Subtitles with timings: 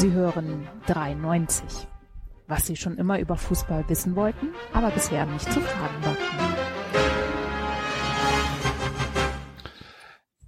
[0.00, 1.86] Sie hören 93.
[2.48, 6.38] Was Sie schon immer über Fußball wissen wollten, aber bisher nicht zu fragen wagten.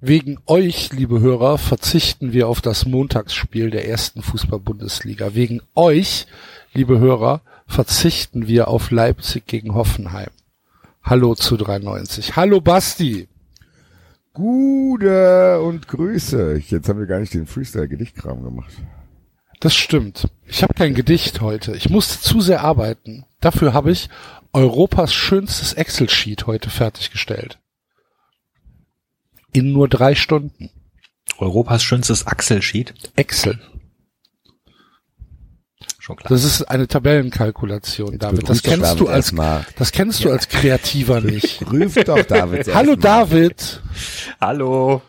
[0.00, 5.34] Wegen euch, liebe Hörer, verzichten wir auf das Montagsspiel der ersten Fußball-Bundesliga.
[5.34, 6.26] Wegen euch,
[6.72, 10.30] liebe Hörer, verzichten wir auf Leipzig gegen Hoffenheim.
[11.02, 12.36] Hallo zu 93.
[12.36, 13.28] Hallo Basti.
[14.32, 16.54] Gute und Grüße.
[16.68, 18.72] Jetzt haben wir gar nicht den Freestyle-Gedichtkram gemacht.
[19.62, 20.28] Das stimmt.
[20.48, 21.76] Ich habe kein Gedicht heute.
[21.76, 23.26] Ich musste zu sehr arbeiten.
[23.40, 24.08] Dafür habe ich
[24.52, 27.60] Europas schönstes Excel-Sheet heute fertiggestellt.
[29.52, 30.70] In nur drei Stunden.
[31.38, 32.92] Europas schönstes Axel-Sheet.
[33.14, 33.60] Excel.
[36.00, 36.30] Schon klar.
[36.30, 38.48] Das ist eine Tabellenkalkulation, David.
[38.48, 39.32] Das kennst David du als,
[39.76, 41.60] das kennst du als Kreativer nicht.
[41.60, 42.66] Prüf doch David.
[42.74, 42.96] Hallo.
[42.96, 43.80] David.
[44.40, 45.02] Hallo.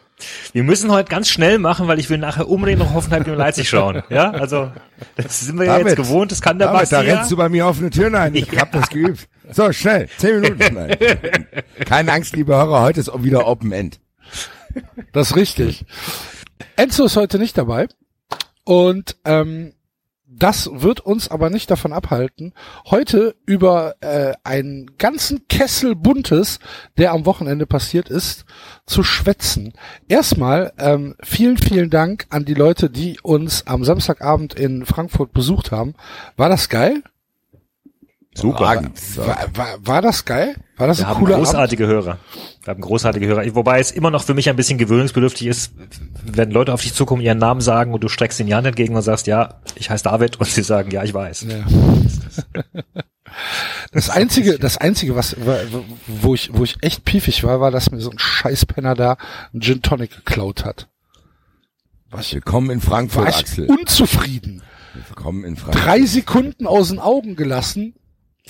[0.51, 3.69] Wir müssen heute ganz schnell machen, weil ich will nachher unbedingt noch Hoffenheim gegen Leipzig
[3.69, 4.03] schauen.
[4.09, 4.71] Ja, also
[5.15, 6.31] das sind wir ja David, jetzt gewohnt.
[6.31, 7.15] Das kann der David, Basti da ja.
[7.15, 8.35] rennst du bei mir offene Türen ein.
[8.35, 9.27] Ich hab das geübt.
[9.51, 10.07] So, schnell.
[10.17, 10.73] Zehn Minuten.
[10.73, 10.97] Nein.
[11.85, 12.81] Keine Angst, liebe Hörer.
[12.81, 13.99] Heute ist wieder Open End.
[15.11, 15.85] Das ist richtig.
[16.75, 17.87] Enzo ist heute nicht dabei.
[18.63, 19.73] Und ähm,
[20.35, 22.53] das wird uns aber nicht davon abhalten,
[22.89, 26.59] heute über äh, einen ganzen Kessel Buntes,
[26.97, 28.45] der am Wochenende passiert ist,
[28.85, 29.73] zu schwätzen.
[30.07, 35.71] Erstmal ähm, vielen, vielen Dank an die Leute, die uns am Samstagabend in Frankfurt besucht
[35.71, 35.93] haben.
[36.35, 37.03] War das geil?
[38.35, 38.61] Super.
[39.17, 40.55] War, war, war das geil?
[40.77, 41.45] War das Wir ein haben cooler Abend?
[41.47, 42.17] großartige Hörer.
[42.63, 43.55] Wir haben großartige Hörer.
[43.55, 45.73] Wobei es immer noch für mich ein bisschen gewöhnungsbedürftig ist,
[46.23, 49.01] wenn Leute auf dich zukommen, ihren Namen sagen und du streckst den Jan entgegen und
[49.03, 51.45] sagst, ja, ich heiße David und sie sagen, ja, ich weiß.
[51.47, 51.63] Ja.
[53.91, 55.35] Das einzige, das einzige, was,
[56.07, 59.17] wo ich, wo ich echt piefig war, war, dass mir so ein Scheißpenner da
[59.51, 60.87] einen Gin Tonic geklaut hat.
[62.09, 63.65] Was Willkommen in Frankfurt, war ich Axel.
[63.67, 64.61] unzufrieden.
[65.07, 65.85] Willkommen in Frankfurt.
[65.85, 67.95] Drei Sekunden aus den Augen gelassen.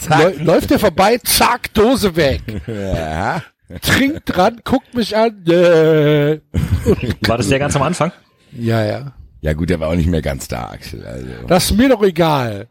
[0.09, 2.41] Läu- Läuft er vorbei, zack, Dose weg.
[2.67, 3.43] Ja.
[3.81, 5.43] Trinkt dran, guckt mich an.
[5.47, 8.11] War das ja ganz am Anfang?
[8.51, 9.13] Ja, ja.
[9.41, 11.03] Ja gut, der war auch nicht mehr ganz da, Axel.
[11.05, 11.27] Also.
[11.47, 12.67] Das ist mir doch egal.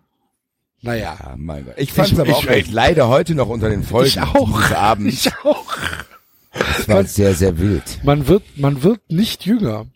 [0.81, 1.17] Naja.
[1.21, 1.75] Ja, mein Gott.
[1.77, 4.71] Ich fand es aber ich- auch echt leider heute noch unter den Folgen Ich auch.
[4.73, 5.27] Abends.
[5.27, 5.67] Ich auch.
[6.53, 8.01] Das war sehr, sehr wild.
[8.05, 9.87] Man wird, man wird nicht jünger.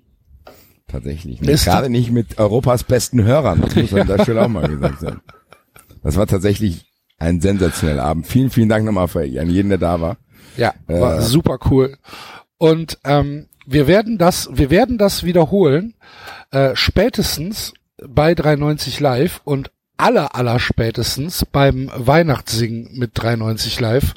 [0.88, 1.40] Tatsächlich.
[1.42, 3.60] Ist- Gerade nicht mit Europas besten Hörern.
[3.60, 5.20] Das muss an der Stelle auch mal gesagt sein.
[6.02, 6.86] Das war tatsächlich
[7.18, 8.26] ein sensationeller Abend.
[8.26, 10.16] Vielen, vielen Dank nochmal für an jeden, der da war.
[10.56, 11.22] Ja, war Äh.
[11.22, 11.96] super cool.
[12.58, 15.94] Und ähm, wir werden das, wir werden das wiederholen,
[16.50, 17.74] äh, spätestens
[18.06, 24.14] bei 390 Live und aller, aller spätestens beim Weihnachtssingen mit 390 Live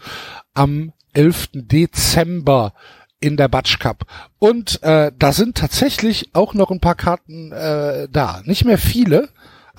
[0.54, 1.50] am 11.
[1.54, 2.74] Dezember
[3.22, 4.06] in der Batsch Cup.
[4.40, 8.42] Und äh, da sind tatsächlich auch noch ein paar Karten äh, da.
[8.46, 9.30] Nicht mehr viele,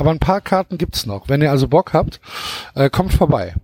[0.01, 1.29] aber ein paar Karten gibt's noch.
[1.29, 2.21] Wenn ihr also Bock habt,
[2.75, 3.55] äh, kommt vorbei.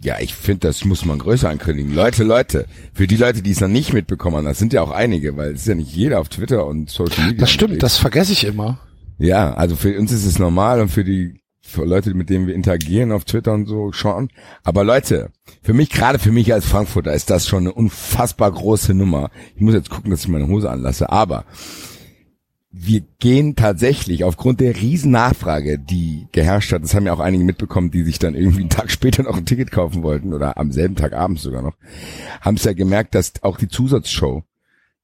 [0.00, 1.92] Ja, ich finde, das muss man größer ankündigen.
[1.92, 4.92] Leute, Leute, für die Leute, die es noch nicht mitbekommen haben, das sind ja auch
[4.92, 7.40] einige, weil es ist ja nicht jeder auf Twitter und Social Media.
[7.40, 7.94] Das stimmt, unterwegs.
[7.94, 8.78] das vergesse ich immer.
[9.18, 12.54] Ja, also für uns ist es normal und für die für Leute, mit denen wir
[12.54, 14.30] interagieren auf Twitter und so schon.
[14.64, 15.30] Aber Leute,
[15.62, 19.30] für mich, gerade für mich als Frankfurter, ist das schon eine unfassbar große Nummer.
[19.54, 21.10] Ich muss jetzt gucken, dass ich meine Hose anlasse.
[21.10, 21.44] Aber
[22.70, 27.44] wir gehen tatsächlich aufgrund der riesen Nachfrage, die geherrscht hat, das haben ja auch einige
[27.44, 30.70] mitbekommen, die sich dann irgendwie einen Tag später noch ein Ticket kaufen wollten oder am
[30.70, 31.76] selben Tag abends sogar noch,
[32.40, 34.44] haben es ja gemerkt, dass auch die Zusatzshow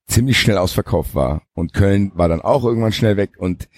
[0.07, 3.69] ziemlich schnell ausverkauft war und Köln war dann auch irgendwann schnell weg und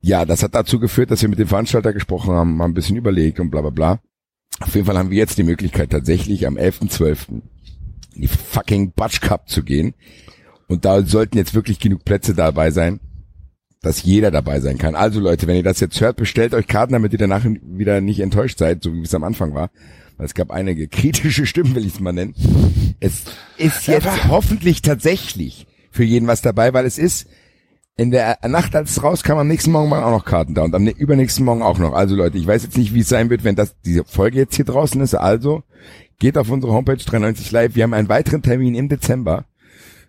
[0.00, 2.96] ja, das hat dazu geführt, dass wir mit dem Veranstalter gesprochen haben, mal ein bisschen
[2.96, 4.00] überlegt und bla bla bla.
[4.60, 7.28] Auf jeden Fall haben wir jetzt die Möglichkeit tatsächlich am 11.12.
[7.28, 7.42] in
[8.14, 9.94] die fucking Batsch Cup zu gehen
[10.68, 13.00] und da sollten jetzt wirklich genug Plätze dabei sein,
[13.82, 14.94] dass jeder dabei sein kann.
[14.94, 18.20] Also Leute, wenn ihr das jetzt hört, bestellt euch Karten, damit ihr danach wieder nicht
[18.20, 19.70] enttäuscht seid, so wie es am Anfang war.
[20.16, 22.34] Weil es gab einige kritische Stimmen, will ich es mal nennen.
[23.00, 23.24] Es
[23.56, 27.28] ist jetzt hoffentlich tatsächlich für jeden was dabei, weil es ist
[27.96, 30.74] in der Nacht, als es rauskam, am nächsten Morgen waren auch noch Karten da und
[30.74, 31.94] am übernächsten Morgen auch noch.
[31.94, 34.54] Also Leute, ich weiß jetzt nicht, wie es sein wird, wenn das diese Folge jetzt
[34.54, 35.14] hier draußen ist.
[35.14, 35.64] Also
[36.20, 37.74] geht auf unsere Homepage 93 Live.
[37.74, 39.46] Wir haben einen weiteren Termin im Dezember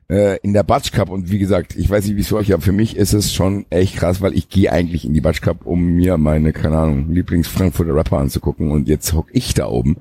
[0.10, 2.50] äh, in der Batsch Cup und wie gesagt, ich weiß nicht, wie es für euch
[2.50, 5.22] ist, aber für mich ist es schon echt krass, weil ich gehe eigentlich in die
[5.22, 9.68] Batsch Cup, um mir meine, keine Ahnung, Lieblings-Frankfurter Rapper anzugucken und jetzt hock ich da
[9.68, 9.98] oben.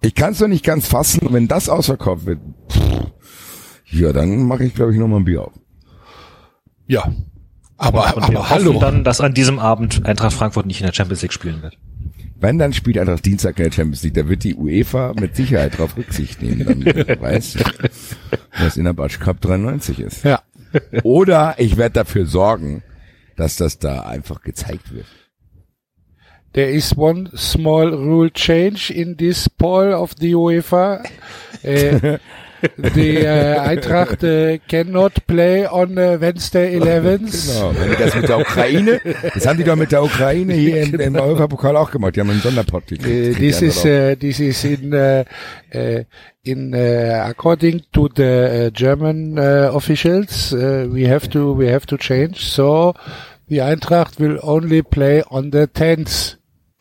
[0.00, 2.40] Ich kann es doch nicht ganz fassen, wenn das ausverkauft wird,
[2.70, 2.80] pff,
[3.92, 5.52] ja, dann mache ich, glaube ich, noch mal ein Bier auf.
[6.86, 7.12] Ja.
[7.76, 8.78] Aber, Und wir aber hoffen hallo.
[8.80, 11.78] dann, dass an diesem Abend Eintracht Frankfurt nicht in der Champions League spielen wird.
[12.40, 14.14] Wenn, dann spielt einfach Dienstag in der Champions League.
[14.14, 16.84] Da wird die UEFA mit Sicherheit drauf Rücksicht nehmen.
[16.84, 17.58] Dann weiß,
[18.58, 20.24] was in der Batsch Cup 93 ist.
[20.24, 20.42] Ja.
[21.02, 22.82] Oder ich werde dafür sorgen,
[23.36, 25.06] dass das da einfach gezeigt wird.
[26.52, 31.02] There is one small rule change in this poll of the UEFA.
[31.62, 32.18] Uh,
[32.76, 37.54] the uh, Eintracht uh, cannot play on uh, Wednesday 11th.
[37.54, 39.00] Genau, wenn die das mit der Ukraine,
[39.34, 42.16] das haben die doch mit der Ukraine hier im, im Europapokal auch gemacht.
[42.16, 43.38] Die haben einen Sonderpot Uh, gekriegt.
[43.38, 45.24] this is uh, this is in uh,
[45.74, 46.02] uh,
[46.42, 50.52] in uh, according to the uh, German uh, officials.
[50.52, 52.36] Uh, we have to we have to change.
[52.50, 52.94] So
[53.48, 56.36] the Eintracht will only play on the 10th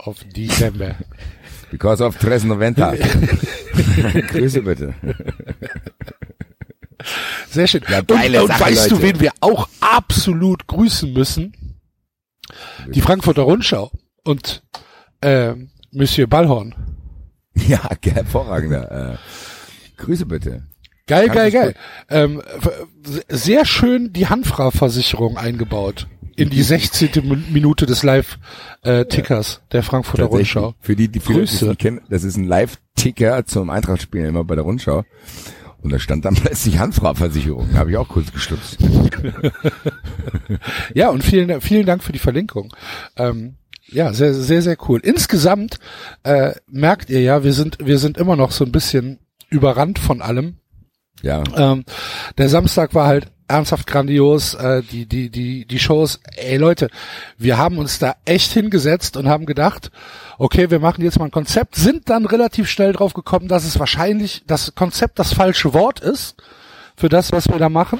[0.05, 0.95] of December.
[1.71, 2.95] Because of Tres Noventa.
[4.27, 4.93] Grüße bitte.
[7.49, 7.81] Sehr schön.
[7.89, 9.07] Ja, und und Sache, weißt du, Leute.
[9.07, 11.53] wen wir auch absolut grüßen müssen?
[12.89, 13.91] Die Frankfurter Rundschau
[14.23, 14.63] und
[15.21, 15.53] äh,
[15.91, 16.75] Monsieur Ballhorn.
[17.55, 19.13] Ja, ge- hervorragender.
[19.13, 19.17] Äh,
[20.01, 20.63] Grüße bitte.
[21.07, 21.75] Geil, Kann geil, geil.
[22.09, 22.41] Ähm,
[23.29, 26.07] sehr schön die Handfrau-Versicherung eingebaut
[26.39, 27.09] in die 16.
[27.23, 30.25] Min- Minute des Live-Tickers der Frankfurter.
[30.25, 30.73] Rundschau.
[30.79, 31.65] Für die, die viele Grüße.
[31.67, 35.03] nicht kennen, das ist ein Live-Ticker zum Eintracht-Spielen immer bei der Rundschau.
[35.81, 37.69] Und da stand dann plötzlich Handfrau-Versicherung.
[37.71, 38.77] Da habe ich auch kurz gestutzt.
[40.93, 42.73] Ja, und vielen, vielen Dank für die Verlinkung.
[43.15, 43.55] Ähm,
[43.87, 44.99] ja, sehr, sehr, sehr cool.
[45.01, 45.79] Insgesamt
[46.23, 49.19] äh, merkt ihr ja, wir sind, wir sind immer noch so ein bisschen
[49.49, 50.57] überrannt von allem.
[51.21, 51.43] Ja.
[51.55, 51.85] Ähm,
[52.37, 54.53] der Samstag war halt ernsthaft grandios.
[54.53, 56.89] Äh, die, die, die, die Shows, ey Leute,
[57.37, 59.91] wir haben uns da echt hingesetzt und haben gedacht,
[60.37, 63.79] okay, wir machen jetzt mal ein Konzept, sind dann relativ schnell drauf gekommen, dass es
[63.79, 66.35] wahrscheinlich das Konzept das falsche Wort ist
[66.95, 67.99] für das, was wir da machen.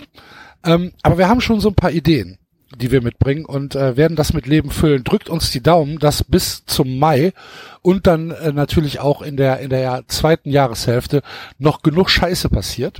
[0.63, 2.38] Ähm, aber wir haben schon so ein paar Ideen,
[2.75, 5.04] die wir mitbringen und äh, werden das mit Leben füllen.
[5.04, 7.34] Drückt uns die Daumen, dass bis zum Mai
[7.81, 11.22] und dann äh, natürlich auch in der in der zweiten Jahreshälfte
[11.57, 13.00] noch genug Scheiße passiert.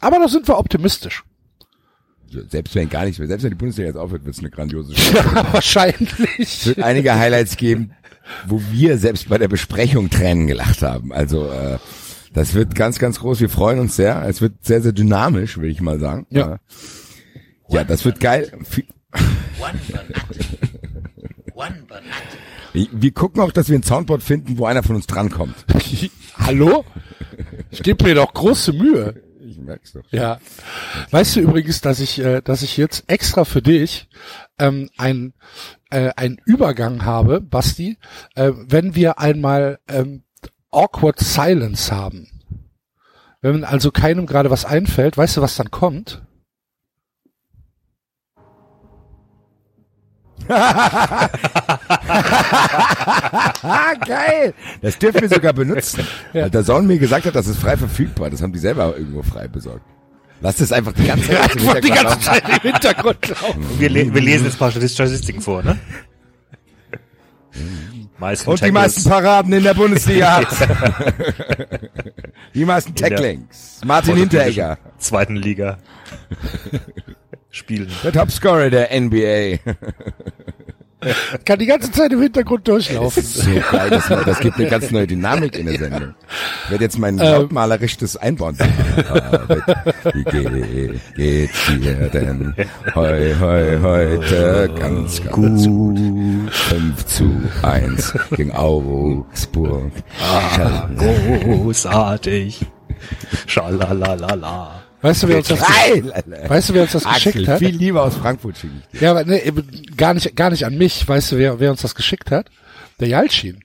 [0.00, 1.24] Aber da sind wir optimistisch.
[2.50, 4.94] Selbst wenn gar nichts mehr, selbst wenn die Bundesliga jetzt aufhört, wird es eine grandiose
[4.96, 5.14] Show.
[5.16, 6.66] Ja, Es wahrscheinlich.
[6.66, 7.92] wird einige Highlights geben,
[8.46, 11.12] wo wir selbst bei der Besprechung Tränen gelacht haben.
[11.12, 11.78] Also äh,
[12.34, 13.40] das wird ganz, ganz groß.
[13.40, 14.22] Wir freuen uns sehr.
[14.28, 16.26] Es wird sehr, sehr dynamisch, will ich mal sagen.
[16.30, 16.54] Ja.
[16.54, 16.58] Äh,
[17.70, 18.50] Ja, das wird geil.
[19.58, 19.78] One.
[21.54, 21.74] One.
[22.92, 25.54] Wir gucken auch, dass wir ein Soundboard finden, wo einer von uns drankommt.
[26.38, 26.84] Hallo?
[27.70, 29.14] Ich gebe mir doch große Mühe.
[29.48, 30.04] Ich merk's doch.
[30.10, 30.40] Ja.
[31.10, 34.08] Weißt du übrigens, dass ich, äh, dass ich jetzt extra für dich
[34.58, 35.32] ähm, ein
[35.90, 37.96] äh, einen Übergang habe, Basti,
[38.34, 40.22] äh, wenn wir einmal ähm,
[40.70, 42.28] awkward silence haben.
[43.40, 46.22] Wenn also keinem gerade was einfällt, weißt du, was dann kommt?
[54.06, 54.54] geil!
[54.80, 56.06] Das dürfen wir sogar benutzen.
[56.32, 58.30] Weil der Sohn mir gesagt hat, das ist frei verfügbar.
[58.30, 59.84] Das haben die selber irgendwo frei besorgt.
[60.40, 63.66] Lass das einfach die ganze Zeit im die Hintergrund ganze Zeit im Hintergrund laufen.
[63.78, 65.78] Wir, le wir lesen jetzt ein paar Statistiken vor, ne?
[68.18, 70.48] Meisten Und die meisten Paraden in der Bundesliga hat.
[72.54, 73.80] die meisten Tacklings.
[73.84, 74.78] Martin Hinteregger.
[74.98, 75.78] zweiten Liga
[77.58, 77.90] spielen.
[78.02, 79.58] Der Topscorer der NBA.
[81.44, 83.22] Kann die ganze Zeit im Hintergrund durchlaufen.
[83.22, 86.14] So geil, das, das gibt eine ganz neue Dynamik in der Sendung.
[86.64, 87.24] Ich werde jetzt mein Ähm.
[87.24, 88.58] lautmalerisches einbauen.
[90.12, 92.52] Wie geht, geht's dir denn
[92.96, 95.30] heu, heu, heute ganz, ganz
[95.68, 95.98] gut.
[96.50, 99.92] 5 zu 1 gegen Augsburg.
[100.20, 102.66] Ah, großartig.
[103.46, 104.82] Schalalala.
[105.00, 107.58] Weißt du, wer uns das, weißt du, wer uns das Axel, geschickt hat?
[107.60, 109.04] viel lieber aus Frankfurt schicke ich dir.
[109.04, 109.52] Ja, aber nee,
[109.96, 111.06] gar nicht, gar nicht an mich.
[111.06, 112.50] Weißt du, wer, wer uns das geschickt hat?
[112.98, 113.62] Der Jalcin.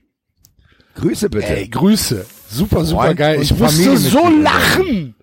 [0.95, 1.47] Grüße bitte.
[1.47, 2.25] Ey, Grüße.
[2.49, 3.41] Super, super Freund geil.
[3.41, 5.15] Ich musste so lachen.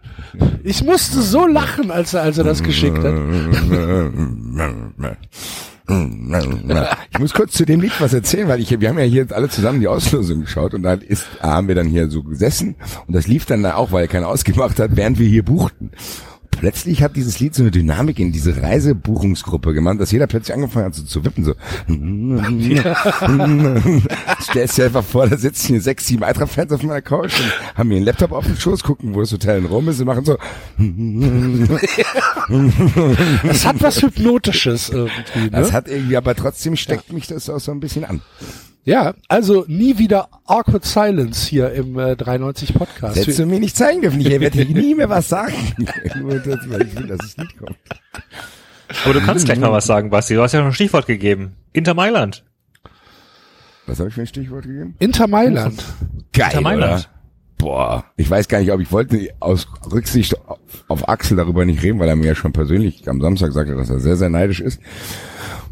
[0.64, 3.14] Ich musste so lachen, als er, als er das geschickt hat.
[7.10, 9.48] Ich muss kurz zu dem Lied was erzählen, weil ich, wir haben ja hier alle
[9.48, 13.26] zusammen die Auslosung geschaut und da ist, haben wir dann hier so gesessen und das
[13.26, 15.90] lief dann da auch, weil er keiner ausgemacht hat, während wir hier buchten.
[16.60, 20.84] Plötzlich hat dieses Lied so eine Dynamik in diese Reisebuchungsgruppe gemacht, dass jeder plötzlich angefangen
[20.84, 21.54] hat so zu wippen, so.
[24.42, 27.88] Stellst dir einfach vor, da sitzen hier sechs, sieben Eintracht-Fans auf meiner Couch und haben
[27.88, 30.26] mir einen Laptop auf den Schoß, gucken, wo das Hotel in Rom ist und machen
[30.26, 30.36] so.
[33.42, 35.72] Das hat was Hypnotisches irgendwie, Das ne?
[35.72, 38.20] hat irgendwie, aber trotzdem steckt mich das auch so ein bisschen an.
[38.84, 43.16] Ja, also nie wieder Awkward Silence hier im äh, 93 Podcast.
[43.16, 44.20] Hättest du mir nicht zeigen dürfen.
[44.20, 45.52] Ich werde hier nie mehr was sagen.
[46.18, 47.76] Nur das, weil ich will, dass es nicht kommt.
[49.04, 50.34] Aber du kannst gleich mal was sagen, Basti.
[50.34, 51.56] Du hast ja schon ein Stichwort gegeben.
[51.72, 52.42] Inter Mailand.
[53.86, 54.94] Was habe ich für ein Stichwort gegeben?
[54.98, 55.84] Inter Mailand.
[56.32, 56.92] Geil, Inter Mailand.
[56.92, 57.04] oder?
[57.58, 60.34] Boah, ich weiß gar nicht, ob ich wollte aus Rücksicht
[60.88, 63.90] auf Axel darüber nicht reden, weil er mir ja schon persönlich am Samstag sagte, dass
[63.90, 64.80] er sehr, sehr neidisch ist.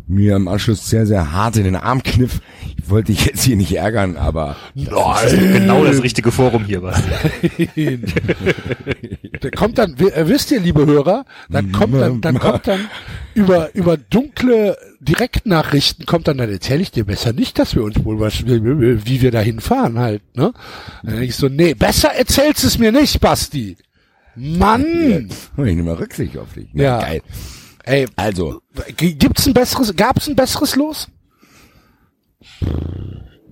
[0.09, 2.41] Mir im Anschluss sehr, sehr hart in den Arm kniff.
[2.77, 6.83] Ich wollte dich jetzt hier nicht ärgern, aber Das ist genau das richtige Forum hier,
[6.83, 7.03] was.
[9.43, 12.89] Der kommt dann, äh, wisst ihr, liebe Hörer, dann kommt dann, dann kommt dann
[13.35, 18.03] über, über dunkle Direktnachrichten kommt dann, dann erzähle ich dir besser nicht, dass wir uns
[18.05, 20.53] wohl was, wie wie wir dahin fahren halt, ne?
[21.03, 23.77] Dann denk ich so, nee, besser erzählst es mir nicht, Basti.
[24.35, 25.29] Mann!
[25.31, 26.69] ich nehme mal Rücksicht auf dich.
[26.73, 27.01] Na, Ja.
[27.01, 27.23] Geil.
[27.89, 28.61] Ey, Also,
[28.97, 31.09] gibt's ein besseres, gab's ein besseres Los?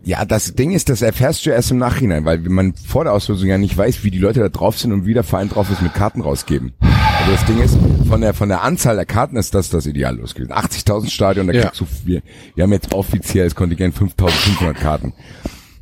[0.05, 3.49] ja, das Ding ist, das erfährst du erst im Nachhinein, weil man vor der Auslosung
[3.49, 5.83] ja nicht weiß, wie die Leute da drauf sind und wie der Verein drauf ist
[5.83, 6.75] mit Karten rausgeben.
[6.81, 7.76] Also das Ding ist,
[8.09, 10.52] von der, von der Anzahl der Karten ist das das Ideal losgeht.
[10.52, 11.62] 80.000 Stadion, da Ja.
[11.62, 12.23] kriegst du, wir,
[12.55, 15.12] wir haben jetzt offizielles Kontingent 5.500 Karten.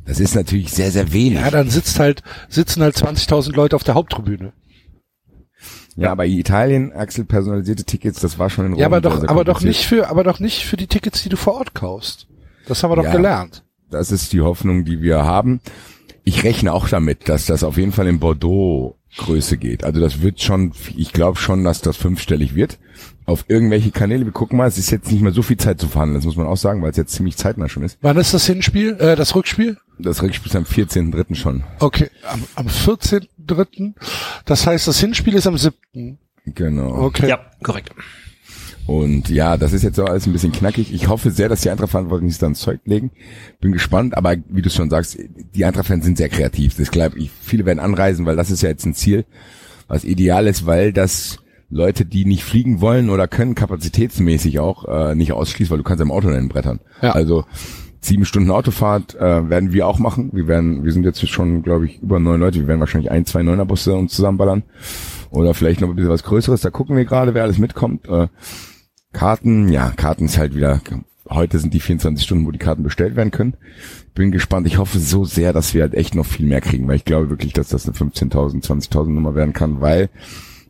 [0.05, 1.39] Das ist natürlich sehr, sehr wenig.
[1.39, 4.53] Ja, dann sitzt halt, sitzen halt 20.000 Leute auf der Haupttribüne.
[5.95, 9.45] Ja, aber Italien, Axel, personalisierte Tickets, das war schon in Rom Ja, aber doch, aber
[9.45, 12.27] doch nicht für, aber doch nicht für die Tickets, die du vor Ort kaufst.
[12.67, 13.11] Das haben wir doch Ja.
[13.13, 13.63] gelernt.
[13.89, 15.61] Das ist die Hoffnung, die wir haben.
[16.23, 19.83] Ich rechne auch damit, dass das auf jeden Fall in Bordeaux Größe geht.
[19.85, 22.79] Also das wird schon, ich glaube schon, dass das fünfstellig wird.
[23.25, 24.25] Auf irgendwelche Kanäle.
[24.25, 26.35] Wir gucken mal, es ist jetzt nicht mehr so viel Zeit zu verhandeln, das muss
[26.35, 27.97] man auch sagen, weil es jetzt ziemlich zeitnah schon ist.
[28.01, 29.77] Wann ist das Hinspiel, äh, das Rückspiel?
[29.97, 31.35] Das Rückspiel ist am 14.3.
[31.35, 31.63] schon.
[31.79, 32.67] Okay, am, am
[33.45, 33.93] 14.3.
[34.45, 36.17] Das heißt, das Hinspiel ist am 7.
[36.45, 37.05] Genau.
[37.05, 37.29] Okay.
[37.29, 37.91] Ja, korrekt.
[38.87, 40.93] Und ja, das ist jetzt so alles ein bisschen knackig.
[40.93, 43.11] Ich hoffe sehr, dass die Eintracht-Verantwortlichen sich dann Zeug legen.
[43.59, 45.17] Bin gespannt, aber wie du schon sagst,
[45.55, 46.75] die Eintracht-Fans sind sehr kreativ.
[46.77, 49.25] Das glaube ich, viele werden anreisen, weil das ist ja jetzt ein Ziel,
[49.87, 51.39] was ideal ist, weil das
[51.71, 55.99] Leute, die nicht fliegen wollen oder können, kapazitätsmäßig auch äh, nicht ausschließt, weil du kannst
[55.99, 56.79] ja im Auto nennen brettern.
[57.01, 57.13] Ja.
[57.13, 57.45] Also
[58.05, 60.29] sieben Stunden Autofahrt äh, werden wir auch machen.
[60.33, 62.59] Wir werden, wir sind jetzt schon, glaube ich, über neun Leute.
[62.59, 64.63] Wir werden wahrscheinlich ein, zwei Neunerbusse uns zusammenballern.
[65.31, 66.61] Oder vielleicht noch ein bisschen was Größeres.
[66.61, 68.07] Da gucken wir gerade, wer alles mitkommt.
[68.07, 68.27] Äh,
[69.11, 70.81] Karten, ja, Karten ist halt wieder,
[71.29, 73.55] heute sind die 24 Stunden, wo die Karten bestellt werden können.
[74.13, 74.67] Bin gespannt.
[74.67, 77.29] Ich hoffe so sehr, dass wir halt echt noch viel mehr kriegen, weil ich glaube
[77.29, 80.09] wirklich, dass das eine 15.000, 20.000 Nummer werden kann, weil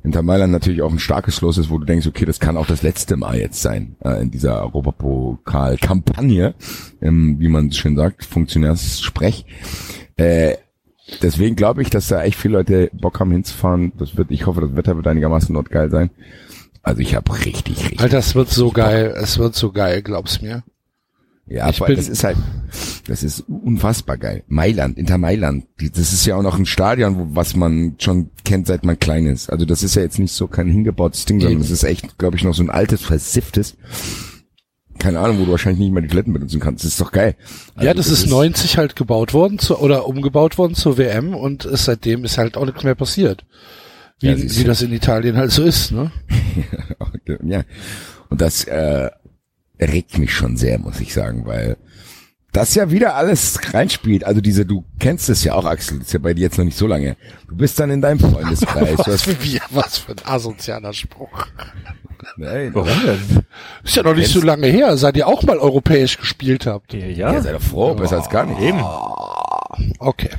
[0.06, 2.68] hinter Mailand natürlich auch ein starkes Schluss ist, wo du denkst, okay, das kann auch
[2.68, 6.54] das letzte Mal jetzt sein, äh, in dieser Europapokal-Kampagne,
[7.02, 9.46] ähm, wie man schön sagt, Funktionärssprech.
[10.16, 10.58] Äh,
[11.24, 13.94] deswegen glaube ich, dass da echt viele Leute Bock haben hinzufahren.
[13.98, 16.12] Das wird, ich hoffe, das Wetter wird einigermaßen dort geil sein.
[16.84, 20.40] Also ich habe richtig, richtig Alter, es wird so geil, es wird so geil, glaub's
[20.40, 20.64] mir.
[21.48, 22.38] Ja, Ich bin- das ist halt,
[23.08, 24.44] das ist unfassbar geil.
[24.48, 28.66] Mailand, Inter Mailand, das ist ja auch noch ein Stadion, wo, was man schon kennt,
[28.66, 29.50] seit man klein ist.
[29.52, 31.62] Also das ist ja jetzt nicht so kein hingebautes Ding, sondern Eben.
[31.62, 33.78] das ist echt, glaube ich, noch so ein altes, versifftes.
[34.98, 36.84] Keine Ahnung, wo du wahrscheinlich nicht mal die Toiletten benutzen kannst.
[36.84, 37.36] Das ist doch geil.
[37.76, 41.66] Also ja, das, ist 90 halt gebaut worden zu, oder umgebaut worden zur WM und
[41.66, 43.46] ist, seitdem ist halt auch nichts mehr passiert.
[44.20, 46.12] Wie, Ja, wie das in Italien halt so ist, ne?
[47.44, 47.64] ja.
[48.30, 49.12] Und das äh,
[49.80, 51.78] regt mich schon sehr, muss ich sagen, weil
[52.56, 54.24] das ja wieder alles reinspielt.
[54.24, 56.64] Also diese, du kennst es ja auch, Axel, das ist ja bei dir jetzt noch
[56.66, 57.18] nicht so lange.
[57.50, 58.98] Du bist dann in deinem Freundeskreis.
[59.00, 61.48] Was für, wie, was für ein asozialer Spruch.
[62.38, 63.44] nein, Warum denn?
[63.84, 66.94] Ist ja noch nicht so lange her, seit ihr auch mal europäisch gespielt habt.
[66.94, 67.42] Ja, ja, ja.
[67.42, 68.62] sei doch froh, besser als gar nicht.
[68.62, 68.82] eben.
[70.00, 70.30] Okay.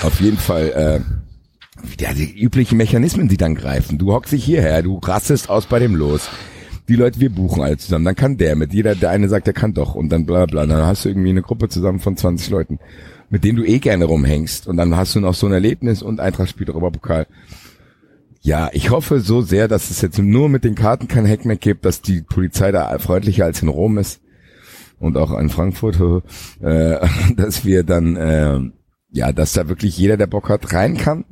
[0.00, 3.98] Auf jeden Fall, äh, ja, die üblichen Mechanismen, die dann greifen.
[3.98, 6.30] Du hockst dich hierher, du rastest aus bei dem Los.
[6.88, 8.04] Die Leute, wir buchen alle zusammen.
[8.04, 8.72] Dann kann der mit.
[8.72, 9.94] Jeder, der eine sagt, der kann doch.
[9.94, 10.66] Und dann bla bla.
[10.66, 12.78] Dann hast du irgendwie eine Gruppe zusammen von 20 Leuten,
[13.30, 14.66] mit denen du eh gerne rumhängst.
[14.66, 17.26] Und dann hast du noch so ein Erlebnis und Eintracht spielt Europapokal.
[18.40, 21.56] Ja, ich hoffe so sehr, dass es jetzt nur mit den Karten kein Hack mehr
[21.56, 24.20] gibt, dass die Polizei da freundlicher als in Rom ist
[24.98, 25.96] und auch in Frankfurt,
[26.60, 26.98] äh,
[27.36, 28.58] dass wir dann, äh,
[29.12, 31.24] ja, dass da wirklich jeder, der Bock hat, rein kann.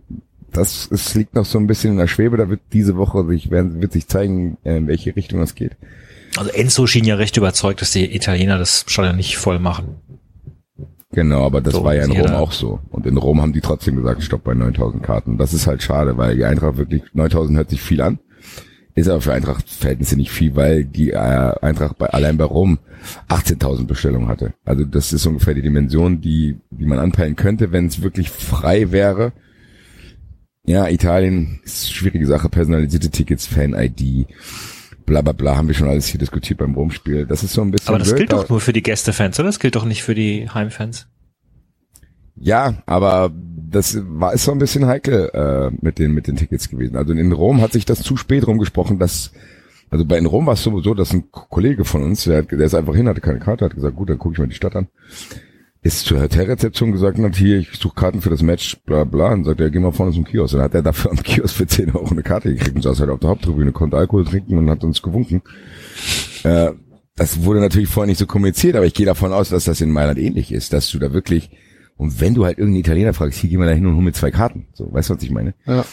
[0.52, 2.36] Das es liegt noch so ein bisschen in der Schwebe.
[2.36, 5.76] Da wird diese Woche sich, werden, wird sich zeigen, äh, in welche Richtung es geht.
[6.36, 9.96] Also Enzo schien ja recht überzeugt, dass die Italiener das Stadion nicht voll machen.
[11.12, 12.78] Genau, aber das So, war ja in Rom auch so.
[12.90, 15.38] Und in Rom haben die trotzdem gesagt, stopp bei 9000 Karten.
[15.38, 18.20] Das ist halt schade, weil die Eintracht wirklich, 9000 hört sich viel an.
[18.94, 22.78] Ist aber für Eintracht-Verhältnisse nicht viel, weil die äh, Eintracht bei, allein bei Rom
[23.28, 24.52] 18.000 Bestellungen hatte.
[24.64, 28.92] Also das ist ungefähr die Dimension, die, die man anpeilen könnte, wenn es wirklich frei
[28.92, 29.32] wäre.
[30.64, 34.26] Ja, Italien ist eine schwierige Sache, personalisierte Tickets, Fan-ID,
[35.06, 37.26] bla bla bla, haben wir schon alles hier diskutiert beim Rom-Spiel.
[37.26, 39.48] Das ist so ein bisschen Aber das blöd, gilt doch nur für die Gästefans, oder?
[39.48, 41.08] Das gilt doch nicht für die Heimfans.
[42.36, 46.68] Ja, aber das war ist so ein bisschen heikel äh, mit den mit den Tickets
[46.68, 46.96] gewesen.
[46.96, 49.32] Also in Rom hat sich das zu spät rumgesprochen, dass
[49.90, 52.60] also bei in Rom war es sowieso, dass ein Kollege von uns, der, hat, der
[52.60, 54.76] ist einfach hin, hatte keine Karte, hat gesagt, gut, dann gucke ich mir die Stadt
[54.76, 54.88] an.
[55.82, 59.32] Ist zur Hotelrezeption gesagt und hat, hier, ich suche Karten für das Match, bla bla,
[59.32, 60.52] und sagt er, geh mal vorne zum Kiosk.
[60.52, 63.08] Dann hat er dafür am Kiosk für 10 Euro eine Karte gekriegt und saß halt
[63.08, 65.42] auf der Haupttribüne, konnte Alkohol trinken und hat uns gewunken.
[66.42, 66.72] Äh,
[67.16, 69.90] das wurde natürlich vorher nicht so kommuniziert, aber ich gehe davon aus, dass das in
[69.90, 71.50] Mailand ähnlich ist, dass du da wirklich,
[71.96, 74.16] und wenn du halt irgendeinen Italiener fragst, hier gehen wir da hin und holen mit
[74.16, 74.68] zwei Karten.
[74.74, 75.54] So, weißt du, was ich meine?
[75.66, 75.84] Ja.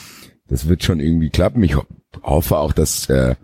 [0.48, 1.64] Das wird schon irgendwie klappen.
[1.64, 1.84] Ich ho
[2.24, 3.36] hoffe auch, dass, äh,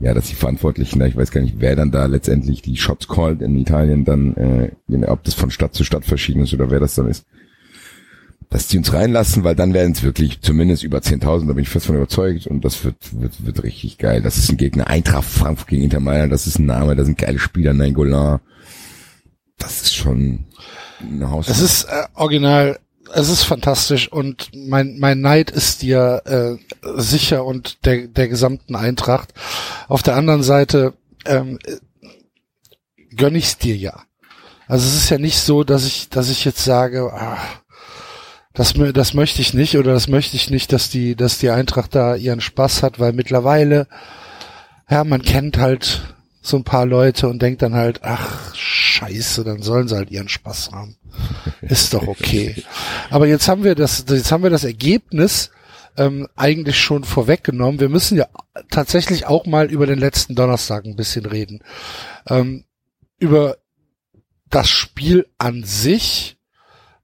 [0.00, 3.08] ja, dass die Verantwortlichen, da, ich weiß gar nicht, wer dann da letztendlich die Shots
[3.08, 6.80] callt in Italien, dann, äh, ob das von Stadt zu Stadt verschieden ist oder wer
[6.80, 7.26] das dann ist,
[8.50, 11.68] dass die uns reinlassen, weil dann werden es wirklich zumindest über 10.000, da bin ich
[11.68, 14.20] fest von überzeugt und das wird, wird, wird richtig geil.
[14.22, 17.18] Das ist ein Gegner, Eintracht Frankfurt gegen Inter Mailand, das ist ein Name, da sind
[17.18, 18.40] geile Spieler, Nainggolan.
[19.58, 20.44] Das ist schon
[21.00, 21.48] eine Haus.
[21.48, 22.78] Es ist äh, original,
[23.12, 28.76] es ist fantastisch und mein, mein Neid ist dir äh, sicher und der, der gesamten
[28.76, 29.34] Eintracht.
[29.88, 30.94] Auf der anderen Seite
[31.26, 31.58] ähm,
[33.16, 34.02] gönn ich's dir ja.
[34.66, 37.38] Also es ist ja nicht so, dass ich, dass ich jetzt sage, ah,
[38.54, 41.94] das, das möchte ich nicht oder das möchte ich nicht, dass die, dass die Eintracht
[41.94, 43.88] da ihren Spaß hat, weil mittlerweile,
[44.88, 46.13] ja, man kennt halt
[46.46, 50.28] so ein paar Leute und denkt dann halt, ach, scheiße, dann sollen sie halt ihren
[50.28, 50.96] Spaß haben.
[51.62, 52.62] Ist doch okay.
[53.08, 55.50] Aber jetzt haben wir das, jetzt haben wir das Ergebnis
[55.96, 57.80] ähm, eigentlich schon vorweggenommen.
[57.80, 58.26] Wir müssen ja
[58.70, 61.60] tatsächlich auch mal über den letzten Donnerstag ein bisschen reden.
[62.28, 62.64] Ähm,
[63.18, 63.56] über
[64.50, 66.33] das Spiel an sich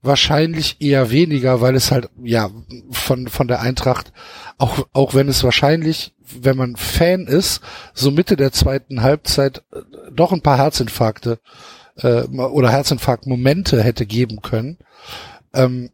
[0.02, 2.50] wahrscheinlich eher weniger, weil es halt, ja,
[2.90, 4.12] von, von der Eintracht,
[4.58, 7.60] auch, auch wenn es wahrscheinlich, wenn man Fan ist,
[7.92, 9.80] so Mitte der zweiten Halbzeit äh,
[10.12, 11.38] doch ein paar Herzinfarkte
[11.96, 14.78] äh, oder Herzinfarktmomente hätte geben können.
[15.52, 15.90] Ähm,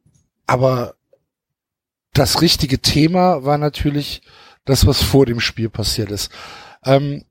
[0.47, 0.95] aber
[2.13, 4.23] das richtige Thema war natürlich
[4.65, 6.31] das, was vor dem Spiel passiert ist.
[6.85, 7.25] Ähm,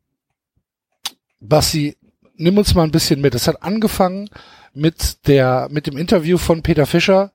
[1.39, 1.97] Bassi,
[2.35, 3.35] nimm uns mal ein bisschen mit.
[3.35, 4.29] Es hat angefangen
[4.75, 7.31] mit der, mit dem Interview von Peter Fischer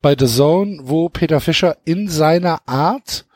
[0.00, 3.26] bei The Zone, wo Peter Fischer in seiner Art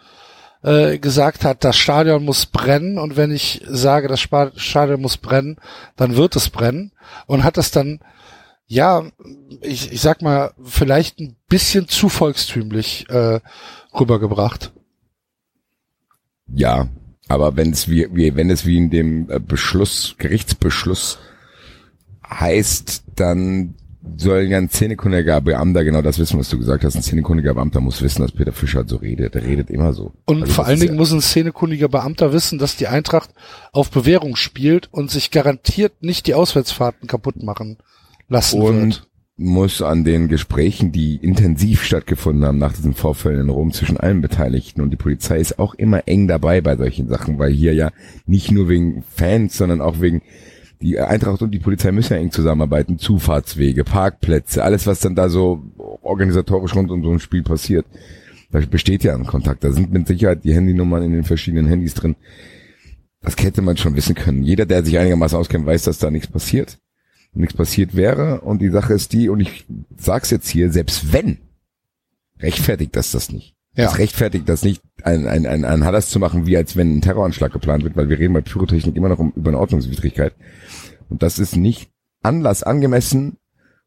[0.62, 5.56] äh, gesagt hat, das Stadion muss brennen und wenn ich sage, das Stadion muss brennen,
[5.96, 6.92] dann wird es brennen
[7.26, 8.00] und hat das dann,
[8.66, 9.04] ja,
[9.62, 13.40] ich, ich sag mal, vielleicht ein bisschen zu volkstümlich äh,
[13.98, 14.72] rübergebracht.
[16.48, 16.88] Ja,
[17.28, 21.18] aber wenn es wie, wie wenn es wie in dem äh, Beschluss, Gerichtsbeschluss
[22.28, 23.74] heißt, dann
[24.16, 26.96] soll ja ein zehnekundiger Beamter genau das wissen, was du gesagt hast.
[26.96, 29.34] Ein zehnekundiger Beamter muss wissen, dass Peter Fischer so redet.
[29.34, 30.12] Er redet immer so.
[30.24, 33.30] Und also vor allen Dingen ja muss ein zehnekundiger Beamter wissen, dass die Eintracht
[33.72, 37.78] auf Bewährung spielt und sich garantiert nicht die Auswärtsfahrten kaputt machen
[38.28, 39.06] lassen und wird.
[39.36, 44.20] muss an den Gesprächen, die intensiv stattgefunden haben nach diesen Vorfällen in Rom zwischen allen
[44.20, 47.90] Beteiligten und die Polizei ist auch immer eng dabei bei solchen Sachen, weil hier ja
[48.26, 50.22] nicht nur wegen Fans, sondern auch wegen
[50.80, 55.28] die Eintracht und die Polizei müssen ja eng zusammenarbeiten, Zufahrtswege, Parkplätze, alles was dann da
[55.28, 55.62] so
[56.02, 57.86] organisatorisch rund um so ein Spiel passiert.
[58.50, 59.64] Da besteht ja ein Kontakt.
[59.64, 62.16] Da sind mit Sicherheit die Handynummern in den verschiedenen Handys drin.
[63.20, 64.42] Das hätte man schon wissen können.
[64.42, 66.78] Jeder, der sich einigermaßen auskennt, weiß, dass da nichts passiert.
[67.34, 68.40] Nichts passiert wäre.
[68.40, 69.66] Und die Sache ist die, und ich
[69.98, 71.38] sag's jetzt hier, selbst wenn,
[72.40, 73.57] rechtfertigt das das nicht.
[73.76, 73.84] Ja.
[73.84, 77.00] Das rechtfertigt das nicht, ein, ein, ein, ein Hadas zu machen, wie als wenn ein
[77.00, 80.34] Terroranschlag geplant wird, weil wir reden bei Pyrotechnik immer noch um, über eine Ordnungswidrigkeit.
[81.08, 81.90] Und das ist nicht
[82.22, 83.38] Anlass angemessen.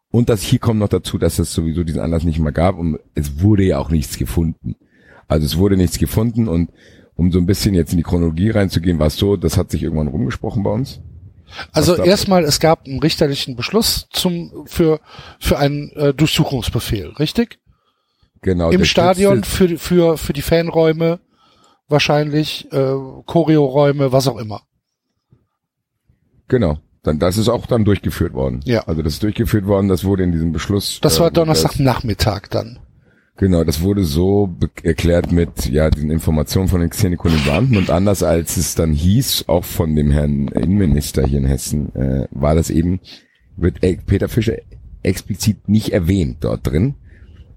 [0.10, 3.00] Und das hier kommt noch dazu, dass es sowieso diesen Anlass nicht mehr gab und
[3.15, 4.76] es wurde ja auch nichts gefunden.
[5.28, 6.70] Also es wurde nichts gefunden und
[7.15, 9.84] um so ein bisschen jetzt in die Chronologie reinzugehen, war es so, das hat sich
[9.84, 11.00] irgendwann rumgesprochen bei uns.
[11.72, 15.00] Also erstmal, es gab einen richterlichen Beschluss zum für
[15.39, 17.60] für einen äh, Durchsuchungsbefehl, richtig?
[18.41, 18.71] Genau.
[18.71, 21.19] Im Stadion für für für die Fanräume
[21.88, 22.93] wahrscheinlich äh,
[23.25, 24.62] Choreoräume, was auch immer.
[26.47, 26.80] Genau.
[27.04, 28.62] Dann, das ist auch dann durchgeführt worden.
[28.63, 28.82] Ja.
[28.88, 30.99] Also das ist durchgeführt worden, das wurde in diesem Beschluss.
[31.01, 32.80] Das war äh, Donnerstagnachmittag dann.
[33.38, 38.58] Genau, das wurde so erklärt mit ja den Informationen von den Xenikunden und anders als
[38.58, 42.99] es dann hieß, auch von dem Herrn Innenminister hier in Hessen, äh, war das eben,
[43.58, 44.58] wird äh, Peter Fischer
[45.01, 46.95] explizit nicht erwähnt dort drin,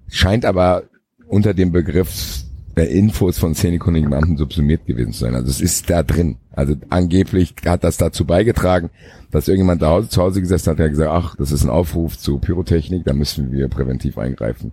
[0.08, 0.84] scheint aber
[1.26, 2.44] unter dem Begriff
[2.76, 5.34] der Infos von zehnekundigen Beamten subsumiert gewesen zu sein.
[5.34, 6.38] Also es ist da drin.
[6.50, 8.90] Also angeblich hat das dazu beigetragen,
[9.30, 12.38] dass irgendjemand da zu Hause gesessen hat, der gesagt, ach, das ist ein Aufruf zu
[12.38, 14.72] Pyrotechnik, da müssen wir präventiv eingreifen.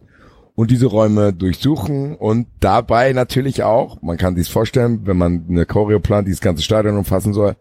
[0.53, 5.65] Und diese Räume durchsuchen und dabei natürlich auch, man kann sich vorstellen, wenn man eine
[5.65, 7.55] Choreo plant, die das ganze Stadion umfassen soll,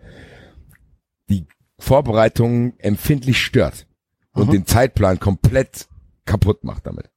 [1.29, 1.47] die
[1.79, 3.87] Vorbereitung empfindlich stört
[4.33, 4.53] und mhm.
[4.53, 5.87] den Zeitplan komplett
[6.25, 7.10] kaputt macht damit.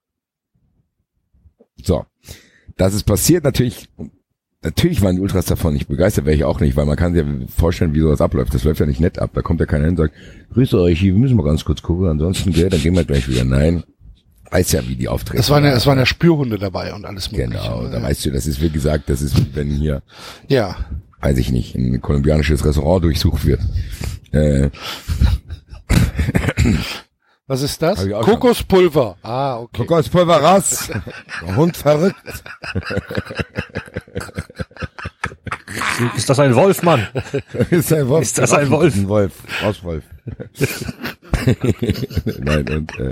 [1.82, 2.06] So.
[2.78, 3.88] Das ist passiert natürlich,
[4.64, 7.24] natürlich waren die Ultras davon nicht begeistert, wäre ich auch nicht, weil man kann sich
[7.24, 8.54] ja vorstellen, wie sowas abläuft.
[8.54, 9.32] Das läuft ja nicht nett ab.
[9.34, 10.16] Da kommt ja keiner hin und sagt,
[10.54, 13.28] grüße euch, hier, wir müssen mal ganz kurz gucken, ansonsten, gell, dann gehen wir gleich
[13.28, 13.44] wieder.
[13.46, 13.84] Nein.
[14.50, 15.40] Weiß ja, wie die auftreten.
[15.40, 17.50] Es waren ja, es waren ja Spürhunde dabei und alles mögliche.
[17.50, 20.04] Genau, da weißt du, das ist wie gesagt, das ist, wenn hier,
[20.48, 20.76] ja,
[21.22, 23.62] weiß ich nicht, ein kolumbianisches Restaurant durchsucht wird.
[24.32, 24.70] Äh,
[27.48, 28.08] Was ist das?
[28.10, 29.18] Kokospulver.
[29.22, 29.86] Ah, okay.
[29.86, 30.90] Kokospulver raus.
[31.42, 32.16] Der Hund verrückt.
[36.16, 37.06] Ist das ein Wolf, Mann?
[37.70, 38.22] ist ein Wolf.
[38.22, 38.96] Ist das ein Wolf?
[38.96, 39.34] Ein Wolf.
[39.62, 40.04] Aus Wolf.
[42.40, 43.10] Nein, und äh,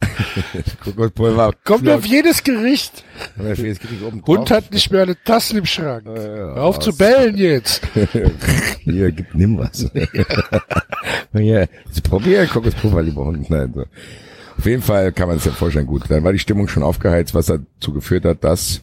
[0.84, 1.52] Kokospulver.
[1.64, 3.04] Kommt auf jedes Gericht.
[3.36, 6.06] Das krieg ich oben Hund hat nicht mehr eine Tasse im Schrank.
[6.06, 6.84] ja, Hör auf aus.
[6.84, 7.82] zu bellen jetzt.
[8.80, 9.90] Hier, gib, nimm was.
[11.32, 13.50] Hier, jetzt probier Kokospulver, lieber Hund.
[13.50, 13.84] Nein, so.
[14.56, 16.04] Auf jeden Fall kann man sich ja vorstellen, gut.
[16.08, 18.82] Dann war die Stimmung schon aufgeheizt, was dazu geführt hat, dass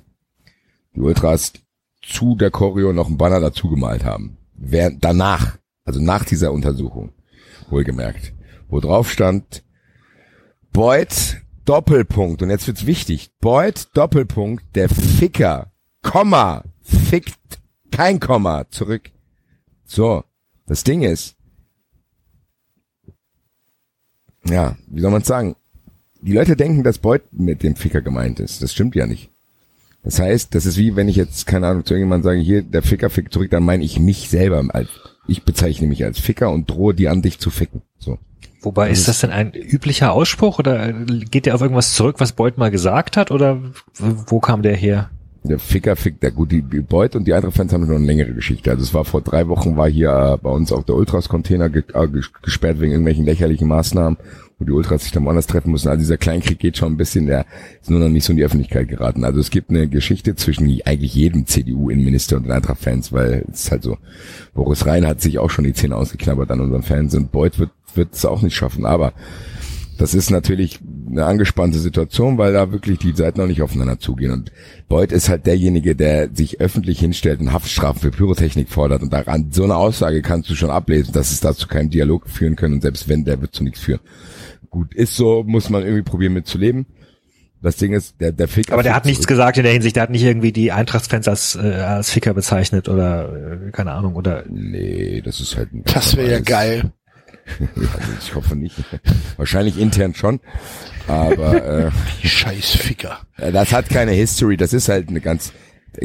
[0.95, 1.53] die Ultras
[2.01, 4.37] zu der Choreo noch einen Banner dazu gemalt haben.
[4.53, 7.11] Während, danach, also nach dieser Untersuchung,
[7.69, 8.33] wohlgemerkt,
[8.69, 9.63] wo drauf stand,
[10.75, 17.61] Boyd, Doppelpunkt, und jetzt wird's wichtig, Boyd, Doppelpunkt, der Ficker, Komma, fickt,
[17.91, 19.09] kein Komma, zurück.
[19.85, 20.25] So,
[20.67, 21.37] das Ding ist,
[24.43, 25.55] ja, wie soll man sagen,
[26.19, 28.61] die Leute denken, dass Boyd mit dem Ficker gemeint ist.
[28.61, 29.31] Das stimmt ja nicht.
[30.03, 32.83] Das heißt, das ist wie wenn ich jetzt, keine Ahnung, zu irgendjemandem sage, hier, der
[32.83, 34.89] Ficker fickt zurück, dann meine ich mich selber als,
[35.25, 37.81] ich bezeichne mich als Ficker und drohe die an dich zu ficken.
[37.97, 38.19] So.
[38.65, 42.57] Wobei, ist das denn ein üblicher Ausspruch oder geht der auf irgendwas zurück, was Beuth
[42.57, 43.59] mal gesagt hat oder
[43.99, 45.09] wo kam der her?
[45.43, 48.03] Der Ficker fickt, der gut, die die Beut und die anderen Fans haben noch eine
[48.03, 48.71] längere Geschichte.
[48.71, 51.69] Also es war vor drei Wochen, war hier äh, bei uns auf der Ultras-Container äh,
[52.07, 54.17] ges- gesperrt wegen irgendwelchen lächerlichen Maßnahmen,
[54.57, 55.87] wo die Ultras sich dann woanders treffen müssen.
[55.87, 57.45] Also dieser Kleinkrieg geht schon ein bisschen, der
[57.79, 59.23] ist nur noch nicht so in die Öffentlichkeit geraten.
[59.23, 63.71] Also es gibt eine Geschichte zwischen eigentlich jedem CDU-Innenminister und den Eintracht-Fans, weil es ist
[63.71, 63.99] halt so,
[64.55, 67.69] Boris Rhein hat sich auch schon die Zähne ausgeknabbert an unseren Fans und Beut wird
[67.95, 68.85] wird es auch nicht schaffen.
[68.85, 69.13] Aber
[69.97, 70.79] das ist natürlich
[71.09, 74.31] eine angespannte Situation, weil da wirklich die Seiten noch nicht aufeinander zugehen.
[74.31, 74.51] Und
[74.89, 79.01] Beuth ist halt derjenige, der sich öffentlich hinstellt und Haftstrafen für Pyrotechnik fordert.
[79.03, 82.55] Und daran so eine Aussage kannst du schon ablesen, dass es dazu keinen Dialog führen
[82.55, 82.75] können.
[82.75, 84.01] Und selbst wenn, der wird zu nichts führen.
[84.69, 86.85] Gut, ist so, muss man irgendwie probieren mitzuleben.
[87.61, 88.73] Das Ding ist, der, der Ficker.
[88.73, 91.55] Aber der hat nichts gesagt in der Hinsicht, der hat nicht irgendwie die Eintracht-Fans als,
[91.55, 96.15] äh, als Ficker bezeichnet oder äh, keine Ahnung oder Nee, das ist halt ein Das
[96.15, 96.91] wäre ja geil.
[97.59, 98.75] Also ich hoffe nicht.
[99.37, 100.39] Wahrscheinlich intern schon.
[101.07, 101.91] Aber äh,
[102.23, 103.19] Die Scheißficker.
[103.37, 105.53] Ja, Das hat keine History, das ist halt eine ganz,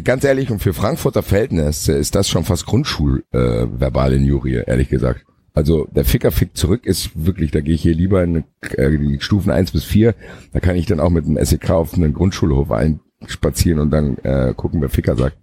[0.05, 5.25] ganz ehrlich, und für Frankfurter Verhältnisse ist das schon fast Grundschul äh, Injurie, ehrlich gesagt.
[5.53, 8.45] Also der Ficker fickt zurück ist wirklich, da gehe ich hier lieber in
[8.77, 10.15] äh, die Stufen eins bis vier.
[10.53, 14.55] da kann ich dann auch mit dem SEK auf einen Grundschulhof einspazieren und dann äh,
[14.55, 15.37] gucken, wer Ficker sagt.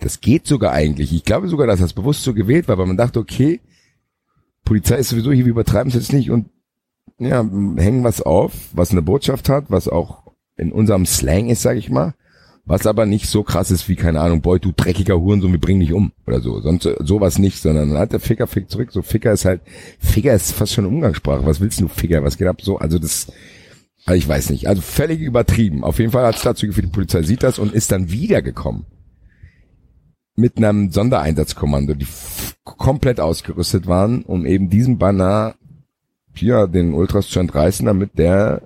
[0.00, 1.14] Das geht sogar eigentlich.
[1.14, 3.60] Ich glaube sogar, dass das bewusst so gewählt war, weil man dachte, okay,
[4.66, 6.50] Polizei ist sowieso hier, wir übertreiben es jetzt nicht und
[7.18, 11.76] ja, hängen was auf, was eine Botschaft hat, was auch in unserem Slang ist, sag
[11.78, 12.14] ich mal,
[12.66, 15.80] was aber nicht so krass ist wie, keine Ahnung, boy, du dreckiger Hurensohn, wir bringen
[15.80, 16.60] dich um oder so.
[16.60, 18.90] Sonst äh, sowas nicht, sondern dann hat der Ficker fickt zurück.
[18.90, 19.60] So Ficker ist halt,
[20.00, 21.46] Ficker ist fast schon Umgangssprache.
[21.46, 22.24] Was willst du, Ficker?
[22.24, 22.60] Was geht ab?
[22.60, 23.28] So, also das,
[24.04, 24.66] also ich weiß nicht.
[24.66, 25.84] Also völlig übertrieben.
[25.84, 28.84] Auf jeden Fall hat es dazu geführt, die Polizei sieht das und ist dann wiedergekommen.
[30.36, 32.06] Mit einem Sondereinsatzkommando, die
[32.64, 35.54] komplett ausgerüstet waren, um eben diesen Banner
[36.40, 38.62] ja, den Ultras zu entreißen, damit der,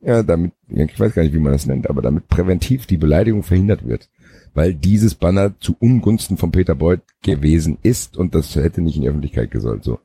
[0.00, 3.42] ja, damit, ich weiß gar nicht, wie man das nennt, aber damit präventiv die Beleidigung
[3.42, 4.08] verhindert wird.
[4.54, 9.02] Weil dieses Banner zu Ungunsten von Peter Beuth gewesen ist und das hätte nicht in
[9.02, 9.98] die Öffentlichkeit gesollt, so.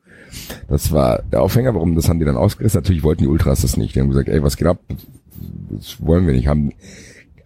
[0.68, 2.78] Das war der Aufhänger, warum, das haben die dann ausgerissen.
[2.78, 3.94] Natürlich wollten die Ultras das nicht.
[3.94, 4.78] Die haben gesagt, ey, was geht ab?
[5.70, 6.46] Das wollen wir nicht.
[6.46, 6.72] Haben,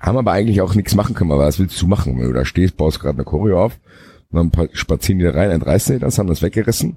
[0.05, 2.19] haben aber eigentlich auch nichts machen können, aber was willst du machen?
[2.19, 3.79] Wenn du da stehst, baust gerade eine Choreo auf,
[4.31, 6.97] und dann pa- spazieren die da rein, entreißen die das, haben das weggerissen.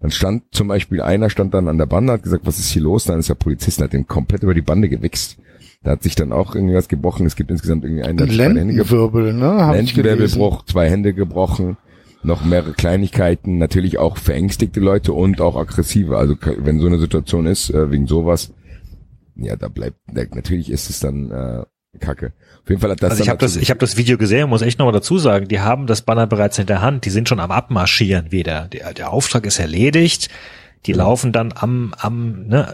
[0.00, 2.82] Dann stand zum Beispiel einer, stand dann an der Bande, hat gesagt, was ist hier
[2.82, 3.04] los?
[3.04, 5.38] Dann ist der Polizist, und hat den komplett über die Bande gewichst.
[5.82, 7.24] Da hat sich dann auch irgendwas gebrochen.
[7.26, 8.26] Es gibt insgesamt irgendwie einen, der.
[8.26, 9.70] Lendenwirbel, ne?
[9.72, 11.76] Lendenwirbelbruch, zwei Hände gebrochen,
[12.22, 16.18] noch mehrere Kleinigkeiten, natürlich auch verängstigte Leute und auch aggressive.
[16.18, 18.52] Also wenn so eine Situation ist, äh, wegen sowas,
[19.36, 19.96] ja, da bleibt,
[20.34, 21.64] natürlich ist es dann äh,
[21.96, 22.32] Kacke.
[22.62, 24.62] Auf jeden Fall hat das Also ich habe das, ich habe das Video gesehen, muss
[24.62, 27.40] echt nochmal dazu sagen, die haben das Banner bereits in der Hand, die sind schon
[27.40, 28.68] am Abmarschieren wieder.
[28.72, 30.28] Der, der Auftrag ist erledigt,
[30.86, 32.72] die laufen dann am, am, ne,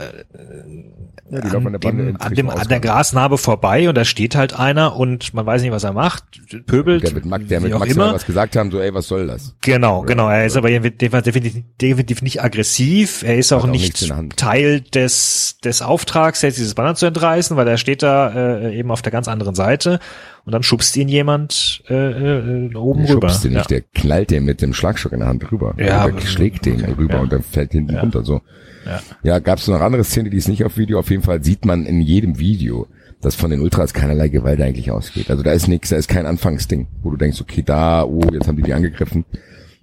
[1.30, 2.80] ja, die laufen an der dem, an, dem, an der.
[2.80, 6.24] Grasnarbe vorbei und da steht halt einer und man weiß nicht, was er macht,
[6.66, 8.12] pöbelt, Der mit, Max, der mit Max immer.
[8.12, 9.54] was gesagt haben, so, ey, was soll das?
[9.62, 10.28] Genau, genau.
[10.28, 13.22] Er ist aber definitiv, definitiv nicht aggressiv.
[13.22, 14.12] Er ist auch, auch nicht.
[14.36, 18.90] Teil des, des Auftrags, jetzt dieses Banner zu entreißen, weil er steht da äh, eben
[18.90, 20.00] auf der ganz anderen Seite
[20.44, 23.28] und dann schubst ihn jemand äh, äh, oben Der rüber.
[23.28, 23.58] schubst den ja.
[23.58, 25.74] nicht, der knallt den mit dem Schlagstock in der Hand rüber.
[25.78, 27.20] Ja, der schlägt den okay, rüber ja.
[27.20, 28.40] und dann fällt hinten runter so.
[28.84, 29.00] Ja.
[29.22, 30.98] Ja, gab es noch andere Szenen, die ist nicht auf Video.
[30.98, 32.88] Auf jeden Fall sieht man in jedem Video,
[33.20, 35.30] dass von den Ultras keinerlei Gewalt eigentlich ausgeht.
[35.30, 38.48] Also da ist nichts, da ist kein Anfangsding, wo du denkst, okay, da, oh, jetzt
[38.48, 39.24] haben die die angegriffen.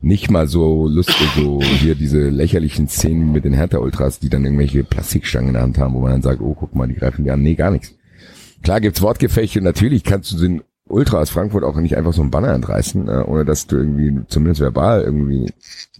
[0.01, 4.83] nicht mal so lustig, so hier diese lächerlichen Szenen mit den Hertha-Ultras, die dann irgendwelche
[4.83, 7.31] Plastikstangen in der Hand haben, wo man dann sagt, oh, guck mal, die greifen die
[7.31, 7.41] an.
[7.41, 7.95] Nee, gar nichts.
[8.63, 12.21] Klar gibt's Wortgefechte und natürlich kannst du den Ultra aus Frankfurt auch nicht einfach so
[12.21, 15.51] einen Banner entreißen, äh, ohne dass du irgendwie zumindest verbal irgendwie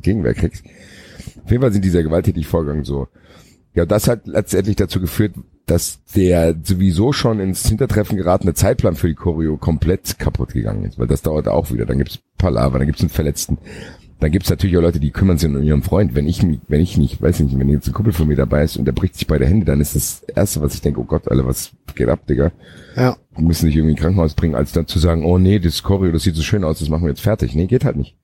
[0.02, 0.66] Gegenwehr kriegst.
[1.44, 3.08] Auf jeden Fall sind dieser gewalttätige Vorgang so.
[3.76, 5.34] Ja, das hat letztendlich dazu geführt,
[5.68, 10.98] dass der sowieso schon ins Hintertreffen geratene Zeitplan für die Choreo komplett kaputt gegangen ist,
[10.98, 11.86] weil das dauert auch wieder.
[11.86, 13.60] Dann gibt's Palaver, dann gibt's einen Verletzten.
[14.20, 16.14] Dann gibt's natürlich auch Leute, die kümmern sich um ihren Freund.
[16.14, 18.76] Wenn ich wenn ich nicht, weiß nicht, wenn jetzt ein Kumpel von mir dabei ist
[18.76, 21.30] und der bricht sich beide Hände, dann ist das Erste, was ich denke, oh Gott,
[21.30, 22.52] Alter, was geht ab, Digga?
[22.98, 23.16] Ja.
[23.36, 26.12] Wir müssen dich irgendwie in Krankenhaus bringen, als dann zu sagen, oh nee, das Choreo,
[26.12, 27.56] das sieht so schön aus, das machen wir jetzt fertig.
[27.56, 28.18] Nee, geht halt nicht.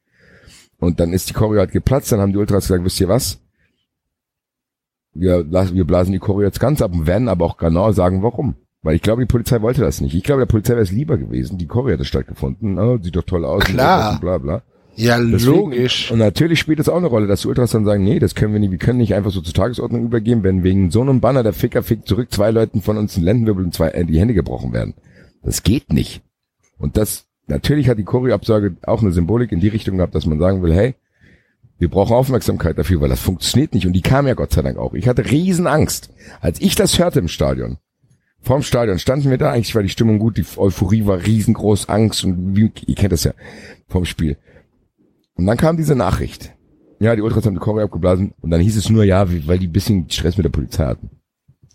[0.79, 3.39] Und dann ist die Choreo halt geplatzt, dann haben die Ultras gesagt, wisst ihr was?
[5.13, 8.55] Wir, wir blasen die Choreo jetzt ganz ab und werden aber auch genau sagen, warum.
[8.81, 10.13] Weil ich glaube, die Polizei wollte das nicht.
[10.13, 11.57] Ich glaube, der Polizei wäre es lieber gewesen.
[11.57, 12.77] Die Choreo hätte stattgefunden.
[12.77, 13.63] Oh, sieht doch toll aus.
[13.63, 14.13] Klar.
[14.13, 14.61] Und bla bla.
[14.97, 16.11] Ja, Deswegen- logisch.
[16.11, 18.53] Und natürlich spielt es auch eine Rolle, dass die Ultras dann sagen, nee, das können
[18.53, 21.43] wir nicht, wir können nicht einfach so zur Tagesordnung übergehen, wenn wegen so einem Banner
[21.43, 24.33] der Ficker fickt zurück zwei Leuten von uns einen Lendenwirbel und zwei äh, die Hände
[24.33, 24.93] gebrochen werden.
[25.43, 26.21] Das geht nicht.
[26.77, 30.39] Und das, natürlich hat die Choreo-Absage auch eine Symbolik in die Richtung gehabt, dass man
[30.39, 30.95] sagen will, hey,
[31.77, 33.85] wir brauchen Aufmerksamkeit dafür, weil das funktioniert nicht.
[33.85, 34.93] Und die kam ja Gott sei Dank auch.
[34.93, 36.09] Ich hatte riesen Angst.
[36.39, 37.77] Als ich das hörte im Stadion,
[38.41, 42.23] vorm Stadion standen wir da, eigentlich war die Stimmung gut, die Euphorie war riesengroß, Angst
[42.23, 43.33] und wie, ihr kennt das ja
[43.89, 44.37] vom Spiel.
[45.35, 46.53] Und dann kam diese Nachricht.
[46.99, 49.67] Ja, die Ultras haben die Choreo abgeblasen und dann hieß es nur, ja, weil die
[49.67, 51.09] bisschen Stress mit der Polizei hatten.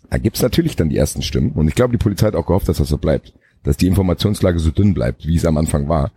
[0.09, 2.67] Da gibt's natürlich dann die ersten Stimmen und ich glaube, die Polizei hat auch gehofft,
[2.67, 3.33] dass das so bleibt.
[3.63, 6.11] Dass die Informationslage so dünn bleibt, wie es am Anfang war.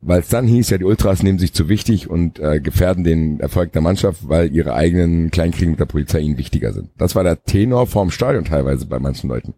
[0.00, 3.40] Weil es dann hieß, ja, die Ultras nehmen sich zu wichtig und äh, gefährden den
[3.40, 6.90] Erfolg der Mannschaft, weil ihre eigenen Kleinkriege mit der Polizei ihnen wichtiger sind.
[6.96, 9.54] Das war der Tenor vorm Stadion teilweise bei manchen Leuten.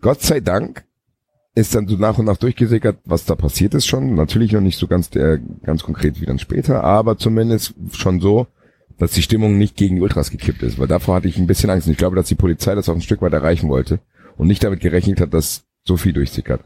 [0.00, 0.84] Gott sei Dank
[1.54, 4.14] ist dann so nach und nach durchgesickert, was da passiert ist schon.
[4.14, 8.46] Natürlich noch nicht so ganz der, ganz konkret wie dann später, aber zumindest schon so,
[8.98, 11.70] dass die Stimmung nicht gegen die Ultras gekippt ist, weil davor hatte ich ein bisschen
[11.70, 11.86] Angst.
[11.86, 14.00] Und ich glaube, dass die Polizei das auch ein Stück weit erreichen wollte
[14.38, 16.62] und nicht damit gerechnet hat, dass so viel durchsickert.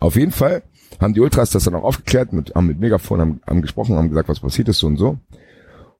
[0.00, 0.62] Auf jeden Fall
[0.98, 4.08] haben die Ultras das dann auch aufgeklärt, mit, haben mit Megafon, haben, haben gesprochen, haben
[4.08, 5.18] gesagt, was passiert ist, so und so.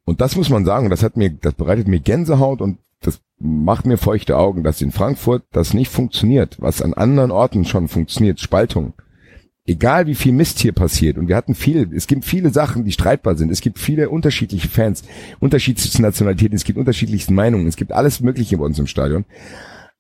[0.05, 3.87] Und das muss man sagen, das hat mir, das bereitet mir Gänsehaut und das macht
[3.87, 8.39] mir feuchte Augen, dass in Frankfurt das nicht funktioniert, was an anderen Orten schon funktioniert,
[8.39, 8.93] Spaltung.
[9.67, 12.93] Egal wie viel Mist hier passiert, und wir hatten viele, es gibt viele Sachen, die
[12.93, 15.05] streitbar sind, es gibt viele unterschiedliche Fans,
[15.39, 19.25] unterschiedlichste Nationalitäten, es gibt unterschiedlichste Meinungen, es gibt alles Mögliche bei uns im Stadion.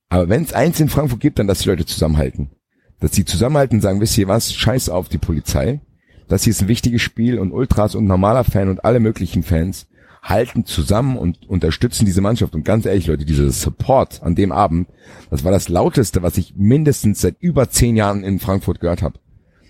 [0.09, 2.50] Aber wenn es eins in Frankfurt gibt, dann, dass die Leute zusammenhalten.
[2.98, 5.81] Dass die zusammenhalten und sagen, wisst ihr was, scheiß auf die Polizei.
[6.29, 9.87] Das hier ist ein wichtiges Spiel und Ultras und normaler Fan und alle möglichen Fans
[10.22, 12.54] halten zusammen und unterstützen diese Mannschaft.
[12.54, 14.88] Und ganz ehrlich, Leute, dieser Support an dem Abend,
[15.30, 19.18] das war das lauteste, was ich mindestens seit über zehn Jahren in Frankfurt gehört habe.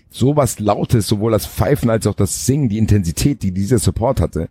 [0.09, 4.19] So was Lautes, sowohl das Pfeifen als auch das Singen, die Intensität, die dieser Support
[4.19, 4.49] hatte,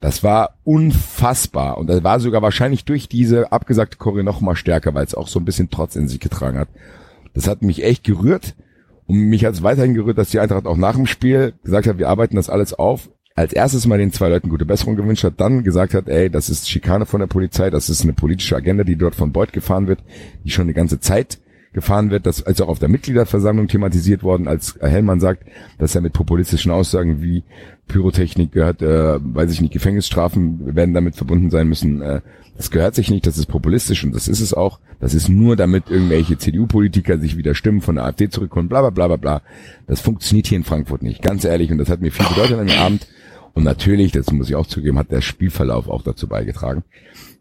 [0.00, 1.78] das war unfassbar.
[1.78, 5.28] Und das war sogar wahrscheinlich durch diese abgesagte Choreo noch mal stärker, weil es auch
[5.28, 6.68] so ein bisschen Trotz in sich getragen hat.
[7.34, 8.54] Das hat mich echt gerührt.
[9.06, 11.98] Und mich hat es weiterhin gerührt, dass die Eintracht auch nach dem Spiel gesagt hat,
[11.98, 13.10] wir arbeiten das alles auf.
[13.38, 16.50] Als erstes mal den zwei Leuten gute Besserung gewünscht hat, dann gesagt hat, ey, das
[16.50, 19.86] ist Schikane von der Polizei, das ist eine politische Agenda, die dort von Beuth gefahren
[19.86, 20.00] wird,
[20.44, 21.38] die schon die ganze Zeit
[21.72, 25.44] gefahren wird, das ist auch auf der Mitgliederversammlung thematisiert worden, als Hellmann sagt,
[25.78, 27.44] dass er mit populistischen Aussagen wie
[27.86, 32.02] Pyrotechnik gehört, äh, weiß ich nicht, Gefängnisstrafen werden damit verbunden sein müssen.
[32.02, 32.22] Äh,
[32.56, 34.80] das gehört sich nicht, das ist populistisch und das ist es auch.
[34.98, 38.90] Das ist nur, damit irgendwelche CDU-Politiker sich wieder Stimmen von der AfD zurückholen, bla bla
[38.90, 39.42] bla bla bla.
[39.86, 41.70] Das funktioniert hier in Frankfurt nicht, ganz ehrlich.
[41.70, 43.06] Und das hat mir viel bedeutet an dem Abend.
[43.54, 46.84] Und natürlich, das muss ich auch zugeben, hat der Spielverlauf auch dazu beigetragen.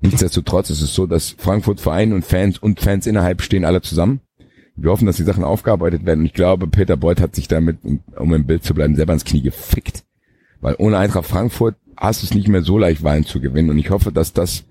[0.02, 4.22] Nichtsdestotrotz ist es so, dass Frankfurt Verein und Fans und Fans innerhalb stehen alle zusammen.
[4.76, 6.22] Wir hoffen, dass die Sachen aufgearbeitet werden.
[6.22, 7.78] Und ich glaube, Peter Beuth hat sich damit,
[8.16, 10.04] um im Bild zu bleiben, selber ins Knie gefickt.
[10.62, 13.72] Weil ohne Eintracht Frankfurt hast du es nicht mehr so leicht, Wahlen zu gewinnen.
[13.72, 14.66] Und ich hoffe, dass das,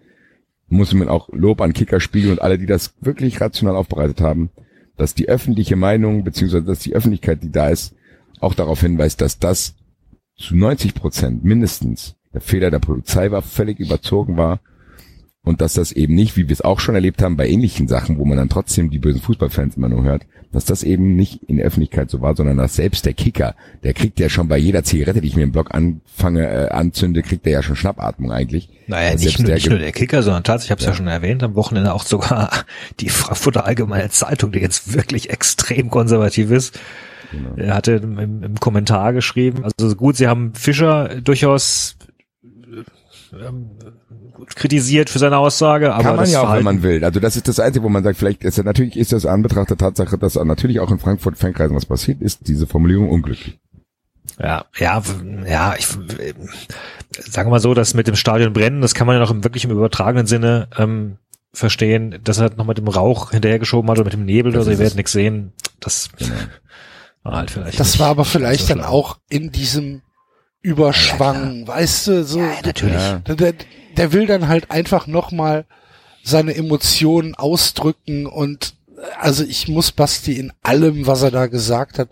[0.68, 4.50] muss man auch Lob an Kicker spiegeln und alle, die das wirklich rational aufbereitet haben,
[4.96, 7.94] dass die öffentliche Meinung, beziehungsweise dass die Öffentlichkeit, die da ist,
[8.40, 9.74] auch darauf hinweist, dass das
[10.38, 14.60] zu 90 Prozent mindestens der Fehler der Polizei war, völlig überzogen war
[15.42, 18.18] und dass das eben nicht, wie wir es auch schon erlebt haben bei ähnlichen Sachen,
[18.18, 21.56] wo man dann trotzdem die bösen Fußballfans immer nur hört, dass das eben nicht in
[21.56, 24.82] der Öffentlichkeit so war, sondern dass selbst der Kicker, der kriegt ja schon bei jeder
[24.82, 28.68] Zigarette, die ich mir im Blog anfange, äh, anzünde, kriegt er ja schon Schnappatmung eigentlich.
[28.86, 30.86] Naja, Dass nicht selbst nur, der nicht nur der Kicker, sondern tatsächlich, ich habe es
[30.86, 30.94] ja.
[30.94, 32.50] schon erwähnt, am Wochenende auch sogar
[33.00, 36.78] die Frankfurter Allgemeine Zeitung, die jetzt wirklich extrem konservativ ist.
[37.36, 37.56] Genau.
[37.56, 41.96] Er hatte im, im, Kommentar geschrieben, also gut, sie haben Fischer durchaus
[43.32, 43.70] ähm,
[44.54, 47.04] kritisiert für seine Aussage, aber kann man das ja auch, Verhalten, wenn man will.
[47.04, 49.42] Also das ist das Einzige, wo man sagt, vielleicht ist ja natürlich ist das an
[49.42, 53.58] Betracht der Tatsache, dass natürlich auch in Frankfurt Fankreisen was passiert ist, diese Formulierung unglücklich.
[54.38, 55.02] Ja, ja,
[55.46, 55.86] ja, ich
[56.18, 56.34] äh,
[57.18, 59.44] sagen wir mal so, dass mit dem Stadion brennen, das kann man ja noch im
[59.44, 61.16] wirklich im übertragenen Sinne ähm,
[61.52, 64.70] verstehen, dass er noch mit dem Rauch hinterhergeschoben hat oder mit dem Nebel oder so,
[64.70, 64.82] ihr ist es.
[64.82, 65.52] werdet nichts sehen.
[65.80, 66.28] Das war
[67.32, 67.78] halt vielleicht.
[67.80, 70.02] Das nicht war aber vielleicht so dann auch in diesem
[70.62, 72.40] Überschwang, weißt du, so.
[72.64, 72.96] natürlich.
[72.96, 73.18] Ja.
[73.20, 73.54] Der, der,
[73.96, 75.64] der will dann halt einfach nochmal
[76.22, 78.74] seine Emotionen ausdrücken und
[79.20, 82.08] also ich muss Basti in allem, was er da gesagt hat,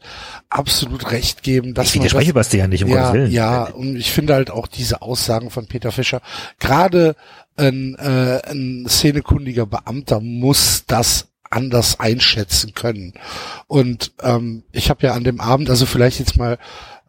[0.49, 1.75] absolut recht geben.
[1.75, 3.33] Dass Ich widerspreche das, Basti ja nicht, um ja, Gottes Willen.
[3.33, 6.21] ja, und ich finde halt auch diese Aussagen von Peter Fischer,
[6.59, 7.17] gerade
[7.57, 13.15] ein, äh, ein szenekundiger Beamter muss das anders einschätzen können.
[13.67, 16.59] Und ähm, ich habe ja an dem Abend, also vielleicht jetzt mal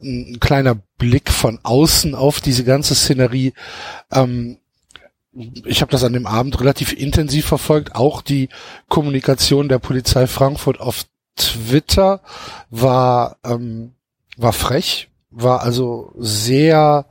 [0.02, 3.54] ein, ein kleiner Blick von außen auf diese ganze Szenerie.
[4.12, 4.58] Ähm,
[5.66, 7.96] ich habe das an dem Abend relativ intensiv verfolgt.
[7.96, 8.50] Auch die
[8.88, 11.06] Kommunikation der Polizei Frankfurt auf
[11.36, 12.22] Twitter
[12.70, 13.96] war ähm,
[14.38, 17.06] war frech, war also sehr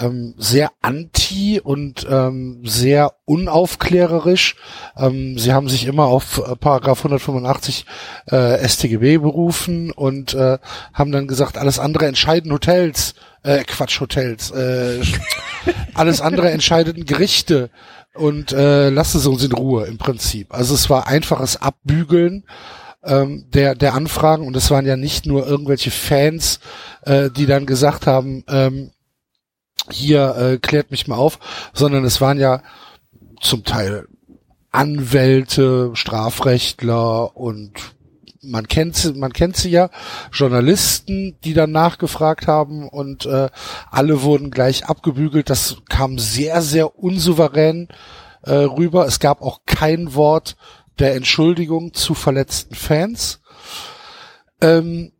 [0.00, 4.56] ähm, sehr anti und ähm, sehr unaufklärerisch.
[4.96, 7.84] Ähm, sie haben sich immer auf äh, Paragraph 185
[8.26, 10.58] äh, StGB berufen und äh,
[10.92, 15.00] haben dann gesagt, alles andere entscheiden Hotels, äh, Quatsch, Hotels, äh,
[15.94, 17.70] alles andere entscheiden Gerichte
[18.14, 20.52] und äh, lassen sie uns in Ruhe im Prinzip.
[20.54, 22.44] Also es war einfaches Abbügeln
[23.04, 26.60] ähm, der, der Anfragen und es waren ja nicht nur irgendwelche Fans,
[27.02, 28.90] äh, die dann gesagt haben, ähm,
[29.90, 31.38] hier äh, klärt mich mal auf,
[31.72, 32.62] sondern es waren ja
[33.40, 34.06] zum Teil
[34.72, 37.72] Anwälte, Strafrechtler und
[38.42, 39.90] man kennt sie, man kennt sie ja,
[40.32, 43.48] Journalisten, die dann nachgefragt haben und äh,
[43.90, 45.50] alle wurden gleich abgebügelt.
[45.50, 47.88] Das kam sehr, sehr unsouverän
[48.42, 49.06] äh, rüber.
[49.06, 50.56] Es gab auch kein Wort
[50.98, 53.40] der Entschuldigung zu verletzten Fans.
[54.60, 55.12] Ähm,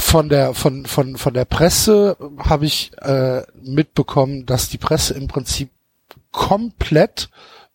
[0.00, 5.28] von der von von von der Presse habe ich äh, mitbekommen, dass die Presse im
[5.28, 5.70] Prinzip
[6.32, 7.30] komplett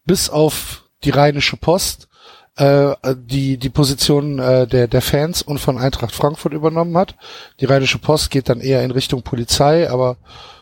[0.05, 2.07] bis auf die Rheinische Post
[2.55, 7.15] äh, die die Position äh, der der Fans und von Eintracht Frankfurt übernommen hat.
[7.59, 10.17] Die Rheinische Post geht dann eher in Richtung Polizei, aber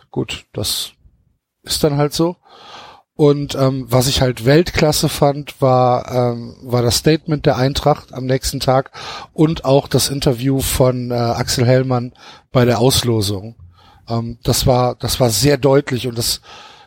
[0.10, 0.92] gut, das
[1.64, 2.36] ist dann halt so.
[3.22, 8.26] Und ähm, was ich halt Weltklasse fand, war ähm, war das Statement der Eintracht am
[8.26, 8.90] nächsten Tag
[9.32, 12.14] und auch das Interview von äh, Axel Hellmann
[12.52, 13.58] bei der Auslosung.
[14.10, 16.42] Ähm, das war das war sehr deutlich und das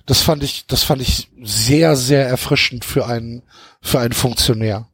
[0.06, 3.44] das fand ich das fand ich sehr sehr erfrischend für einen
[3.80, 4.88] für einen Funktionär.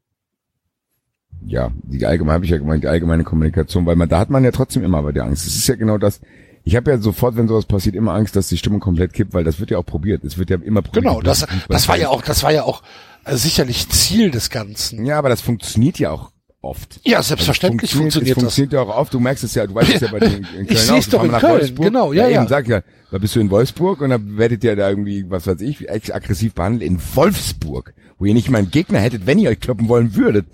[1.46, 4.44] ja, die allgemeine, habe ich ja gemeint, die allgemeine Kommunikation, weil man, da hat man
[4.44, 5.46] ja trotzdem immer aber die Angst.
[5.46, 6.20] Es ist ja genau das.
[6.64, 9.44] Ich habe ja sofort, wenn sowas passiert, immer Angst, dass die Stimmung komplett kippt, weil
[9.44, 10.24] das wird ja auch probiert.
[10.24, 11.04] Es wird ja immer probiert.
[11.04, 12.82] Genau, das das war ja auch das war ja auch
[13.24, 15.04] äh, sicherlich Ziel des Ganzen.
[15.06, 16.30] Ja, aber das funktioniert ja auch
[16.62, 17.00] oft.
[17.04, 18.54] Ja, selbstverständlich Also es funktioniert es das.
[18.54, 19.14] funktioniert ja auch oft.
[19.14, 20.94] Du merkst es ja, du weißt es ja bei dir in, Köln Ich auch.
[20.96, 21.86] seh's Du doch in nach Köln, Wolfsburg.
[21.86, 22.40] genau, ja, ja.
[22.40, 25.46] Eben, sag ja, da bist du in Wolfsburg und da werdet ihr da irgendwie, was
[25.46, 29.38] weiß ich, echt aggressiv behandelt in Wolfsburg, wo ihr nicht mal einen Gegner hättet, wenn
[29.38, 30.46] ihr euch kloppen wollen würdet.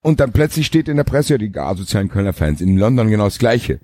[0.00, 2.60] Und dann plötzlich steht in der Presse ja die asozialen Kölner Fans.
[2.60, 3.80] In London genau das Gleiche.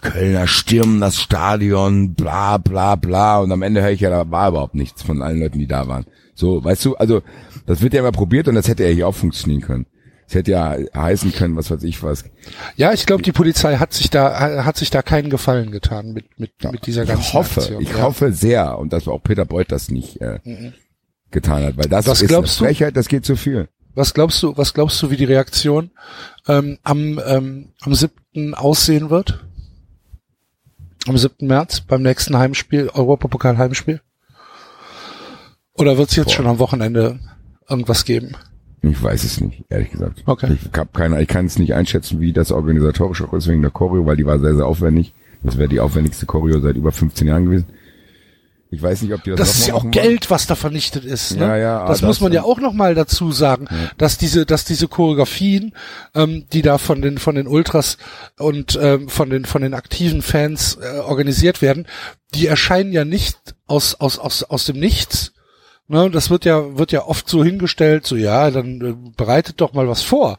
[0.00, 3.38] Kölner stürmen das Stadion, bla bla bla.
[3.40, 5.86] Und am Ende höre ich ja, da war überhaupt nichts von allen Leuten, die da
[5.86, 6.06] waren.
[6.34, 7.22] So, weißt du, also
[7.66, 9.86] das wird ja immer probiert und das hätte ja hier auch funktionieren können.
[10.26, 12.24] Es hätte ja heißen können, was weiß ich was.
[12.76, 16.38] Ja, ich glaube, die Polizei hat sich da hat sich da keinen Gefallen getan mit
[16.38, 17.82] mit mit dieser ganzen Ich hoffe, Aktion.
[17.82, 18.02] ich ja.
[18.02, 20.40] hoffe sehr, und dass auch Peter Beuth das nicht äh,
[21.30, 23.68] getan hat, weil das Was ist eine Frechheit, das geht zu viel.
[23.94, 25.90] Was glaubst du, was glaubst du, wie die Reaktion
[26.48, 28.54] ähm, am ähm, am 7.
[28.54, 29.44] aussehen wird?
[31.06, 31.46] Am 7.
[31.46, 34.00] März beim nächsten Heimspiel, Europapokal Heimspiel?
[35.74, 36.32] Oder wird es jetzt Boah.
[36.34, 37.20] schon am Wochenende
[37.68, 38.36] irgendwas geben?
[38.82, 40.22] Ich weiß es nicht, ehrlich gesagt.
[40.26, 40.56] Okay.
[40.60, 43.70] Ich hab keine, ich kann es nicht einschätzen, wie das organisatorisch auch ist wegen der
[43.70, 45.14] Choreo, weil die war sehr, sehr aufwendig.
[45.42, 47.66] Das wäre die aufwendigste Choreo seit über 15 Jahren gewesen.
[48.74, 49.90] Ich weiß nicht, ob die das, Das ist ja auch.
[49.90, 51.36] Geld, was da vernichtet ist.
[51.36, 51.46] Ne?
[51.46, 53.68] Ja, ja, das ah, muss das man ja auch noch mal dazu sagen,
[53.98, 55.74] dass diese, dass diese Choreografien,
[56.14, 57.98] ähm, die da von den von den Ultras
[58.38, 61.86] und ähm, von den von den aktiven Fans äh, organisiert werden,
[62.34, 65.32] die erscheinen ja nicht aus aus aus aus dem Nichts.
[65.86, 66.10] Ne?
[66.10, 69.88] Das wird ja wird ja oft so hingestellt, so ja, dann äh, bereitet doch mal
[69.88, 70.38] was vor.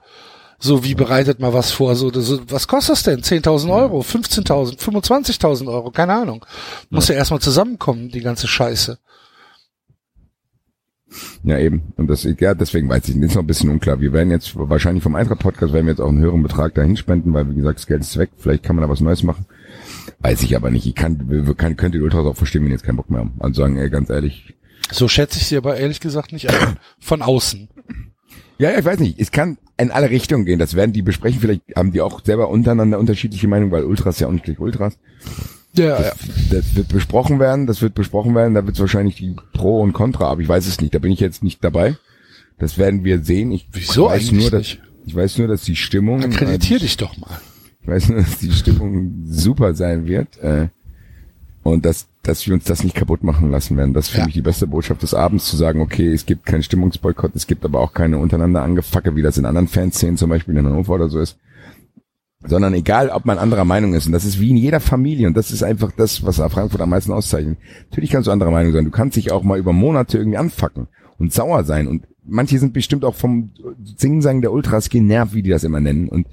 [0.65, 1.95] So wie bereitet mal was vor?
[1.95, 3.21] So, das, was kostet das denn?
[3.21, 6.43] 10.000 Euro, 15.000, 25.000 Euro, keine Ahnung.
[6.89, 8.97] Muss ja, erstmal zusammenkommen, die ganze Scheiße.
[11.43, 11.93] Ja, eben.
[11.97, 13.27] Und das, ja, deswegen weiß ich nicht.
[13.29, 14.01] Ist noch ein bisschen unklar.
[14.01, 17.31] Wir werden jetzt wahrscheinlich vom Eintracht-Podcast werden wir jetzt auch einen höheren Betrag dahin spenden,
[17.35, 18.31] weil, wie gesagt, das Geld ist weg.
[18.35, 19.45] Vielleicht kann man da was Neues machen.
[20.21, 20.87] Weiß ich aber nicht.
[20.87, 23.35] Ich kann, kann, könnte die Ultras auch verstehen, wenn die jetzt keinen Bock mehr haben.
[23.37, 24.55] Also sagen, ey, ganz ehrlich.
[24.91, 26.79] So schätze ich sie aber ehrlich gesagt nicht ein.
[26.99, 27.69] Von außen.
[28.57, 29.19] Ja, ja, ich weiß nicht.
[29.19, 30.59] Es kann in alle Richtungen gehen.
[30.59, 31.39] Das werden die besprechen.
[31.39, 34.97] Vielleicht haben die auch selber untereinander unterschiedliche Meinungen, weil Ultras ja auch nicht gleich Ultras.
[35.73, 36.15] Ja, Das,
[36.49, 39.91] das wird besprochen werden, das wird besprochen werden, da wird es wahrscheinlich die Pro und
[39.91, 41.97] Contra, aber ich weiß es nicht, da bin ich jetzt nicht dabei.
[42.57, 43.51] Das werden wir sehen.
[43.51, 44.81] Ich Wieso weiß nur, dass, nicht?
[45.05, 47.41] ich weiß nur, dass die Stimmung, Akkreditier äh, dich doch mal.
[47.81, 50.69] ich weiß nur, dass die Stimmung super sein wird, äh,
[51.65, 53.95] und dass, dass wir uns das nicht kaputt machen lassen werden.
[53.95, 54.27] Das finde Ja.
[54.27, 57.65] ich die beste Botschaft des Abends, zu sagen, okay, es gibt keinen Stimmungsboykott, es gibt
[57.65, 61.09] aber auch keine untereinander Angefacke, wie das in anderen Fanszenen zum Beispiel in Hannover oder
[61.09, 61.39] so ist.
[62.45, 64.05] Sondern egal, ob man anderer Meinung ist.
[64.05, 65.25] Und das ist wie in jeder Familie.
[65.25, 67.57] Und das ist einfach das, was Frankfurt am meisten auszeichnet.
[67.89, 68.85] Natürlich kannst du anderer Meinung sein.
[68.85, 70.87] Du kannst dich auch mal über Monate irgendwie anfacken
[71.17, 71.87] und sauer sein.
[71.87, 73.49] Und manche sind bestimmt auch vom
[73.97, 76.09] Singsang der Ultras genervt, wie die das immer nennen.
[76.09, 76.27] Und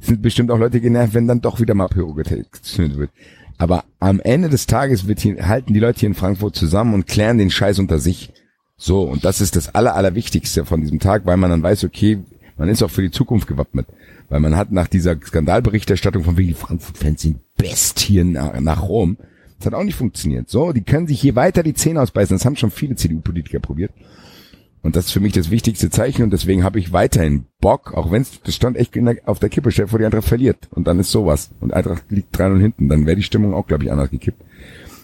[0.00, 3.10] sind bestimmt auch Leute genervt, wenn dann doch wieder mal Pyro gezündet wird.
[3.58, 7.06] Aber am Ende des Tages wird hier, halten die Leute hier in Frankfurt zusammen und
[7.06, 8.32] klären den Scheiß unter sich.
[8.76, 12.20] So, und das ist das Aller, Allerwichtigste von diesem Tag, weil man dann weiß, okay,
[12.56, 13.86] man ist auch für die Zukunft gewappnet.
[14.28, 19.16] Weil man hat nach dieser Skandalberichterstattung von wegen die Frankfurt-Fans sind Bestien nach, nach Rom.
[19.58, 20.48] Das hat auch nicht funktioniert.
[20.48, 22.36] So, die können sich hier weiter die Zähne ausbeißen.
[22.36, 23.90] Das haben schon viele CDU-Politiker probiert.
[24.82, 28.10] Und das ist für mich das wichtigste Zeichen und deswegen habe ich weiterhin Bock, auch
[28.10, 30.68] wenn es, das stand echt auf der Kippe, stell dir vor, die Eintracht verliert.
[30.70, 31.50] Und dann ist sowas.
[31.60, 32.88] Und Eintracht liegt 3 hinten.
[32.88, 34.42] Dann wäre die Stimmung auch, glaube ich, anders gekippt.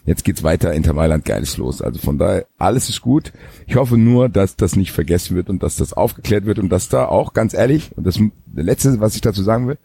[0.07, 1.81] Jetzt geht's weiter, Inter Mailand, geiles los.
[1.81, 3.33] Also von daher, alles ist gut.
[3.66, 6.91] Ich hoffe nur, dass das nicht vergessen wird und dass das aufgeklärt wird und dass
[6.91, 8.20] da auch, ganz ehrlich, und das
[8.55, 9.79] letzte, was ich dazu sagen will,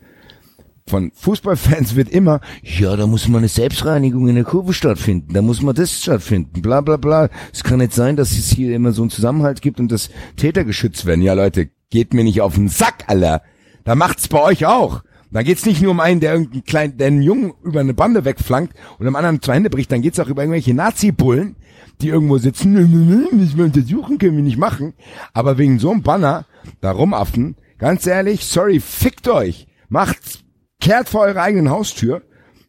[0.90, 5.42] von Fußballfans wird immer, ja, da muss mal eine Selbstreinigung in der Kurve stattfinden, da
[5.42, 7.30] muss mal das stattfinden, bla bla bla.
[7.54, 10.66] Es kann nicht sein, dass es hier immer so einen Zusammenhalt gibt und dass Täter
[10.66, 11.22] geschützt werden.
[11.22, 13.42] Ja, Leute, geht mir nicht auf den Sack, Alter.
[13.84, 15.04] Da macht's bei euch auch.
[15.32, 18.26] Da geht's nicht nur um einen, der irgendeinen kleinen, der einen Jungen über eine Bande
[18.26, 21.56] wegflankt und dem anderen zwei Hände bricht, dann geht's auch über irgendwelche Nazi-Bullen,
[22.02, 24.94] die irgendwo sitzen, müssen wir untersuchen, können wir nicht machen.
[25.34, 26.46] Aber wegen so einem Banner,
[26.82, 29.68] da rumaffen, ganz ehrlich, sorry, fickt euch.
[29.88, 30.44] Macht's,
[30.80, 32.22] kehrt vor eure eigenen Haustür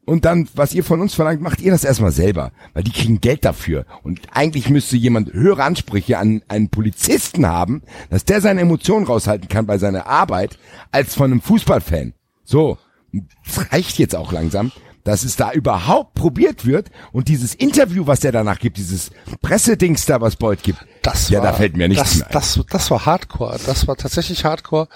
[0.05, 3.21] und dann, was ihr von uns verlangt, macht ihr das erstmal selber, weil die kriegen
[3.21, 3.87] Geld dafür.
[4.03, 9.49] Und eigentlich müsste jemand höhere Ansprüche an einen Polizisten haben, dass der seine Emotionen raushalten
[9.49, 10.59] kann bei seiner Arbeit,
[10.91, 12.15] als von einem Fußballfan.
[12.45, 12.79] So,
[13.47, 14.73] es reicht jetzt auch langsam,
[15.05, 20.07] dass es da überhaupt probiert wird und dieses Interview, was der danach gibt, dieses Pressedings
[20.07, 22.33] da, was Beuth gibt, Das ja, war, da fällt mir nichts das, mehr ein.
[22.33, 23.59] das, das war Hardcore.
[23.65, 24.89] Das war tatsächlich Hardcore.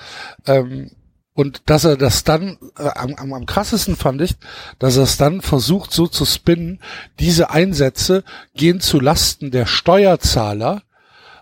[0.46, 0.90] Ähm,
[1.34, 4.36] und dass er das dann, äh, am, am, am krassesten fand ich,
[4.78, 6.80] dass er es dann versucht so zu spinnen,
[7.18, 8.24] diese Einsätze
[8.54, 10.82] gehen zu Lasten der Steuerzahler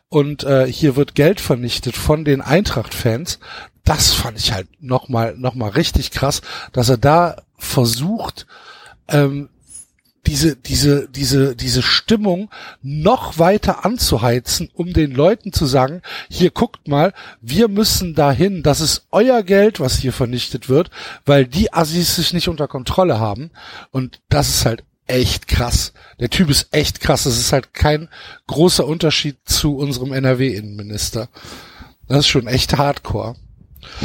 [0.08, 3.38] und äh, hier wird Geld vernichtet von den Eintracht-Fans.
[3.84, 6.40] Das fand ich halt nochmal noch mal richtig krass,
[6.72, 8.46] dass er da versucht,
[9.08, 9.48] ähm,
[10.26, 12.50] diese, diese, diese, diese Stimmung
[12.80, 18.80] noch weiter anzuheizen, um den Leuten zu sagen, hier guckt mal, wir müssen dahin, das
[18.80, 20.90] ist euer Geld, was hier vernichtet wird,
[21.24, 23.50] weil die Assis sich nicht unter Kontrolle haben.
[23.90, 25.92] Und das ist halt echt krass.
[26.20, 27.24] Der Typ ist echt krass.
[27.24, 28.08] Das ist halt kein
[28.46, 31.28] großer Unterschied zu unserem NRW-Innenminister.
[32.08, 33.36] Das ist schon echt hardcore.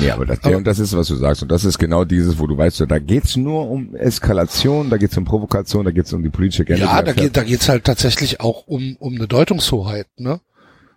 [0.02, 1.42] Ja, aber das, Aber- und das ist, was du sagst.
[1.44, 5.18] Und das ist genau dieses, wo du weißt, da geht's nur um Eskalation, da geht's
[5.18, 6.86] um Provokation, da geht's um die politische Agenda.
[6.86, 10.40] Ja, da geht, da geht's halt tatsächlich auch um, um eine Deutungshoheit, ne?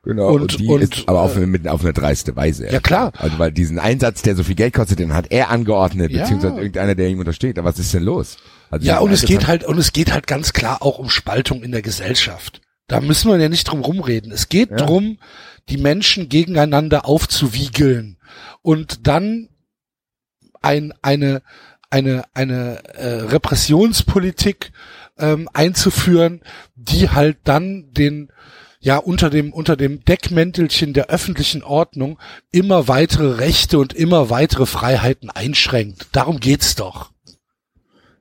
[0.02, 2.66] Genau, und- und, die und, ist aber auf, äh, eine, mit, auf eine dreiste Weise.
[2.72, 3.12] Ja, klar.
[3.18, 6.22] Also weil diesen Einsatz, der so viel Geld kostet, den hat er angeordnet, Ja.
[6.22, 7.58] beziehungsweise irgendeiner, der ihm untersteht.
[7.58, 8.38] Aber was ist denn los?
[8.70, 11.62] Also Ja, und es geht halt, und es geht halt ganz klar auch um Spaltung
[11.62, 12.62] in der Gesellschaft.
[12.86, 14.32] Da müssen wir ja nicht drum rumreden.
[14.32, 14.76] Es geht Ja.
[14.78, 15.18] drum,
[15.68, 18.16] die Menschen gegeneinander aufzuwiegeln
[18.62, 19.48] und dann
[20.62, 21.42] ein, eine,
[21.90, 24.72] eine, eine äh, Repressionspolitik
[25.18, 26.42] ähm, einzuführen,
[26.74, 28.32] die halt dann den
[28.80, 32.18] ja unter dem unter dem Deckmäntelchen der öffentlichen Ordnung
[32.50, 36.08] immer weitere Rechte und immer weitere Freiheiten einschränkt.
[36.12, 37.09] Darum geht's doch.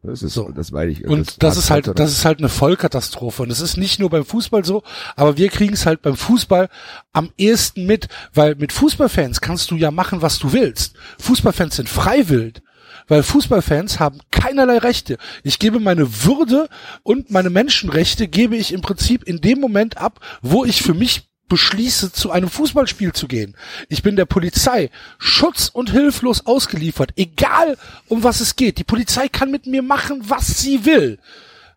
[0.02, 0.50] Das ist So.
[0.50, 1.06] das weiß ich.
[1.06, 3.43] Und das, ist halt, das ist halt eine Vollkatastrophe.
[3.43, 4.84] Und es ist nicht nur beim Fußball so,
[5.16, 6.70] aber wir kriegen es halt beim Fußball
[7.12, 10.95] am ehesten mit, weil mit Fußballfans kannst du ja machen, was du willst.
[11.20, 12.62] Fußballfans sind freiwillig.
[13.08, 15.18] Weil Fußballfans haben keinerlei Rechte.
[15.43, 16.70] Ich gebe meine Würde
[17.04, 21.28] und meine Menschenrechte gebe ich im Prinzip in dem Moment ab, wo ich für mich
[21.50, 23.58] beschließe, zu einem Fußballspiel zu gehen.
[23.89, 27.78] Ich bin der Polizei schutz- und hilflos ausgeliefert, egal
[28.08, 28.78] um was es geht.
[28.78, 31.20] Die Polizei kann mit mir machen, was sie will.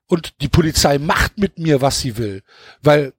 [0.06, 2.42] Und die Polizei macht mit mir, was sie will.
[2.82, 3.14] Weil,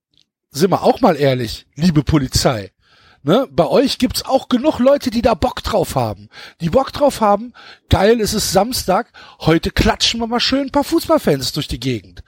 [0.51, 2.72] sind wir auch mal ehrlich, liebe Polizei,
[3.24, 6.30] ne, bei euch gibt's auch genug Leute, die da Bock drauf haben.
[6.62, 7.54] Die Bock drauf haben,
[7.89, 12.24] geil, es ist Samstag, heute klatschen wir mal schön ein paar Fußballfans durch die Gegend.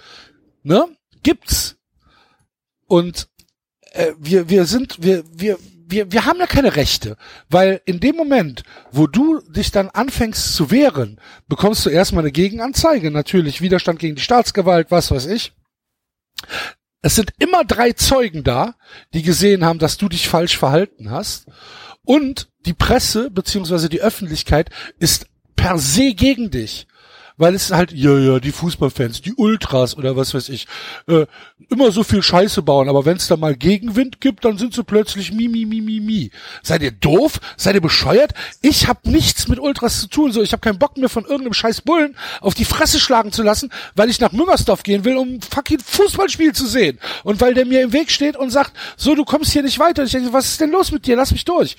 [0.63, 0.87] Ne?
[1.21, 1.75] Gibt's.
[2.87, 3.27] Und
[3.95, 7.17] äh, wir, wir sind, wir, wir, wir, wir haben ja keine Rechte,
[7.49, 12.31] weil in dem Moment, wo du dich dann anfängst zu wehren, bekommst du erstmal eine
[12.31, 15.53] Gegenanzeige, natürlich Widerstand gegen die Staatsgewalt, was weiß ich.
[17.01, 18.75] Es sind immer drei Zeugen da,
[19.13, 21.45] die gesehen haben, dass du dich falsch verhalten hast.
[22.03, 26.87] Und die Presse beziehungsweise die Öffentlichkeit ist per se gegen dich
[27.37, 30.67] weil es halt, ja, ja, die Fußballfans, die Ultras oder was weiß ich,
[31.07, 31.25] äh,
[31.69, 34.83] immer so viel Scheiße bauen, aber wenn es da mal Gegenwind gibt, dann sind sie
[34.83, 36.31] plötzlich mi, mi, mi, mi, mi.
[36.63, 37.39] Seid ihr doof?
[37.57, 38.33] Seid ihr bescheuert?
[38.61, 41.53] Ich hab nichts mit Ultras zu tun, so, ich hab keinen Bock mehr von irgendeinem
[41.53, 45.41] scheiß Bullen auf die Fresse schlagen zu lassen, weil ich nach Müngersdorf gehen will, um
[45.41, 46.99] fucking Fußballspiel zu sehen.
[47.23, 50.03] Und weil der mir im Weg steht und sagt, so, du kommst hier nicht weiter.
[50.03, 51.15] Ich denke, was ist denn los mit dir?
[51.15, 51.77] Lass mich durch.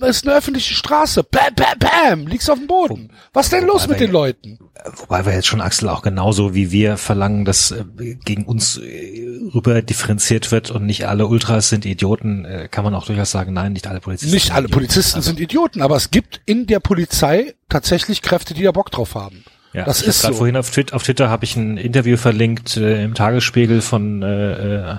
[0.00, 1.22] Ist eine öffentliche Straße.
[1.24, 3.12] Bam, bam, bam, liegst auf dem Boden.
[3.34, 4.58] Was ist denn los mit den Leuten?
[4.96, 7.84] Wobei wir jetzt schon, Axel, auch genauso wie wir verlangen, dass äh,
[8.24, 12.94] gegen uns äh, rüber differenziert wird und nicht alle Ultras sind Idioten, äh, kann man
[12.94, 14.32] auch durchaus sagen, nein, nicht alle Polizisten.
[14.32, 18.62] Nicht alle Polizisten also, sind Idioten, aber es gibt in der Polizei tatsächlich Kräfte, die
[18.62, 19.44] da Bock drauf haben.
[19.74, 20.32] Ja, das ist so.
[20.32, 24.96] vorhin auf Twitter, auf Twitter habe ich ein Interview verlinkt äh, im Tagesspiegel von äh,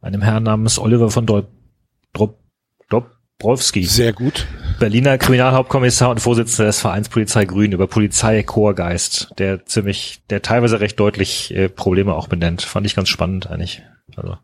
[0.00, 1.48] einem Herrn namens Oliver von Drop,
[2.12, 2.41] Drop,
[3.42, 3.84] Drop Browski.
[3.84, 4.46] Sehr gut.
[4.78, 10.98] Berliner Kriminalhauptkommissar und Vorsitzender des Vereins Polizei Grün über Polizeichorgeist, der ziemlich, der teilweise recht
[10.98, 12.62] deutlich äh, Probleme auch benennt.
[12.62, 13.82] Fand ich ganz spannend eigentlich.
[14.16, 14.36] Also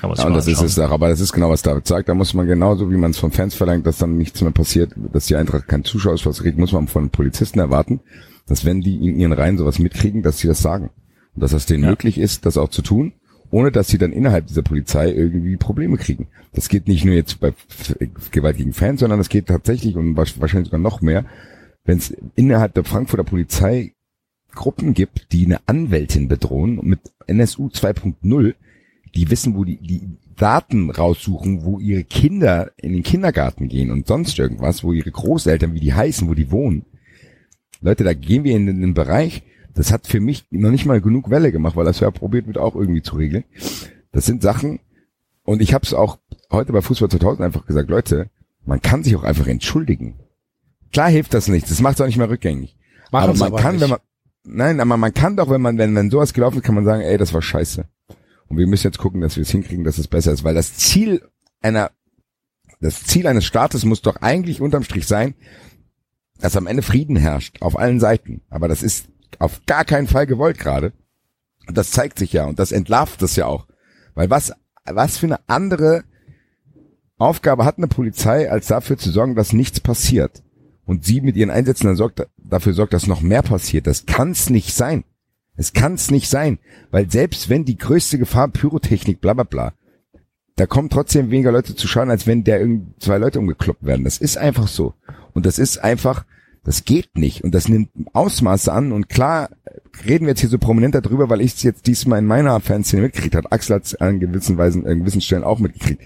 [0.00, 2.08] kann man ja, und das ist es auch, aber das ist genau, was David sagt.
[2.08, 4.92] Da muss man genauso, wie man es von Fans verlangt, dass dann nichts mehr passiert,
[5.12, 8.00] dass die Eintracht kein Zuschauerspaß kriegt, muss man von Polizisten erwarten,
[8.46, 10.90] dass wenn die in ihren Reihen sowas mitkriegen, dass sie das sagen.
[11.34, 11.90] Und dass es denen ja.
[11.90, 13.12] möglich ist, das auch zu tun
[13.50, 16.28] ohne dass sie dann innerhalb dieser Polizei irgendwie Probleme kriegen.
[16.52, 17.52] Das geht nicht nur jetzt bei
[18.30, 21.24] Gewalt gegen Fans, sondern das geht tatsächlich und wahrscheinlich sogar noch mehr,
[21.84, 23.92] wenn es innerhalb der Frankfurter Polizei
[24.54, 28.54] Gruppen gibt, die eine Anwältin bedrohen mit NSU 2.0,
[29.14, 34.06] die wissen, wo die, die Daten raussuchen, wo ihre Kinder in den Kindergarten gehen und
[34.06, 36.84] sonst irgendwas, wo ihre Großeltern, wie die heißen, wo die wohnen.
[37.80, 39.42] Leute, da gehen wir in den Bereich,
[39.76, 42.58] das hat für mich noch nicht mal genug Welle gemacht, weil das ja probiert wird
[42.58, 43.44] auch irgendwie zu regeln.
[44.10, 44.80] Das sind Sachen,
[45.42, 46.18] und ich habe es auch
[46.50, 48.30] heute bei Fußball 2000 einfach gesagt, Leute,
[48.64, 50.18] man kann sich auch einfach entschuldigen.
[50.92, 52.76] Klar hilft das nicht, das macht es auch nicht mehr rückgängig.
[53.12, 53.82] Machen aber man aber kann, nicht.
[53.82, 53.98] wenn man,
[54.44, 57.02] nein, aber man kann doch, wenn man, wenn, wenn sowas gelaufen ist, kann man sagen,
[57.02, 57.86] ey, das war scheiße.
[58.48, 60.74] Und wir müssen jetzt gucken, dass wir es hinkriegen, dass es besser ist, weil das
[60.74, 61.22] Ziel
[61.60, 61.90] einer,
[62.80, 65.34] das Ziel eines Staates muss doch eigentlich unterm Strich sein,
[66.38, 68.42] dass am Ende Frieden herrscht, auf allen Seiten.
[68.48, 69.08] Aber das ist
[69.38, 70.92] auf gar keinen Fall gewollt gerade.
[71.66, 73.66] Und das zeigt sich ja und das entlarvt das ja auch.
[74.14, 74.52] Weil was,
[74.84, 76.04] was für eine andere
[77.18, 80.42] Aufgabe hat eine Polizei, als dafür zu sorgen, dass nichts passiert.
[80.84, 83.86] Und sie mit ihren Einsätzen dann sorgt, dafür sorgt, dass noch mehr passiert.
[83.86, 85.04] Das kann's nicht sein.
[85.56, 86.58] Es kann's nicht sein.
[86.90, 89.72] Weil selbst wenn die größte Gefahr Pyrotechnik, bla bla bla,
[90.54, 94.04] da kommen trotzdem weniger Leute zu schauen, als wenn der irgendwie zwei Leute umgekloppt werden.
[94.04, 94.94] Das ist einfach so.
[95.34, 96.24] Und das ist einfach,
[96.66, 99.50] das geht nicht und das nimmt Ausmaße an und klar
[100.04, 103.02] reden wir jetzt hier so prominent darüber, weil ich es jetzt diesmal in meiner Fanszene
[103.02, 103.52] mitgekriegt habe.
[103.52, 106.02] Axel hat es an gewissen Weisen, an gewissen Stellen auch mitgekriegt.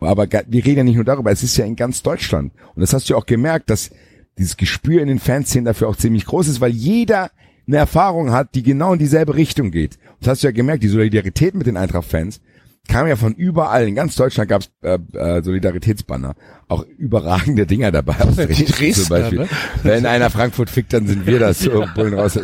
[0.00, 2.52] Aber wir reden ja nicht nur darüber, es ist ja in ganz Deutschland.
[2.74, 3.90] Und das hast du ja auch gemerkt, dass
[4.38, 7.30] dieses Gespür in den Fanszenen dafür auch ziemlich groß ist, weil jeder
[7.68, 9.98] eine Erfahrung hat, die genau in dieselbe Richtung geht.
[10.18, 12.40] Das hast du ja gemerkt, die Solidarität mit den Eintracht-Fans
[12.88, 13.86] kam ja von überall.
[13.86, 16.34] In ganz Deutschland gab es äh, äh, Solidaritätsbanner.
[16.68, 18.14] Auch überragende Dinger dabei.
[18.20, 19.38] Aus Dresden, Dresden zum Beispiel.
[19.40, 19.48] Ne?
[19.82, 21.60] Wenn einer Frankfurt fickt, dann sind wir das.
[21.60, 22.38] So, Bullen raus.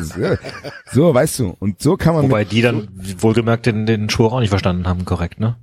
[0.93, 1.57] so, weißt du.
[1.59, 2.25] Und so kann man.
[2.25, 5.57] Wobei die dann wohlgemerkt den, den Schwur auch nicht verstanden haben, korrekt, ne?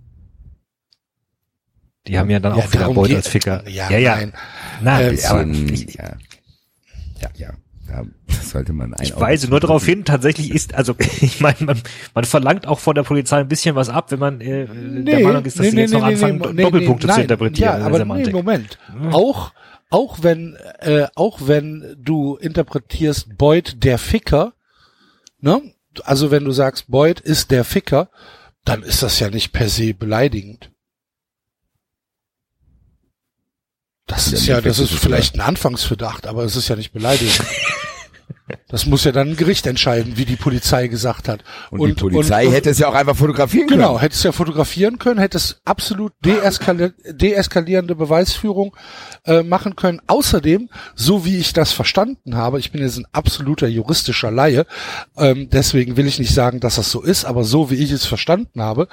[2.08, 3.68] Die haben ja dann ja, auch wieder Beut als Ficker.
[3.68, 3.98] Ja, ja.
[3.98, 4.16] ja.
[4.16, 4.34] Nein.
[4.82, 6.18] Nein, äh, aber, ich, ja.
[7.22, 7.50] ja, ja.
[7.88, 11.58] Ja, das sollte man ein Ich weise nur darauf hin, tatsächlich ist, also ich meine,
[11.62, 11.82] man,
[12.14, 15.20] man verlangt auch von der Polizei ein bisschen was ab, wenn man äh, nee, der
[15.22, 17.80] Meinung ist, dass nee, sie jetzt nee, noch anfangen, Doppelpunkte zu interpretieren.
[17.80, 18.80] Ja, aber nee, Moment.
[18.92, 19.14] Hm.
[19.14, 19.52] Auch
[19.90, 24.54] auch wenn äh, auch wenn du interpretierst Boyd der Ficker,
[25.40, 25.62] ne?
[26.04, 28.10] Also wenn du sagst Boyd ist der Ficker,
[28.66, 30.72] dann ist das ja nicht per se beleidigend.
[34.08, 37.42] Das ist ja, das ist vielleicht ein Anfangsverdacht, aber es ist ja nicht beleidigend.
[38.68, 41.44] Das muss ja dann ein Gericht entscheiden, wie die Polizei gesagt hat.
[41.72, 43.90] Und, und die Polizei und, hätte es ja auch einfach fotografieren genau, können.
[43.94, 48.76] Genau, hätte es ja fotografieren können, hätte es absolut deeskali deeskalierende Beweisführung
[49.26, 50.02] äh, machen können.
[50.08, 54.66] Außerdem, so wie ich das verstanden habe, ich bin jetzt ein absoluter juristischer Laie,
[55.18, 58.06] ähm, deswegen will ich nicht sagen, dass das so ist, aber so wie ich es
[58.06, 58.88] verstanden habe,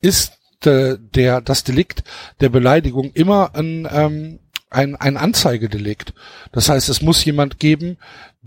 [0.00, 0.32] ist
[0.64, 2.02] äh, der das Delikt
[2.40, 6.12] der Beleidigung immer ein ähm, ein, ein Anzeigedelikt.
[6.52, 7.98] Das heißt, es muss jemand geben,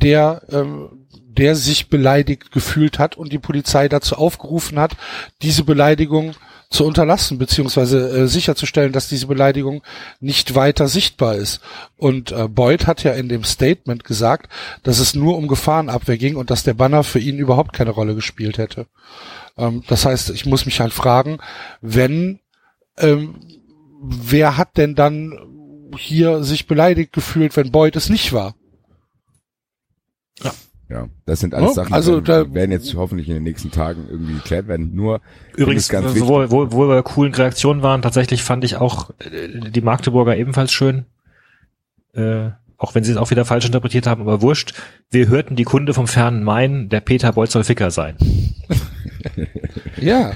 [0.01, 4.91] der, ähm, der sich beleidigt gefühlt hat und die Polizei dazu aufgerufen hat,
[5.41, 6.33] diese Beleidigung
[6.69, 9.81] zu unterlassen, beziehungsweise äh, sicherzustellen, dass diese Beleidigung
[10.19, 11.61] nicht weiter sichtbar ist.
[11.97, 14.51] Und äh, Boyd hat ja in dem Statement gesagt,
[14.83, 18.13] dass es nur um Gefahrenabwehr ging und dass der Banner für ihn überhaupt keine Rolle
[18.13, 18.85] gespielt hätte.
[19.57, 21.39] Ähm, das heißt, ich muss mich halt fragen,
[21.81, 22.39] wenn,
[22.97, 23.35] ähm,
[24.01, 25.39] wer hat denn dann
[25.97, 28.53] hier sich beleidigt gefühlt, wenn Boyd es nicht war?
[30.89, 31.07] Ja.
[31.25, 34.07] Das sind alles Oh, Sachen, also die da- werden jetzt hoffentlich in den nächsten Tagen
[34.09, 34.95] irgendwie geklärt werden.
[34.95, 35.21] Nur
[35.55, 39.11] Übrigens, ganz ganz wo, wo, wo wir bei coolen Reaktionen waren, tatsächlich fand ich auch
[39.19, 41.05] äh, die Magdeburger ebenfalls schön.
[42.13, 44.73] Äh, auch wenn sie es auch wieder falsch interpretiert haben, aber wurscht.
[45.11, 48.15] Wir hörten die Kunde vom fernen Main, der Peter Bolt soll Ficker sein.
[49.97, 50.31] Ja.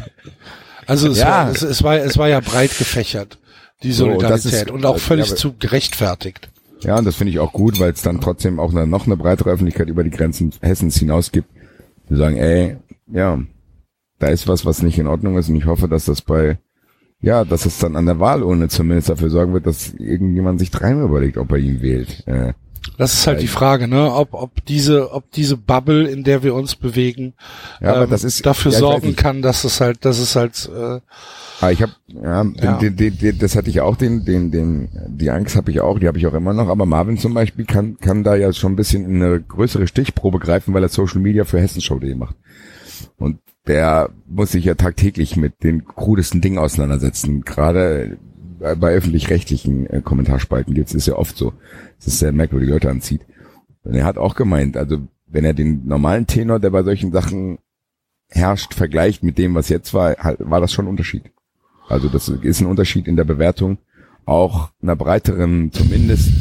[0.86, 1.46] Also es, Ja.
[1.46, 3.40] War, es, es war es war ja breit gefächert,
[3.82, 6.50] die So, Solidarität ist- und auch völlig ja, aber- zu gerechtfertigt.
[6.84, 9.18] Ja, und das finde ich auch gut, weil es dann trotzdem auch eine, noch eine
[9.18, 11.50] breitere Öffentlichkeit über die Grenzen Hessens hinaus gibt.
[12.10, 12.78] Die sagen, ey,
[13.12, 13.42] ja,
[14.20, 16.60] da ist was, was nicht in Ordnung ist und ich hoffe, dass das bei,
[17.22, 21.06] ja, dass es dann an der Wahlurne zumindest dafür sorgen wird, dass irgendjemand sich dreimal
[21.06, 22.28] überlegt, ob er ihn wählt.
[22.28, 22.54] Äh,
[22.98, 26.54] Das ist halt die Frage, ne, ob ob diese ob diese Bubble, in der wir
[26.54, 27.34] uns bewegen,
[27.82, 30.70] Ja, aber ähm, das ist- dafür ja, sorgen kann, dass es halt, dass es halt
[30.76, 31.00] äh,
[31.62, 32.78] Aber ich habe, ja, Ja.
[32.78, 35.98] Den, den, den, das hatte ich auch, den, den, den, die Angst habe ich auch,
[36.00, 36.68] die habe ich auch immer noch.
[36.68, 40.40] Aber Marvin zum Beispiel kann, kann da ja schon ein bisschen in eine größere Stichprobe
[40.40, 42.36] greifen, weil er Social Media für Hessenshow.de macht.
[43.18, 47.44] Und der muss sich ja tagtäglich mit den krudesten Dingen auseinandersetzen.
[47.44, 48.18] Gerade
[48.64, 51.52] bei, bei öffentlich-rechtlichen äh, Kommentarspalten gibt's ist ja oft so,
[51.98, 53.22] dass es sehr merkwürdige Leute anzieht.
[53.84, 57.60] Und er hat auch gemeint, also wenn er den normalen Tenor, der bei solchen Sachen
[58.30, 61.24] herrscht, vergleicht mit dem, was jetzt war, war das schon ein Unterschied.
[61.90, 63.78] Also das ist ein Unterschied in der Bewertung
[64.26, 66.32] auch einer breiteren, zumindest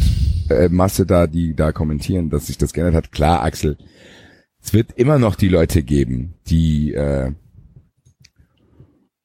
[0.48, 3.12] äh, Masse da, die da kommentieren, dass sich das geändert hat.
[3.12, 3.76] Klar, Axel,
[4.62, 7.32] es wird immer noch die Leute geben, die äh,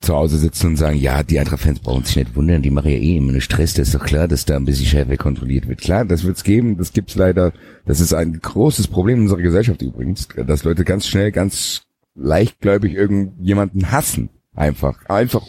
[0.07, 2.97] zu Hause sitzen und sagen, ja, die Eintracht-Fans brauchen sich nicht wundern, die machen ja
[2.97, 5.81] eh immer einen Stress, das ist doch klar, dass da ein bisschen schärfer kontrolliert wird.
[5.81, 7.51] Klar, das wird's geben, das gibt's leider,
[7.85, 11.81] das ist ein großes Problem in unserer Gesellschaft übrigens, dass Leute ganz schnell, ganz
[12.15, 14.29] leichtgläubig irgendjemanden hassen.
[14.55, 14.95] Einfach.
[15.07, 15.43] Einfach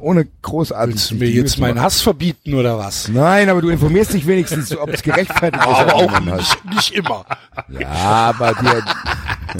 [0.00, 0.94] ohne, großartig.
[0.94, 3.08] willst du mir jetzt meinen Hass verbieten oder was?
[3.08, 5.68] Nein, aber du informierst dich wenigstens, ob es gerechtfertigt ist.
[5.68, 7.26] Aber auch nicht, nicht immer.
[7.68, 8.82] Ja, aber dir,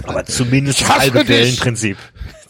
[0.06, 1.60] Aber zumindest halbe dich.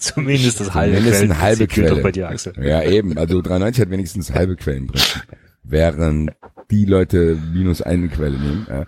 [0.04, 2.02] Zumindest das halbe Zumindest eine halbe Quelle.
[2.02, 2.52] bei dir, Axel.
[2.62, 3.16] Ja, eben.
[3.18, 5.22] Also 93 hat wenigstens halbe Quellenprinzip.
[5.62, 6.30] Während
[6.70, 8.66] die Leute minus eine Quelle nehmen.
[8.68, 8.84] äh,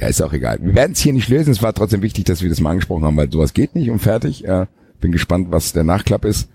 [0.00, 0.58] Ja, ist auch egal.
[0.62, 1.50] Wir werden es hier nicht lösen.
[1.50, 3.98] Es war trotzdem wichtig, dass wir das mal angesprochen haben, weil sowas geht nicht und
[3.98, 4.44] fertig.
[4.46, 4.66] Äh,
[5.00, 6.48] Bin gespannt, was der Nachklapp ist.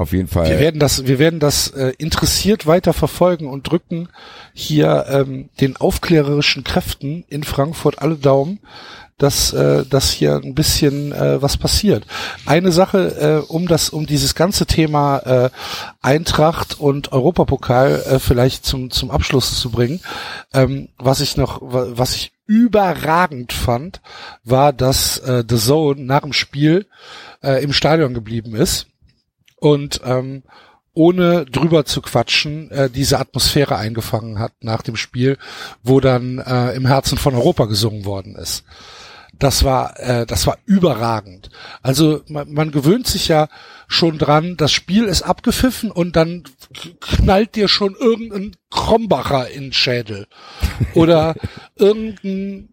[0.00, 0.48] Auf jeden Fall.
[0.48, 4.08] Wir werden das, wir werden das äh, interessiert weiter verfolgen und drücken
[4.54, 8.60] hier ähm, den aufklärerischen Kräften in Frankfurt alle Daumen,
[9.18, 12.06] dass, äh, dass hier ein bisschen äh, was passiert.
[12.46, 15.50] Eine Sache, äh, um das, um dieses ganze Thema äh,
[16.00, 20.00] Eintracht und Europapokal äh, vielleicht zum zum Abschluss zu bringen,
[20.54, 24.00] ähm, was ich noch, wa- was ich überragend fand,
[24.44, 26.86] war, dass äh, The Zone nach dem Spiel
[27.42, 28.86] äh, im Stadion geblieben ist
[29.60, 30.42] und ähm,
[30.92, 35.38] ohne drüber zu quatschen, äh, diese Atmosphäre eingefangen hat nach dem Spiel,
[35.82, 38.64] wo dann äh, im Herzen von Europa gesungen worden ist.
[39.38, 41.50] Das war, äh, das war überragend.
[41.80, 43.48] Also man, man gewöhnt sich ja
[43.88, 46.44] schon dran, das Spiel ist abgepfiffen und dann
[47.00, 50.26] knallt dir schon irgendein Krombacher in den Schädel
[50.94, 51.34] oder
[51.76, 52.68] irgendein,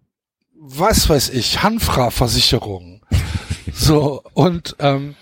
[0.54, 3.06] was weiß ich, Hanfra-Versicherung.
[3.74, 5.16] So und ähm,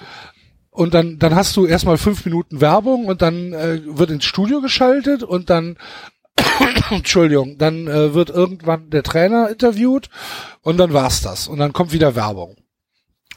[0.76, 4.60] und dann, dann hast du erstmal fünf Minuten Werbung und dann äh, wird ins Studio
[4.60, 5.78] geschaltet und dann,
[6.90, 10.10] Entschuldigung, dann äh, wird irgendwann der Trainer interviewt
[10.62, 11.48] und dann war's das.
[11.48, 12.58] Und dann kommt wieder Werbung.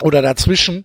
[0.00, 0.84] Oder dazwischen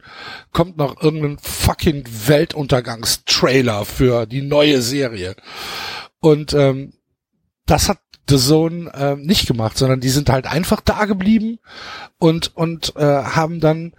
[0.52, 5.36] kommt noch irgendein fucking Weltuntergangstrailer für die neue Serie.
[6.20, 6.94] Und ähm,
[7.66, 7.98] das hat
[8.30, 11.58] The Zone äh, nicht gemacht, sondern die sind halt einfach da geblieben
[12.20, 13.94] und, und äh, haben dann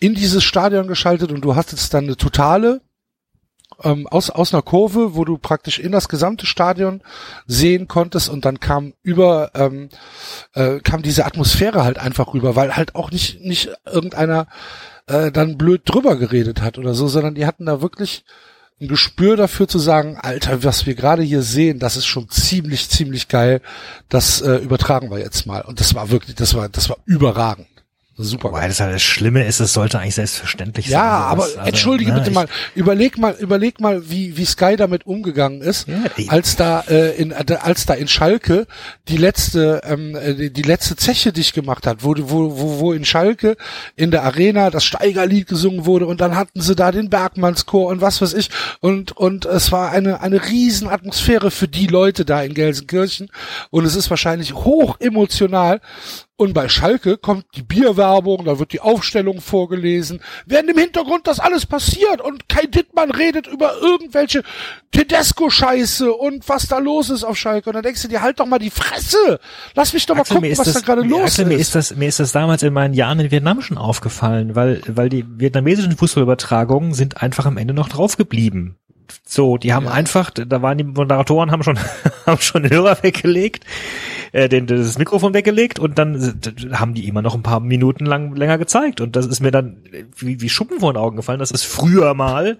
[0.00, 2.80] in dieses Stadion geschaltet und du hast jetzt dann eine totale
[3.82, 7.02] ähm, aus, aus einer Kurve, wo du praktisch in das gesamte Stadion
[7.46, 9.90] sehen konntest und dann kam über ähm,
[10.54, 14.46] äh, kam diese Atmosphäre halt einfach rüber, weil halt auch nicht nicht irgendeiner
[15.06, 18.24] äh, dann blöd drüber geredet hat oder so, sondern die hatten da wirklich
[18.80, 22.88] ein Gespür dafür zu sagen, Alter, was wir gerade hier sehen, das ist schon ziemlich
[22.88, 23.60] ziemlich geil.
[24.08, 27.68] Das äh, übertragen wir jetzt mal und das war wirklich, das war das war überragend.
[28.22, 31.08] Super Wobei das halt das Schlimme ist, es sollte eigentlich selbstverständlich Ja, sein.
[31.08, 31.56] aber sowas.
[31.56, 35.88] Also, entschuldige ne, bitte mal, überleg mal, überleg mal, wie wie Sky damit umgegangen ist,
[35.88, 35.96] Ja,
[36.28, 38.66] als da äh, in äh, als da in Schalke
[39.08, 43.04] die letzte ähm, äh, die, letzte Zeche dicht gemacht hat, wo wo wo wo in
[43.04, 43.56] Schalke
[43.96, 48.00] in der Arena das Steigerlied gesungen wurde und dann hatten sie da den Bergmannschor und
[48.00, 48.50] was weiß ich
[48.80, 53.30] und und es war eine eine riesen Atmosphäre für die Leute da in Gelsenkirchen
[53.70, 55.80] und es ist wahrscheinlich hoch emotional
[56.40, 61.38] und bei Schalke kommt die Bierwerbung, da wird die Aufstellung vorgelesen, während im Hintergrund das
[61.38, 64.42] alles passiert und Kai Dittmann redet über irgendwelche
[64.90, 67.68] Tedesco-Scheiße und was da los ist auf Schalke.
[67.68, 69.38] Und dann denkst du dir, halt doch mal die Fresse!
[69.74, 71.44] Lass mich doch mal Axel, gucken, mir ist was das, da gerade mir- los Axel,
[71.44, 71.60] mir ist.
[71.60, 75.10] ist das, mir ist das damals in meinen Jahren in Vietnam schon aufgefallen, weil, weil
[75.10, 78.76] die vietnamesischen Fußballübertragungen sind einfach am Ende noch draufgeblieben.
[79.24, 81.78] So, die haben einfach, da waren die Moderatoren haben schon,
[82.26, 83.64] haben schon den Hörer weggelegt,
[84.32, 86.40] äh, den, das Mikrofon weggelegt und dann
[86.72, 89.00] haben die immer noch ein paar Minuten lang länger gezeigt.
[89.00, 89.82] Und das ist mir dann
[90.16, 92.58] wie, wie Schuppen vor den Augen gefallen, dass es früher mal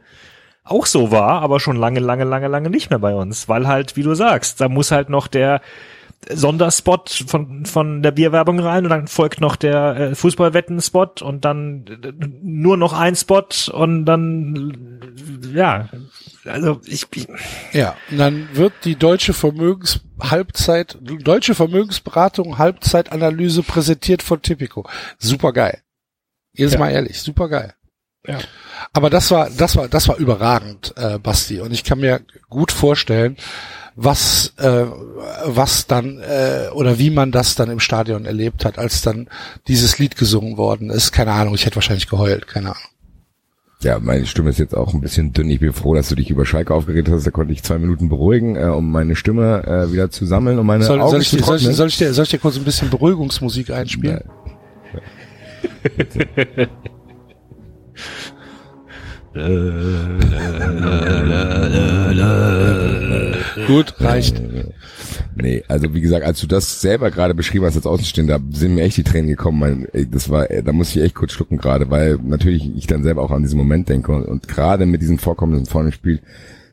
[0.64, 3.96] auch so war, aber schon lange, lange, lange, lange nicht mehr bei uns, weil halt,
[3.96, 5.60] wie du sagst, da muss halt noch der
[6.28, 11.86] Sonderspot von, von der Bierwerbung rein und dann folgt noch der äh, Fußballwetten-Spot und dann
[11.86, 12.12] äh,
[12.42, 15.00] nur noch ein Spot und dann,
[15.44, 15.88] äh, ja,
[16.44, 17.26] also ich, ich
[17.72, 24.86] Ja, und dann wird die deutsche Vermögens Halbzeit, deutsche Vermögensberatung Halbzeitanalyse präsentiert von Tipico.
[25.18, 25.80] Super geil.
[26.52, 26.80] Jedes Ja.
[26.80, 27.74] Mal ehrlich, super geil.
[28.26, 28.38] Ja.
[28.92, 31.60] Aber das war, das war, das war überragend, äh, Basti.
[31.60, 33.36] Und ich kann mir gut vorstellen,
[33.96, 34.84] was, äh,
[35.44, 39.28] was dann äh, oder wie man das dann im Stadion erlebt hat, als dann
[39.68, 41.12] dieses Lied gesungen worden ist.
[41.12, 42.82] Keine Ahnung, ich hätte wahrscheinlich geheult, keine Ahnung.
[43.82, 45.48] Ja, meine Stimme ist jetzt auch ein bisschen dünn.
[45.48, 47.26] Ich bin froh, dass du dich über Schalke aufgeregt hast.
[47.26, 50.66] Da konnte ich zwei Minuten beruhigen, äh, um meine Stimme äh, wieder zu sammeln und
[50.66, 52.38] meine Soll, Augen soll, ich, zu dir- soll, ich, soll, ich dir, soll ich dir
[52.38, 54.22] kurz ein bisschen Beruhigungsmusik einspielen?
[63.66, 64.42] Gut, reicht.
[65.36, 68.82] Nee, also wie gesagt, als du das selber gerade beschrieben hast als Außenstehender, sind mir
[68.82, 69.86] echt die Tränen gekommen.
[70.10, 73.30] Das war, da muss ich echt kurz schlucken gerade, weil natürlich ich dann selber auch
[73.30, 76.20] an diesen Moment denke und, und gerade mit diesen Vorkommnissen vorne im Spiel,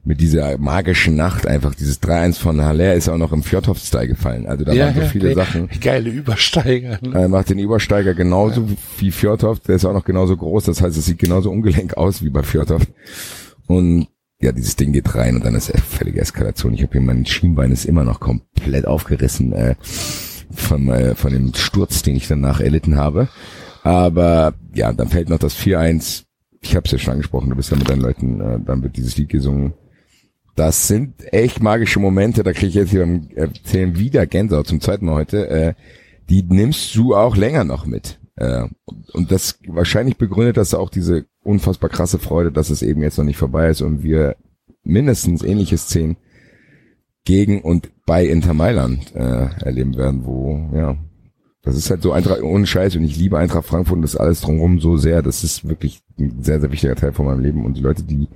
[0.08, 4.47] mit dieser magischen Nacht einfach, dieses 3-1 von Haller ist auch noch im Fjordhoff-Style gefallen.
[4.47, 5.36] Also da waren so viele geil.
[5.36, 5.70] Sachen.
[5.82, 6.97] Geile Übersteiger.
[7.01, 7.14] Ne?
[7.14, 10.97] Er macht den Übersteiger genauso wie Fjordhoff, der ist auch noch genauso groß, das heißt,
[10.97, 12.84] es sieht genauso ungelenk aus wie bei Fjordhoff.
[13.68, 14.08] Und
[14.39, 16.74] ja, dieses Ding geht rein und dann ist er völlige Eskalation.
[16.74, 19.76] Ich habe hier mein Schienbein ist immer noch komplett aufgerissen äh,
[20.51, 23.28] von, äh, von dem Sturz, den ich danach erlitten habe.
[23.84, 26.24] Aber ja, dann fällt noch das 4-1.
[26.62, 28.95] Ich habe es ja schon angesprochen, du bist da mit deinen Leuten, äh, dann wird
[28.95, 29.74] dieses Lied gesungen.
[30.58, 34.82] Das sind echt magische Momente, da kriege ich jetzt hier beim Erzählen wieder Gänsehaut zum
[34.82, 35.47] zweiten Mal heute.
[35.49, 35.74] Äh,
[36.32, 38.20] die nimmst du auch länger noch mit.
[38.38, 43.03] Äh, und- und das wahrscheinlich begründet das auch diese unfassbar krasse Freude, dass es eben
[43.03, 44.36] jetzt noch nicht vorbei ist und wir
[44.84, 46.18] mindestens ähnliche Szenen
[47.24, 50.97] gegen und bei Inter Mailand äh, erleben werden, wo, ja,
[51.64, 54.41] das ist halt so Eintracht ohne Scheiß und ich liebe Eintracht Frankfurt und das alles
[54.41, 55.22] drumherum so sehr.
[55.22, 58.28] Das ist wirklich ein sehr, sehr wichtiger Teil von meinem Leben und die Leute, die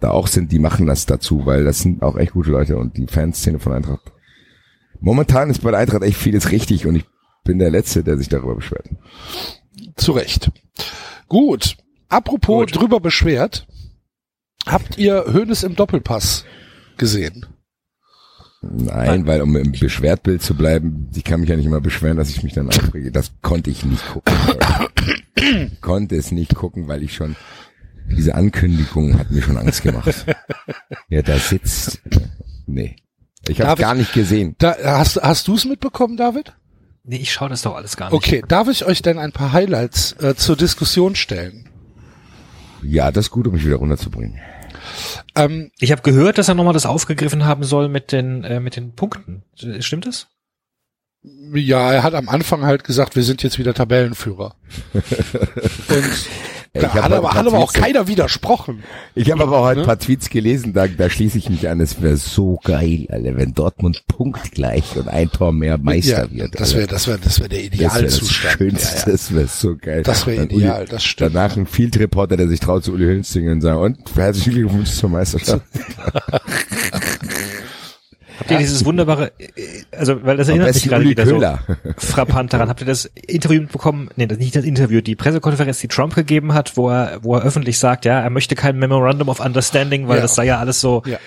[0.00, 2.96] da auch sind, die machen das dazu, weil das sind auch echt gute Leute und
[2.96, 4.12] die Fanszene von Eintracht.
[5.00, 7.04] Momentan ist bei der Eintracht echt vieles richtig und ich
[7.44, 8.88] bin der Letzte, der sich darüber beschwert.
[9.96, 10.50] Zu Recht.
[11.28, 11.76] Gut.
[12.08, 12.80] Apropos Gut.
[12.80, 13.66] drüber beschwert.
[14.66, 16.44] Habt ihr Hönes im Doppelpass
[16.96, 17.46] gesehen?
[18.62, 22.28] Nein, weil um im Beschwertbild zu bleiben, ich kann mich ja nicht immer beschweren, dass
[22.28, 23.10] ich mich dann aufrege.
[23.10, 24.34] Das konnte ich nicht gucken.
[25.80, 27.36] konnte es nicht gucken, weil ich schon
[28.10, 30.26] diese Ankündigung hat mir schon Angst gemacht.
[31.08, 32.02] ja, da sitzt.
[32.66, 32.96] Nee.
[33.48, 34.56] Ich habe ich- gar nicht gesehen.
[34.58, 36.54] Da, hast hast du es mitbekommen, David?
[37.02, 38.14] nee, ich schaue das doch alles gar nicht.
[38.14, 41.66] Okay, darf ich euch denn ein paar Highlights äh, zur Diskussion stellen?
[42.82, 44.38] Ja, das ist gut, um mich wieder runterzubringen.
[45.34, 48.76] Ähm, Ich habe gehört, dass er nochmal das aufgegriffen haben soll mit den äh, mit
[48.76, 49.42] den Punkten.
[49.80, 50.28] Stimmt das?
[51.22, 54.54] Ja, er hat am Anfang halt gesagt, wir sind jetzt wieder Tabellenführer.
[54.94, 56.04] Und
[56.72, 58.84] Ich da hab hat heute aber, hat aber auch keiner widersprochen.
[59.16, 59.82] Ich habe aber auch heute Ne?
[59.82, 63.36] ein paar Tweets gelesen, da, da schließe ich mich an, es wäre so geil, Alter,
[63.36, 66.60] wenn Dortmund punktgleich und ein Tor mehr Meister ja, wird.
[66.60, 68.58] das wäre das wäre das wäre der Das wäre das Idealzustand.
[68.58, 69.12] Schönste, Ja, ja.
[69.12, 70.02] das wäre so geil.
[70.04, 71.34] Das wäre Dann Uli- ideal, das stimmt.
[71.34, 74.90] Danach ein Field Reporter, der sich traut zu Uli gehen und sagen, und herzlichen Glückwunsch
[74.90, 75.64] zur Meisterschaft.
[78.40, 79.48] Habt ihr dieses wunderbare, äh,
[79.92, 81.60] also weil das erinnert mich gerade Uli wieder so Köhler.
[81.98, 82.68] frappant daran.
[82.68, 84.08] Habt ihr das Interview mitbekommen?
[84.16, 87.42] Nee, das nicht das Interview, die Pressekonferenz, die Trump gegeben hat, wo er, wo er
[87.42, 90.22] öffentlich sagt, ja, er möchte kein Memorandum of Understanding, weil Ja.
[90.22, 91.18] das sei ja alles so Ja.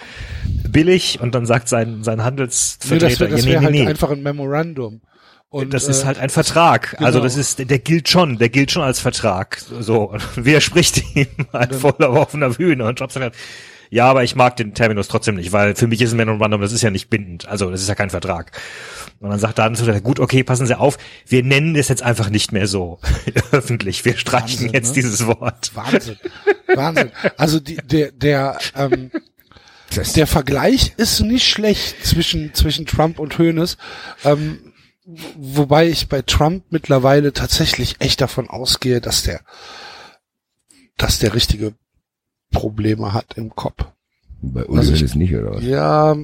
[0.67, 3.83] billig und dann sagt sein, sein Nee, Handelsvertreter, das wäre das wär nee, halt nee,
[3.83, 3.87] nee.
[3.89, 5.01] einfach ein Memorandum.
[5.49, 6.95] Und, das ist äh, halt ein Vertrag.
[6.97, 7.23] Also genau.
[7.25, 9.59] das ist, der gilt schon, der gilt schon als Vertrag.
[9.79, 13.35] So, und widerspricht ihm halt voll auf offener Bühne und Trump sagt,
[13.93, 16.73] ja, aber ich mag den Terminus trotzdem nicht, weil für mich ist ein Memorandum, das
[16.73, 17.47] ist ja nicht bindend.
[17.47, 18.51] Also das ist ja kein Vertrag.
[19.19, 22.51] Und dann sagt Datenschutz, gut, okay, passen Sie auf, wir nennen es jetzt einfach nicht
[22.51, 22.99] mehr so
[23.51, 24.03] öffentlich.
[24.03, 24.93] Wir streichen Wahnsinn, jetzt ne?
[24.95, 25.75] dieses Wort.
[25.75, 26.17] Wahnsinn.
[26.73, 27.11] Wahnsinn.
[27.37, 29.11] Also die, der, der, ähm,
[29.93, 33.77] Das, der Vergleich ist nicht schlecht zwischen, zwischen Trump und Hoeneß.
[34.25, 34.73] Ähm,
[35.35, 39.41] wobei ich bei Trump mittlerweile tatsächlich echt davon ausgehe, dass der,
[40.97, 41.75] dass der richtige
[42.53, 43.83] Probleme hat im Kopf.
[44.41, 45.63] bei also ich- Hoeneß nicht, oder was?
[45.63, 46.15] Ja,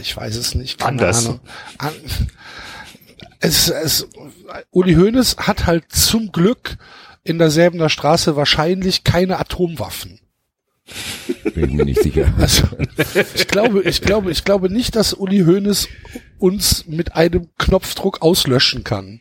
[0.00, 0.78] ich weiß es nicht.
[0.78, 1.26] Keine Anders.
[1.26, 1.40] Ahnung.
[1.78, 1.92] An,
[3.40, 4.08] es, es,
[4.70, 6.76] Uli Hoeneß hat halt zum Glück
[7.24, 10.20] in der Säbener Straße wahrscheinlich keine Atomwaffen.
[11.54, 12.32] Bin ich mir nicht sicher.
[12.38, 12.64] Also
[13.34, 15.88] ich glaube, ich glaube, ich glaube nicht, dass Uli Hoeneß
[16.38, 19.20] uns mit einem Knopfdruck auslöschen kann.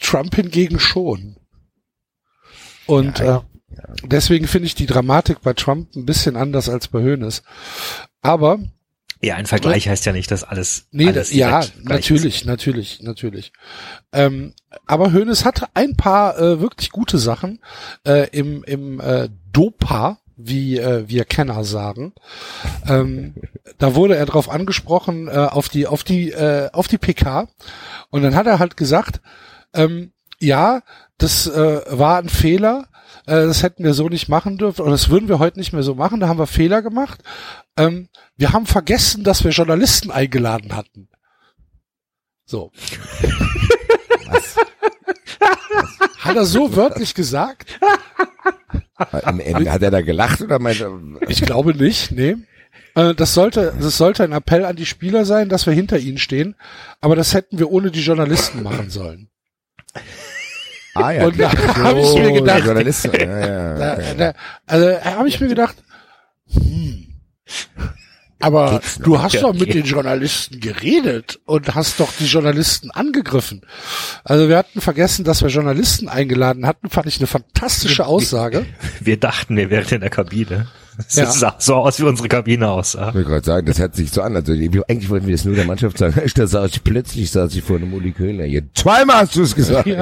[0.00, 1.36] Trump hingegen schon.
[2.86, 3.40] Und Ja, äh,
[4.04, 7.42] deswegen finde ich die Dramatik bei Trump ein bisschen anders als bei Hoeneß.
[8.22, 8.58] Aber
[9.22, 13.52] Ja, ein Vergleich heißt ja nicht, dass alles, Nee, alles ja, natürlich, natürlich, natürlich.
[14.12, 14.52] Ähm,
[14.86, 17.60] aber Hoeneß hatte ein paar äh, wirklich gute Sachen
[18.06, 22.12] äh, im, im äh, Dopa, wie äh, wir Kenner sagen.
[22.86, 23.34] Ähm,
[23.78, 27.48] da wurde er drauf angesprochen äh, auf die auf die äh, auf die PK
[28.10, 29.20] und dann hat er halt gesagt,
[29.72, 30.82] ähm, ja,
[31.18, 32.88] das äh, war ein Fehler.
[33.26, 35.82] Äh, das hätten wir so nicht machen dürfen oder das würden wir heute nicht mehr
[35.82, 36.20] so machen.
[36.20, 37.22] Da haben wir Fehler gemacht.
[37.76, 41.08] Ähm, wir haben vergessen, dass wir Journalisten eingeladen hatten.
[42.46, 42.72] So.
[46.18, 47.78] Hat er so wörtlich gesagt?
[48.96, 50.90] Am Ende hat er da gelacht oder meinte,
[51.28, 52.36] Ich glaube nicht, nee.
[52.94, 56.18] Äh, Das sollte, das sollte ein Appell an die Spieler sein, dass wir hinter ihnen
[56.18, 56.54] stehen.
[57.00, 59.30] Aber das hätten wir ohne die Journalisten machen sollen.
[60.94, 61.76] Ah ja, Und da klar.
[61.84, 64.14] hab ich mir So, gedacht- Journalist, ja, ja, Da, okay.
[64.16, 64.32] da,
[64.66, 65.76] also da habe ich mir gedacht,
[66.52, 67.06] hm,
[68.40, 73.62] aber du hast doch mit den Journalisten geredet und hast doch die Journalisten angegriffen.
[74.22, 78.66] Also wir hatten vergessen, dass wir Journalisten eingeladen hatten, fand ich eine fantastische Aussage.
[79.00, 80.66] Wir dachten, wir wären in der Kabine.
[81.06, 81.30] Das Ja.
[81.30, 83.08] sah so aus, wie unsere Kabine aussah.
[83.08, 84.36] Ich wollte gerade sagen, das hört sich so an.
[84.36, 86.20] Also eigentlich wollten wir das nur der Mannschaft sagen.
[86.34, 88.44] Da saß ich plötzlich saß ich vor einem Uli Köhler.
[88.44, 89.88] Hier, zweimal hast du es gesagt.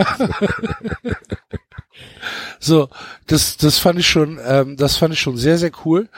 [2.58, 2.88] So,
[3.26, 6.08] das, das fand ich schon, ähm, das fand ich schon sehr, sehr cool.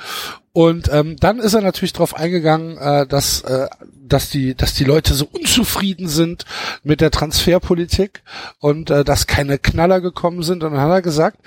[0.53, 3.67] Und ähm, dann ist er natürlich darauf eingegangen, äh, dass, äh,
[4.07, 6.45] dass die, dass die Leute so unzufrieden sind
[6.83, 8.23] mit der Transferpolitik
[8.61, 10.63] und äh, dass keine Knaller gekommen sind.
[10.63, 11.39] Und dann hat er gesagt,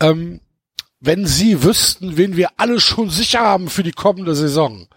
[0.00, 0.40] ähm,
[1.00, 4.88] wenn Sie wüssten, wen wir alle schon sicher haben für die kommende Saison,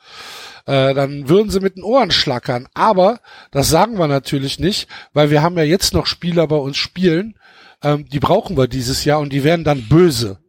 [0.65, 2.67] äh, dann würden sie mit den Ohren schlackern.
[2.73, 3.21] Aber
[3.51, 7.37] das sagen wir natürlich nicht, weil wir haben ja jetzt noch Spieler bei uns spielen,
[7.81, 10.39] ähm, die brauchen wir dieses Jahr und die werden dann böse.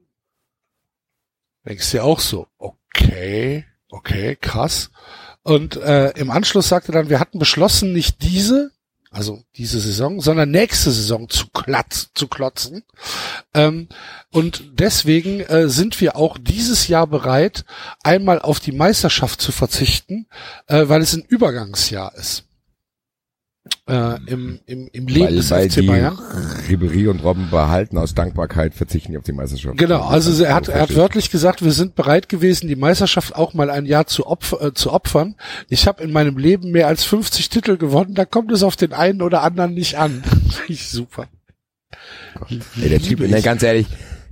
[1.66, 4.90] Denkst du dir auch so, okay, okay, krass.
[5.42, 8.72] Und äh, im Anschluss sagte dann, wir hatten beschlossen, nicht diese,
[9.10, 12.84] also diese Saison, sondern nächste Saison zu, klatz, zu klotzen.
[13.54, 13.88] Ähm,
[14.30, 17.64] und deswegen äh, sind wir auch dieses Jahr bereit,
[18.04, 20.26] einmal auf die Meisterschaft zu verzichten,
[20.68, 22.44] äh, weil es ein Übergangsjahr ist.
[23.90, 26.16] Äh, im, im, Im Leben Weil, des weil FC Bayern.
[26.68, 29.78] Ribery und Robben behalten aus Dankbarkeit verzichten die auf die Meisterschaft.
[29.78, 33.52] Genau, also er hat, er hat wörtlich gesagt, wir sind bereit gewesen, die Meisterschaft auch
[33.52, 35.34] mal ein Jahr zu, opfer, äh, zu opfern.
[35.68, 38.92] Ich habe in meinem Leben mehr als 50 Titel gewonnen, da kommt es auf den
[38.92, 40.22] einen oder anderen nicht an.
[40.68, 41.26] Super.
[42.80, 43.86] Ey, der Typ, ne, ganz ehrlich,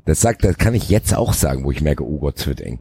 [0.09, 2.62] das sagt, das kann ich jetzt auch sagen, wo ich merke, oh Gott, es wird
[2.62, 2.80] eng.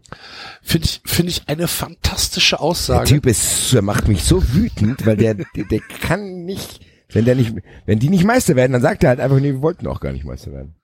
[0.61, 3.09] Finde ich, finde ich eine fantastische Der Aussage.
[3.09, 6.79] Typ ist, der macht mich so wütend, weil der, der, der kann nicht,
[7.11, 7.53] wenn der nicht,
[7.85, 10.13] wenn die nicht Meister werden, dann sagt er halt einfach, nee, wir wollten auch gar
[10.13, 10.75] nicht Meister werden.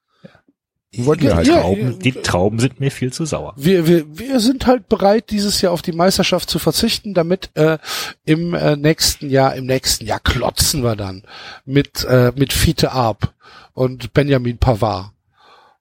[0.91, 1.91] Wir wollten ja halt Ja, ja.
[1.91, 3.53] Die Trauben sind mir viel zu sauer.
[3.55, 7.77] wir, wir, wir sind halt bereit, dieses Jahr auf die Meisterschaft zu verzichten, damit äh,
[8.25, 11.23] im äh, nächsten Jahr, im nächsten Jahr klotzen wir dann
[11.65, 13.33] mit äh, mit Fiete Arp
[13.73, 15.12] und Benjamin Pavard.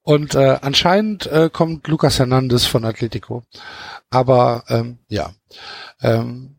[0.03, 3.45] Und äh, anscheinend äh, kommt Lucas Hernandez von Atletico.
[4.11, 5.33] Aber ähm, ja,
[6.01, 6.57] ähm,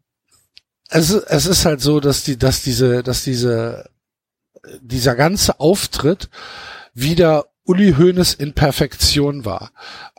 [0.90, 3.90] es, es ist halt so, dass die, dass diese, dass diese,
[4.82, 6.30] dieser ganze Auftritt
[6.94, 9.72] wieder Uli Hoeneß in Perfektion war.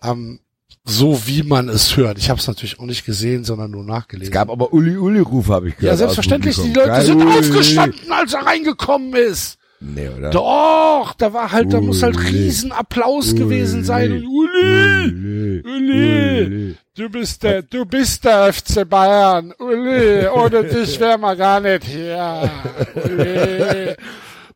[0.02, 0.40] Ähm,
[0.86, 2.18] so wie man es hört.
[2.18, 4.30] Ich habe es natürlich auch nicht gesehen, sondern nur nachgelesen.
[4.30, 5.92] Es gab aber Uli Uli Rufe, habe ich gehört.
[5.92, 6.56] ja, selbstverständlich.
[6.56, 7.06] Die Leute Publikum.
[7.06, 7.38] sind Geil, Uli.
[7.38, 9.58] aufgestanden, als er reingekommen ist.
[9.86, 10.30] Nee, oder?
[10.30, 12.28] Doch, da war halt, da muss halt Uli.
[12.28, 14.12] Riesenapplaus gewesen sein.
[14.12, 19.52] Und Uli, Uli, du bist der, du bist der FC Bayern.
[19.58, 22.50] Uli, ohne dich wären wir gar nicht hier.
[22.94, 23.94] Uli.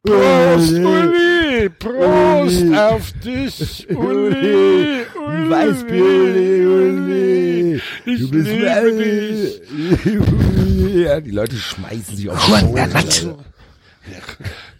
[0.02, 7.80] Prost, Uli, Prost auf dich, Uli, Uli, Weißbier, Uli.
[8.06, 9.60] ich Du bist liebe dich.
[10.06, 11.02] Uli.
[11.02, 13.34] Ja, die Leute schmeißen sich auf Juan den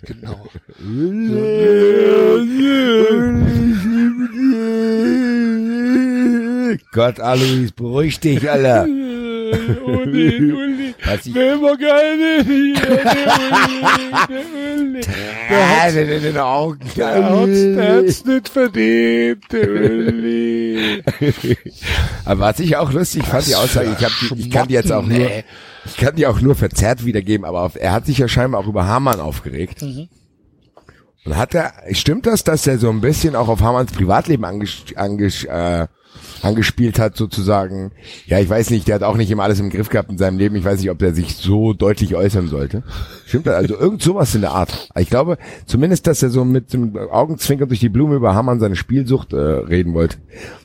[0.02, 0.48] Genau.
[6.92, 8.84] Gott, Alois, beruhig dich, Alter.
[8.84, 13.04] Uli, Uli, Was ich, wer immer gerne hier, der
[13.54, 13.80] Uli,
[14.28, 14.40] der
[14.78, 15.00] Uli.
[15.48, 16.80] Der in den Augen.
[16.96, 21.02] der hat's, der hat's nicht verdient, der Uli.
[22.24, 24.92] Aber was ich auch lustig fand, die Aussage, ich, hab die, ich kann die jetzt
[24.92, 25.44] auch nur, ey.
[25.88, 28.66] Ich kann die auch nur verzerrt wiedergeben, aber auf, er hat sich ja scheinbar auch
[28.66, 29.82] über Hamann aufgeregt.
[31.24, 34.84] Und hat er, stimmt das, dass er so ein bisschen auch auf Hamanns Privatleben anges,
[34.96, 35.86] anges, äh,
[36.42, 37.92] angespielt hat, sozusagen?
[38.26, 40.38] Ja, ich weiß nicht, der hat auch nicht immer alles im Griff gehabt in seinem
[40.38, 40.56] Leben.
[40.56, 42.82] Ich weiß nicht, ob der sich so deutlich äußern sollte.
[43.26, 43.54] Stimmt das?
[43.54, 44.88] Also irgend sowas in der Art.
[44.96, 48.76] Ich glaube, zumindest, dass er so mit dem Augenzwinkern durch die Blume über Hamann seine
[48.76, 50.18] Spielsucht äh, reden wollte.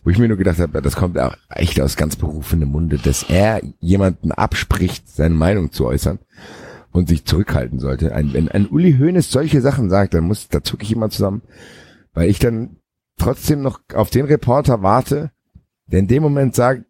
[0.03, 3.24] Wo ich mir nur gedacht habe, das kommt auch echt aus ganz berufenem Munde, dass
[3.24, 6.19] er jemanden abspricht, seine Meinung zu äußern
[6.91, 8.15] und sich zurückhalten sollte.
[8.15, 11.41] Ein, wenn ein Uli Hoeneß solche Sachen sagt, dann muss, da zucke ich immer zusammen,
[12.13, 12.78] weil ich dann
[13.17, 15.32] trotzdem noch auf den Reporter warte,
[15.93, 16.85] der in dem Moment sagt,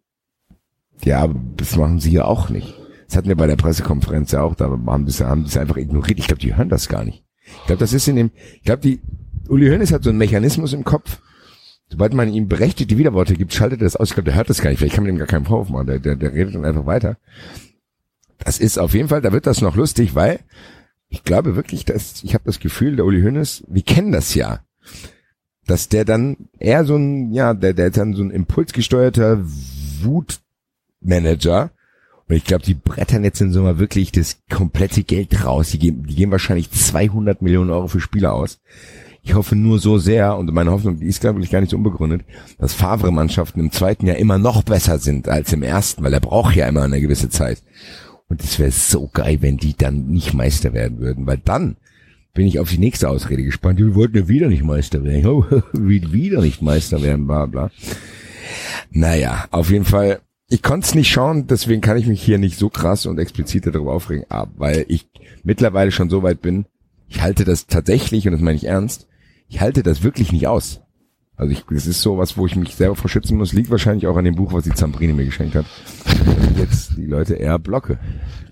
[1.04, 1.28] ja,
[1.58, 2.74] das machen sie ja auch nicht.
[3.06, 6.18] Das hatten wir bei der Pressekonferenz ja auch, da haben sie haben sie einfach ignoriert.
[6.18, 7.22] Ich glaube, die hören das gar nicht.
[7.44, 9.02] Ich glaube, das ist in dem, ich glaube, die,
[9.50, 11.20] Uli Hoeneß hat so einen Mechanismus im Kopf,
[11.90, 14.08] sobald man ihm berechtigte Widerworte gibt, schaltet er das aus.
[14.08, 14.78] Ich glaube, der hört das gar nicht.
[14.78, 15.86] Vielleicht kann man ihm gar keinen Vorwurf machen.
[15.86, 17.18] Der, der, der redet dann einfach weiter.
[18.38, 20.40] Das ist auf jeden Fall, da wird das noch lustig, weil
[21.10, 24.64] ich glaube wirklich, dass ich habe das Gefühl, der Uli Hoeneß, wir kennen das ja,
[25.66, 29.40] dass der dann eher so ein, ja, der, der ist dann so ein impulsgesteuerter
[30.02, 31.70] Wutmanager.
[32.28, 35.70] Und ich glaube, die brettern jetzt in Sommer wirklich das komplette Geld raus.
[35.70, 38.60] Die geben, die geben wahrscheinlich 200 Millionen Euro für Spieler aus.
[39.22, 41.78] Ich hoffe nur so sehr, und meine Hoffnung, die ist glaube ich gar nicht so
[41.78, 42.22] unbegründet,
[42.58, 46.54] dass Favre-Mannschaften im zweiten Jahr immer noch besser sind als im ersten, weil er braucht
[46.54, 47.62] ja immer eine gewisse Zeit.
[48.28, 51.76] Und es wäre so geil, wenn die dann nicht Meister werden würden, weil dann
[52.34, 53.78] bin ich auf die nächste Ausrede gespannt.
[53.78, 55.26] Die wollten ja wieder nicht Meister werden.
[55.26, 57.70] Oh, wieder nicht Meister werden, bla bla.
[58.90, 62.58] Naja, auf jeden Fall, ich konnte es nicht schauen, deswegen kann ich mich hier nicht
[62.58, 65.08] so krass und explizit darüber aufregen, aber weil ich
[65.42, 66.66] mittlerweile schon so weit bin,
[67.08, 69.08] ich halte das tatsächlich, und das meine ich ernst,
[69.48, 70.83] ich halte das wirklich nicht aus.
[71.36, 74.16] Also ich, das ist so was, wo ich mich selber verschützen muss, liegt wahrscheinlich auch
[74.16, 75.66] an dem Buch, was die Zambrini mir geschenkt hat.
[76.56, 77.98] Jetzt die Leute eher blocke.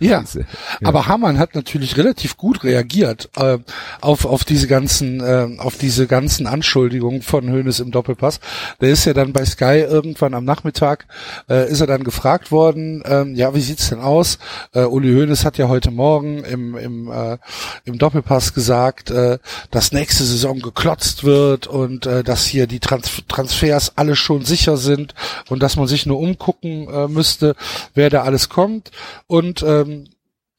[0.01, 0.45] Ja, Scheiße.
[0.83, 3.59] aber Hamann hat natürlich relativ gut reagiert äh,
[4.01, 8.41] auf auf diese ganzen äh, auf diese ganzen Anschuldigungen von Hönes im Doppelpass.
[8.80, 11.07] Der ist ja dann bei Sky irgendwann am Nachmittag
[11.49, 14.39] äh, ist er dann gefragt worden, ähm, ja wie sieht's denn aus?
[14.72, 17.39] Äh, Uli Hoeneß hat ja heute Morgen im im äh,
[17.85, 19.39] im Doppelpass gesagt, äh,
[19.70, 24.77] dass nächste Saison geklotzt wird und äh, dass hier die Trans Transfers alle schon sicher
[24.77, 25.14] sind
[25.49, 27.55] und dass man sich nur umgucken äh, müsste,
[27.95, 28.91] wer da alles kommt
[29.27, 30.07] und ähm,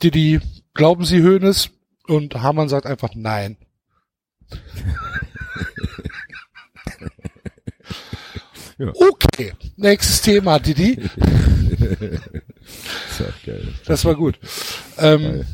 [0.01, 0.41] Didi,
[0.74, 1.70] glauben Sie Hönes?
[2.05, 3.57] Und Hamann sagt einfach nein.
[8.80, 8.91] Ja.
[8.95, 10.99] Okay, nächstes Thema, Didi.
[13.86, 14.39] Das war gut.
[14.97, 15.45] Ähm,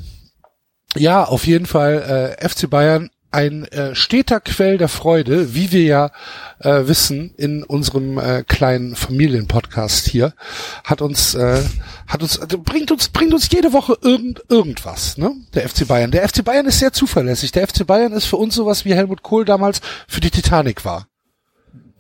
[0.96, 5.84] ja, auf jeden Fall äh, FC Bayern ein äh, steter Quell der Freude, wie wir
[5.84, 6.12] ja
[6.60, 10.34] äh, wissen in unserem äh, kleinen Familienpodcast hier,
[10.84, 11.64] hat uns äh,
[12.08, 15.36] hat uns also bringt uns bringt uns jede Woche irgend irgendwas, ne?
[15.54, 16.12] Der FC Bayern.
[16.12, 17.52] Der FC Bayern ist sehr zuverlässig.
[17.52, 21.08] Der FC Bayern ist für uns sowas wie Helmut Kohl damals für die Titanic war.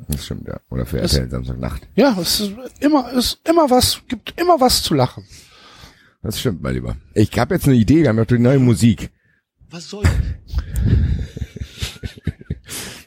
[0.07, 0.59] Das stimmt, ja.
[0.71, 1.87] Oder für RTL Samstagnacht.
[1.95, 5.25] Ja, es ist immer ist immer was gibt immer was zu lachen.
[6.23, 6.97] Das stimmt, mein Lieber.
[7.13, 9.11] Ich habe jetzt eine Idee, wir haben ja die neue Musik.
[9.71, 10.13] Was soll das?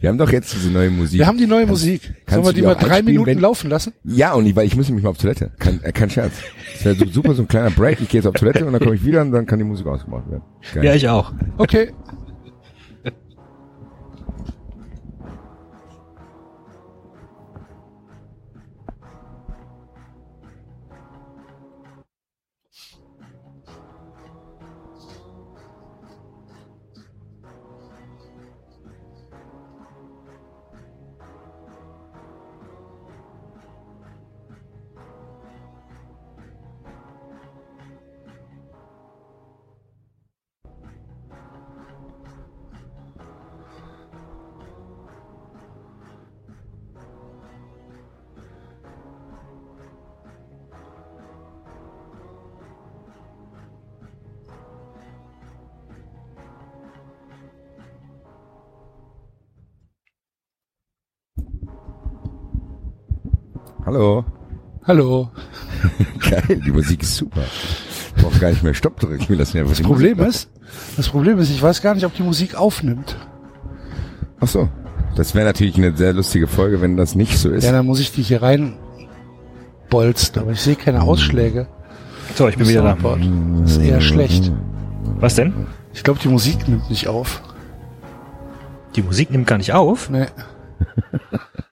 [0.00, 1.20] Wir haben doch jetzt diese neue Musik.
[1.20, 2.12] Wir haben die neue Musik.
[2.28, 3.92] Sollen wir die die mal drei Minuten wenn- laufen lassen?
[4.02, 5.52] ja, und ich, weil ich muss nämlich mal auf Toilette.
[5.60, 6.32] Kein, äh, kein Scherz.
[6.74, 8.00] Das wäre so, super, so ein kleiner Break.
[8.00, 9.86] Ich gehe jetzt auf Toilette und dann komme ich wieder und dann kann die Musik
[9.86, 10.42] ausgemacht werden.
[10.74, 10.84] Geil.
[10.84, 11.32] Ja, ich auch.
[11.56, 11.92] Okay.
[63.84, 64.24] Hallo.
[64.84, 65.30] Hallo.
[66.30, 67.42] Geil, die Musik ist super.
[68.16, 69.28] Ich brauche gar nicht mehr Stopp drücken.
[69.28, 70.50] Wir lassen ja Das Problem ist,
[70.96, 73.16] das Problem ist, ich weiß gar nicht, ob die Musik aufnimmt.
[74.40, 74.68] Ach so.
[75.16, 77.64] Das wäre natürlich eine sehr lustige Folge, wenn das nicht so ist.
[77.64, 78.76] Ja, dann muss ich die hier rein
[79.90, 81.66] bolzen, aber ich sehe keine Ausschläge.
[82.34, 82.96] So, ich bin wieder da.
[83.60, 84.50] Das ist eher schlecht.
[85.18, 85.52] Was denn?
[85.92, 87.42] Ich glaube, die Musik nimmt nicht auf.
[88.96, 90.08] Die Musik nimmt gar nicht auf.
[90.08, 90.26] Nee.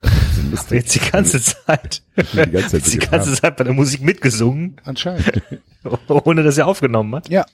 [0.03, 2.03] Aber jetzt die ganze Zeit.
[2.17, 5.43] Die ganze Zeit Jetzt die ganze Zeit bei der Musik mitgesungen, Anscheinend.
[6.09, 7.29] ohne dass er aufgenommen hat.
[7.29, 7.45] Ja,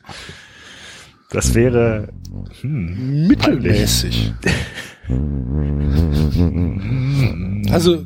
[1.30, 2.08] Das wäre
[2.60, 4.32] hm, mittelmäßig.
[7.70, 8.04] Also,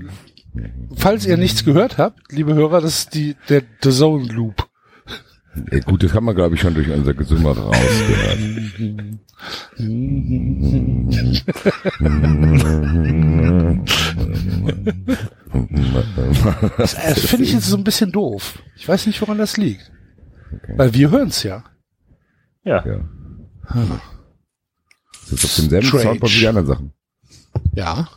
[0.97, 4.69] falls ihr nichts gehört habt, liebe Hörer, das ist die, der The Zone Loop.
[5.73, 8.39] Ja, gut, das haben wir, glaube ich, schon durch unser Gesummer rausgehört.
[16.79, 18.63] Das äh, finde ich jetzt so ein bisschen doof.
[18.77, 19.91] Ich weiß nicht, woran das liegt.
[20.77, 21.65] Weil wir hören's ja.
[22.65, 22.85] ja.
[22.85, 23.01] ja.
[25.31, 26.03] Das ist auf demselben Strange.
[26.05, 26.93] Soundboard wie die anderen Sachen.
[27.75, 28.09] Ja.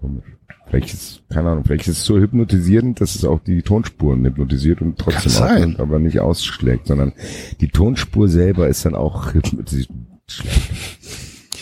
[0.00, 0.24] Komisch.
[0.68, 4.80] Vielleicht ist, keine Ahnung, vielleicht ist es so hypnotisierend, dass es auch die Tonspuren hypnotisiert
[4.82, 7.12] und trotzdem aufnimmt, aber nicht ausschlägt, sondern
[7.60, 9.90] die Tonspur selber ist dann auch hypnotisiert.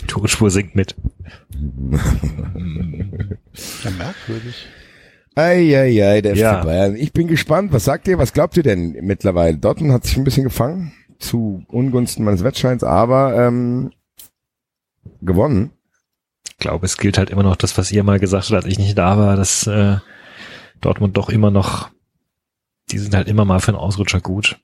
[0.05, 0.94] Die Tonspur singt mit.
[3.84, 4.66] Ja, merkwürdig.
[5.34, 6.61] Eieiei, der Ja.
[6.61, 6.96] FC Bayern.
[6.96, 7.72] Ich bin gespannt.
[7.72, 8.18] Was sagt ihr?
[8.18, 9.57] Was glaubt ihr denn mittlerweile?
[9.57, 13.90] Dortmund hat sich ein bisschen gefangen zu Ungunsten meines Wettscheins, aber ähm,
[15.22, 15.70] gewonnen.
[16.48, 18.78] Ich glaube, es gilt halt immer noch das, was ihr mal gesagt habt, als ich
[18.78, 19.96] nicht da war, dass äh,
[20.80, 21.90] Dortmund doch immer noch,
[22.90, 24.61] die sind halt immer mal für einen Ausrutscher gut.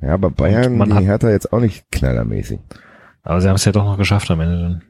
[0.00, 2.58] Ja, aber Bayern Und man gegen hat- Hertha jetzt auch nicht knallermäßig.
[3.28, 4.58] Aber sie haben es ja doch noch geschafft am Ende.
[4.62, 4.82] dann.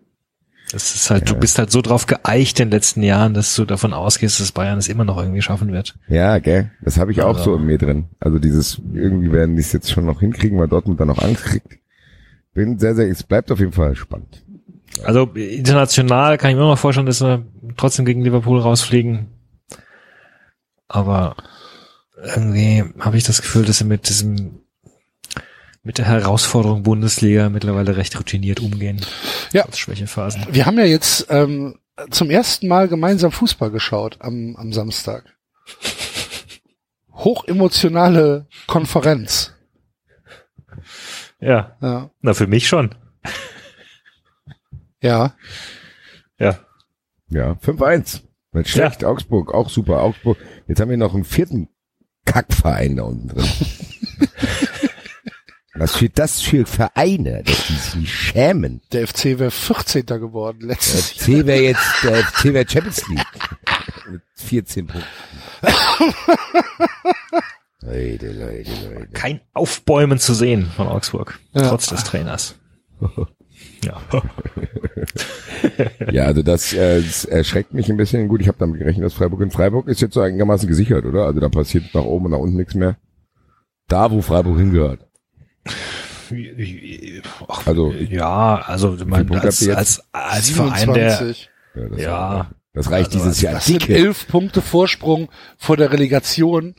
[0.72, 1.34] Es ist halt, Ja.
[1.34, 4.53] du bist halt so drauf geeicht in den letzten Jahren, dass du davon ausgehst, dass
[4.53, 5.97] Bayern es immer noch irgendwie schaffen wird.
[6.09, 6.70] Ja, gell?
[6.82, 8.11] Das habe ich auch Also- so in mir drin.
[8.20, 11.45] Also dieses, irgendwie werden die es jetzt schon noch hinkriegen, weil Dortmund dann noch Angst
[11.47, 11.78] kriegt.
[12.55, 14.45] Bin sehr, sehr, es bleibt auf jeden Fall spannend.
[15.05, 17.45] Also international kann ich mir immer noch vorstellen, dass wir
[17.76, 19.26] trotzdem gegen Liverpool rausfliegen.
[20.86, 21.34] Aber
[22.34, 24.61] irgendwie habe ich das Gefühl, dass sie mit diesem
[25.89, 29.01] mit der Herausforderung Bundesliga mittlerweile recht routiniert umgehen.
[29.55, 29.64] Ja.
[29.64, 30.45] Als Schwächephasen.
[30.51, 31.78] Wir haben ja jetzt ähm,
[32.11, 35.24] zum ersten Mal gemeinsam Fußball geschaut am, am Samstag.
[37.11, 39.55] Hochemotionale Konferenz.
[41.41, 42.11] Ja, Ja.
[42.20, 42.95] na für mich schon.
[45.01, 45.34] ja.
[46.39, 46.59] Ja.
[47.30, 48.20] Ja, 5-1.
[48.53, 49.05] Nicht schlecht.
[49.07, 50.03] Augsburg, auch super.
[50.03, 50.36] Augsburg.
[50.66, 51.70] Jetzt haben wir noch einen vierten
[52.26, 53.49] Kackverein da unten drin.
[55.79, 58.81] Was für das für Vereine, dass die sich schämen.
[58.93, 60.07] Der FC wäre 14.
[60.07, 61.39] geworden Der letztes Jahr.
[61.41, 63.26] FC wäre jetzt, der FC wäre Champions League.
[64.11, 65.09] Mit 14 Punkten.
[67.81, 69.09] Leute, Leute, Leute.
[69.12, 71.68] Kein Aufbäumen zu sehen von Augsburg, Ja.
[71.68, 72.55] trotz des Trainers.
[73.85, 74.01] Ja.
[76.12, 78.29] Ja, also das, äh, das erschreckt mich ein bisschen.
[78.29, 81.24] Gut, ich habe damit gerechnet, dass Freiburg in Freiburg ist jetzt so einigermaßen gesichert, oder?
[81.24, 82.97] Also da passiert nach oben und nach unten nichts mehr.
[83.89, 85.07] Da, wo Freiburg hingehört.
[87.48, 91.50] Ach, Also, ja, also Punkte als, als, als Verein, der, 27.
[91.74, 93.95] Ja, das, ja, das reicht Also, dieses Jahr Das sind dicke.
[93.96, 96.74] elf Punkte Vorsprung vor der Relegation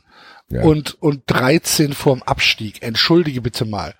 [0.48, 0.62] Ja.
[0.62, 2.82] und, und 13 vorm Abstieg.
[2.82, 3.94] Entschuldige bitte mal.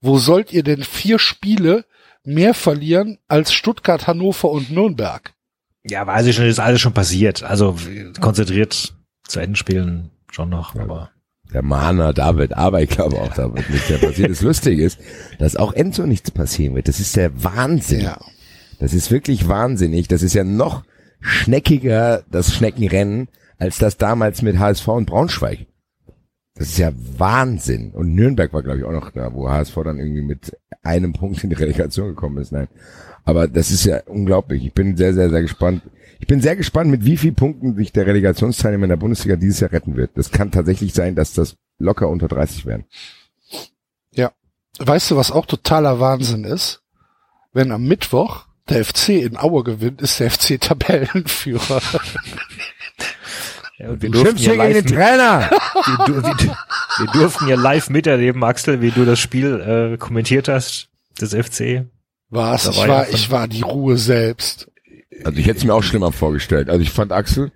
[0.00, 1.84] Wo sollt ihr denn vier Spiele
[2.24, 5.32] mehr verlieren als Stuttgart, Hannover und Nürnberg?
[5.86, 7.42] ja, weiß ich schon, ist alles schon passiert.
[7.42, 7.76] Also
[8.18, 8.94] konzentriert
[9.28, 11.10] zu Ende spielen schon noch, aber
[11.52, 14.30] Der Mahner David, aber ich glaube auch, da wird nichts mehr passiert.
[14.30, 14.98] Das Lustige ist,
[15.38, 16.88] dass auch Enzo nichts passieren wird.
[16.88, 18.00] Das ist der Wahnsinn.
[18.00, 18.18] Ja.
[18.80, 20.08] Das ist wirklich wahnsinnig.
[20.08, 20.84] Das ist ja noch
[21.20, 25.66] schneckiger, das Schneckenrennen, als das damals mit HSV und Braunschweig.
[26.56, 27.92] Das ist ja Wahnsinn.
[27.92, 31.42] Und Nürnberg war, glaube ich, auch noch da, wo HSV dann irgendwie mit einem Punkt
[31.42, 32.52] in die Relegation gekommen ist.
[32.52, 32.68] Nein.
[33.24, 34.64] Aber das ist ja unglaublich.
[34.64, 35.82] Ich bin sehr, sehr, sehr gespannt.
[36.24, 39.60] Ich bin sehr gespannt, mit wie vielen Punkten sich der Relegationsteilnehmer in der Bundesliga dieses
[39.60, 40.12] Jahr retten wird.
[40.14, 42.86] Das kann tatsächlich sein, dass das locker unter 30 werden.
[44.10, 44.32] Ja.
[44.78, 46.80] Weißt du, was auch totaler Wahnsinn ist?
[47.52, 51.82] Wenn am Mittwoch der FC in Aue gewinnt, ist der FC Tabellenführer.
[53.76, 55.50] ja, und wir Du durften ja hier gegen live den Trainer!
[55.50, 56.56] wir, wir,
[57.00, 60.88] wir durften ja live miterleben, Axel, wie du das Spiel äh, kommentiert hast,
[61.20, 61.84] des FC.
[62.30, 62.66] Was?
[62.66, 64.70] Ich war ich war die Ruhe selbst.
[65.22, 66.68] Also ich hätte es mir auch schlimmer vorgestellt.
[66.68, 67.52] Also ich fand Axel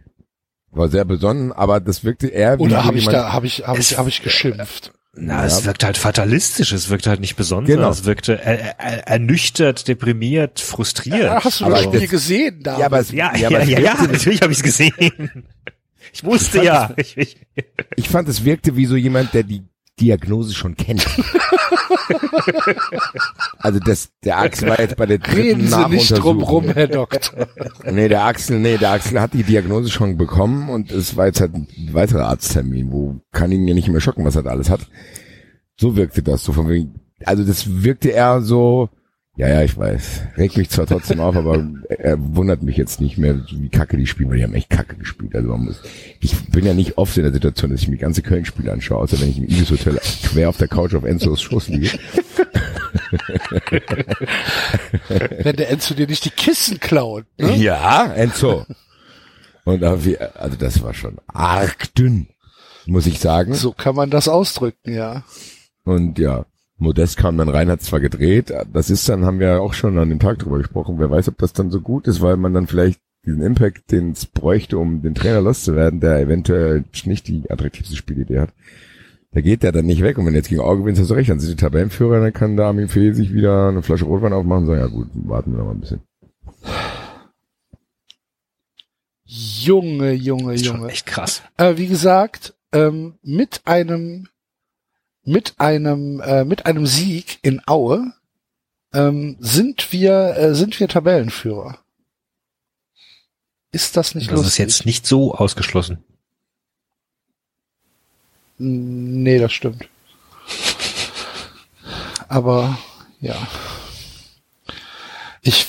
[0.70, 3.78] war sehr besonnen, aber das wirkte eher wie Oder habe ich da, habe ich, habe
[3.80, 4.92] ich, Es- habe ich geschimpft?
[5.14, 5.46] Na, Ja.
[5.46, 7.90] es wirkt halt fatalistisch, es wirkt halt nicht besonders, Genau.
[7.90, 11.18] es wirkte er, er, ernüchtert, deprimiert, frustriert.
[11.24, 12.78] Ja, hast du Aber das Spiel das- gesehen, da?
[12.78, 14.92] Ja, aber es, ja, ja, ja, aber ja, es ja, natürlich habe ich es gesehen.
[16.12, 16.92] Ich wusste Ich ja.
[16.96, 17.36] Ich, ich,
[17.96, 19.62] Ich fand, es wirkte wie so jemand, der die
[20.00, 21.06] Diagnose schon kennt.
[23.58, 26.70] also das, der Axel war jetzt bei der dritten Reden Sie nicht drum rum.
[26.70, 27.48] Herr Doktor.
[27.84, 31.40] Nee, der Axel, nee, der Axel hat die Diagnose schon bekommen und es war jetzt
[31.40, 34.70] halt ein weiterer Arzttermin, wo kann ihn ja nicht mehr schocken, was er da alles
[34.70, 34.80] hat.
[35.76, 38.88] So wirkte das, so von wegen, also das wirkte eher so,
[39.38, 43.18] ja, ja, ich weiß, regt mich zwar trotzdem auf, aber er wundert mich jetzt nicht
[43.18, 45.32] mehr, wie kacke die spielen, weil die haben echt kacke gespielt.
[45.36, 45.80] Also man muss,
[46.18, 49.20] ich bin ja nicht oft in der Situation, dass ich mir ganze Köln-Spiele anschaue, außer
[49.20, 51.90] wenn ich im Ibis Hotel quer auf der Couch auf Enzos Schoß liege.
[55.08, 57.24] Wenn der Enzo dir nicht die Kissen klaut.
[57.38, 57.54] Ne?
[57.56, 58.66] Ja, Enzo.
[59.64, 62.26] Und also das war schon arg dünn,
[62.86, 63.54] muss ich sagen.
[63.54, 65.22] So kann man das ausdrücken, ja.
[65.84, 66.44] Und ja,
[66.78, 70.08] Modest kam dann rein, hat zwar gedreht, das ist dann, haben wir auch schon an
[70.08, 72.66] dem Tag drüber gesprochen, wer weiß, ob das dann so gut ist, weil man dann
[72.68, 77.96] vielleicht diesen Impact, den es bräuchte, um den Trainer loszuwerden, der eventuell nicht die attraktivste
[77.96, 78.50] Spielidee hat.
[79.32, 80.16] Da geht der dann nicht weg.
[80.16, 82.56] Und wenn jetzt gegen Auge gewinnst, hast du recht, dann sind die Tabellenführer, dann kann
[82.56, 85.58] da Armin Fee sich wieder eine Flasche Rotwein aufmachen und sagen, ja gut, warten wir
[85.58, 86.00] noch mal ein bisschen.
[89.24, 90.88] Junge, Junge, ist schon Junge.
[90.90, 91.42] echt krass.
[91.58, 94.28] Äh, wie gesagt, ähm, mit einem
[95.28, 98.12] mit einem äh, mit einem Sieg in Aue
[98.92, 101.78] ähm, sind wir äh, sind wir Tabellenführer.
[103.70, 104.52] Ist das nicht Das lustig?
[104.52, 106.02] ist jetzt nicht so ausgeschlossen.
[108.56, 109.88] Nee, das stimmt.
[112.28, 112.78] Aber
[113.20, 113.36] ja.
[115.42, 115.66] Ich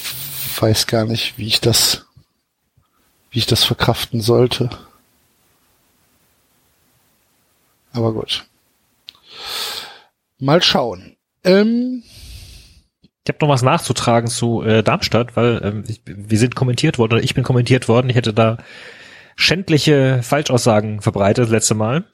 [0.60, 2.06] weiß gar nicht, wie ich das
[3.32, 4.70] wie ich das verkraften sollte.
[7.92, 8.46] Aber gut.
[10.40, 11.16] Mal schauen.
[11.44, 12.04] Ähm,
[13.26, 17.14] Ich habe noch was nachzutragen zu äh, Darmstadt, weil ähm, ich, wir sind kommentiert worden
[17.14, 18.10] oder ich bin kommentiert worden.
[18.10, 18.58] Ich hätte da
[19.36, 22.06] schändliche Falschaussagen verbreitet das letzte Mal,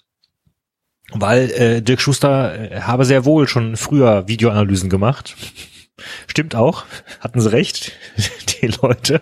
[1.11, 5.35] weil äh, Dirk Schuster äh, habe sehr wohl schon früher Videoanalysen gemacht.
[6.27, 6.85] Stimmt auch,
[7.21, 7.93] hatten sie recht,
[8.61, 9.21] die Leute.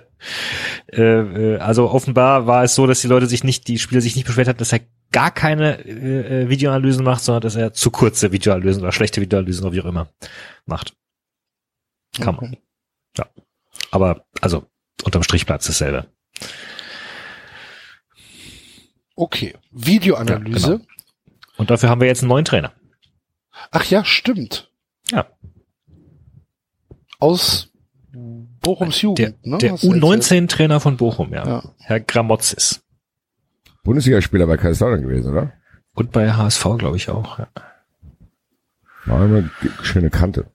[0.97, 4.15] Äh, äh, also offenbar war es so, dass die Leute sich nicht, die Spieler sich
[4.15, 7.91] nicht beschwert hatten, dass er gar keine äh, äh, Videoanalysen macht, sondern dass er zu
[7.91, 10.09] kurze Videoanalysen oder schlechte Videoanalysen oder wie auch immer
[10.65, 10.93] macht.
[12.19, 12.45] Kann man.
[12.45, 12.61] okay.
[13.17, 13.27] Ja.
[13.91, 14.65] Aber, also,
[15.03, 16.07] unterm Strich bleibt es dasselbe.
[19.15, 19.55] okay.
[19.71, 20.71] Videoanalyse.
[20.71, 20.87] Ja, genau.
[21.57, 22.73] Und dafür haben wir jetzt einen neuen Trainer.
[23.71, 24.71] Ach ja, stimmt.
[25.11, 25.27] Ja.
[27.19, 27.72] Aus
[28.63, 29.57] Bochums Jugend, Der, ne?
[29.59, 30.03] der Hast du erzählt?
[30.03, 31.45] U19-Trainer von Bochum, ja.
[31.47, 31.63] Ja.
[31.79, 32.81] Herr Gramozis.
[33.83, 35.53] Bundesligaspieler bei Kaiserslautern gewesen, oder?
[35.93, 37.37] Und bei HSV, glaube ich, auch.
[37.39, 37.47] Ja.
[39.05, 39.51] War immer eine
[39.83, 40.47] schöne Kante.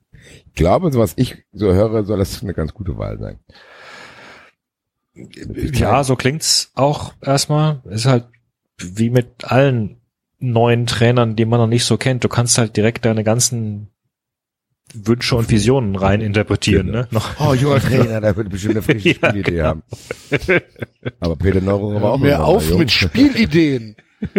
[0.47, 3.39] Ich glaube, so was ich so höre, soll das eine ganz gute Wahl sein.
[5.73, 7.81] ja, so klingt's auch erstmal.
[7.89, 8.25] Ist halt
[8.77, 9.97] wie mit allen
[10.39, 12.23] neuen Trainern, die man noch nicht so kennt.
[12.23, 13.89] Du kannst halt direkt deine ganzen
[14.93, 16.99] Wünsche und Visionen rein interpretieren, Genau.
[16.99, 17.07] ne?
[17.11, 19.63] Noch, Oh, junger Trainer, der wird bestimmt eine frische Ja, Spielidee genau.
[19.65, 19.83] haben.
[21.19, 22.79] Aber Peter Neururer war auch Mehr auf jung.
[22.79, 23.95] mit Spielideen.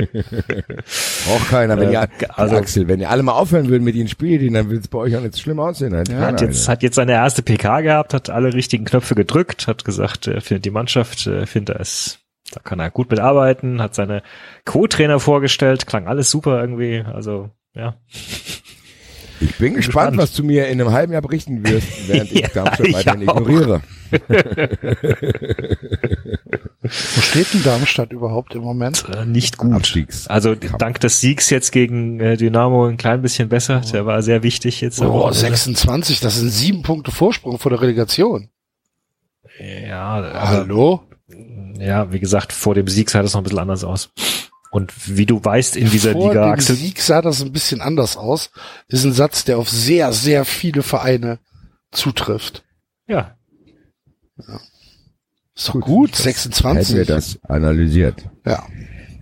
[1.26, 1.78] Braucht keiner.
[1.78, 4.70] Wenn Äh, ihr, also- Axel, wenn ihr alle mal aufhören würden mit ihren Spielideen, dann
[4.70, 5.92] wird es bei euch auch nicht so schlimm aussehen.
[5.92, 9.66] Dann Ja, hat jetzt, hat jetzt seine erste PK gehabt, hat alle richtigen Knöpfe gedrückt,
[9.68, 12.18] hat gesagt, er findet die Mannschaft, äh, findet er es,
[12.52, 14.22] da kann er gut mitarbeiten, hat seine
[14.66, 17.94] Co-Trainer vorgestellt, klang alles super irgendwie, also, ja.
[19.40, 20.18] Ich bin gespannt, gespannt.
[20.18, 23.80] was du mir in einem halben Jahr berichten wirst, während ich Ja, Darmstadt weiterhin ignoriere.
[26.82, 29.04] Wo steht denn Darmstadt überhaupt im Moment?
[29.14, 29.72] Äh, nicht gut.
[29.72, 30.26] Abstiegs.
[30.26, 34.42] Also dank des Siegs jetzt gegen äh, Dynamo ein klein bisschen besser, der war sehr
[34.42, 35.00] wichtig jetzt.
[35.00, 35.38] Oh, Wochenende.
[35.38, 38.48] 26, das sind sieben Punkte Vorsprung vor der Relegation.
[39.86, 41.02] Ja, aber, Hallo?
[41.78, 44.10] ja, wie gesagt, vor dem Sieg sah das noch ein bisschen anders aus.
[44.70, 47.80] Und wie du weißt, in dieser Vor Liga, dem Axel, Sieg sah das ein bisschen
[47.80, 48.50] anders aus.
[48.88, 51.38] Ist ein Satz, der auf sehr, sehr viele Vereine
[51.90, 52.62] zutrifft.
[53.08, 53.34] ja,
[55.56, 57.06] Ist doch gut, Hätten wir 26.
[57.06, 58.24] das analysiert.
[58.46, 58.64] Ja.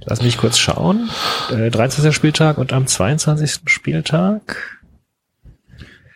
[0.05, 1.09] Lass mich kurz schauen.
[1.51, 2.15] Äh, 23.
[2.15, 3.61] Spieltag und am 22.
[3.67, 4.79] Spieltag.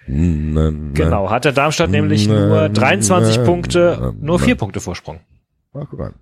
[0.06, 5.20] Genau, hat der Darmstadt nämlich nur 23 Punkte, nur vier Punkte Vorsprung.
[5.74, 6.14] Ach, guck an.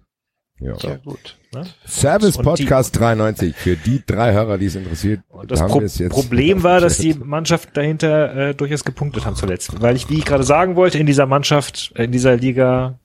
[0.60, 0.76] Ja.
[0.78, 1.38] Ja, gut.
[1.54, 1.64] Ne?
[1.86, 5.20] Service Und die- Podcast 93 für die drei Hörer, die es interessiert.
[5.28, 7.14] Und das haben Pro wir es jetzt Problem war, dass die.
[7.14, 9.80] Mannschaft dahinter äh, durchaus gepunktet haben zuletzt.
[9.80, 12.98] Weil ich, wie ich gerade sagen wollte, in dieser Mannschaft, äh, in dieser Liga,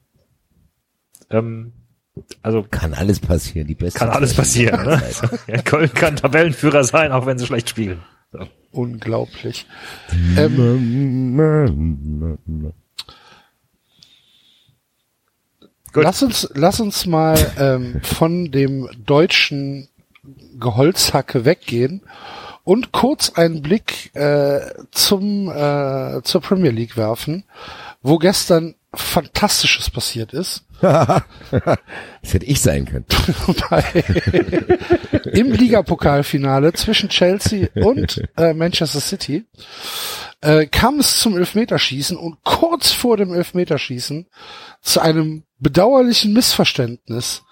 [1.30, 1.72] ähm,
[2.41, 3.68] also kann alles passieren.
[3.68, 4.86] Die beste kann alles passieren.
[4.86, 5.02] Ne?
[5.48, 7.99] Ja, Köln kann Tabellenführer sein, auch wenn sie schlecht spielen.
[8.32, 8.40] So.
[8.72, 9.65] Unglaublich.
[10.38, 11.40] Ähm,
[15.95, 19.89] lass uns, lass uns mal ähm, von dem deutschen
[20.59, 22.01] Geholzhacke weggehen
[22.63, 24.59] und kurz einen Blick äh,
[24.91, 27.43] zum äh, zur Premier League werfen,
[28.01, 30.63] wo gestern Fantastisches passiert ist.
[30.81, 31.23] das
[32.23, 33.05] hätte ich sein können.
[33.69, 33.84] Bei,
[35.31, 39.45] Im Ligapokalfinale zwischen Chelsea und äh, Manchester City
[40.45, 44.27] äh, kam es zum Elfmeterschießen und kurz vor dem Elfmeterschießen
[44.81, 47.43] zu einem bedauerlichen Missverständnis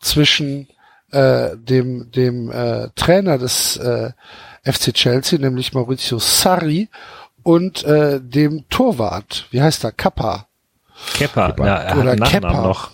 [0.00, 0.68] zwischen
[1.10, 4.12] äh, dem dem äh, Trainer des äh,
[4.64, 6.88] FC Chelsea, nämlich Maurizio Sarri,
[7.42, 10.48] und äh, dem Torwart, wie heißt er, Kappa.
[11.14, 12.62] Keppa, ja, er Oder hat einen Nachnamen Kepa.
[12.62, 12.90] noch.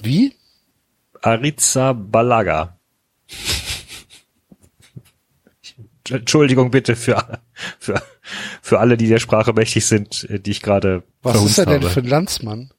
[0.00, 0.34] Wie?
[1.22, 2.78] Ariza Balaga.
[6.08, 7.40] Entschuldigung bitte für,
[7.78, 8.00] für,
[8.62, 11.82] für alle, die der Sprache mächtig sind, äh, die ich gerade Was ist er denn
[11.82, 11.90] habe.
[11.90, 12.70] für ein Landsmann?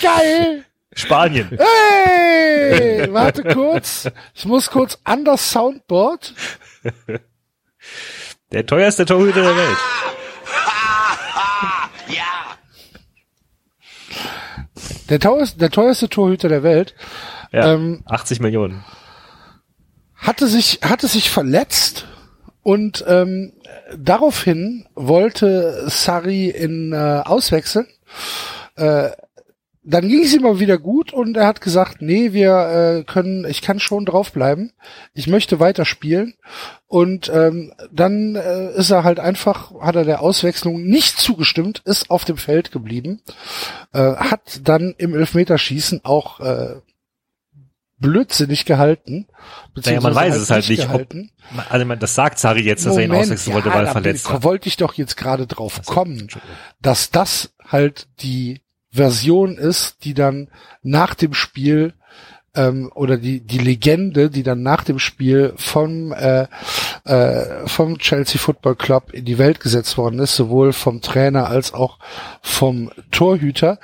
[0.00, 0.64] Geil!
[0.94, 1.48] Spanien.
[1.58, 3.12] Hey!
[3.12, 4.08] Warte kurz.
[4.34, 6.34] Ich muss kurz an das Soundboard.
[8.52, 9.78] Der teuerste Torhüter der Welt.
[15.08, 16.94] Der teuerste, der teuerste Torhüter der Welt
[17.52, 18.84] Ja, Ähm, 80 Millionen.
[20.14, 22.06] hatte sich, hatte sich verletzt
[22.62, 23.52] und ähm,
[23.98, 27.86] daraufhin wollte Sari in äh, auswechseln.
[28.76, 29.10] Äh,
[29.86, 32.52] dann ging es ihm aber wieder gut und er hat gesagt, nee, wir
[33.00, 34.72] äh, können, ich kann schon draufbleiben.
[35.12, 36.34] Ich möchte weiterspielen.
[36.86, 42.10] Und ähm, dann äh, ist er halt einfach, hat er der Auswechslung nicht zugestimmt, ist
[42.10, 43.20] auf dem Feld geblieben,
[43.92, 46.76] äh, hat dann im Elfmeterschießen auch äh,
[47.98, 49.26] blödsinnig gehalten.
[49.74, 51.30] Naja, man weiß es halt nicht, ob, gehalten.
[51.68, 53.92] also man, das sagt Sari jetzt, dass er ihn Moment, auswechseln wollte, ja, weil er
[53.92, 54.42] verletzt war.
[54.42, 56.28] Wollte ich doch jetzt gerade drauf Ach so, kommen,
[56.80, 58.63] dass das halt die
[58.94, 60.48] Version ist, die dann
[60.82, 61.94] nach dem Spiel
[62.54, 66.46] ähm, oder die die Legende, die dann nach dem Spiel vom äh,
[67.04, 71.74] äh, vom Chelsea Football Club in die Welt gesetzt worden ist, sowohl vom Trainer als
[71.74, 71.98] auch
[72.40, 73.78] vom Torhüter.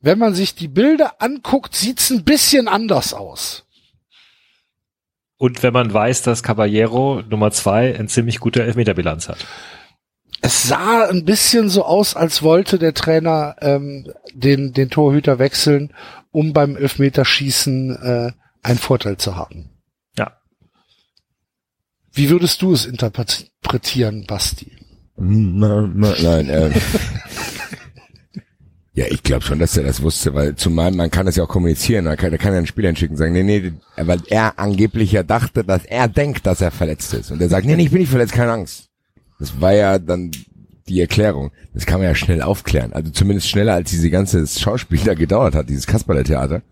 [0.00, 3.64] Wenn man sich die Bilder anguckt, sieht's ein bisschen anders aus.
[5.38, 9.38] Und wenn man weiß, dass Caballero Nummer zwei ein ziemlich guter Elfmeterbilanz hat.
[10.42, 15.92] Es sah ein bisschen so aus, als wollte der Trainer ähm, den, den Torhüter wechseln,
[16.30, 18.32] um beim Elfmeterschießen äh,
[18.62, 19.70] einen Vorteil zu haben.
[20.18, 20.38] Ja.
[22.12, 24.72] Wie würdest du es interpretieren, Basti?
[25.16, 26.72] Nein, ähm.
[28.96, 31.48] Ja, ich glaube schon, dass er das wusste, weil zumal man kann das ja auch
[31.48, 34.58] kommunizieren, da kann, da kann er einen Spieler hinschicken und sagen, nee, nee, weil er
[34.58, 37.30] angeblich ja dachte, dass er denkt, dass er verletzt ist.
[37.30, 38.85] Und er sagt, nee, nee, ich bin nicht verletzt, keine Angst.
[39.38, 40.30] Das war ja dann
[40.88, 41.50] die Erklärung.
[41.74, 42.92] Das kann man ja schnell aufklären.
[42.92, 46.62] Also zumindest schneller, als diese ganze Schauspiel da gedauert hat, dieses Kasperle-Theater.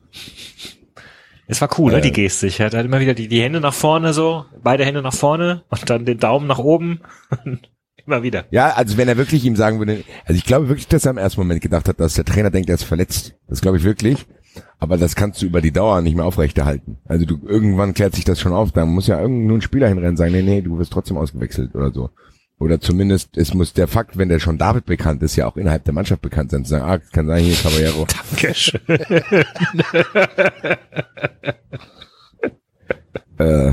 [1.47, 1.97] Es war cool, Äh.
[1.97, 2.59] ne, die Gestik.
[2.61, 5.62] Er hat halt immer wieder die, die Hände nach vorne so, beide Hände nach vorne
[5.69, 7.01] und dann den Daumen nach oben.
[8.07, 8.45] immer wieder.
[8.51, 11.19] Ja, also wenn er wirklich ihm sagen würde, also ich glaube wirklich, dass er im
[11.19, 13.35] ersten Moment gedacht hat, dass der Trainer denkt, er ist verletzt.
[13.49, 14.27] Das glaube ich wirklich.
[14.78, 16.99] Aber das kannst du über die Dauer nicht mehr aufrechterhalten.
[17.07, 18.73] Also du, irgendwann klärt sich das schon auf.
[18.73, 21.16] Da muss ja irgend nur ein Spieler hinrennen und sagen, nee, nee, du wirst trotzdem
[21.16, 22.11] ausgewechselt oder so.
[22.59, 25.85] Oder zumindest, es muss der Fakt, wenn der schon David bekannt ist, ja auch innerhalb
[25.85, 28.06] der Mannschaft bekannt sein, zu sagen, ah, kann sein, hier Caballero.
[28.31, 28.81] Dankeschön.
[33.39, 33.72] äh,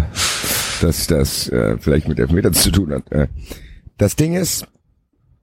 [0.81, 3.11] dass das äh, vielleicht mit Elfmetern zu tun hat.
[3.11, 3.27] Äh,
[3.97, 4.65] das Ding ist,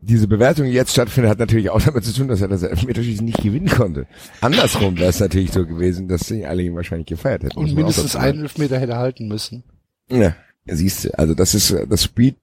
[0.00, 3.24] diese Bewertung, die jetzt stattfindet, hat natürlich auch damit zu tun, dass er das Elfmeterschießen
[3.24, 4.06] nicht gewinnen konnte.
[4.40, 7.58] Andersrum wäre es natürlich so gewesen, dass sie alle ihn wahrscheinlich gefeiert hätten.
[7.58, 9.64] Und mindestens einen Elfmeter hätte halten müssen.
[10.10, 10.34] Ja,
[10.70, 12.36] siehst du, also das ist, das spielt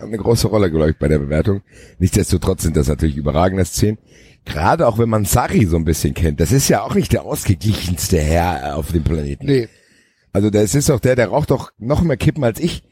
[0.00, 1.62] eine große Rolle, glaube ich, bei der Bewertung.
[1.98, 3.98] Nichtsdestotrotz sind das natürlich überragende Szenen.
[4.44, 6.40] Gerade auch wenn man Sari so ein bisschen kennt.
[6.40, 9.46] Das ist ja auch nicht der ausgeglichenste Herr auf dem Planeten.
[9.46, 9.68] Nee,
[10.32, 12.82] Also das ist doch der, der raucht doch noch mehr Kippen als ich.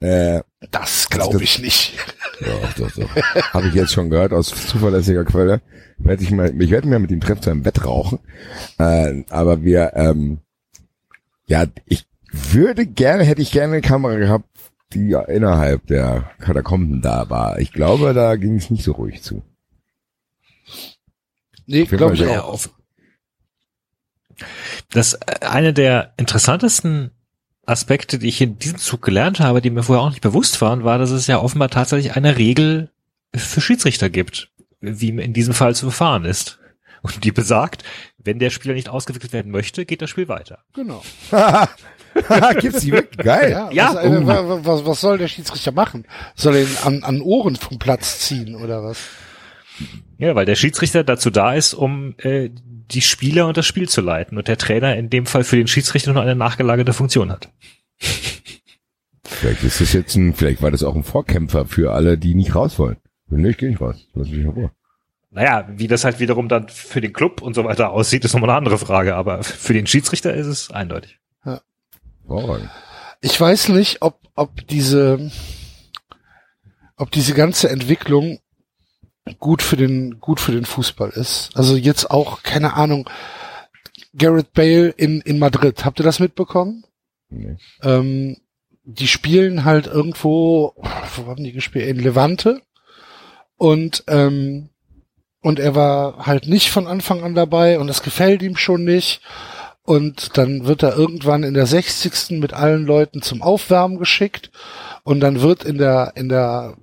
[0.00, 1.94] Äh, das glaube ich nicht.
[2.40, 3.16] Doch, doch, doch.
[3.52, 5.60] Habe ich jetzt schon gehört aus zuverlässiger Quelle.
[5.98, 8.20] Werd ich mal, ich werde mir mit ihm treffen zu einem Bett rauchen.
[8.78, 10.38] Äh, aber wir, ähm,
[11.48, 14.48] ja, ich würde gerne, hätte ich gerne eine Kamera gehabt,
[14.92, 17.58] die ja innerhalb der Katakomben da war.
[17.58, 19.42] Ich glaube, da ging es nicht so ruhig zu.
[21.66, 22.54] Nee, glaube ich sehr auch.
[22.54, 22.70] auf.
[24.90, 27.10] Das äh, eine der interessantesten
[27.66, 30.84] Aspekte, die ich in diesem Zug gelernt habe, die mir vorher auch nicht bewusst waren,
[30.84, 32.90] war, dass es ja offenbar tatsächlich eine Regel
[33.34, 34.50] für Schiedsrichter gibt,
[34.80, 36.58] wie in diesem Fall zu verfahren ist.
[37.02, 37.84] Und die besagt,
[38.16, 40.64] wenn der Spieler nicht ausgewechselt werden möchte, geht das Spiel weiter.
[40.74, 41.02] Genau.
[42.60, 43.24] Gibt's die wirklich?
[43.24, 43.50] Geil.
[43.50, 46.04] Ja, Ja, was, äh, wa- was, was soll der Schiedsrichter machen?
[46.34, 48.98] Soll er ihn an, an Ohren vom Platz ziehen oder was?
[50.18, 54.00] Ja, weil der Schiedsrichter dazu da ist, um äh, die Spieler und das Spiel zu
[54.00, 57.48] leiten und der Trainer in dem Fall für den Schiedsrichter nur eine nachgelagerte Funktion hat.
[59.24, 62.54] Vielleicht ist das jetzt ein, vielleicht war das auch ein Vorkämpfer für alle, die nicht
[62.54, 62.96] raus wollen.
[63.28, 64.06] Nee, ich gehe nicht raus.
[64.14, 64.70] Lass mich in Ruhe.
[65.30, 68.48] Naja, wie das halt wiederum dann für den Club und so weiter aussieht, ist nochmal
[68.50, 71.18] eine andere Frage, aber für den Schiedsrichter ist es eindeutig.
[72.28, 72.70] Hervorragend.
[73.20, 75.30] Ich weiß nicht, ob, ob diese,
[76.96, 78.38] ob diese ganze Entwicklung
[79.38, 81.50] gut für den, gut für den Fußball ist.
[81.54, 83.08] Also jetzt auch, keine Ahnung,
[84.16, 85.84] Gareth Bale in, in Madrid.
[85.84, 86.84] Habt ihr das mitbekommen?
[87.28, 87.56] Nee.
[87.82, 88.36] Ähm,
[88.84, 90.74] die spielen halt irgendwo,
[91.16, 91.88] wo haben die gespielt?
[91.88, 92.62] In Levante.
[93.56, 94.70] Und, ähm,
[95.40, 99.20] und er war halt nicht von Anfang an dabei und das gefällt ihm schon nicht.
[99.88, 102.32] Und dann wird er irgendwann in der 60.
[102.32, 104.50] mit allen Leuten zum Aufwärmen geschickt.
[105.02, 106.76] Und dann wird in der, in der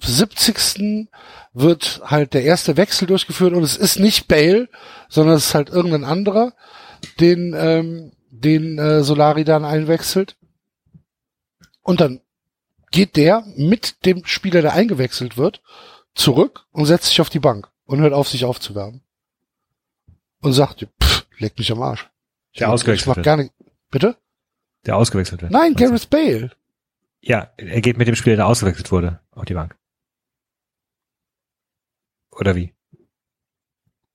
[0.00, 1.08] 70.
[1.52, 4.68] wird halt der erste Wechsel durchgeführt und es ist nicht Bale,
[5.08, 6.52] sondern es ist halt irgendein anderer,
[7.18, 10.36] den, ähm, den äh, Solari dann einwechselt.
[11.82, 12.20] Und dann
[12.92, 15.60] geht der mit dem Spieler, der eingewechselt wird,
[16.14, 19.02] zurück und setzt sich auf die Bank und hört auf, sich aufzuwärmen.
[20.40, 22.08] Und sagt, pff, leck mich am Arsch.
[22.58, 23.24] Der ausgewechselt wird.
[23.24, 23.52] gar nicht.
[23.90, 24.16] Bitte?
[24.86, 25.50] Der ausgewechselt wird.
[25.52, 25.74] Nein?
[25.74, 26.50] Gareth Bale.
[27.20, 29.76] Ja, er geht mit dem Spieler, der ausgewechselt wurde, auf die Bank.
[32.30, 32.74] Oder wie?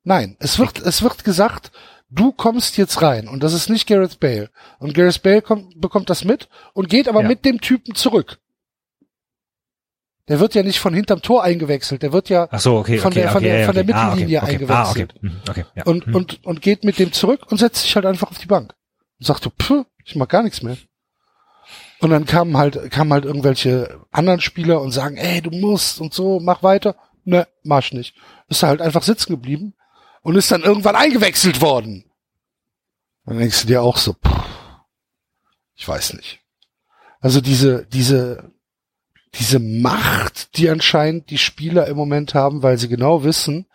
[0.03, 1.71] Nein, es wird, es wird gesagt,
[2.09, 4.49] du kommst jetzt rein und das ist nicht Gareth Bale.
[4.79, 7.27] Und Gareth Bale kommt, bekommt das mit und geht aber Ja.
[7.27, 8.39] mit dem Typen zurück.
[10.29, 13.11] Der wird ja nicht von hinterm Tor eingewechselt, der wird ja Ach so, okay, Von
[13.11, 13.95] okay, der- von der- von der.
[13.95, 14.41] Ah, Mittellinie.
[14.41, 15.15] Ah, eingewechselt.
[15.49, 15.83] Okay, ja.
[15.85, 16.15] und, Mhm.
[16.15, 18.73] und, und geht mit dem zurück und setzt sich halt einfach auf die Bank.
[19.19, 20.77] Und sagt so, pff, ich mach gar nichts mehr.
[21.99, 26.13] Und dann kamen halt, kamen halt irgendwelche anderen Spieler und sagen, ey, du musst und
[26.13, 26.95] so, mach weiter.
[27.25, 28.15] Ne, mach ich nicht.
[28.47, 29.73] Ist halt einfach sitzen geblieben
[30.21, 32.05] und ist dann irgendwann eingewechselt worden.
[33.25, 34.45] Dann denkst du dir auch so, pff,
[35.75, 36.39] ich weiß nicht.
[37.19, 38.51] Also diese, diese,
[39.35, 43.65] diese Macht, die anscheinend die Spieler im Moment haben, weil sie genau wissen,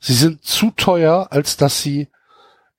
[0.00, 2.08] sie sind zu teuer, als dass sie,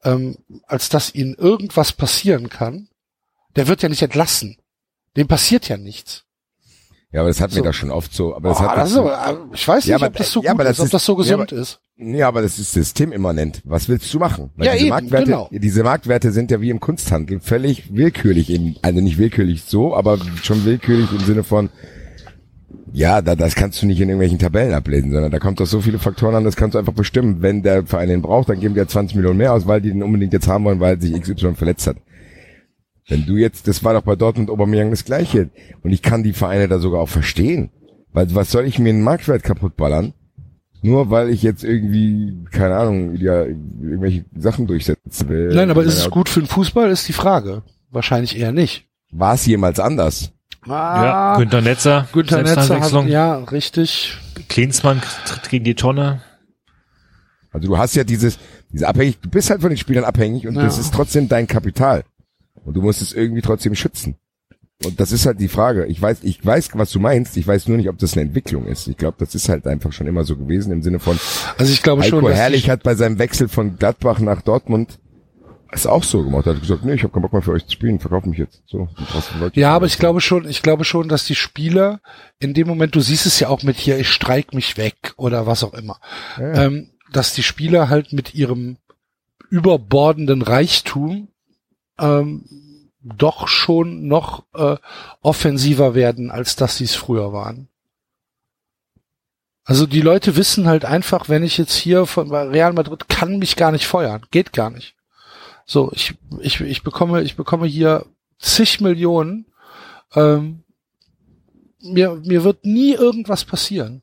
[0.03, 0.38] ähm,
[0.68, 2.88] als dass ihnen irgendwas passieren kann.
[3.56, 4.57] Der wird ja nicht entlassen.
[5.18, 6.23] Dem passiert ja nichts.
[7.11, 7.57] Ja, aber das hatten So.
[7.57, 8.35] wir doch schon oft so.
[8.35, 10.43] Aber das Oh, hat das ist aber, ich weiß Ja, nicht, aber- ob das so
[10.43, 11.80] ja, gut aber ist, das ob das so ist- ja, gesund ist.
[11.97, 13.61] Ja, aber das ist systemimmanent.
[13.65, 14.51] Was willst du machen?
[14.56, 15.49] Weil Ja, diese eben, Marktwerte, genau.
[15.51, 20.19] diese Marktwerte sind ja wie im Kunsthandel völlig willkürlich in, also nicht willkürlich so, aber
[20.43, 21.69] schon willkürlich im Sinne von,
[22.91, 25.82] ja, da, das kannst du nicht in irgendwelchen Tabellen ablesen, sondern da kommt doch so
[25.82, 27.41] viele Faktoren an, das kannst du einfach bestimmen.
[27.41, 29.90] Wenn der Verein den braucht, dann geben die ja 20 Millionen mehr aus, weil die
[29.90, 31.98] den unbedingt jetzt haben wollen, weil sich XY verletzt hat.
[33.08, 35.50] Wenn du jetzt, das war doch bei Dortmund Aubameyang das Gleiche.
[35.82, 37.72] Und ich kann die Vereine da sogar auch verstehen.
[38.14, 40.14] Weil was soll ich mir einen Marktwert kaputtballern?
[40.82, 45.50] Nur weil ich jetzt irgendwie, keine Ahnung, ja, irgendwelche Sachen durchsetzen will.
[45.54, 47.64] Nein, aber ist es gut für den Fußball, ist die Frage.
[47.91, 48.88] Wahrscheinlich eher nicht.
[49.12, 50.32] War es jemals anders?
[50.65, 50.73] Ja,
[51.34, 54.18] Ah, Günther Netzer, Günther Netzer hat, ja, richtig.
[54.49, 56.22] Klinsmann tritt gegen die Tonne.
[57.52, 58.38] Also du hast ja dieses,
[58.72, 60.64] diese abhängig, du bist halt von den Spielern abhängig und Ja.
[60.64, 62.03] das ist trotzdem dein Kapital.
[62.65, 64.15] Und du musst es irgendwie trotzdem schützen.
[64.86, 65.86] Und das ist halt die Frage.
[65.88, 67.36] Ich weiß, ich weiß, was du meinst.
[67.38, 68.88] Ich weiß nur nicht, ob das eine Entwicklung ist.
[68.88, 71.19] Ich glaube, das ist halt einfach schon immer so gewesen im Sinne von,
[71.57, 74.41] Also ich glaube schon, Heiko dass die- Herrlich hat bei seinem Wechsel von Gladbach nach
[74.41, 74.99] Dortmund
[75.72, 76.46] es auch so gemacht.
[76.48, 78.38] Er hat gesagt, nee, ich habe keinen Bock mehr für euch zu spielen, verkauf mich
[78.40, 78.62] jetzt.
[78.68, 78.90] So,
[79.54, 82.00] Ja, aber ich glaube schon, ich glaube schon, dass die Spieler
[82.40, 85.46] in dem Moment, du siehst es ja auch mit hier, ich streik mich weg oder
[85.48, 86.00] was auch immer,
[86.38, 86.66] Ja.
[86.66, 88.78] ähm, dass die Spieler halt mit ihrem
[89.50, 91.28] überbordenden Reichtum
[92.00, 92.46] ähm,
[93.02, 94.78] doch schon noch äh,
[95.22, 97.68] offensiver werden, als dass sie es früher waren.
[99.64, 103.56] Also die Leute wissen halt einfach, wenn ich jetzt hier von Real Madrid kann mich
[103.56, 104.96] gar nicht feuern, geht gar nicht.
[105.72, 108.08] So, ich, ich, ich bekomme, ich bekomme hier
[108.40, 109.46] zig Millionen.
[110.16, 110.64] Ähm,
[111.80, 114.02] mir, mir wird nie irgendwas passieren.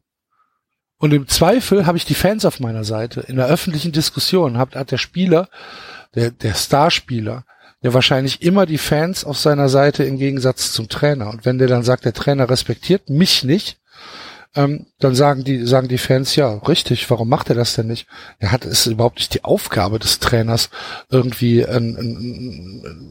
[0.98, 3.22] Und im Zweifel habe ich die Fans auf meiner Seite.
[3.22, 5.48] In der öffentlichen Diskussion hat, hat der Spieler,
[6.14, 7.44] der, der Starspieler,
[7.82, 11.30] der wahrscheinlich immer die Fans auf seiner Seite im Gegensatz zum Trainer.
[11.30, 13.80] Und wenn der dann sagt, der Trainer respektiert mich nicht,
[14.56, 18.06] ähm, dann sagen die, sagen die Fans, ja, richtig, warum macht er das denn nicht?
[18.38, 20.70] Er hat, es überhaupt nicht die Aufgabe des Trainers,
[21.10, 21.80] irgendwie äh,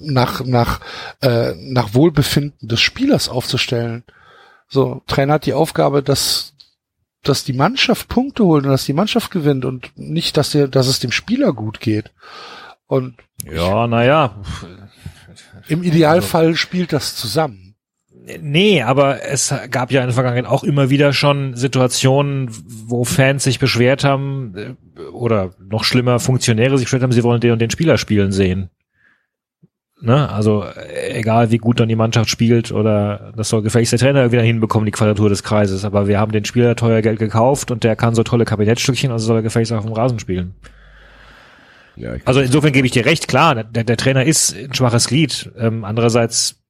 [0.01, 0.81] nach, nach,
[1.21, 4.03] äh, nach Wohlbefinden des Spielers aufzustellen.
[4.67, 6.51] So, Trainer hat die Aufgabe, das
[7.27, 10.87] dass die Mannschaft Punkte holt und dass die Mannschaft gewinnt und nicht, dass der, dass
[10.87, 12.11] es dem Spieler gut geht.
[12.87, 13.15] Und
[13.51, 14.35] Ja, naja.
[15.67, 17.64] im Idealfall spielt das zusammen.
[18.41, 22.49] Nee, aber es gab ja in der Vergangenheit auch immer wieder schon Situationen,
[22.87, 27.41] wo Fans sich beschwert haben, äh, oder noch schlimmer, Funktionäre sich beschwert haben, sie wollen
[27.41, 28.69] den und den Spieler spielen sehen.
[30.01, 30.29] Ne?
[30.29, 34.31] Also äh, egal wie gut dann die Mannschaft spielt oder das soll gefälligst der Trainer
[34.31, 35.85] wieder hinbekommen, die Quadratur des Kreises.
[35.85, 39.27] Aber wir haben den Spieler teuer Geld gekauft und der kann so tolle Kabinettstückchen, also
[39.27, 40.55] soll er gefälligst auf dem Rasen spielen.
[41.95, 45.51] Ja, Also insofern gebe ich dir recht, klar, der, der Trainer ist ein schwaches Glied.
[45.57, 46.64] Ähm, andererseits,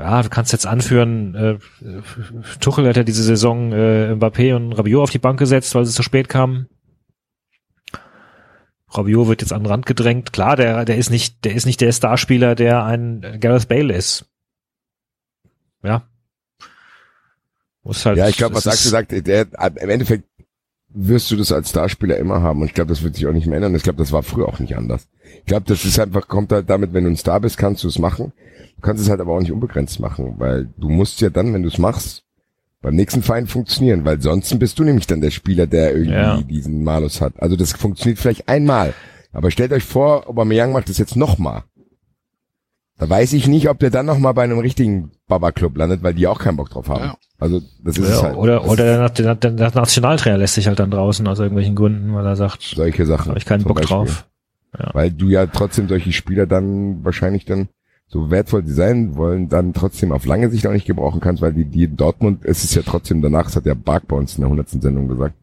[0.00, 1.58] ja, du kannst jetzt anführen, äh,
[2.60, 5.92] Tuchel hat ja diese Saison äh, Mbappé und Rabiot auf die Bank gesetzt, weil sie
[5.92, 6.68] zu spät kamen.
[8.88, 10.32] Rabiot wird jetzt an den Rand gedrängt.
[10.32, 14.26] Klar, der, der ist nicht, der ist nicht der Starspieler, der ein Gareth Bale ist.
[15.82, 16.08] Ja.
[17.82, 19.46] Muss halt, ja, ich glaube, was Axel sagt, der,
[19.80, 20.29] im Endeffekt
[20.92, 23.46] wirst du das als Starspieler immer haben und ich glaube, das wird sich auch nicht
[23.46, 23.74] mehr ändern.
[23.74, 25.06] Ich glaube, das war früher auch nicht anders.
[25.38, 27.88] Ich glaube, das ist einfach, kommt halt damit, wenn du ein Star bist, kannst du
[27.88, 28.32] es machen.
[28.76, 31.62] Du kannst es halt aber auch nicht unbegrenzt machen, weil du musst ja dann, wenn
[31.62, 32.24] du es machst,
[32.82, 36.40] beim nächsten Verein funktionieren, weil sonst bist du nämlich dann der Spieler, der irgendwie Ja.
[36.42, 37.34] diesen Malus hat.
[37.38, 38.94] Also das funktioniert vielleicht einmal.
[39.32, 41.62] Aber stellt euch vor, Aubameyang macht das jetzt nochmal.
[43.00, 46.26] Da weiß ich nicht, ob der dann nochmal bei einem richtigen Baba-Club landet, weil die
[46.26, 47.04] auch keinen Bock drauf haben.
[47.04, 47.16] Ja.
[47.38, 48.36] Also das ist es ja, halt.
[48.36, 52.26] oder, oder der, der, der Nationaltrainer lässt sich halt dann draußen aus irgendwelchen Gründen, weil
[52.26, 53.30] er sagt, solche Sachen.
[53.30, 53.96] habe ich keinen Bock Beispiel.
[53.96, 54.26] drauf.
[54.92, 57.70] Weil du ja trotzdem solche Spieler dann wahrscheinlich dann
[58.06, 61.54] so wertvoll sie sein wollen, dann trotzdem auf lange Sicht auch nicht gebrauchen kannst, weil
[61.54, 64.34] die, die in Dortmund, es ist ja trotzdem danach, das hat ja Bark bei uns
[64.34, 64.68] in der 100.
[64.68, 65.36] Sendung gesagt,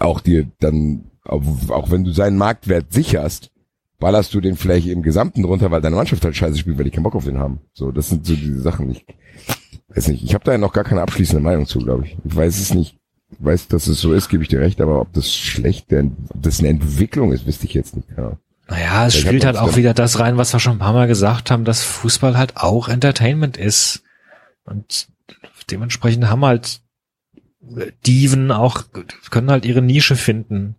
[0.00, 3.52] auch dir dann, auch, auch wenn du seinen Marktwert sicherst,
[4.00, 6.90] ballerst du den vielleicht im Gesamten runter, weil deine Mannschaft halt scheiße spielt, weil die
[6.90, 7.60] keinen Bock auf den haben.
[7.72, 8.90] So, das sind so diese Sachen.
[8.90, 9.04] Ich
[9.88, 12.16] weiß nicht, ich habe da ja noch gar keine abschließende Meinung zu, glaube ich.
[12.24, 12.96] Ich weiß es nicht.
[13.30, 16.42] Ich weiß, dass es so ist, gebe ich dir recht, aber ob das schlecht, ob
[16.42, 18.08] das eine Entwicklung ist, wüsste ich jetzt nicht.
[18.16, 18.38] Ja.
[18.68, 21.50] Naja, es spielt halt auch wieder das rein, was wir schon ein paar Mal gesagt
[21.50, 24.02] haben, dass Fußball halt auch Entertainment ist.
[24.64, 25.08] Und
[25.70, 26.80] dementsprechend haben halt
[28.06, 28.84] Diven auch,
[29.30, 30.76] können halt ihre Nische finden,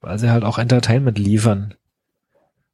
[0.00, 1.74] weil sie halt auch Entertainment liefern.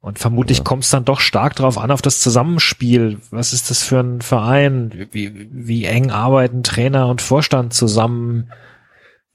[0.03, 0.65] Und vermutlich Ja.
[0.65, 3.20] kommt es dann doch stark drauf an, auf das Zusammenspiel.
[3.31, 5.09] Was ist das für ein Verein?
[5.12, 8.51] Wie, wie eng arbeiten Trainer und Vorstand zusammen?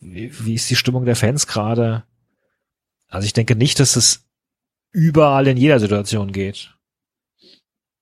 [0.02, 2.04] Wie, wie ist die Stimmung der Fans gerade?
[3.08, 4.26] Also ich denke nicht, dass es
[4.92, 6.76] überall in jeder Situation geht.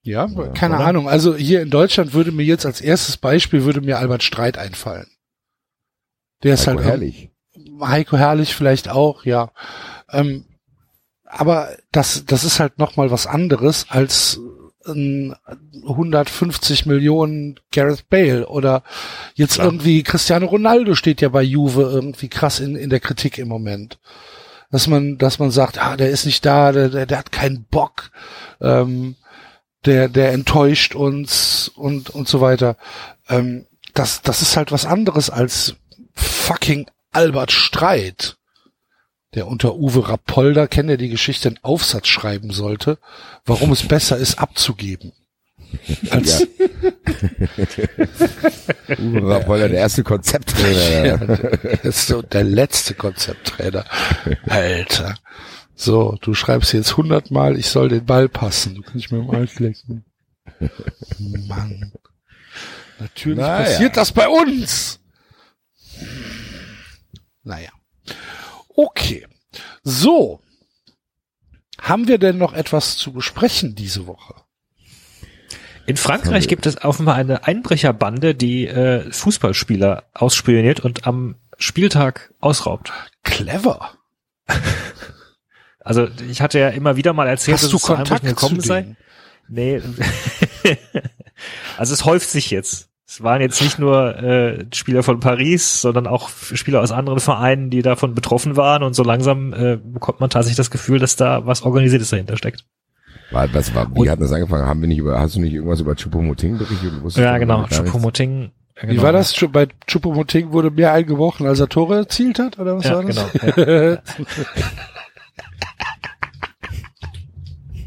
[0.02, 0.86] Ja, Ja, keine oder?
[0.86, 1.08] Ahnung.
[1.08, 5.08] Also hier in Deutschland würde mir jetzt als erstes Beispiel würde mir Albert Streit einfallen.
[6.44, 7.30] Der ist Heiko halt herrlich.
[7.82, 9.52] Heiko Herrlich vielleicht auch, ja.
[10.12, 10.46] Ähm,
[11.38, 14.40] aber das, das ist halt noch mal was anderes als
[14.88, 15.36] ein
[15.86, 18.84] 150 Millionen Gareth Bale oder
[19.34, 19.68] jetzt Klar.
[19.68, 24.00] irgendwie Cristiano Ronaldo steht ja bei Juve irgendwie krass in, in der Kritik im Moment.
[24.72, 27.66] Dass man, dass man sagt, ah, der ist nicht da, der, der, der hat keinen
[27.66, 28.12] Bock,
[28.62, 29.16] ähm,
[29.86, 32.78] der, der enttäuscht uns und, und so weiter.
[33.28, 35.76] Ähm, das, das ist halt was anderes als
[36.14, 38.38] fucking Albert Streit,
[39.36, 42.98] der unter Uwe Rapolda, kennt ihr die Geschichte, einen Aufsatz schreiben sollte,
[43.46, 45.12] warum es besser ist, abzugeben.
[46.10, 46.42] Als,
[49.00, 51.06] Uwe Rapolda, der erste Konzepttrainer.
[51.06, 51.16] ja,
[51.84, 53.86] ist so der letzte Konzepttrainer.
[54.48, 55.16] Alter.
[55.76, 58.76] So, du schreibst jetzt hundertmal, ich soll den Ball passen.
[58.76, 60.06] Du kannst mir im Arsch lecken.
[61.20, 61.92] Mann.
[63.00, 63.66] Natürlich Naja.
[63.66, 65.02] passiert das bei uns.
[67.44, 67.70] Naja.
[68.76, 69.26] Okay.
[69.84, 70.42] So.
[71.80, 74.36] Haben wir denn noch etwas zu besprechen diese Woche?
[75.88, 82.92] In Frankreich gibt es offenbar eine Einbrecherbande, die äh, Fußballspieler ausspioniert und am Spieltag ausraubt.
[83.24, 83.92] Clever.
[85.86, 88.36] Also ich hatte ja immer wieder mal erzählt, Hast dass du es zu Kontakt Einbrüchen
[88.36, 88.96] gekommen zu sei.
[89.48, 89.84] Nee.
[91.78, 92.90] also es häuft sich jetzt.
[93.16, 97.70] Es waren jetzt nicht nur äh, Spieler von Paris, sondern auch Spieler aus anderen Vereinen,
[97.70, 98.84] die davon betroffen waren.
[98.84, 102.66] Und so langsam äh, bekommt man tatsächlich das Gefühl, dass da was Organisiertes dahinter steckt.
[103.32, 104.66] War, was war, wie hat das angefangen?
[104.66, 106.92] Haben wir nicht über, hast du nicht irgendwas über Chupomoting berichtet?
[107.16, 107.64] Ja, genau.
[107.68, 108.52] Choupo-Moting.
[108.76, 109.04] Ja, Wie genau.
[109.04, 109.34] war das?
[109.50, 113.32] Bei Chupomoting wurde mehr eingebrochen, als er Tore erzielt hat, oder was Ja, war das?
[113.56, 113.98] genau.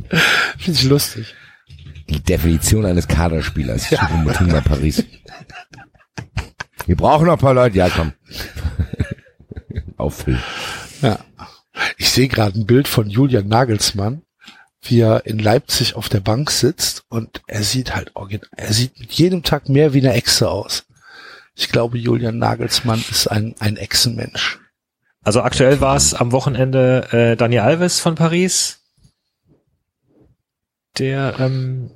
[0.56, 1.34] Finde ich lustig.
[2.08, 3.90] Die Definition eines Kaderspielers.
[3.90, 5.04] Chupomoting bei Paris.
[6.88, 7.76] Wir brauchen noch ein paar Leute.
[7.76, 8.14] Ja, komm.
[9.98, 10.42] Auffüllen.
[11.02, 11.18] Ja.
[11.98, 14.22] Ich sehe gerade ein Bild von Julian Nagelsmann,
[14.80, 18.12] wie er in Leipzig auf der Bank sitzt und er sieht halt
[18.56, 20.86] er sieht mit jedem Tag mehr wie eine Echse aus.
[21.54, 24.58] Ich glaube, Julian Nagelsmann ist ein, ein Echsenmensch.
[25.22, 28.80] Also aktuell war es am Wochenende äh, Dani Alves von Paris,
[30.96, 31.90] der ähm,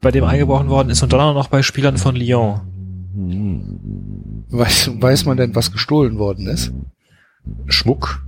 [0.00, 2.77] bei dem eingebrochen worden ist und dann auch noch bei Spielern von Lyon.
[4.50, 6.72] Weiß, weiß man denn, was gestohlen worden ist?
[7.66, 8.24] Schmuck.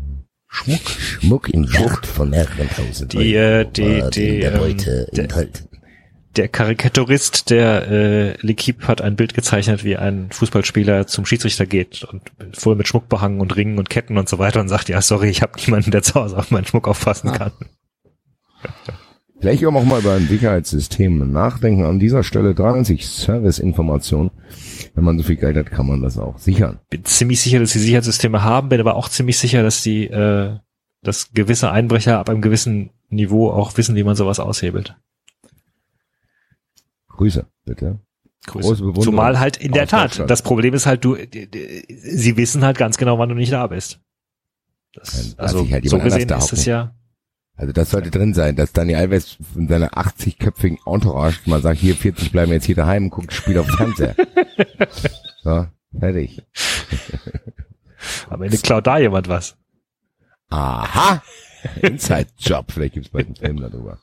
[0.49, 0.81] Schmuck?
[0.91, 4.59] Schmuck im Wert von mehreren tausend Die, äh, Euro die, war die, in der ähm,
[4.59, 5.67] Beute der- enthalten.
[6.37, 12.05] Der Karikaturist der äh, L'Equipe hat ein Bild gezeichnet, wie ein Fußballspieler zum Schiedsrichter geht
[12.05, 15.03] und voll mit Schmuck behangen und Ringen und Ketten und so weiter und sagt, ja,
[15.03, 17.53] sorry, ich habe niemanden, der zu Hause auf meinen Schmuck aufpassen kann.
[19.41, 21.85] Vielleicht auch mal über ein Sicherheitssystem nachdenken.
[21.85, 24.31] An dieser Stelle 93 Serviceinformation.
[24.95, 26.79] Wenn man so viel Geld hat, kann man das auch sichern.
[26.91, 30.59] Bin ziemlich sicher, dass die Sicherheitssysteme haben, bin aber auch ziemlich sicher, dass die, äh,
[31.03, 34.97] dass gewisse Einbrecher ab einem gewissen Niveau auch wissen, wie man sowas aushebelt.
[37.09, 37.99] Grüße, bitte.
[38.47, 40.23] Große Bewunderung Zumal halt in der Tat.
[40.29, 44.01] Das Problem ist halt, du, sie wissen halt ganz genau, wann du nicht da bist.
[44.93, 46.95] Das, also halt so gesehen ist es ja.
[47.61, 51.95] Also das sollte drin sein, dass Dani Alves von seiner 80-köpfigen Entourage mal sagt, hier
[51.95, 54.17] 40 bleiben jetzt hier daheim und gucken das Spiel auf Fernseher.
[55.43, 55.67] so,
[55.99, 56.43] fertig.
[58.31, 59.59] Am Ende klaut da jemand was.
[60.49, 61.23] Aha!
[61.83, 62.73] Inside-Job.
[62.73, 63.99] Vielleicht gibt's bald einen Film darüber.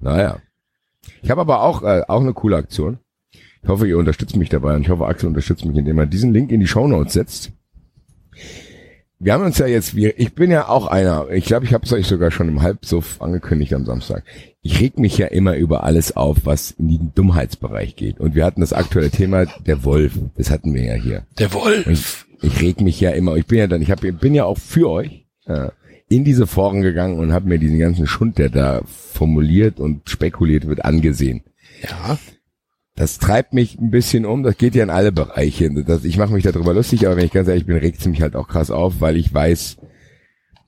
[0.00, 0.40] Naja.
[1.22, 2.98] Ich habe aber auch, äh, auch eine coole Aktion.
[3.62, 6.32] Ich hoffe, ihr unterstützt mich dabei und ich hoffe, Axel unterstützt mich, indem er diesen
[6.32, 7.52] Link in die Shownotes setzt.
[9.24, 11.86] Wir haben uns ja jetzt, wir, ich bin ja auch einer, ich glaube, ich habe
[11.86, 14.24] es euch sogar schon im Halbsuff angekündigt am Samstag.
[14.62, 18.18] Ich reg mich ja immer über alles auf, was in den Dummheitsbereich geht.
[18.18, 20.18] Und wir hatten das aktuelle Thema, der Wolf.
[20.36, 21.24] Das hatten wir ja hier.
[21.38, 22.26] Der Wolf.
[22.40, 24.58] Ich, ich reg mich ja immer, ich bin ja dann, ich hab, bin ja auch
[24.58, 25.68] für euch äh,
[26.08, 30.66] in diese Foren gegangen und habe mir diesen ganzen Schund, der da formuliert und spekuliert
[30.66, 31.44] wird, angesehen.
[31.88, 32.18] Ja.
[32.94, 35.70] Das treibt mich ein bisschen um, das geht ja in alle Bereiche.
[35.84, 38.20] Das, ich mache mich darüber lustig, aber wenn ich ganz ehrlich bin, regt es mich
[38.20, 39.78] halt auch krass auf, weil ich weiß,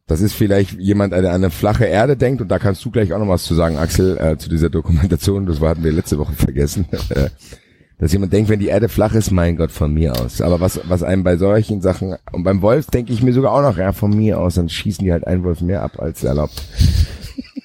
[0.06, 3.12] das ist vielleicht jemand, der an eine flache Erde denkt und da kannst du gleich
[3.12, 6.34] auch noch was zu sagen, Axel, äh, zu dieser Dokumentation, das hatten wir letzte Woche
[6.34, 6.86] vergessen.
[7.10, 7.28] Äh,
[7.98, 10.40] dass jemand denkt, wenn die Erde flach ist, mein Gott, von mir aus.
[10.40, 13.62] Aber was, was einem bei solchen Sachen, und beim Wolf denke ich mir sogar auch
[13.62, 16.60] noch, ja, von mir aus, dann schießen die halt einen Wolf mehr ab als erlaubt.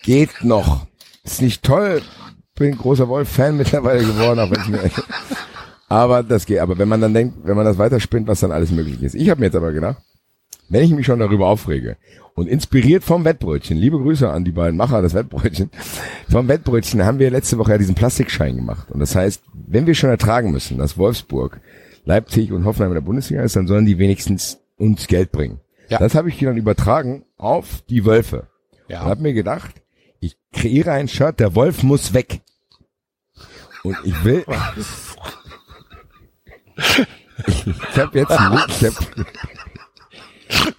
[0.04, 0.86] Geht noch.
[1.24, 2.02] Ist nicht toll.
[2.60, 4.80] Bin großer Wolf-Fan mittlerweile geworden, auch wenn es mir,
[5.90, 6.60] aber das geht.
[6.60, 9.16] Aber wenn man dann denkt, wenn man das weiterspinnt, was dann alles möglich ist.
[9.16, 9.98] Ich habe mir jetzt aber gedacht,
[10.70, 11.98] wenn ich mich schon darüber aufrege
[12.36, 15.72] und inspiriert vom Wettbrötchen, liebe Grüße an die beiden Macher des Wettbrötchen,
[16.30, 18.92] vom Wettbrötchen haben wir letzte Woche ja diesen Plastikschein gemacht.
[18.92, 21.60] Und das heißt, wenn wir schon ertragen müssen, dass Wolfsburg,
[22.06, 25.60] Leipzig und Hoffenheim in der Bundesliga ist, dann sollen die wenigstens uns Geld bringen.
[25.90, 25.98] Ja.
[25.98, 28.48] Das habe ich dann übertragen auf die Wölfe.
[28.88, 29.02] Ja.
[29.04, 29.82] Und habe mir gedacht,
[30.20, 32.42] ich kreiere ein Shirt, der Wolf muss weg.
[33.84, 34.46] Und ich will.
[37.48, 38.94] ich habe jetzt ein, ich hab,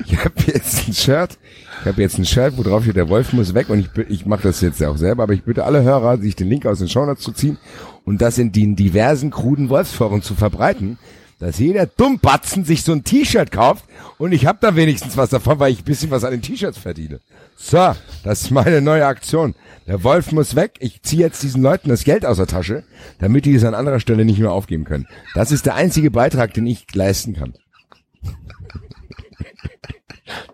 [0.06, 1.38] ich hab jetzt ein Shirt.
[1.80, 3.70] Ich habe jetzt ein Shirt, wo drauf steht, der Wolf muss weg.
[3.70, 6.48] Und ich, ich mache das jetzt auch selber, aber ich bitte alle Hörer, sich den
[6.48, 7.58] Link aus den Shownotes zu ziehen
[8.04, 10.98] und das in den diversen kruden Wolfsforen zu verbreiten,
[11.40, 13.84] dass jeder Dummbatzen sich so ein T-Shirt kauft
[14.18, 16.78] und ich habe da wenigstens was davon, weil ich ein bisschen was an den T-Shirts
[16.78, 17.20] verdiene.
[17.56, 19.54] So, das ist meine neue Aktion.
[19.86, 20.74] Der Wolf muss weg.
[20.80, 22.84] Ich ziehe jetzt diesen Leuten das Geld aus der Tasche,
[23.18, 25.08] damit die es an anderer Stelle nicht mehr aufgeben können.
[25.34, 27.54] Das ist der einzige Beitrag, den ich leisten kann.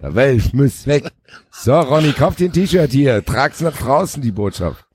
[0.00, 1.10] Der Wolf muss weg.
[1.50, 3.24] So, Ronny, kauf den T-Shirt hier.
[3.24, 4.85] Trag's nach draußen, die Botschaft.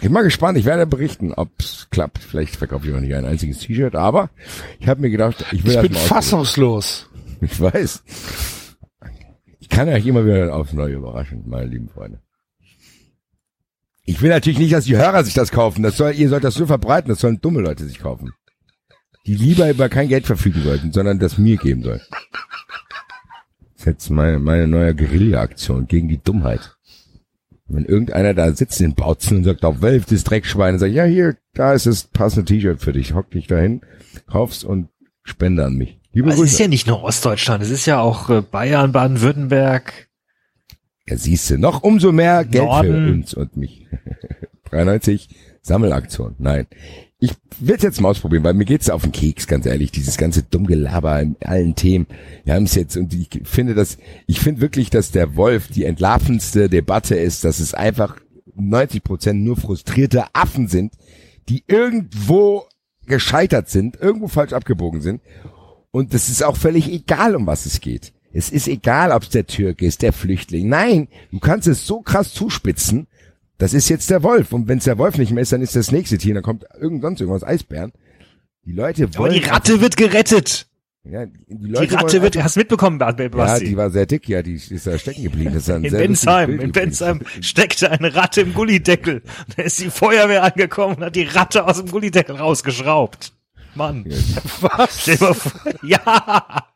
[0.00, 0.56] Ich bin mal gespannt.
[0.56, 2.20] Ich werde berichten, ob's klappt.
[2.20, 4.30] Vielleicht verkaufe ich auch nicht ein einziges T-Shirt, aber
[4.78, 7.06] ich habe mir gedacht, ich will Ich bin fassungslos.
[7.42, 8.02] Ich weiß.
[9.60, 12.20] Ich kann euch immer wieder aufs Neue überraschen, meine lieben Freunde.
[14.04, 15.82] Ich will natürlich nicht, dass die Hörer sich das kaufen.
[15.82, 17.08] Das soll, ihr sollt das nur verbreiten.
[17.08, 18.32] Das sollen dumme Leute sich kaufen.
[19.24, 22.02] Die lieber über kein Geld verfügen sollten, sondern das mir geben sollen.
[23.72, 26.76] Das ist jetzt meine, meine neue Guerilla-Aktion gegen die Dummheit.
[27.72, 31.04] Wenn irgendeiner da sitzt in Bautzen und sagt, auf Wölf, das Dreckschwein, und sagt, ja,
[31.04, 33.14] hier, da ist das passende T-Shirt für dich.
[33.14, 33.82] Hock dich dahin,
[34.26, 34.88] kaufst und
[35.22, 36.00] spende an mich.
[36.12, 40.08] Liebe Aber es ist ja nicht nur Ostdeutschland, es ist ja auch äh, Bayern, Baden-Württemberg.
[41.06, 43.12] Ja, siehst du, noch umso mehr Geld für Norden.
[43.12, 43.86] uns und mich.
[44.70, 45.28] 93
[45.62, 46.34] Sammelaktion.
[46.38, 46.66] Nein.
[47.22, 50.16] Ich will es jetzt mal ausprobieren, weil mir geht's auf den Keks, ganz ehrlich, dieses
[50.16, 52.06] ganze Dummgelaber in allen Themen.
[52.44, 55.84] Wir haben es jetzt und ich finde das, ich finde wirklich, dass der Wolf die
[55.84, 58.16] entlarvendste Debatte ist, dass es einfach
[58.54, 60.94] 90 Prozent nur frustrierte Affen sind,
[61.50, 62.64] die irgendwo
[63.06, 65.20] gescheitert sind, irgendwo falsch abgebogen sind.
[65.90, 68.12] Und es ist auch völlig egal, um was es geht.
[68.32, 70.68] Es ist egal, ob es der Türke ist, der Flüchtling.
[70.68, 73.08] Nein, du kannst es so krass zuspitzen.
[73.60, 74.52] Das ist jetzt der Wolf.
[74.52, 76.32] Und wenn es der Wolf nicht mehr ist, dann ist das nächste Tier.
[76.34, 77.92] Dann kommt irgend sonst irgendwas, Eisbären.
[78.64, 79.34] Die Leute Aber wollen.
[79.34, 80.66] die Ratte wird gerettet.
[81.04, 83.28] ja, die, Die Leute Ratte wollen wird, hast du mitbekommen, Basti?
[83.34, 85.52] Ja, die war sehr dick, ja, die ist da stecken geblieben.
[85.52, 86.72] Das ist in Bensheim, in.
[86.72, 89.22] Bensheim steckte eine Ratte im Gullideckel.
[89.56, 93.34] Da ist die Feuerwehr angekommen und hat die Ratte aus dem Gullideckel rausgeschraubt.
[93.74, 94.04] Mann.
[94.60, 95.06] Was?
[95.20, 96.66] Mal vor, ja.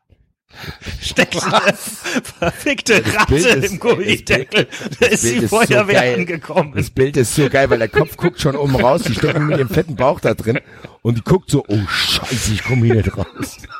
[1.01, 1.35] Steckt
[2.39, 4.67] verfickte Ratte ist- im Gullideckel.
[4.99, 6.15] Da ist Bild die ist so Feuerwehr geil.
[6.19, 6.73] angekommen.
[6.75, 9.57] Das Bild ist so geil, weil der Kopf guckt schon oben raus, die stecken mit
[9.57, 10.59] ihrem fetten Bauch da drin
[11.01, 13.25] und die guckt so, oh scheiße, ich komme hier nicht raus.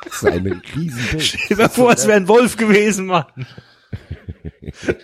[0.04, 1.22] Das ist ein Riesenbild.
[1.22, 3.24] Stell dir mal vor, es wäre ein Wolf gewesen, Mann.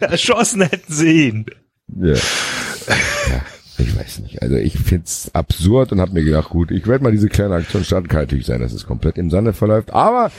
[0.01, 1.47] Erschossen hätten sie ihn.
[1.94, 2.15] Ja.
[2.15, 3.43] ja,
[3.78, 4.40] ich weiß nicht.
[4.43, 7.85] Also ich find's absurd und habe mir gedacht, gut, ich werde mal diese kleine Aktion
[7.85, 8.09] starten.
[8.09, 10.31] Kann natürlich sein, dass es komplett im Sande verläuft, aber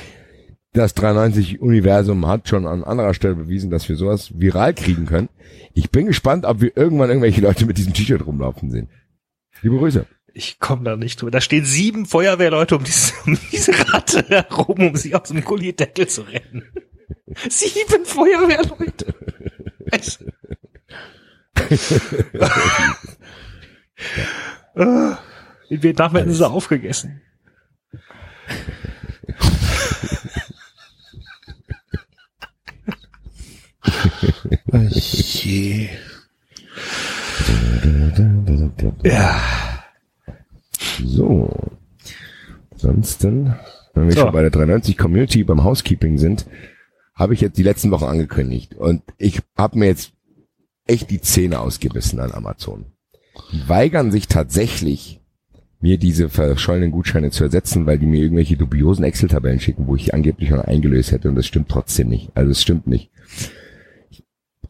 [0.73, 5.29] das 93-Universum hat schon an anderer Stelle bewiesen, dass wir sowas viral kriegen können.
[5.73, 8.89] Ich bin gespannt, ob wir irgendwann irgendwelche Leute mit diesem T-Shirt rumlaufen sehen.
[9.61, 10.05] Liebe Grüße.
[10.33, 11.29] Ich komme da nicht drüber.
[11.31, 16.07] Da stehen sieben Feuerwehrleute um diese, um diese Ratte herum, um sie aus dem Gullideckel
[16.07, 16.63] zu retten.
[17.49, 19.13] Sieben Feuerwehrleute.
[19.91, 20.23] Es-
[24.75, 25.19] Ah,
[25.69, 27.21] In Vietnam hätten sie aufgegessen.
[34.71, 35.89] Je.
[39.03, 39.39] Ja.
[41.03, 41.49] So.
[42.71, 43.55] Ansonsten,
[43.93, 44.21] wenn wir So.
[44.21, 46.45] schon bei der 93 Community beim Housekeeping sind,
[47.15, 48.75] habe ich jetzt die letzten Wochen angekündigt.
[48.75, 50.13] Und ich habe mir jetzt
[50.85, 52.85] echt die Zähne ausgebissen an Amazon.
[53.51, 55.21] Die weigern sich tatsächlich,
[55.79, 60.13] mir diese verschollenen Gutscheine zu ersetzen, weil die mir irgendwelche dubiosen Excel-Tabellen schicken, wo ich
[60.13, 61.29] angeblich schon eingelöst hätte.
[61.29, 62.31] Und das stimmt trotzdem nicht.
[62.35, 63.09] Also es stimmt nicht.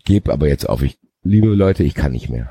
[0.03, 0.81] Gebe aber jetzt auf.
[0.83, 2.49] Ich, liebe Leute, ich kann nicht mehr.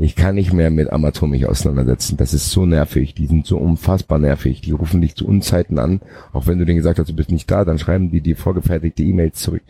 [0.00, 2.16] Ich kann nicht mehr mit Amazon mich auseinandersetzen.
[2.16, 3.14] Das ist so nervig.
[3.14, 4.60] Die sind so unfassbar nervig.
[4.60, 6.00] Die rufen dich zu Unzeiten an.
[6.32, 9.02] Auch wenn du denen gesagt hast, du bist nicht da, dann schreiben die dir vorgefertigte
[9.02, 9.62] E-Mails zurück.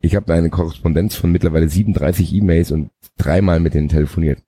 [0.00, 4.42] Ich habe eine Korrespondenz von mittlerweile 37 E-Mails und dreimal mit denen telefoniert.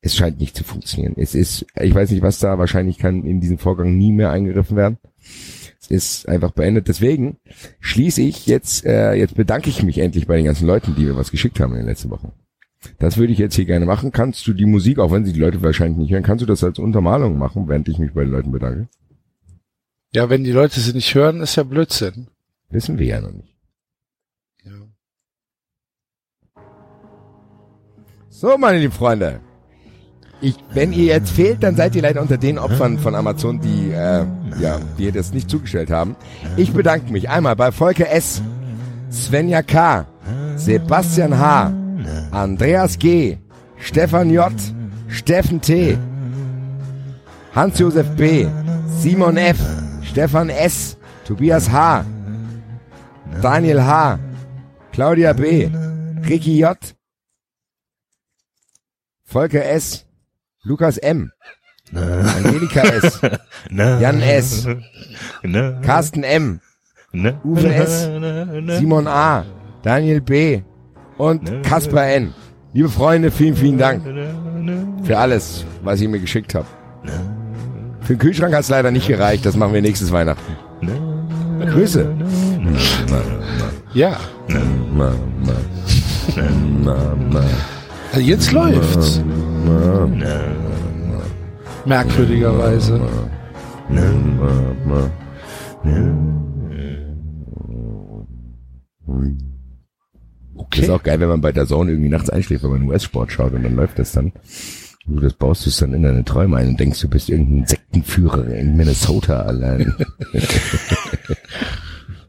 [0.00, 1.14] Es scheint nicht zu funktionieren.
[1.16, 4.76] Es ist, ich weiß nicht, was da, wahrscheinlich kann in diesen Vorgang nie mehr eingegriffen
[4.76, 4.98] werden.
[5.88, 6.88] Ist einfach beendet.
[6.88, 7.36] Deswegen
[7.80, 11.16] schließe ich jetzt, äh, jetzt bedanke ich mich endlich bei den ganzen Leuten, die mir
[11.16, 12.32] was geschickt haben in den letzten Wochen.
[12.98, 14.12] Das würde ich jetzt hier gerne machen.
[14.12, 16.62] Kannst du die Musik, auch wenn sie die Leute wahrscheinlich nicht hören, kannst du das
[16.64, 18.88] als Untermalung machen, während ich mich bei den Leuten bedanke?
[20.14, 22.28] Ja, wenn die Leute sie nicht hören, ist ja Blödsinn.
[22.70, 23.56] Wissen wir ja noch nicht.
[24.64, 24.72] Ja.
[28.28, 29.40] So, meine lieben Freunde.
[30.40, 33.90] Ich, wenn ihr jetzt fehlt, dann seid ihr leider unter den Opfern von Amazon, die,
[33.90, 34.26] äh,
[34.60, 36.16] ja, die das nicht zugestellt haben.
[36.56, 38.42] Ich bedanke mich einmal bei Volker S.,
[39.10, 40.06] Svenja K.,
[40.56, 41.72] Sebastian H.,
[42.30, 43.38] Andreas G.,
[43.78, 44.52] Stefan J.,
[45.08, 45.96] Steffen T.,
[47.54, 48.46] Hans-Josef B.,
[48.98, 49.58] Simon F.,
[50.02, 52.04] Stefan S., Tobias H.,
[53.40, 54.18] Daniel H.,
[54.92, 55.70] Claudia B.,
[56.28, 56.76] Ricky J.,
[59.24, 60.03] Volker S.,
[60.64, 61.30] Lukas M.,
[61.94, 63.20] Angelika S.,
[63.70, 64.66] Jan S.,
[65.42, 66.60] Ne, Carsten M.,
[67.12, 68.08] ne, Uwe S.,
[68.78, 69.44] Simon A.,
[69.82, 70.62] Daniel B.
[71.18, 72.32] und Kasper N.
[72.72, 74.02] Liebe Freunde, vielen, vielen Dank
[75.04, 76.66] für alles, was ihr mir geschickt habt.
[78.00, 80.56] Für den Kühlschrank hat es leider nicht gereicht, das machen wir nächstes Weihnachten.
[81.60, 82.10] Grüße.
[83.92, 84.16] Ja,
[88.12, 89.20] also jetzt läuft's.
[91.84, 93.00] Merkwürdigerweise.
[100.56, 100.82] Okay.
[100.82, 103.52] Ist auch geil, wenn man bei der Zone irgendwie nachts einschläft, wenn man US-Sport schaut
[103.52, 104.32] und dann läuft das dann.
[105.06, 107.66] Du, das baust du es dann in deine Träume ein und denkst, du bist irgendein
[107.66, 109.94] Sektenführer in Minnesota allein.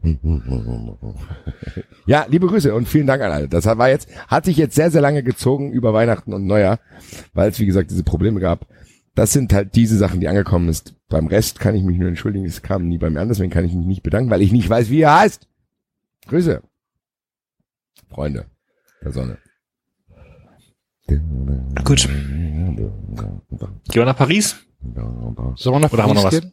[2.06, 3.48] ja, liebe Grüße und vielen Dank an alle.
[3.48, 6.78] Das war jetzt, hat sich jetzt sehr, sehr lange gezogen über Weihnachten und Neujahr,
[7.34, 8.66] weil es, wie gesagt, diese Probleme gab.
[9.14, 10.94] Das sind halt diese Sachen, die angekommen ist.
[11.08, 13.64] Beim Rest kann ich mich nur entschuldigen, es kam nie bei mir an, deswegen kann
[13.64, 15.48] ich mich nicht bedanken, weil ich nicht weiß, wie er heißt.
[16.28, 16.62] Grüße.
[18.10, 18.46] Freunde
[19.02, 19.38] der Sonne.
[21.84, 22.08] Gut.
[22.08, 22.76] Gehen
[23.92, 24.56] wir nach Paris?
[25.56, 26.40] Sollen wir nach Oder haben wir noch was?
[26.40, 26.52] gehen?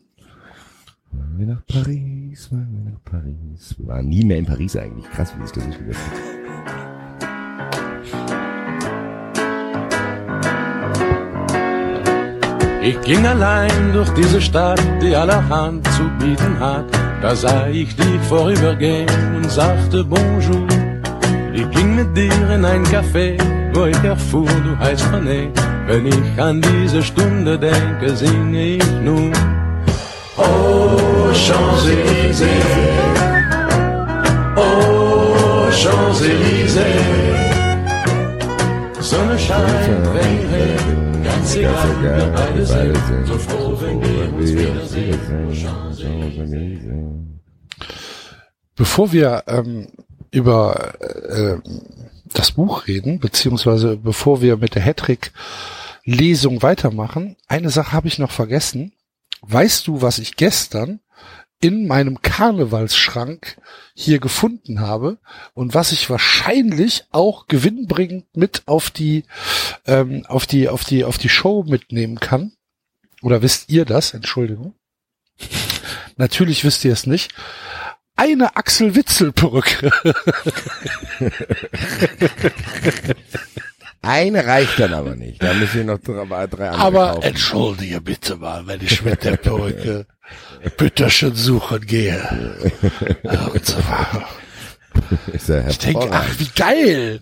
[1.14, 3.76] Wollen wir nach Paris, wollen wir nach Paris.
[3.78, 5.10] Wir waren nie mehr in Paris eigentlich.
[5.12, 5.96] Krass, wie sich das nicht wieder
[12.82, 16.86] Ich ging allein durch diese Stadt, die allerhand zu bieten hat.
[17.22, 20.68] Da sah ich dich vorübergehen und sagte Bonjour.
[21.54, 23.38] Ich ging mit dir in ein Café,
[23.74, 25.48] wo ich erfuhr, du heißt René.
[25.88, 29.32] Wenn ich an diese Stunde denke, singe ich nun.
[30.36, 32.48] Oh, Champs-Élysées.
[34.56, 36.84] Oh, Champs-Élysées.
[39.00, 45.20] Sonne scheint, wenn Regen, ganz egal, beide sind so froh, wenn wir uns wiedersehen.
[45.54, 46.80] Champs-Élysées.
[48.76, 49.88] Bevor wir ähm,
[50.32, 50.94] über
[51.30, 51.58] äh,
[52.34, 58.32] das Buch reden, beziehungsweise bevor wir mit der Hattrick-Lesung weitermachen, eine Sache habe ich noch
[58.32, 58.94] vergessen.
[59.46, 61.02] Weißt du, was ich gestern
[61.60, 63.58] in meinem Karnevalsschrank
[63.94, 65.18] hier gefunden habe
[65.54, 69.26] und was ich wahrscheinlich auch gewinnbringend mit auf die
[69.86, 72.54] ähm, auf die auf die auf die Show mitnehmen kann?
[73.22, 74.14] Oder wisst ihr das?
[74.14, 74.76] Entschuldigung.
[76.16, 77.34] Natürlich wisst ihr es nicht.
[78.16, 79.92] Eine Axel Witzel Perücke.
[84.04, 85.42] Eine reicht dann aber nicht.
[85.42, 87.24] Da müssen wir noch drei, drei andere Aber kaufen.
[87.24, 90.06] entschuldige bitte mal, wenn ich mit der Perücke
[90.78, 92.22] Bütterchen suchen gehe.
[93.54, 93.78] Und so
[95.54, 97.22] ja Ich denke, ach, wie geil.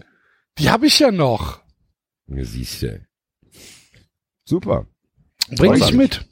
[0.58, 1.62] Die habe ich ja noch.
[2.28, 3.00] Ja, siehst du.
[4.44, 4.88] Super.
[5.56, 6.26] Bring ich mit.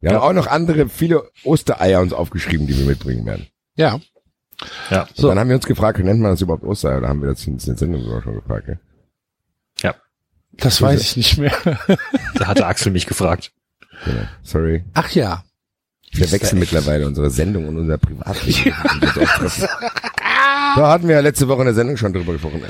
[0.00, 3.48] Wir haben auch noch andere, viele Ostereier uns aufgeschrieben, die wir mitbringen werden.
[3.76, 4.00] Ja.
[4.90, 5.08] Ja.
[5.14, 5.28] So.
[5.28, 6.98] Dann haben wir uns gefragt, nennt man das überhaupt Ostereier?
[6.98, 8.68] Oder haben wir das in der Sendung sogar schon gefragt?
[8.68, 8.74] Ja?
[10.60, 11.52] Das weiß ich nicht mehr.
[12.34, 13.52] Da hatte Axel mich gefragt.
[14.04, 14.22] Genau.
[14.42, 14.84] Sorry.
[14.94, 15.44] Ach ja.
[16.12, 18.74] Wir wechseln mittlerweile unsere Sendung und unser Privatleben.
[20.76, 22.62] da hatten wir ja letzte Woche in der Sendung schon drüber gesprochen.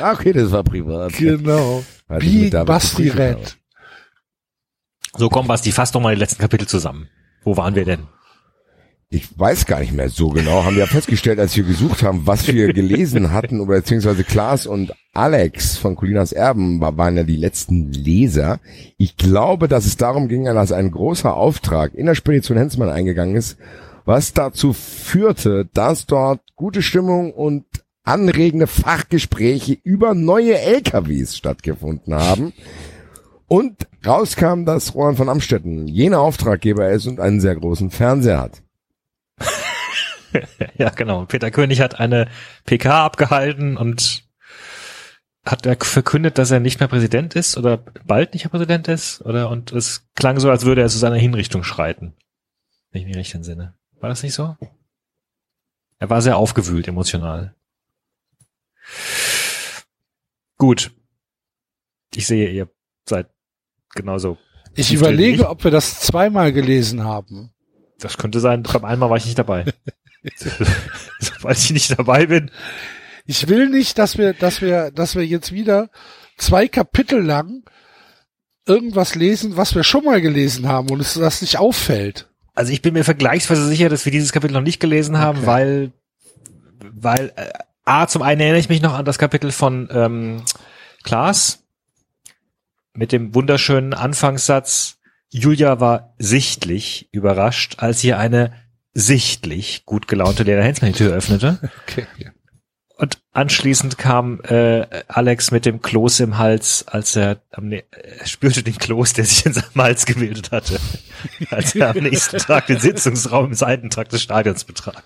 [0.00, 1.12] Ah, okay, das war privat.
[1.12, 1.84] Genau.
[2.20, 3.08] Wie Basti.
[3.08, 3.56] Red.
[5.16, 7.08] So, komm, Basti, fass doch mal die letzten Kapitel zusammen.
[7.42, 8.06] Wo waren wir denn?
[9.08, 10.64] Ich weiß gar nicht mehr so genau.
[10.64, 14.66] Haben wir ja festgestellt, als wir gesucht haben, was wir gelesen hatten, oder beziehungsweise Klaas
[14.66, 18.58] und Alex von Colinas Erben war- waren ja die letzten Leser.
[18.98, 23.36] Ich glaube, dass es darum ging, dass ein großer Auftrag in der Spedition Hensmann eingegangen
[23.36, 23.58] ist,
[24.04, 27.64] was dazu führte, dass dort gute Stimmung und
[28.02, 32.52] anregende Fachgespräche über neue LKWs stattgefunden haben.
[33.48, 38.62] Und rauskam, dass Roland von Amstetten jener Auftraggeber ist und einen sehr großen Fernseher hat.
[40.78, 41.24] Ja, genau.
[41.24, 42.28] Peter König hat eine
[42.64, 44.24] PK abgehalten und
[45.44, 49.22] hat er verkündet, dass er nicht mehr Präsident ist oder bald nicht mehr Präsident ist,
[49.22, 49.48] oder?
[49.48, 52.14] Und es klang so, als würde er zu seiner Hinrichtung schreiten.
[52.90, 53.74] Wenn ich mich recht entsinne.
[54.00, 54.56] War das nicht so?
[55.98, 57.54] Er war sehr aufgewühlt, emotional.
[60.58, 60.90] Gut.
[62.14, 62.68] Ich sehe, ihr
[63.08, 63.28] seid
[63.94, 64.38] genauso.
[64.74, 65.46] Ich überlege, drin.
[65.46, 67.52] ob wir das zweimal gelesen haben.
[67.98, 69.64] Das könnte sein, beim einmal war ich nicht dabei.
[71.20, 72.50] Sobald ich nicht dabei bin,
[73.26, 75.90] Ich will nicht, dass wir, dass wir, dass wir jetzt wieder
[76.36, 77.64] zwei Kapitel lang
[78.66, 82.28] irgendwas lesen, was wir schon mal gelesen haben und es das nicht auffällt.
[82.54, 85.46] Also ich bin mir vergleichsweise sicher, dass wir dieses Kapitel noch nicht gelesen haben, Okay.
[85.46, 85.92] weil,
[86.92, 87.50] weil, äh,
[87.84, 90.42] A, zum einen erinnere ich mich noch an das Kapitel von ähm,
[91.04, 91.62] Klaas
[92.94, 94.98] mit dem wunderschönen Anfangssatz,
[95.30, 98.52] Julia war sichtlich überrascht, als hier eine
[98.98, 101.58] sichtlich gut gelaunte Lena Hensmann die Tür öffnete.
[101.86, 102.06] Okay.
[102.98, 108.26] Und anschließend kam äh, Alex mit dem Kloß im Hals, als er, am, ne- er
[108.26, 110.80] spürte den Kloß, der sich in seinem Hals gebildet hatte,
[111.50, 115.02] als er am nächsten Tag den Sitzungsraum im Seitentrakt des Stadions betrat.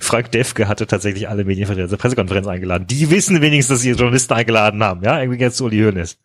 [0.00, 2.86] Frank Defke hatte tatsächlich alle Medienvertreter zur Pressekonferenz eingeladen.
[2.86, 6.18] Die wissen wenigstens, dass sie Journalisten eingeladen haben, ja, irgendwie jetzt Uli Hoeneß.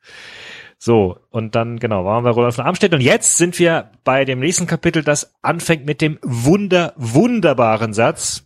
[0.81, 4.39] So, und dann, genau, waren wir Roland von Amstedt und jetzt sind wir bei dem
[4.39, 8.45] nächsten Kapitel, das anfängt mit dem wunder, wunderbaren Satz,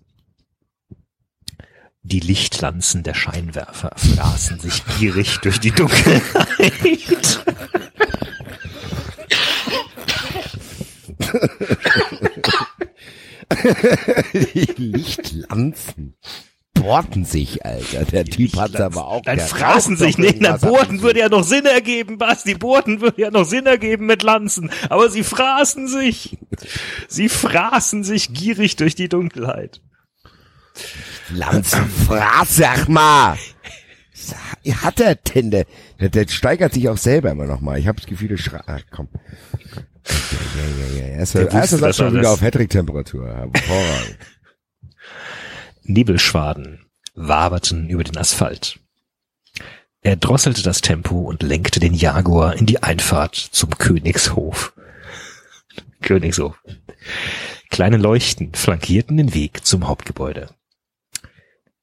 [2.01, 7.43] die Lichtlanzen der Scheinwerfer fraßen sich gierig durch die Dunkelheit.
[14.34, 16.15] Die Lichtlanzen
[16.84, 18.05] bohrten sich, Alter.
[18.05, 19.22] Der Typ hat's aber auch.
[19.22, 20.41] Dann fraßen sich nicht.
[20.41, 22.53] Na, Bohrten würde ja noch Sinn ergeben, Basti.
[22.55, 24.69] Bohrten würde ja noch Sinn ergeben mit Lanzen.
[24.89, 26.38] Aber sie fraßen sich.
[27.07, 29.81] Sie fraßen sich gierig durch die Dunkelheit.
[31.34, 33.38] Lanzenfraß, sag mal.
[34.81, 35.51] Hat er denn?
[35.51, 35.65] Der,
[35.99, 37.77] der, steigert sich auch selber immer noch mal.
[37.77, 38.64] Ich habe das Gefühl, der schreit.
[38.68, 39.07] Ach, komm.
[39.14, 40.14] Ja,
[40.57, 41.05] ja, ja, ja.
[41.05, 43.27] Er er wusste das das schon wieder auf Hattrick-Temperatur.
[43.27, 44.18] Hervorragend.
[45.84, 46.85] Nebelschwaden
[47.15, 48.80] waberten über den Asphalt.
[50.01, 54.73] Er drosselte das Tempo und lenkte den Jaguar in die Einfahrt zum Königshof.
[56.01, 56.61] Königshof.
[57.69, 60.49] Kleine Leuchten flankierten den Weg zum Hauptgebäude.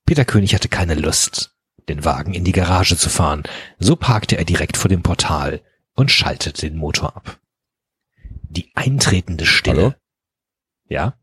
[0.04, 1.54] Peter König hatte keine Lust,
[1.88, 3.42] den Wagen in die Garage zu fahren,
[3.78, 5.62] so parkte er direkt vor dem Portal
[5.94, 7.38] und schaltete den Motor ab.
[8.42, 9.82] Die eintretende Stille.
[9.82, 9.94] Hallo?
[10.88, 11.14] Ja?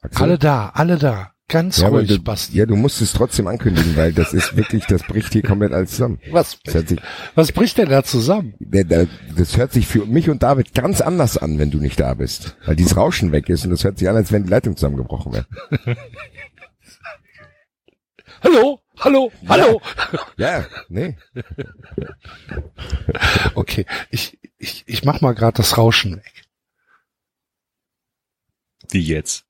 [0.00, 0.22] Axel?
[0.22, 1.31] Alle da, alle da.
[1.48, 2.56] Ganz ja, ruhig, du, Basti.
[2.56, 5.90] ja, du musst es trotzdem ankündigen, weil das ist wirklich, das bricht hier komplett alles
[5.90, 6.18] zusammen.
[6.30, 6.98] Was, sich,
[7.34, 8.54] was bricht denn da zusammen?
[8.60, 12.56] das hört sich für mich und David ganz anders an, wenn du nicht da bist.
[12.64, 15.32] Weil dieses Rauschen weg ist und das hört sich an, als wenn die Leitung zusammengebrochen
[15.34, 15.46] wäre.
[18.42, 19.80] Hallo, hallo, hallo.
[20.36, 21.16] Ja, nee.
[23.54, 26.44] Okay, ich, ich, ich mach mal gerade das Rauschen weg.
[28.90, 29.44] Wie jetzt?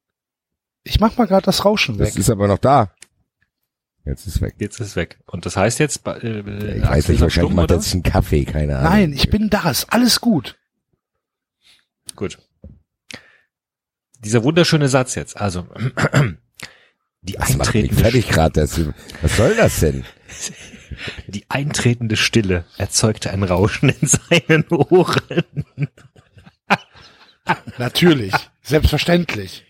[0.85, 2.09] Ich mach mal gerade das Rauschen weg.
[2.09, 2.93] Das ist aber noch da.
[4.05, 4.55] Jetzt ist weg.
[4.59, 5.21] Jetzt ist es weg.
[5.27, 6.41] Und das heißt jetzt, äh,
[6.79, 8.91] Ich weiß nicht, wahrscheinlich macht jetzt einen Kaffee, keine Ahnung.
[8.93, 10.59] Nein, ich bin da, ist alles gut.
[12.17, 12.39] Gut.
[14.19, 15.67] Dieser wunderschöne Satz jetzt, also
[17.23, 18.61] die Das macht mich eintretende, fertig gerade.
[18.61, 18.81] Das-
[19.23, 20.05] Was soll das denn?
[21.29, 25.45] die eintretende Stille erzeugte ein Rauschen in seinen Ohren.
[27.79, 28.33] Natürlich,
[28.63, 29.65] selbstverständlich.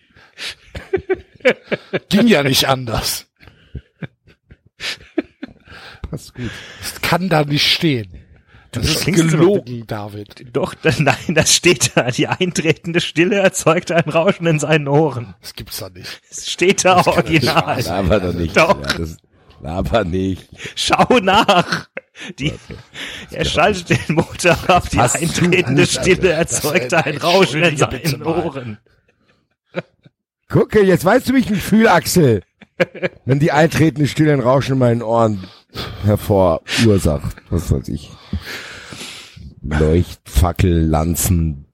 [2.09, 3.27] Ging ja nicht anders.
[6.11, 6.51] Das ist gut.
[6.81, 8.19] Das kann da nicht stehen.
[8.73, 10.47] Das Du ist klingst gelogen, David.
[10.55, 12.11] Doch, nein, das steht da.
[12.11, 15.35] Die eintretende Stille erzeugte ein Rauschen in seinen Ohren.
[15.43, 16.21] Das gibt's da nicht.
[16.31, 17.83] Es steht da nicht wahr original.
[17.83, 18.07] sein.
[18.09, 18.57] Laber doch nicht.
[18.57, 18.81] Doch.
[18.81, 19.17] Ja, das,
[19.61, 20.49] laber nicht.
[20.75, 21.89] Schau nach.
[22.39, 22.53] Die,
[23.31, 24.89] er schaltet den Motor ab.
[24.91, 25.87] Die eintretende.
[25.87, 28.45] Stille erzeugte Das- ein Rauschen in seinen mal.
[28.45, 28.79] Ohren.
[30.53, 32.43] Gucke, jetzt weißt du, wie ich mich fühle, Axel.
[33.25, 35.49] Wenn die eintretende Stille ein Rauschen in meinen Ohren
[36.05, 37.37] hervorursacht.
[37.49, 38.11] Was weiß ich.
[39.63, 41.73] Leuchtfackel, Lanzen,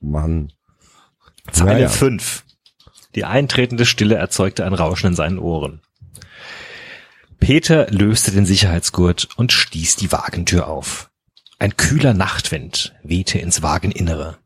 [0.00, 0.50] Mann.
[1.52, 1.88] Zeile Naja.
[1.90, 2.44] 5.
[3.14, 5.82] Die eintretende Stille erzeugte ein Rauschen in seinen Ohren.
[7.38, 11.10] Peter löste den Sicherheitsgurt und stieß die Wagentür auf.
[11.58, 14.38] Ein kühler Nachtwind wehte ins Wageninnere.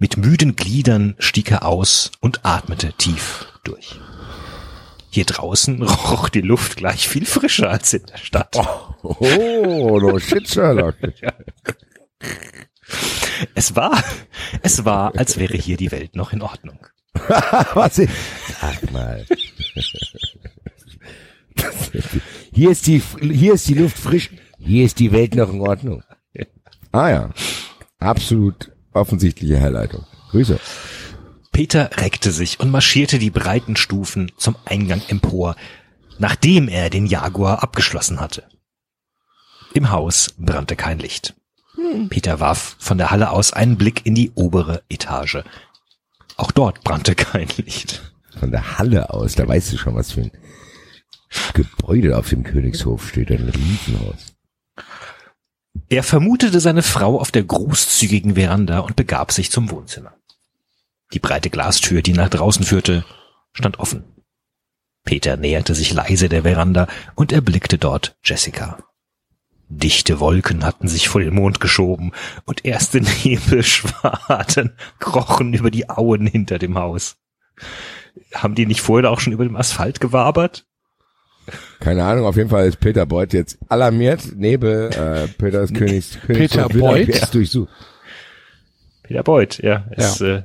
[0.00, 3.98] Mit müden Gliedern stieg er aus und atmete tief durch.
[5.10, 8.56] Hier draußen roch die Luft gleich viel frischer als in der Stadt.
[9.02, 10.96] Oh, no shit, Sherlock.
[13.54, 14.02] Es war,
[14.62, 16.84] es war, als wäre hier die Welt noch in Ordnung.
[17.74, 18.12] Was ist?
[18.60, 19.24] Sag mal.
[22.52, 24.30] Hier ist die, hier ist die Luft frisch.
[24.58, 26.02] Hier ist die Welt noch in Ordnung.
[26.90, 27.30] Ah ja.
[28.00, 30.04] Absolut offensichtliche Herleitung.
[30.30, 30.58] Grüße.
[31.52, 35.56] Peter reckte sich und marschierte die breiten Stufen zum Eingang empor,
[36.18, 38.44] nachdem er den Jaguar abgeschlossen hatte.
[39.74, 41.34] Im Haus brannte kein Licht.
[42.10, 45.38] Peter warf von der Halle aus einen Blick in die obere Etage.
[46.36, 48.12] Auch dort brannte kein Licht.
[48.38, 50.32] Von der Halle aus, da weißt du schon, was für ein
[51.54, 54.37] Gebäude auf dem Königshof steht, ein Riesenhaus.
[55.88, 60.14] Er vermutete seine Frau auf der großzügigen Veranda und begab sich zum Wohnzimmer.
[61.12, 63.04] Die breite Glastür, die nach draußen führte,
[63.52, 64.04] stand offen.
[65.04, 68.78] Peter näherte sich leise der Veranda und erblickte dort Jessica.
[69.70, 72.12] Dichte Wolken hatten sich vor den Mond geschoben
[72.44, 77.16] und erste Nebelschwaden krochen über die Auen hinter dem Haus.
[78.34, 80.66] Haben die nicht vorher auch schon über dem Asphalt gewabert?
[81.80, 84.34] Keine Ahnung, auf jeden Fall ist Peter Beuth jetzt alarmiert.
[84.36, 87.34] Nebel, äh, Peter des Königs, Peter Königshof wird Beuth?
[87.34, 87.70] durchsucht.
[89.02, 89.86] Peter Beuth, ja.
[89.92, 90.42] Es, Äh,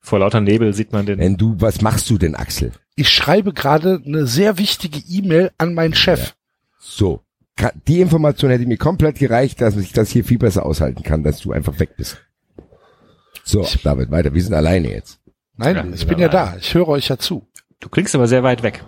[0.00, 1.18] vor lauter Nebel sieht man den.
[1.18, 2.72] Wenn du, was machst du denn, Axel?
[2.94, 6.34] Ich schreibe gerade eine sehr wichtige E-Mail an meinen Chef.
[6.78, 7.22] So.
[7.56, 11.24] Ka- Die Information hätte mir komplett gereicht, dass ich das hier viel besser aushalten kann,
[11.24, 12.18] dass du einfach weg bist.
[13.44, 14.32] So, David, weiter.
[14.34, 15.18] Wir sind alleine jetzt.
[15.56, 16.56] Nein, Ja, ich bin ja aber- da.
[16.60, 17.46] Ich höre euch ja zu.
[17.80, 18.84] Du klingst aber sehr weit weg.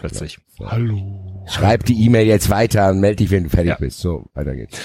[0.00, 0.38] Plötzlich.
[0.64, 1.44] Hallo.
[1.46, 3.76] Schreib die E-Mail jetzt weiter und melde dich, wenn du fertig Ja.
[3.76, 3.98] bist.
[4.00, 4.78] So, weiter geht's.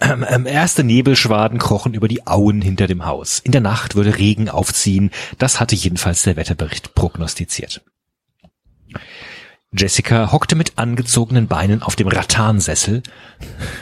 [0.00, 3.40] Ähm, ähm, erste Nebelschwaden krochen über die Auen hinter dem Haus.
[3.40, 5.10] In der Nacht würde Regen aufziehen.
[5.38, 7.82] Das hatte jedenfalls der Wetterbericht prognostiziert.
[9.76, 13.02] Jessica hockte mit angezogenen Beinen auf dem Rattansessel.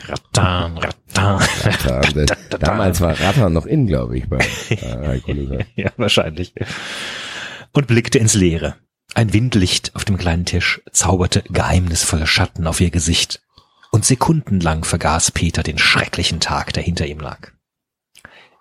[0.08, 1.40] Rattan, Rattan.
[1.84, 2.00] Da,
[2.58, 4.38] damals war Rattern noch in, glaube ich, bei
[4.70, 5.20] äh,
[5.76, 6.54] ja, wahrscheinlich.
[7.72, 8.74] Und blickte ins Leere.
[9.14, 13.42] Ein Windlicht auf dem kleinen Tisch zauberte geheimnisvolle Schatten auf ihr Gesicht.
[13.90, 17.52] Und sekundenlang vergaß Peter den schrecklichen Tag, der hinter ihm lag.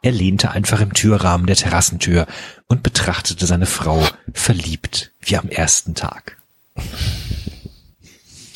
[0.01, 2.27] Er lehnte einfach im Türrahmen der Terrassentür
[2.67, 6.37] und betrachtete seine Frau verliebt wie am ersten Tag.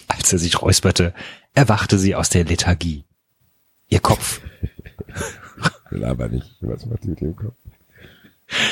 [0.08, 1.14] Als er sich räusperte,
[1.54, 3.06] erwachte sie aus der Lethargie.
[3.88, 4.42] Ihr Kopf,
[5.90, 6.58] Will aber nicht.
[6.62, 7.56] Was macht die mit dem Kopf?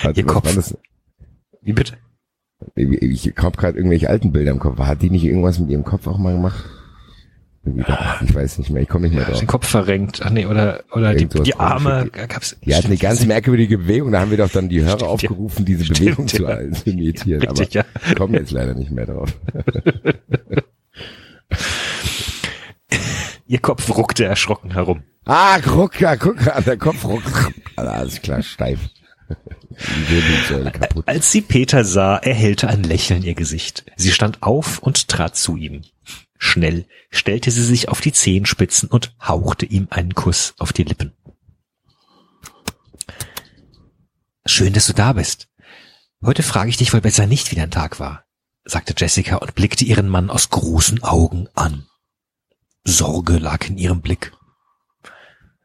[0.02, 0.74] Warte, Ihr Kopf.
[1.62, 1.98] wie bitte?
[2.76, 4.80] Ich, habe gerade irgendwelche alten Bilder im Kopf.
[4.80, 6.64] Hat die nicht irgendwas mit ihrem Kopf auch mal gemacht?
[7.66, 9.40] Doch, ich weiß nicht mehr, ich komme nicht mehr drauf.
[9.40, 10.20] Den Kopf verrenkt.
[10.22, 12.10] Ach nee, oder, oder die, Irgend die Arme.
[12.12, 15.02] Gab's, Die hatten eine ganz merkwürdige Bewegung, da haben wir doch dann die Hörer Stimmt,
[15.04, 15.08] ja.
[15.08, 16.74] aufgerufen, diese Stimmt, Bewegung ja.
[16.74, 17.42] zu, imitieren.
[17.48, 17.86] Aber Richtig, ja.
[18.06, 19.30] ich komme jetzt leider nicht mehr drauf.
[23.48, 25.04] Ihr Kopf ruckte erschrocken herum.
[25.26, 26.18] Ah, guck an,
[26.66, 27.32] der Kopf ruckt.
[27.78, 28.80] Alles klar, steif.
[30.72, 31.08] Kaputt.
[31.08, 33.86] Als sie Peter sah, erhellte ein Lächeln ihr Gesicht.
[33.96, 35.82] Sie stand auf und trat zu ihm.
[36.38, 41.14] Schnell stellte sie sich auf die Zehenspitzen und hauchte ihm einen Kuss auf die Lippen.
[44.46, 45.48] Schön, dass du da bist.
[46.24, 48.26] Heute frage ich dich wohl besser nicht, wie dein Tag war,
[48.66, 51.88] sagte Jessica und blickte ihren Mann aus großen Augen an.
[52.84, 54.34] Sorge lag in ihrem Blick.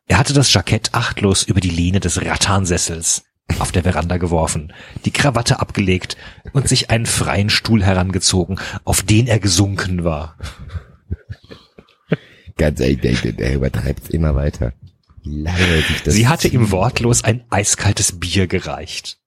[0.06, 3.24] Er hatte das Jackett achtlos über die Lehne des Rattansessels
[3.58, 4.72] auf der Veranda geworfen,
[5.04, 6.16] die Krawatte abgelegt
[6.52, 10.36] und sich einen freien Stuhl herangezogen, auf den er gesunken war.
[12.56, 14.72] Ganz ehrlich, der, übertreibt's immer weiter.
[16.04, 19.18] Sie hatte ihm wortlos ein eiskaltes Bier gereicht.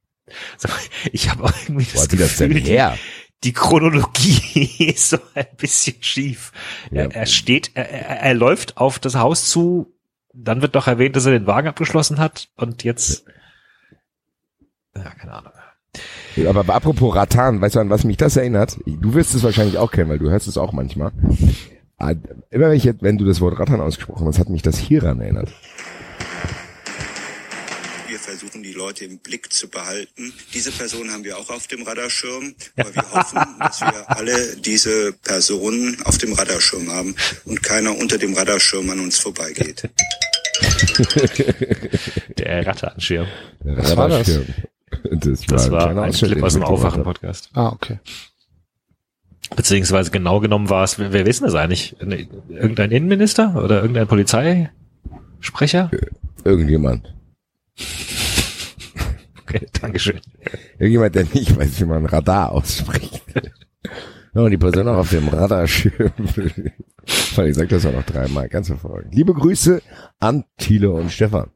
[1.11, 2.61] Ich habe auch irgendwie das hat die das Gefühl,
[3.43, 6.51] die, Chronologie ist so ein bisschen schief.
[6.91, 7.03] Ja.
[7.03, 9.93] Er, er steht, er, er, er läuft auf das Haus zu,
[10.33, 13.33] dann wird doch erwähnt, dass er den Wagen abgeschlossen hat und jetzt, ja,
[14.93, 15.51] keine Ahnung.
[16.47, 18.77] Aber apropos Ratan, weißt du, an was mich das erinnert?
[18.85, 21.11] Du wirst es wahrscheinlich auch kennen, weil du hörst es auch manchmal.
[21.97, 22.13] Ah,
[22.49, 25.19] Immer wenn, ich, jetzt- wenn du das Wort Ratan ausgesprochen hast, hat mich das hieran
[25.21, 25.49] erinnert.
[28.07, 30.33] Wir versuchen, die Leute im Blick zu behalten.
[30.53, 35.13] Diese Person haben wir auch auf dem Radarschirm, aber wir hoffen, dass wir alle diese
[35.13, 37.15] Personen auf dem Radarschirm haben
[37.45, 39.89] und keiner unter dem Radarschirm an uns vorbeigeht.
[42.37, 43.27] Der Ratteanschirm.
[43.63, 44.39] Was war das?
[45.03, 46.63] Das war, Das war ein Ausschnitt, Clip aus dem.
[46.63, 47.49] Aufwachen-Podcast.
[47.53, 47.99] Ah, okay.
[49.55, 51.95] Beziehungsweise genau genommen war es, wer, wer wissen das eigentlich?
[52.49, 55.91] Irgendein Innenminister oder irgendein Polizeisprecher?
[56.43, 57.13] Irgendjemand.
[59.41, 60.21] Okay, Dankeschön.
[60.79, 63.21] Irgendjemand, der nicht weiß, wie man Radar ausspricht.
[64.33, 66.13] Ja, und die Person auch auf dem Radarschirm.
[67.35, 68.47] Weil ich sag das auch noch dreimal.
[68.47, 69.13] Ganz hervorragend.
[69.13, 69.81] Liebe Grüße
[70.21, 71.49] an Thiele und Stefan.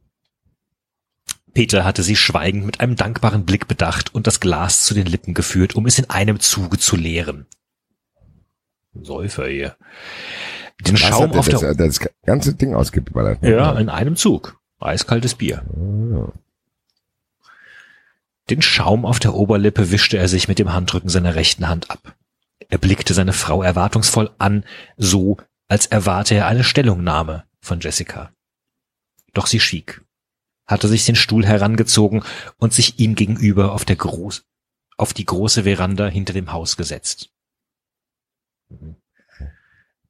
[1.55, 5.33] Peter hatte sie schweigend mit einem dankbaren Blick bedacht und das Glas zu den Lippen
[5.33, 7.47] geführt, um es in einem Zuge zu leeren.
[8.93, 9.77] Säufer hier.
[10.81, 13.41] Den Was Schaum auf der, der, das, das ganze Ding ausgeballert.
[13.41, 14.59] ja, in einem Zug.
[14.79, 15.63] Eiskaltes Bier.
[18.49, 22.17] Den Schaum auf der Oberlippe wischte er sich mit dem Handrücken seiner rechten Hand ab.
[22.67, 24.65] Er blickte seine Frau erwartungsvoll an,
[24.97, 25.37] so
[25.69, 28.31] als erwarte er eine Stellungnahme von Jessica.
[29.33, 30.04] Doch sie schwieg,
[30.67, 32.23] hatte sich den Stuhl herangezogen
[32.57, 34.45] und sich ihm gegenüber auf der Groß
[34.97, 37.31] auf die große Veranda hinter dem Haus gesetzt.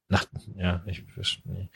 [0.08, 0.26] Nach,
[0.56, 1.04] ja, ich,
[1.44, 1.68] nee.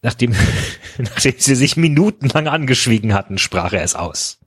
[0.00, 0.34] Nachdem,
[0.98, 4.38] nachdem sie sich minutenlang angeschwiegen hatten, sprach er es aus.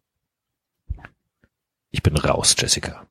[1.91, 3.05] Ich bin raus, Jessica.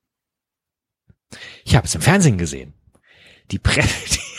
[1.63, 2.73] Ich habe es im Fernsehen gesehen.
[3.51, 4.19] Die Presse,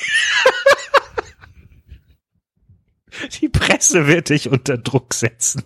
[3.41, 5.63] die, Presse wird dich unter Druck setzen.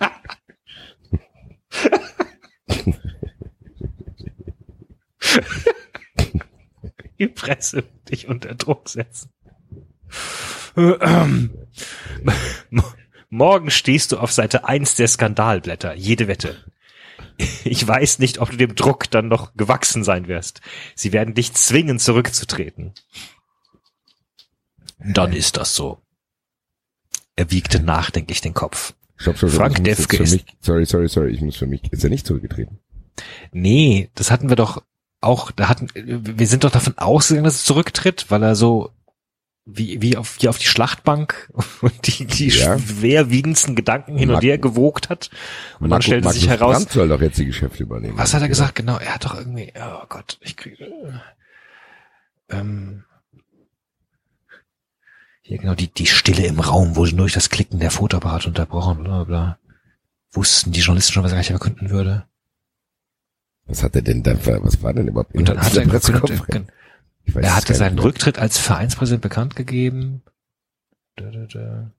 [7.18, 9.30] Die Presse wird dich unter Druck setzen.
[10.74, 12.84] Mo-
[13.32, 16.64] Morgen stehst du auf Seite 1 der Skandalblätter, jede Wette.
[17.64, 20.60] Ich weiß nicht, ob du dem Druck dann noch gewachsen sein wirst.
[20.96, 22.92] Sie werden dich zwingen, zurückzutreten.
[24.98, 26.02] Dann ist das so.
[27.40, 28.92] Er wiegte nachdenklich den Kopf.
[29.16, 29.48] Stopp, stopp.
[29.50, 32.26] Frank ich Defke ist- mich, sorry, sorry, sorry, ich muss für mich, ist er nicht
[32.26, 32.78] zurückgetreten?
[33.50, 34.82] Nee, das hatten wir doch
[35.22, 38.90] auch, da hatten, wir sind doch davon ausgegangen, dass er zurücktritt, weil er so
[39.64, 41.50] wie, wie auf, wie auf die Schlachtbank
[41.80, 42.78] und die, die Ja.
[42.78, 45.30] schwerwiegendsten Gedanken hin Mag- und her gewogt hat.
[45.78, 48.18] Und dann Marco- stellte sich Magnus heraus, Brandt soll doch jetzt die Geschäfte übernehmen.
[48.18, 48.74] was hat er gesagt?
[48.74, 51.22] Genau, er hat doch irgendwie, oh Gott, ich kriege,
[52.50, 53.04] ähm,
[55.50, 59.24] hier genau die, die Stille im Raum wurde durch das Klicken der Fotoapparat unterbrochen, bla,
[59.24, 59.58] bla.
[60.30, 62.24] Wussten die Journalisten schon, was er gleich verkünden würde?
[63.64, 66.72] Was hat er denn da, für- was war denn überhaupt Und dann hat er, verkündet-
[67.24, 67.98] Ich weiß er hatte seinen.
[67.98, 70.22] Rücktritt als Vereinspräsident bekannt gegeben.
[71.16, 71.90] Da, da, da.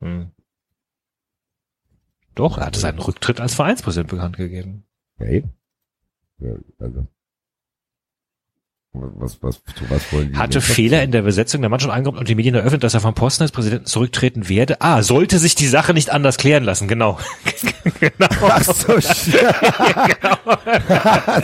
[0.00, 0.30] Hm.
[2.34, 4.84] Doch, er hatte seinen Rücktritt als Vereinspräsident bekannt gegeben.
[5.18, 5.52] Ja, eben.
[6.38, 7.06] Ja, also.
[8.96, 10.38] Was, was, was wollen die?
[10.38, 13.12] Hatte Fehler in der Besetzung der Mannschaft angekommen und die Medien eröffnet, dass er vom
[13.12, 14.80] Posten als Präsidenten zurücktreten werde.
[14.80, 17.18] Ah, sollte sich die Sache nicht anders klären lassen, genau.
[18.00, 18.28] genau.
[18.42, 19.32] Ach so, das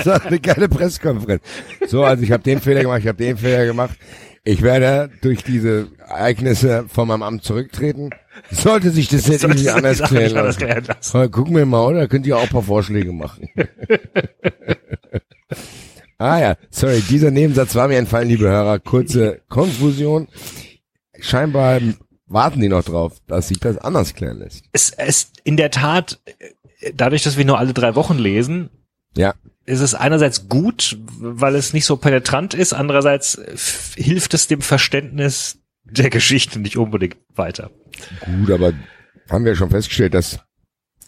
[0.06, 1.42] war eine geile Pressekonferenz.
[1.88, 3.98] So, also ich habe den Fehler gemacht, ich habe den Fehler gemacht.
[4.44, 8.10] Ich werde durch diese Ereignisse von meinem Amt zurücktreten.
[8.52, 10.84] Sollte sich das jetzt nicht anders klären nicht anders lassen.
[10.84, 11.30] klären lassen.
[11.32, 12.06] Gucken wir mal, oder?
[12.06, 13.50] Könnt ihr auch ein paar Vorschläge machen.
[16.20, 18.78] Ah ja, sorry, dieser Nebensatz war mir entfallen, liebe Hörer.
[18.78, 20.28] Kurze Konfusion.
[21.18, 21.80] Scheinbar
[22.26, 24.64] warten die noch drauf, dass sich das anders klären lässt.
[24.72, 26.20] Es ist in der Tat,
[26.94, 28.70] dadurch, dass wir nur alle drei Wochen lesen,
[29.16, 29.34] Ja,
[29.66, 33.40] ist es einerseits gut, weil es nicht so penetrant ist, andererseits
[33.96, 37.70] hilft es dem Verständnis der Geschichte nicht unbedingt weiter.
[38.24, 38.72] gut, aber
[39.28, 40.40] haben wir schon festgestellt, dass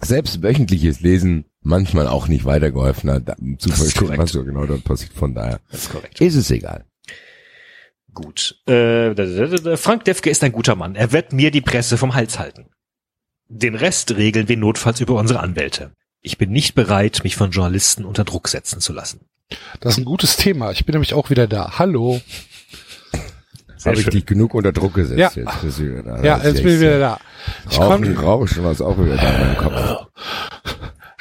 [0.00, 4.44] selbst wöchentliches Lesen manchmal auch nicht weitergeholfen hat, da- zu Das ist verstehen, was so
[4.44, 5.12] genau dort passiert.
[5.12, 6.20] Von daher Das ist korrekt.
[6.20, 6.84] ist es egal.
[8.14, 8.56] Gut.
[8.66, 9.76] Äh.
[9.76, 10.94] Frank Defke ist ein guter Mann.
[10.96, 12.66] Er wird mir die Presse vom Hals halten.
[13.48, 15.92] Den Rest regeln wir notfalls über unsere Anwälte.
[16.20, 19.20] Ich bin nicht bereit, mich von Journalisten unter Druck setzen zu lassen.
[19.80, 20.70] Das ist ein gutes Thema.
[20.72, 21.78] Ich bin nämlich auch wieder da.
[21.78, 22.20] Hallo.
[23.84, 25.30] Habe ich dich genug unter Druck gesetzt Ja.
[25.34, 25.60] jetzt?
[25.62, 26.22] Bist du wieder da?
[26.22, 27.20] Ja, jetzt bin ich wieder da.
[27.68, 30.06] Ich Rauchen, Rauschen war es auch wieder da in meinem Kopf.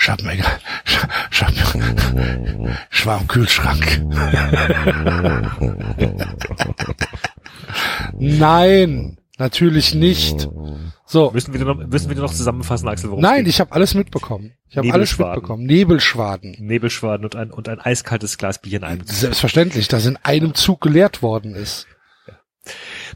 [2.92, 4.02] ich war im Kühlschrank.
[8.18, 10.50] Nein, natürlich nicht.
[11.06, 11.30] So.
[11.32, 14.54] Müssen wir noch, müssen wir noch zusammenfassen, Axel, worum Nein, ich habe alles mitbekommen.
[14.70, 15.66] Ich habe alles mitbekommen.
[15.66, 16.56] Nebelschwaden.
[16.60, 19.06] Nebelschwaden und ein, und ein eiskaltes Glas Bier in einem.
[19.06, 21.86] Selbstverständlich, das in einem Zug geleert worden ist.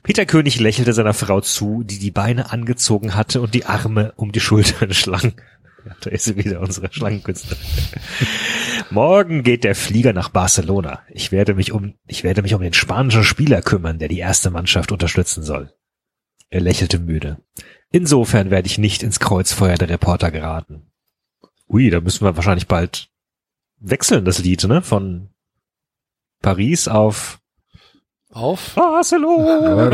[0.04, 4.32] Peter König lächelte seiner Frau zu, die die Beine angezogen hatte und die Arme um
[4.32, 5.34] die Schultern schlang.
[5.86, 7.64] Ja, da ist sie wieder, unsere Schlangenkünstlerin.
[8.90, 11.04] Morgen geht der Flieger nach Barcelona.
[11.10, 14.50] Ich werde mich um, ich werde mich um den spanischen Spieler kümmern, der die erste
[14.50, 15.72] Mannschaft unterstützen soll.
[16.50, 17.38] Er lächelte müde.
[17.92, 20.92] Insofern werde ich nicht ins Kreuzfeuer der Reporter geraten.
[21.68, 23.10] Ui, da müssen wir wahrscheinlich bald
[23.80, 24.82] wechseln, das Lied, ne?
[24.82, 25.30] Von
[26.42, 27.40] Paris auf
[28.32, 28.74] Auf?
[28.76, 29.90] Barcelona.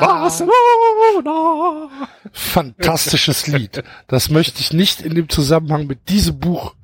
[0.00, 0.87] Barcelona.
[2.32, 3.82] Fantastisches Lied.
[4.06, 6.74] Das möchte ich nicht in dem Zusammenhang mit diesem Buch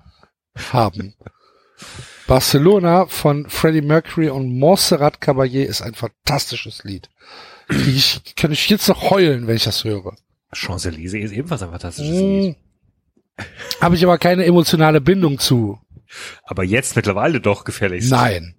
[0.72, 1.14] haben.
[2.26, 7.10] Barcelona von Freddie Mercury und Montserrat Caballé ist ein fantastisches Lied.
[7.68, 10.16] Ich kann ich jetzt noch heulen, wenn ich das höre.
[10.52, 12.56] Champs-Élysées ist ebenfalls ein fantastisches Lied.
[13.36, 13.46] Hm.
[13.80, 15.78] Habe ich aber keine emotionale Bindung zu.
[16.44, 18.08] Aber jetzt mittlerweile doch gefährlich.
[18.08, 18.54] Nein.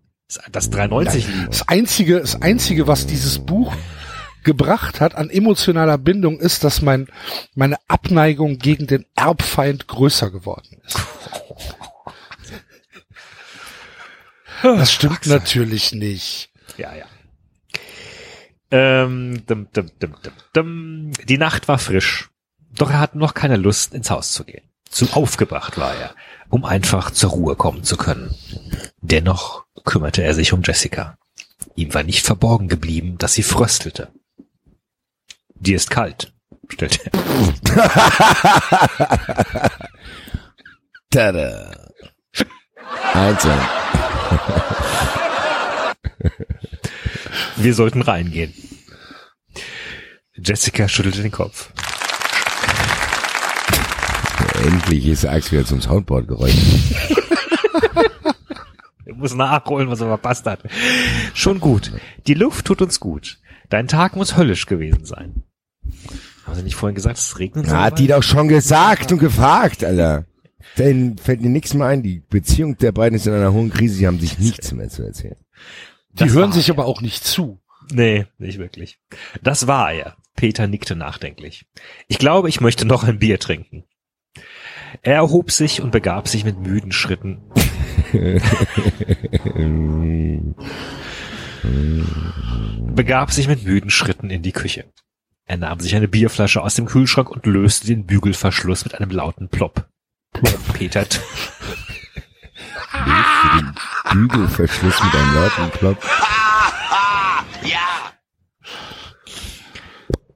[0.52, 1.48] Das 390-Lied.
[1.48, 3.74] Das einzige, das einzige, was dieses Buch
[4.46, 7.08] gebracht hat an emotionaler Bindung, ist, dass mein,
[7.54, 11.00] meine Abneigung gegen den Erbfeind größer geworden ist.
[14.64, 16.50] Das stimmt natürlich nicht.
[16.78, 17.06] Ja, ja.
[18.72, 21.12] Ähm, dum, dum, dum, dum, dum.
[21.26, 22.30] Die Nacht war frisch,
[22.72, 24.64] doch er hatte noch keine Lust, ins Haus zu gehen.
[24.90, 26.16] Zu aufgebracht war er,
[26.50, 28.34] um einfach zur Ruhe kommen zu können.
[29.02, 31.18] Dennoch kümmerte er sich um Jessica.
[31.76, 34.12] Ihm war nicht verborgen geblieben, dass sie fröstelte.
[35.66, 36.34] Dir ist kalt,
[36.70, 37.12] stellte er.
[41.10, 41.90] Tada.
[43.14, 43.50] Also,
[47.58, 48.54] Wir sollten reingehen.
[50.36, 51.72] Jessica schüttelte den Kopf.
[54.66, 56.56] endlich ist Axt wieder zum Soundboard gerollt.
[59.08, 60.60] Er muss nachholen, was er verpasst hat.
[61.36, 61.92] Schon gut.
[62.26, 63.38] Die Luft tut uns gut.
[63.70, 65.44] Dein Tag muss höllisch gewesen sein.
[66.46, 67.78] Haben Sie nicht vorhin gesagt, es regnet soll?
[67.78, 70.26] Hat die doch schon gesagt und gefragt, Alter.
[70.78, 72.04] Denn fällt mir nichts mehr ein.
[72.04, 73.96] Die Beziehung der beiden ist in einer hohen Krise.
[73.96, 75.38] Sie haben sich nichts mehr zu erzählen.
[76.14, 76.76] Die Das hören sich er.
[76.76, 77.62] aber auch nicht zu.
[77.92, 79.00] Nee, nicht wirklich.
[79.42, 80.18] Das war er.
[80.36, 81.66] Peter nickte nachdenklich.
[82.08, 83.86] Ich glaube, ich möchte noch ein Bier trinken.
[85.02, 87.42] Er erhob sich und begab sich mit müden Schritten.
[92.96, 94.86] begab sich mit müden Schritten in die Küche.
[95.46, 99.50] Er nahm sich eine Bierflasche aus dem Kühlschrank und löste den Bügelverschluss mit einem lauten
[99.50, 99.88] Plopp.
[100.74, 101.20] Peter, t-
[104.12, 106.22] Bügelverschluss mit einem lauten Klopf.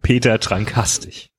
[0.02, 1.32] Peter trank hastig.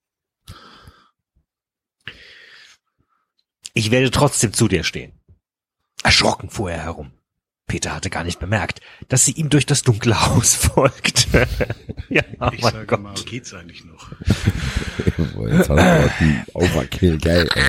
[3.73, 5.19] Ich werde trotzdem zu dir stehen.
[6.03, 7.11] Erschrocken fuhr er herum.
[7.71, 11.47] Peter hatte gar nicht bemerkt, dass sie ihm durch das dunkle Haus folgte.
[12.09, 13.01] ja, oh Ich mein sage Gott.
[13.01, 14.11] mal, geht's eigentlich noch?
[14.17, 17.63] Jetzt Soundboard, ein Overkill, geil, ey.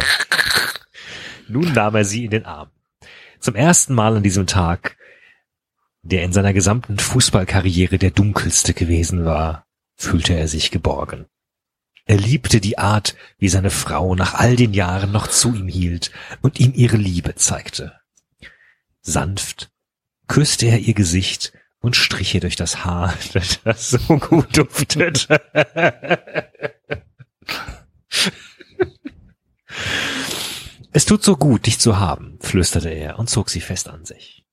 [1.47, 2.71] Nun nahm er sie in den Arm.
[3.39, 4.97] Zum ersten Mal an diesem Tag,
[6.03, 11.27] der in seiner gesamten Fußballkarriere der dunkelste gewesen war, fühlte er sich geborgen.
[12.07, 16.11] Er liebte die Art, wie seine Frau nach all den Jahren noch zu ihm hielt
[16.41, 18.01] und ihm ihre Liebe zeigte.
[19.01, 19.69] Sanft
[20.33, 23.15] küsste er ihr Gesicht und strich ihr durch das Haar,
[23.65, 25.29] das so gut duftet.
[30.91, 34.47] Es tut so gut, dich zu haben, flüsterte er und zog sie fest an sich.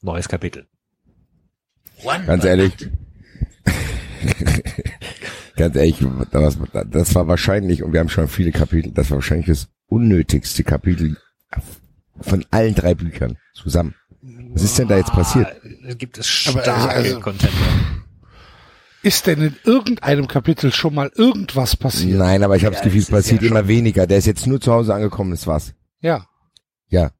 [0.00, 0.66] Neues Kapitel.
[2.04, 2.72] One Ganz ehrlich.
[5.56, 5.98] Ganz ehrlich,
[6.30, 10.64] das, das war wahrscheinlich, und wir haben schon viele Kapitel, das war wahrscheinlich das unnötigste
[10.64, 11.18] Kapitel
[12.22, 13.94] von allen drei Büchern zusammen.
[14.52, 15.48] Was ist denn da jetzt passiert?
[15.88, 17.56] Ah, gibt es starke also- Contender.
[19.04, 22.18] Ist denn in irgendeinem Kapitel schon mal irgendwas passiert?
[22.18, 24.06] Nein, aber ich habe Ja, das Gefühl, es passiert ja immer weniger.
[24.06, 25.74] Der ist jetzt nur zu Hause angekommen, das war's.
[26.00, 26.26] Ja.
[26.88, 27.10] Ja.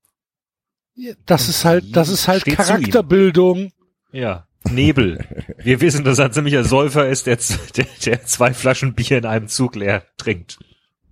[1.26, 2.56] Das ist halt, das ist halt Steht.
[2.56, 3.72] Charakterbildung.
[4.12, 4.46] Ja.
[4.70, 5.24] Nebel.
[5.58, 7.38] Wir wissen, dass er ein ziemlicher Säufer ist, der,
[7.76, 10.60] der, der zwei Flaschen Bier in einem Zug leer trinkt.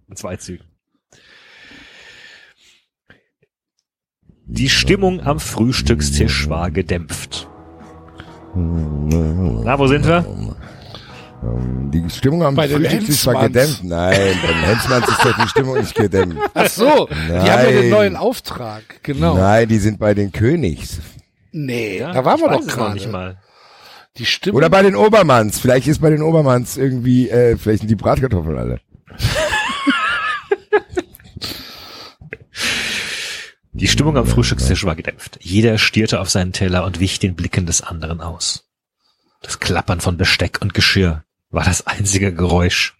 [0.09, 0.67] In zwei Zügen.
[4.53, 7.49] Die Stimmung am Frühstückstisch war gedämpft.
[8.55, 10.25] Na, wo sind wir?
[11.93, 13.79] Die Stimmung am Bei den Frühstück ist zwar Hensmanns.
[13.81, 13.85] gedämpft.
[13.85, 16.39] Nein, beim Hensmanns ist doch die Stimmung nicht gedämpft.
[16.53, 17.75] Ach so, die haben ja Nein.
[17.75, 18.83] den neuen Auftrag.
[19.03, 19.37] Genau.
[19.37, 20.99] Nein, die sind bei den Königs.
[21.53, 22.95] Nee, Ja, da waren wir doch gerade.
[22.95, 23.39] nicht mal.
[24.19, 24.57] Die Stimme.
[24.57, 25.61] Oder bei den Obermanns.
[25.61, 28.81] Vielleicht ist bei den Obermanns irgendwie, äh, vielleicht sind die Bratkartoffeln alle.
[33.81, 35.39] Die Stimmung am Frühstückstisch war gedämpft.
[35.41, 38.69] Jeder stierte auf seinen Teller und wich den Blicken des anderen aus.
[39.41, 42.99] Das Klappern von Besteck und Geschirr war das einzige Geräusch.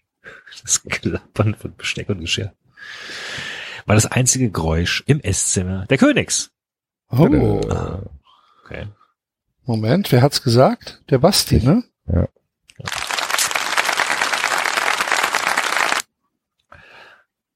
[0.63, 2.53] Das Klappern von Besteck und Geschirr
[3.85, 6.49] war das einzige Geräusch im Esszimmer der Königs.
[7.11, 8.01] oh, Ah,
[8.63, 8.87] okay.
[9.65, 11.03] Moment, wer hat's gesagt?
[11.11, 11.83] Der Basti, ne?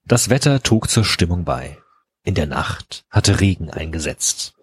[0.06, 1.80] Das Wetter trug zur Stimmung bei.
[2.26, 4.54] In der Nacht hatte Regen eingesetzt.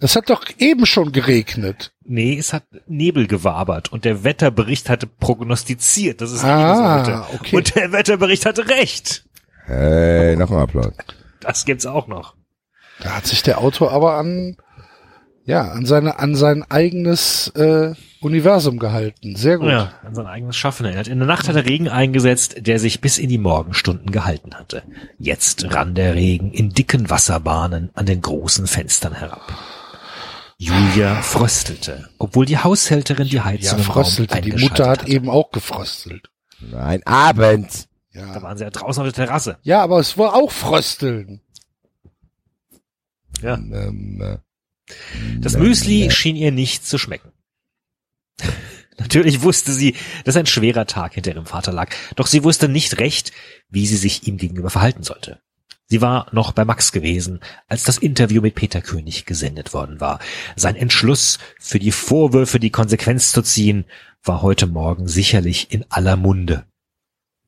[0.00, 1.92] Das hat doch eben schon geregnet.
[2.04, 7.24] Nee, es hat Nebel gewabert und der Wetterbericht hatte prognostiziert, dass es regnen Ah, sollte.
[7.34, 7.56] okay.
[7.56, 9.26] Und der Wetterbericht hatte recht.
[9.66, 10.94] Hey, noch ein Applaus.
[11.40, 12.34] Das gibt's auch noch.
[13.00, 14.56] Da hat sich der Autor aber an,
[15.48, 19.34] ja, an seine, an sein eigenes äh, Universum gehalten.
[19.36, 19.68] Sehr gut.
[19.70, 21.08] Ja, an sein eigenes Schaffen erinnert.
[21.08, 24.82] In der Nacht hatte Regen eingesetzt, der sich bis in die Morgenstunden gehalten hatte.
[25.18, 29.52] Jetzt rann der Regen in dicken Wasserbahnen an den großen Fenstern herab.
[30.58, 34.40] Julia fröstelte, obwohl die Haushälterin die Ja, Heizung im Raum fröstelte.
[34.40, 35.10] Die Mutter hat hatte.
[35.12, 36.30] eben auch gefrostelt.
[36.60, 37.86] Nein, Abend.
[38.12, 38.42] Da Ja.
[38.42, 39.58] waren sie ja draußen auf der Terrasse.
[39.62, 41.40] ja, aber es war auch Frösteln.
[43.40, 43.54] Ja.
[43.54, 44.38] Ähm, äh,
[45.40, 47.32] Das Müsli schien ihr nicht zu schmecken.
[48.98, 49.94] Natürlich wusste sie,
[50.24, 53.32] dass ein schwerer Tag hinter ihrem Vater lag, doch sie wusste nicht recht,
[53.68, 55.40] wie sie sich ihm gegenüber verhalten sollte.
[55.90, 60.18] Sie war noch bei Max gewesen, als das Interview mit Peter König gesendet worden war.
[60.54, 63.86] Sein Entschluss, für die Vorwürfe die Konsequenz zu ziehen,
[64.22, 66.66] war heute Morgen sicherlich in aller Munde.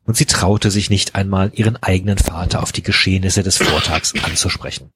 [0.05, 4.91] Und sie traute sich nicht einmal, ihren eigenen Vater auf die Geschehnisse des Vortags anzusprechen.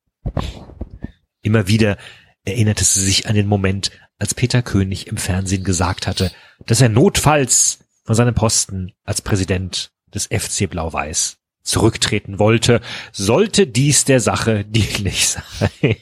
[1.43, 1.99] Immer wieder
[2.45, 6.31] erinnerte sie sich an den Moment, als Peter König im Fernsehen gesagt hatte,
[6.67, 12.81] dass er notfalls von seinem Posten als Präsident des FC Blau-Weiß zurücktreten wollte,
[13.13, 15.29] sollte dies der Sache dienlich
[15.61, 15.97] sein.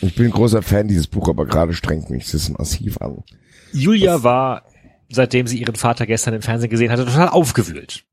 [0.00, 3.22] ich bin ein großer Fan dieses Buch, aber gerade strengt mich das massiv an.
[3.72, 4.64] Julia war,
[5.10, 8.04] seitdem sie ihren Vater gestern im Fernsehen gesehen hatte, total aufgewühlt.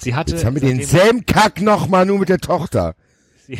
[0.00, 2.94] Sie hatte, Jetzt haben wir seitdem- denselben Kack noch mal nur mit der Tochter.
[3.50, 3.58] Sie-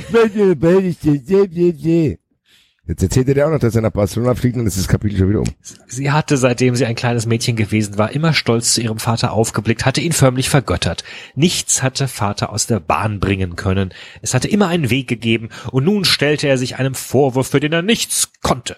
[2.86, 5.16] Jetzt erzählt er dir auch noch, dass er nach Barcelona fliegt und ist das Kapitel
[5.16, 5.46] schon wieder um.
[5.86, 9.86] Sie hatte, seitdem sie ein kleines Mädchen gewesen war, immer stolz zu ihrem Vater aufgeblickt,
[9.86, 11.04] hatte ihn förmlich vergöttert.
[11.36, 13.94] Nichts hatte Vater aus der Bahn bringen können.
[14.22, 17.72] Es hatte immer einen Weg gegeben, und nun stellte er sich einem Vorwurf, für den
[17.72, 18.76] er nichts konnte.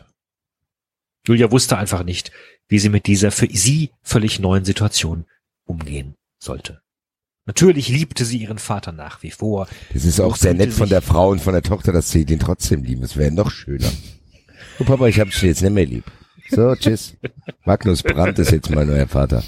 [1.27, 2.33] Julia wusste einfach nicht,
[2.69, 5.25] wie sie mit dieser für sie völlig neuen Situation
[5.65, 6.82] umgehen sollte.
[7.53, 9.69] Natürlich liebte sie ihren Vater nach wie vor.
[9.93, 12.39] Das ist auch sehr nett von der Frau und von der Tochter, dass sie den
[12.39, 13.03] trotzdem lieben.
[13.03, 13.89] Das wäre noch schöner.
[14.79, 16.05] Oh Papa, ich hab dich jetzt nicht mehr lieb.
[16.49, 17.15] So, tschüss.
[17.67, 19.45] Magnus Brandt ist jetzt mein neuer Vater.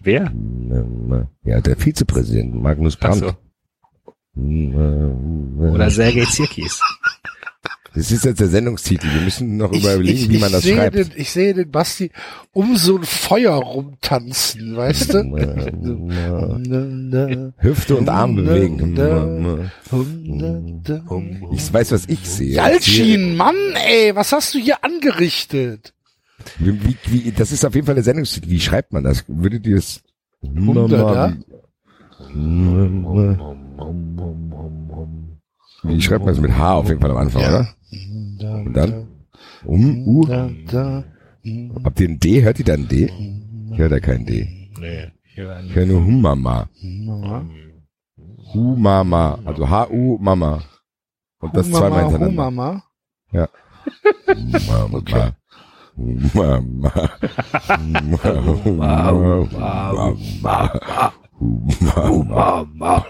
[0.00, 0.32] Wer?
[1.44, 3.36] Ja, der Vizepräsident, Magnus Brandt.
[4.34, 5.66] so.
[5.72, 6.80] Oder Sergei Zirkis.
[7.94, 9.06] Das ist jetzt der Sendungstitel.
[9.12, 10.96] Wir müssen noch Ich, überlegen, ich, wie man das sehe schreibt.
[10.96, 12.10] den, ich sehe den Basti
[12.52, 17.52] um so ein Feuer rumtanzen, weißt du?
[17.58, 18.94] Hüfte und Arm bewegen.
[21.52, 22.54] Ich weiß, was ich sehe.
[22.54, 23.56] Jalcin, Mann,
[23.88, 25.92] ey, was hast du hier angerichtet?
[26.58, 28.48] Wie, wie, wie, das ist auf jeden Fall der Sendungstitel.
[28.48, 29.24] Wie schreibt man das?
[29.26, 30.00] Würdet ihr es?
[35.82, 37.48] Wie schreibt man es mit H auf jeden Fall am Anfang, Ja.
[37.48, 37.68] oder?
[37.90, 39.08] Und dann?
[39.64, 40.26] Um, U.
[40.26, 41.04] Da, da,
[41.84, 42.42] Habt ihr ein D?
[42.42, 43.10] Hört ihr da ein D?
[43.72, 44.70] Ich höre da kein D.
[44.80, 46.68] Nee, Ich höre nur Humama.
[46.82, 47.44] Mama.
[48.52, 49.38] Humama.
[49.44, 50.62] Also H-U, Mama.
[51.40, 52.46] Und das zweimal Humama, hintereinander.
[52.46, 52.82] Humama.
[54.26, 54.98] Humama.
[54.98, 55.30] Okay.
[55.96, 56.92] Humama.
[58.64, 59.10] Humama.
[59.10, 60.10] Humama.
[60.10, 61.12] Humama.
[61.40, 63.06] Uma, uma, uma.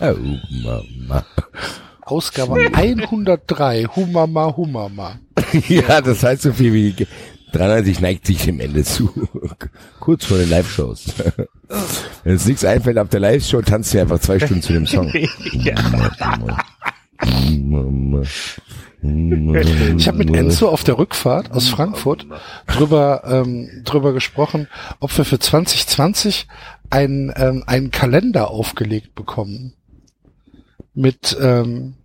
[0.00, 1.26] Humama.
[2.06, 3.86] Ausgabe 103.
[3.96, 5.18] Humama, Humama.
[5.68, 7.06] Ja, das heißt so viel wie
[7.54, 9.10] 93 neigt sich dem Ende zu.
[10.00, 11.14] Kurz vor den Live-Shows.
[12.24, 15.12] Wenn uns nichts einfällt auf der Live-Show, tanzt du einfach zwei Stunden zu dem Song.
[19.06, 22.26] Ich habe mit Enzo auf der Rückfahrt aus Frankfurt
[22.66, 24.66] drüber, ähm, drüber gesprochen,
[24.98, 26.46] ob wir für 2020
[26.88, 29.74] einen, ähm, einen Kalender aufgelegt bekommen.
[30.94, 31.96] Mit, ähm,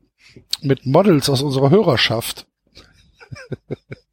[0.62, 2.48] mit Models aus unserer Hörerschaft.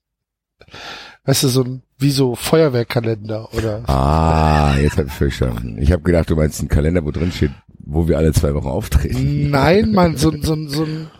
[1.26, 5.76] weißt du, so ein, wie so Feuerwehrkalender oder Ah, jetzt hab ich verstanden.
[5.80, 8.68] Ich habe gedacht, du meinst einen Kalender, wo drin steht, wo wir alle zwei Wochen
[8.68, 9.50] auftreten.
[9.50, 11.10] Nein, man, so, so, so, ein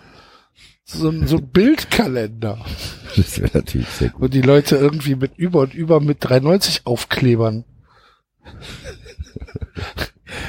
[0.84, 2.64] so, ein so ein Bildkalender.
[3.16, 4.22] Das wäre natürlich sehr gut.
[4.22, 7.64] wo die Leute irgendwie mit über und über mit 390 Aufklebern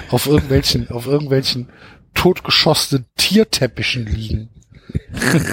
[0.09, 1.69] auf irgendwelchen, auf irgendwelchen
[2.13, 4.49] totgeschossenen Tierteppichen liegen.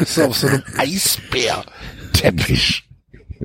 [0.06, 2.83] so auf so einem Eisbärteppich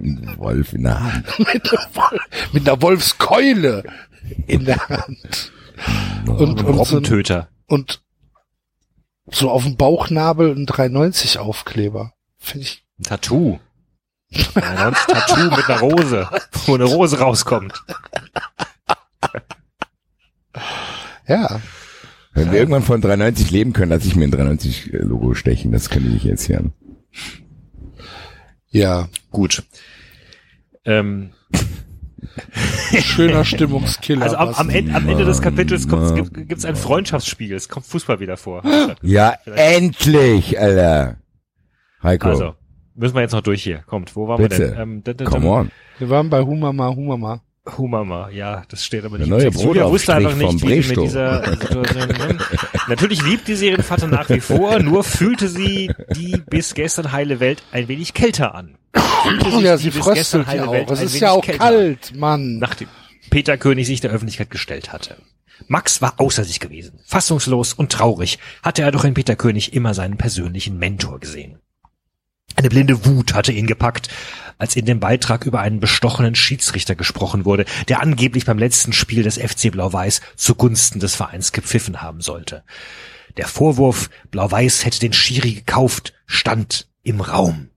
[0.02, 1.26] Ein Wolf in der Hand.
[1.40, 2.20] mit einer, Wol
[2.54, 3.84] mit einer Wolfskeule
[4.48, 5.52] in der Hand.
[6.26, 7.50] Und, und, Robbentöter.
[7.68, 8.02] und
[9.32, 12.14] so auf dem Bauchnabel ein 390 Aufkleber.
[12.38, 13.60] Finde ich Ein Tattoo.
[14.56, 16.30] Ein Tattoo mit einer Rose,
[16.66, 17.84] wo eine Rose rauskommt.
[21.28, 21.62] ja.
[22.34, 25.72] Wenn wir irgendwann von 390 leben können, lass ich mir ein 390-Logo stechen.
[25.72, 26.64] Das könnte ich jetzt hier.
[28.70, 29.64] Ja, Gut.
[30.90, 31.30] Ähm,
[33.02, 34.24] schöner Stimmungskiller.
[34.24, 37.54] also am, am, Ende, am Ende des Kapitels kommt, gibt, gibt's ein Freundschaftsspiel.
[37.54, 38.64] Es kommt Fußball wieder vor.
[39.02, 41.18] Ja, endlich, Alter.
[42.02, 42.56] Heiko, Also,
[42.96, 43.80] müssen wir jetzt noch durch hier.
[43.86, 44.72] Kommt, wo waren wir Bitte.
[44.72, 45.04] denn?
[45.06, 45.72] Ähm, come on.
[46.00, 47.42] Wir waren bei Humama, Humama.
[47.78, 49.32] Humama, ja, das steht aber Der nicht.
[49.32, 49.64] neue im Text.
[49.66, 52.40] Julia wusste einfach nicht, wie sie vom mit dieser Situation.
[52.88, 57.64] Natürlich liebt die Serienvater nach wie vor, nur fühlte sie die bis gestern heile Welt
[57.72, 58.78] ein wenig kälter an.
[59.62, 60.74] Ja, sie bis gestern fröstelt ja heile auch.
[60.74, 62.58] Welt Es ein ist wenig ja auch kalt, Mann.
[62.60, 62.88] nachdem
[63.30, 65.18] Peter König sich der Öffentlichkeit gestellt hatte.
[65.68, 67.00] Max war außer sich gewesen.
[67.06, 71.60] Fassungslos und traurig hatte er doch in Peter König immer seinen persönlichen Mentor gesehen.
[72.56, 74.10] Eine blinde Wut hatte ihn gepackt,
[74.60, 79.24] als in dem Beitrag über einen bestochenen Schiedsrichter gesprochen wurde, der angeblich beim letzten Spiel
[79.24, 82.64] des FC Blau-Weiß zugunsten des Vereins gepfiffen haben sollte.
[83.38, 87.69] Der Vorwurf, Blau-Weiß hätte den Schiri gekauft, stand im Raum.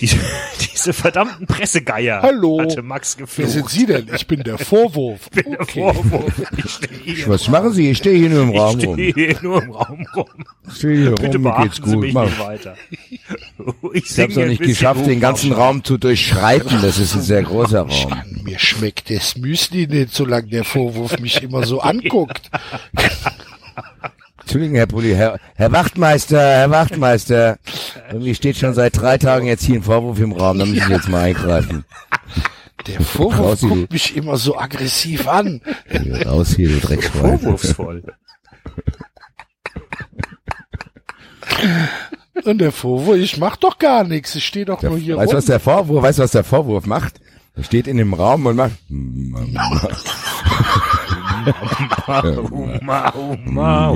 [0.00, 0.16] Diese,
[0.72, 2.60] diese verdammten Pressegeier Hallo.
[2.60, 3.50] hatte Max Wer geflucht.
[3.50, 4.10] sind Sie denn?
[4.12, 5.28] Ich bin der Vorwurf.
[5.34, 5.80] Ich bin der Okay.
[5.80, 6.42] Vorwurf.
[6.56, 7.90] Ich stehe hier, Was machen Sie?
[7.90, 8.94] Ich stehe hier nur im Raum ich rum.
[8.94, 10.26] stehe hier nur im Raum rum.
[10.68, 12.04] Ich stehe hier Bitte rum, mir geht's beachten Sie gut.
[12.04, 12.24] mich Mach.
[12.24, 12.76] nicht weiter.
[13.92, 16.82] Ich, Ich hab's noch nicht geschafft, den ganzen Raum zu durchschreiten.
[16.82, 18.12] Das ist ein sehr großer Raum.
[18.42, 22.50] Mir schmeckt das Müsli nicht, solange der Vorwurf mich immer so anguckt.
[24.44, 27.58] Entschuldigung, Herr Pulli, Herr, Herr Wachtmeister, Herr Wachtmeister.
[28.10, 30.92] Irgendwie steht schon seit drei Tagen jetzt hier ein Vorwurf im Raum, da müssen Sie
[30.92, 31.84] jetzt mal eingreifen.
[32.86, 35.62] Der Vorwurf Raus, guckt mich immer so aggressiv an.
[36.26, 37.38] Raus hier, du Dreckschwein.
[37.38, 38.02] Vorwurfsvoll.
[42.44, 45.28] Und der Vorwurf, ich mach doch gar nichts, ich stehe doch Der, nur hier weißt
[45.32, 45.38] du, rum.
[45.38, 47.20] was der Vorwurf, weißt du, was der Vorwurf macht?
[47.56, 48.72] Er steht in dem Raum und macht,
[52.50, 53.90] Uma, uma,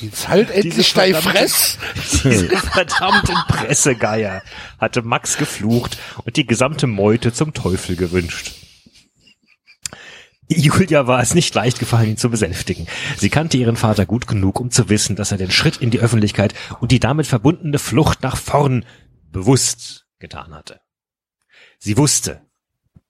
[0.00, 1.78] Jetzt halt endlich dein Fress.
[2.24, 4.42] Diese verdammten Pressegeier
[4.78, 8.52] hatte Max geflucht und die gesamte Meute zum Teufel gewünscht.
[10.48, 12.86] Julia war es nicht leicht gefallen, ihn zu besänftigen.
[13.16, 16.00] Sie kannte ihren Vater gut genug, um zu wissen, dass er den Schritt in die
[16.00, 18.84] Öffentlichkeit und die damit verbundene Flucht nach vorn
[19.30, 20.80] bewusst getan hatte.
[21.84, 22.40] Sie wusste,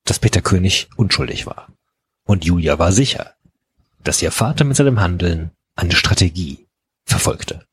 [0.03, 1.69] dass Peter König unschuldig war.
[2.25, 3.35] Und Julia war sicher,
[4.03, 6.67] dass ihr Vater mit seinem Handeln eine Strategie
[7.05, 7.65] verfolgte.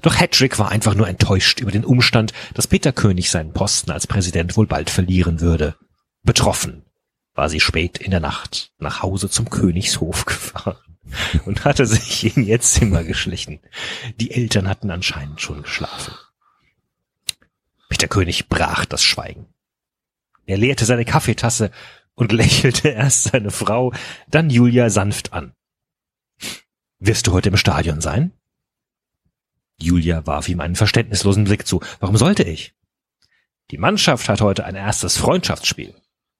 [0.00, 4.06] Doch Hedrick war einfach nur enttäuscht über den Umstand, dass Peter König seinen Posten als
[4.06, 5.74] Präsident wohl bald verlieren würde.
[6.22, 6.84] Betroffen
[7.34, 10.78] war sie spät in der Nacht nach Hause zum Königshof gefahren.
[11.46, 13.58] und hatte sich in ihr Zimmer geschlichen.
[14.20, 16.14] Die Eltern hatten anscheinend schon geschlafen.
[17.88, 19.48] Peter König brach das Schweigen.
[20.50, 21.70] Er leerte seine Kaffeetasse
[22.14, 23.92] und lächelte erst seine Frau,
[24.28, 25.52] dann Julia sanft an.
[26.98, 28.32] Wirst du heute im Stadion sein?
[29.80, 31.80] Julia warf ihm einen verständnislosen Blick zu.
[32.00, 32.74] Warum sollte ich?
[33.70, 35.94] Die Mannschaft hat heute ein erstes Freundschaftsspiel.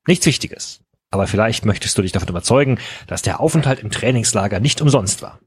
[0.09, 0.81] Nichts Wichtiges.
[1.11, 5.39] Aber vielleicht möchtest du dich davon überzeugen, dass der Aufenthalt im Trainingslager nicht umsonst war.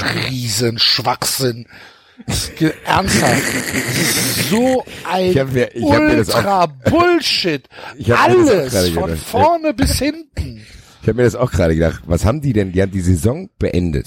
[2.26, 2.50] Das
[2.84, 3.42] Ernsthaft.
[3.54, 5.68] Das ist so ein Ich hab mir-
[6.16, 7.68] das auch- ultra Bullshit.
[7.98, 9.18] Das Alles von gedacht.
[9.24, 10.62] vorne bis hinten.
[11.02, 12.02] Ich habe mir das auch gerade gedacht.
[12.06, 12.72] Was haben die denn?
[12.72, 14.06] Die haben die Saison beendet.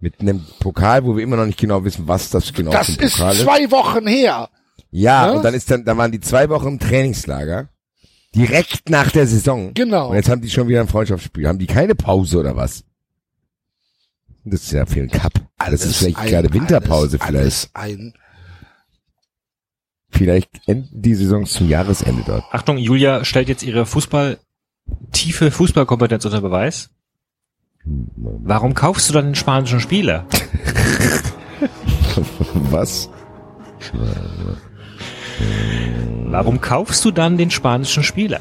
[0.00, 3.16] Mit einem Pokal, wo wir immer noch nicht genau wissen, was das genau Das ist
[3.16, 3.42] Pokal ist.
[3.42, 4.50] zwei Wochen her.
[4.90, 5.32] Ja, Ne?
[5.34, 7.68] und dann ist dann, dann waren die zwei Wochen im Trainingslager.
[8.34, 9.72] Direkt nach der Saison.
[9.74, 10.10] Genau.
[10.10, 11.46] Und jetzt haben die schon wieder ein Freundschaftsspiel.
[11.48, 12.84] Haben die keine Pause oder was?
[14.44, 15.32] Das ist ja für den Cup.
[15.58, 17.74] das ist vielleicht ein- gerade Winterpause alles, vielleicht.
[17.74, 18.14] Alles ein
[20.10, 22.44] Vielleicht enden die Saisons zum Jahresende dort.
[22.52, 24.38] Achtung, Julia stellt jetzt ihre Fußball,
[25.10, 26.90] tiefe Fußballkompetenz unter Beweis.
[27.84, 30.24] Warum kaufst du dann den spanischen Spieler?
[32.70, 33.10] Was?
[36.26, 38.40] Warum kaufst du dann den spanischen Spieler?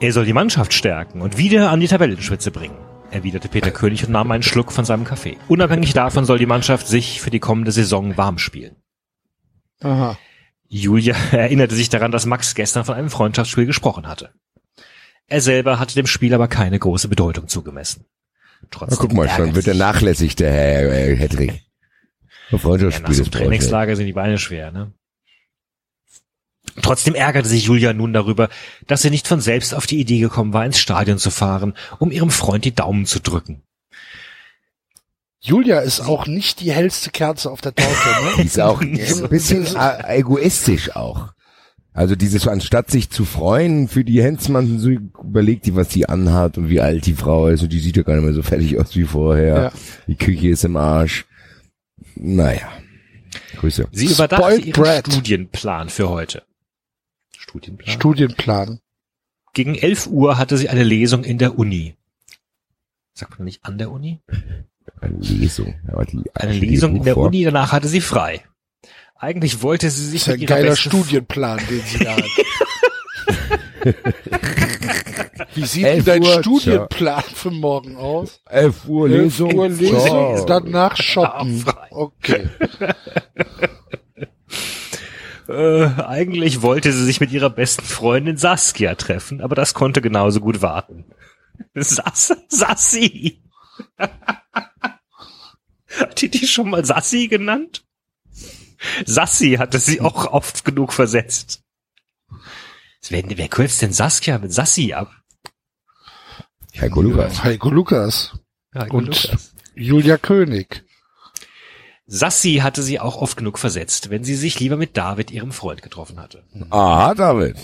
[0.00, 2.76] Er soll die Mannschaft stärken und wieder an die Tabellenspitze bringen,
[3.10, 5.36] erwiderte Peter König und nahm einen Schluck von seinem Kaffee.
[5.48, 8.76] Unabhängig davon soll die Mannschaft sich für die kommende Saison warm spielen.
[9.80, 10.18] Aha.
[10.68, 14.30] Julia erinnerte sich daran, dass Max gestern von einem Freundschaftsspiel gesprochen hatte.
[15.26, 18.06] Er selber hatte dem Spiel aber keine große Bedeutung zugemessen.
[18.62, 21.50] Na, Trotzdem guck mal schon, wird er nachlässig, der Herr äh, Hedrick.
[21.50, 21.58] Ein
[22.50, 23.24] Ja, nach Freundschaftsspiel so.
[23.24, 24.92] Trainingslager sind die Beine schwer, ne?
[26.82, 28.48] Trotzdem ärgerte sich Julia nun darüber,
[28.86, 32.10] dass sie nicht von selbst auf die Idee gekommen war, ins Stadion zu fahren, um
[32.10, 33.62] ihrem Freund die Daumen zu drücken.
[35.40, 37.92] Julia ist auch nicht die hellste Kerze auf der Torte,
[38.36, 38.44] Die ne?
[38.44, 39.66] ist auch ein bisschen
[40.06, 41.32] egoistisch auch.
[41.94, 46.56] Also dieses, anstatt sich zu freuen für die Hensmann, so überlegt die, was die anhat
[46.56, 48.78] und wie alt die Frau ist und die sieht ja gar nicht mehr so fertig
[48.78, 49.56] aus wie vorher.
[49.56, 49.72] Ja.
[50.06, 51.26] Die Küche ist im Arsch.
[52.14, 52.68] Naja.
[53.56, 53.88] Grüße.
[53.90, 55.12] Sie überdachte Spoiled ihren.
[55.12, 56.42] Studienplan für heute.
[57.48, 57.94] Studienplan?
[57.94, 58.80] Studienplan.
[59.54, 61.96] Gegen 11 Uhr hatte sie eine Lesung in der Uni.
[63.14, 64.20] Sagt man nicht an der Uni?
[65.00, 65.74] Eine Lesung.
[65.90, 67.26] Aber die, Eine Lesung in der vor.
[67.26, 68.44] Uni, danach hatte sie frei.
[69.16, 72.24] Eigentlich wollte sie Das sich ist ja mit ein geiler Studienplan, den sie da hat.
[75.54, 78.40] Wie sieht denn dein Uhr, Studienplan für morgen aus?
[78.48, 79.50] 11 Uhr Lesung.
[79.50, 81.58] 11 Uhr Lesung, danach shoppen.
[81.58, 81.88] frei.
[81.90, 82.48] Okay.
[85.48, 90.40] Äh, eigentlich wollte sie sich mit ihrer besten Freundin Saskia treffen, aber das konnte genauso
[90.40, 91.06] gut warten.
[91.74, 93.42] Sass, Sassi.
[95.98, 97.84] Hat die die schon mal Sassi genannt?
[99.06, 101.64] Sassi hatte sie auch oft genug versetzt.
[103.08, 105.10] Wer, wer kürzt denn Saskia mit Sassi ab?
[106.78, 107.42] Heiko Lukas.
[107.42, 108.38] Heiko Lukas
[108.74, 109.54] Heiko und Lukas.
[109.74, 110.84] Julia König.
[112.10, 115.82] Sassi hatte sie auch oft genug versetzt, wenn sie sich lieber mit David, ihrem Freund,
[115.82, 116.42] getroffen hatte.
[116.70, 117.56] Ah, David.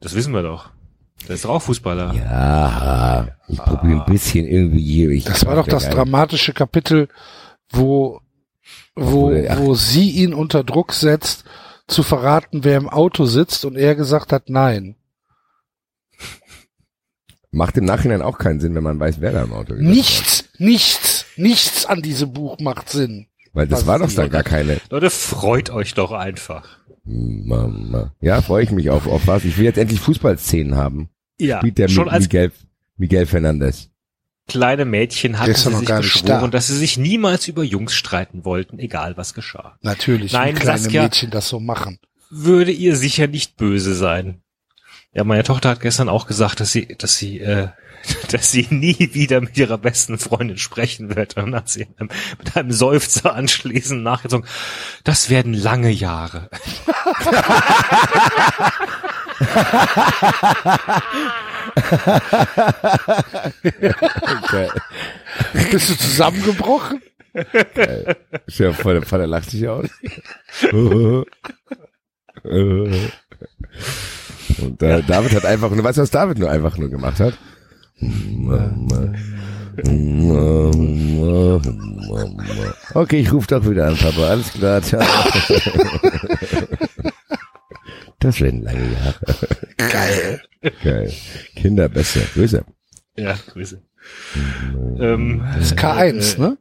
[0.00, 0.70] Das wissen wir doch.
[1.28, 2.14] Der ist doch auch Fußballer.
[2.14, 5.10] Ja, ich probiere ein bisschen irgendwie hier.
[5.10, 7.08] Ich Das war doch das dramatische Kapitel,
[7.70, 8.20] wo,
[8.94, 11.44] wo, wo sie ihn unter Druck setzt,
[11.86, 14.96] zu verraten, wer im Auto sitzt und er gesagt hat, nein.
[17.50, 19.82] Macht im Nachhinein auch keinen Sinn, wenn man weiß, wer da im Auto ist.
[19.82, 23.26] Nichts, nichts, nichts an diesem Buch macht Sinn.
[23.52, 24.30] Weil das war doch das?
[24.30, 24.80] gar keine.
[24.90, 26.66] Leute, freut euch doch einfach.
[27.04, 28.12] Mama.
[28.20, 29.44] Ja, freue ich mich auf, auf was.
[29.44, 31.08] Ich will jetzt endlich Fußballszenen haben.
[31.38, 32.52] Ja, Spielt der schon Mi- als Miguel,
[32.96, 33.90] Miguel Fernandes.
[34.48, 36.58] kleine Mädchen hatten sie sich geschworen, da.
[36.58, 39.76] dass sie sich niemals über Jungs streiten wollten, egal was geschah.
[39.82, 41.98] Natürlich, Nein, kleine Saskia- Mädchen das so machen.
[42.30, 44.40] Würde ihr sicher nicht böse sein.
[45.12, 47.68] Ja, meine Tochter hat gestern auch gesagt, dass sie, dass sie, äh,
[48.30, 51.36] dass sie nie wieder mit ihrer besten Freundin sprechen wird.
[51.36, 54.46] Und dann hat sie mit einem Seufzer anschließend nachgezogen.
[55.04, 56.48] Das werden lange Jahre.
[64.44, 64.68] Okay.
[65.70, 67.02] Bist du zusammengebrochen?
[68.46, 69.88] Stell dir vor, der Vater lacht sich aus.
[74.58, 77.34] Und äh, David hat einfach, nur weißt du, was David nur einfach nur gemacht hat?
[82.94, 84.28] Okay, ich rufe doch wieder an, Papa.
[84.28, 85.02] Alles klar, ciao.
[88.20, 89.14] Das werden lange Jahre.
[89.76, 90.42] Geil.
[90.82, 91.12] Geil.
[91.56, 92.20] Kinder besser.
[92.32, 92.64] Grüße.
[93.16, 93.82] Ja, Grüße.
[94.98, 96.58] Ähm, Das ist K1, äh, ne?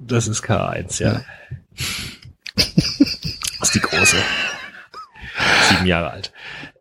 [0.00, 1.22] Das ist K1, ja.
[2.56, 4.16] Das ist die große.
[5.70, 6.32] Sieben Jahre alt.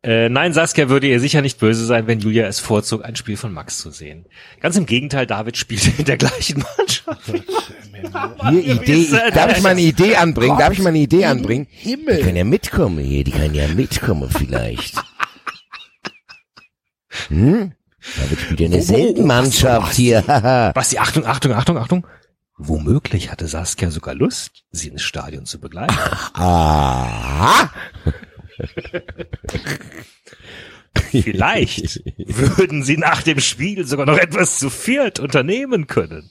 [0.04, 3.38] Äh, nein, Saskia würde ihr sicher nicht böse sein, wenn Julia es vorzog, ein Spiel
[3.38, 4.26] von Max zu sehen.
[4.60, 7.22] Ganz im Gegenteil, David spielte in der gleichen Mannschaft.
[8.50, 10.58] Hier, Idee, ich, darf ich mal eine Idee anbringen?
[10.58, 11.68] Darf ich mal eine Idee anbringen?
[11.72, 12.20] Die Himmel.
[12.20, 14.96] kann ja mitkommen hier, die kann ja mitkommen vielleicht.
[17.28, 17.74] Hm?
[18.18, 20.72] David spielt ja in derselben Mannschaft hier, haha.
[20.74, 22.08] Basti, Achtung, Achtung, Achtung, Achtung.
[22.58, 25.96] Womöglich hatte Saskia sogar Lust, sie ins Stadion zu begleiten.
[26.34, 27.72] Aha.
[31.12, 36.30] Vielleicht würden sie nach dem Spiel sogar noch etwas zu viert unternehmen können.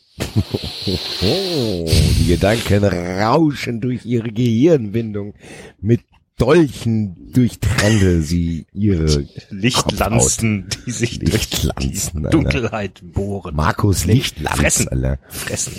[1.22, 1.88] Oh,
[2.18, 5.34] die Gedanken rauschen durch ihre Gehirnwindung.
[5.80, 6.02] Mit
[6.38, 12.30] Dolchen durchtrennte sie ihre Lichtlanzen, die sich durch Lichtlanzen, die Alter.
[12.30, 13.54] Dunkelheit bohren.
[13.54, 14.88] Markus Lichtlanz, Fressen.
[14.88, 15.18] Alter.
[15.28, 15.74] Fressen.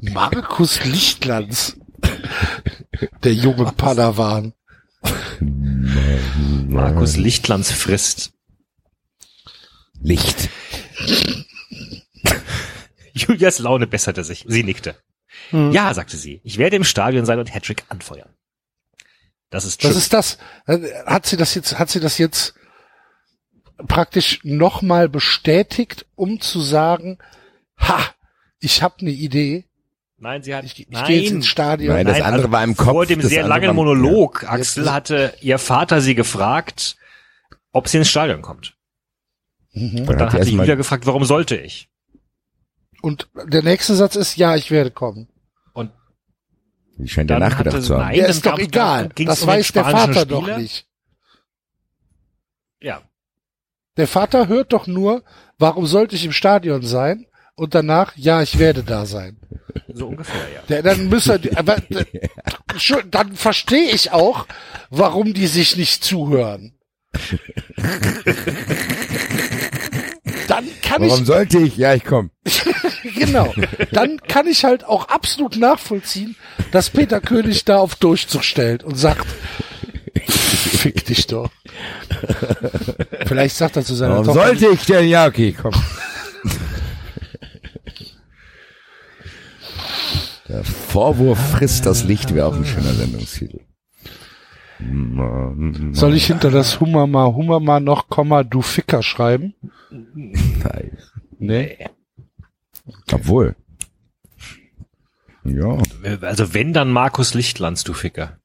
[0.00, 1.78] Markus Lichtlanz.
[3.24, 4.52] Der junge Padawan.
[6.68, 8.32] Markus Lichtlanz frisst.
[10.00, 10.48] Licht.
[13.12, 14.44] Julias Laune besserte sich.
[14.48, 14.94] Sie nickte.
[15.52, 16.40] Ja, sagte sie.
[16.44, 18.30] Ich werde im Stadion sein und Hattrick anfeuern.
[19.50, 19.98] Das ist Das schön.
[19.98, 20.38] ist das.
[20.66, 22.54] Äh, Hat sie das jetzt, hat sie das jetzt
[23.86, 27.18] praktisch nochmal bestätigt, um zu sagen,
[27.78, 28.00] ha,
[28.58, 29.64] ich habe eine Idee.
[30.18, 31.94] Nein, sie hat, Ich, ich nein, ins Stadion.
[31.94, 32.88] Nein, das andere war im Kopf.
[32.90, 34.50] Vor dem sehr langen Monolog, Ja.
[34.50, 36.96] Axel, hatte ihr Vater sie gefragt,
[37.72, 38.76] ob sie ins Stadion kommt.
[39.72, 40.00] Mhm.
[40.00, 41.90] Und dann hat sie hat sie Julia gefragt, warum sollte ich?
[43.02, 45.28] Und der nächste Satz ist, ja, ich werde kommen.
[45.74, 45.92] Und
[46.96, 48.06] Die scheint ja Dann nachgedacht hatte- zu haben.
[48.06, 49.10] nein, Ja, ist doch egal.
[49.14, 50.58] Das um weiß der Vater doch Spieler?
[50.58, 50.86] nicht.
[52.80, 53.02] ja,
[53.98, 55.24] Der Vater hört doch nur,
[55.58, 57.26] warum sollte ich im Stadion sein?
[57.56, 59.38] Und danach, ja, ich werde da sein.
[59.92, 60.60] so ungefähr, ja.
[60.68, 61.76] Der, dann müsste, aber,
[62.76, 64.46] schon, dann verstehe ich auch,
[64.90, 66.74] warum die sich nicht zuhören.
[70.48, 71.76] Dann kann Warum ich, sollte ich?
[71.76, 72.30] Ja, ich komm.
[73.16, 73.52] genau,
[73.92, 76.36] dann kann ich halt auch absolut nachvollziehen,
[76.72, 79.26] dass Peter König da auf Durchzug stellt und sagt,
[80.26, 81.50] fick dich doch.
[83.26, 85.08] Vielleicht sagt er zu seiner Warum Tochter, sollte ich denn?
[85.08, 85.72] Ja, okay, komm.
[90.48, 93.60] Der Vorwurf frisst das Licht wäre auch ein schöner Sendungstitel.
[95.92, 99.54] soll ich hinter das Hummerma Hummerma noch Komma du Ficker schreiben?
[99.90, 100.98] Nein.
[101.38, 101.78] Nee.
[103.12, 103.56] Obwohl.
[105.44, 105.78] Ja.
[106.22, 108.38] Also wenn, dann Markus Lichtlanz, du Ficker.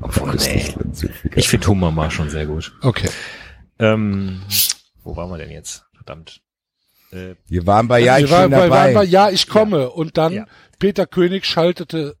[0.00, 0.74] Obwohl, nee.
[0.92, 1.32] so viel.
[1.34, 2.72] Ich finde Hummer mal schon sehr gut.
[2.82, 3.08] Okay.
[3.78, 4.42] Ähm,
[5.02, 5.84] wo waren wir denn jetzt?
[5.94, 6.42] Verdammt.
[7.12, 9.04] Äh, Wir waren bei Ja, ich wir waren, bin bei, waren bei dabei.
[9.04, 9.90] Ja, ich komme.
[9.90, 10.46] Und dann Ja.
[10.78, 12.16] Peter König schaltete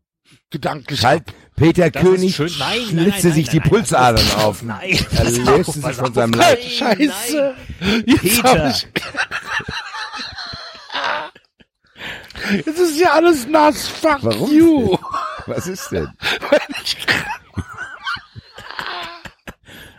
[0.50, 1.34] gedanklich Halt, ab.
[1.56, 2.50] Peter das König schön.
[2.58, 4.62] Nein, nein, schlitzte nein, sich nein, die nein, Pulsadern auf.
[4.62, 6.14] Nein, Er löste auf, sich von auf.
[6.14, 6.62] seinem Nein, Leib.
[6.62, 7.54] Scheiße.
[8.06, 8.74] Jetzt, Peter.
[12.56, 13.86] jetzt ist ja alles nass.
[13.88, 14.96] Fuck Warum you.
[15.46, 16.08] Was ist denn?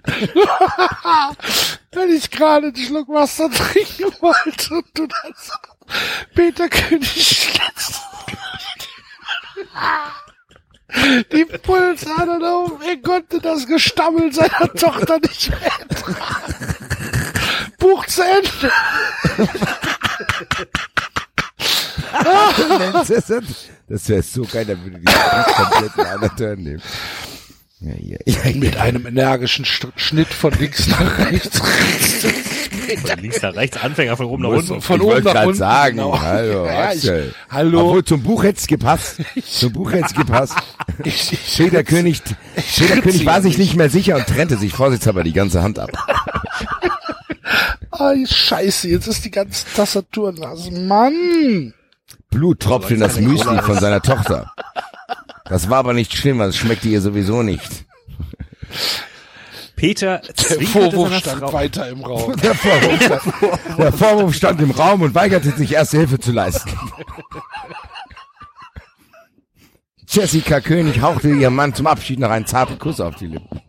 [1.91, 5.53] Wenn ich gerade einen Schluck Wasser trinken wollte und du dann so
[6.33, 7.59] Peter König.
[11.31, 12.73] Die Pulsadern auf.
[12.85, 16.75] Er konnte das Gestammel seiner Tochter nicht mehr ertragen.
[17.77, 18.71] Buch zu Ende.
[23.87, 26.81] Das wäre so geil, dann würde die komplett einen anderen Turn nehmen.
[27.83, 31.57] Ja, ja, ja, Mit einem energischen St Schnitt von links nach rechts.
[31.59, 34.81] Von links nach rechts, Anfänger von oben nach unten.
[34.81, 36.21] Von ich oben wollte nach gerade unten, sagen, genau.
[36.21, 37.33] hallo, Ja, ich- Axel.
[37.49, 37.79] hallo.
[37.81, 39.15] Obwohl, zum Buch hätte es gepasst.
[39.43, 40.53] Zum Buch hätte es gepasst.
[41.03, 42.21] Ich, ich, Peter König,
[42.77, 43.75] Peter König war sich nicht.
[43.75, 45.89] mehr sicher und trennte sich vorsichtshalber die ganze Hand ab.
[47.93, 50.71] Ah, scheiße, jetzt ist die ganze Tastatur nass.
[50.71, 51.73] Mann!
[52.29, 54.53] Blut tropfte in das Müsli von seiner Tochter.
[55.51, 57.83] Das war aber nicht schlimm, weil es schmeckte ihr sowieso nicht.
[59.75, 61.51] Peter Der Vorwurf seiner stand Frau.
[61.51, 62.33] weiter im Raum.
[62.41, 66.69] Der Vorwurf, stand, der Vorwurf stand im Raum und weigerte sich, erste Hilfe zu leisten.
[70.07, 73.61] Jessica König hauchte ihrem Mann zum Abschied noch einen zarten Kuss auf die Lippen.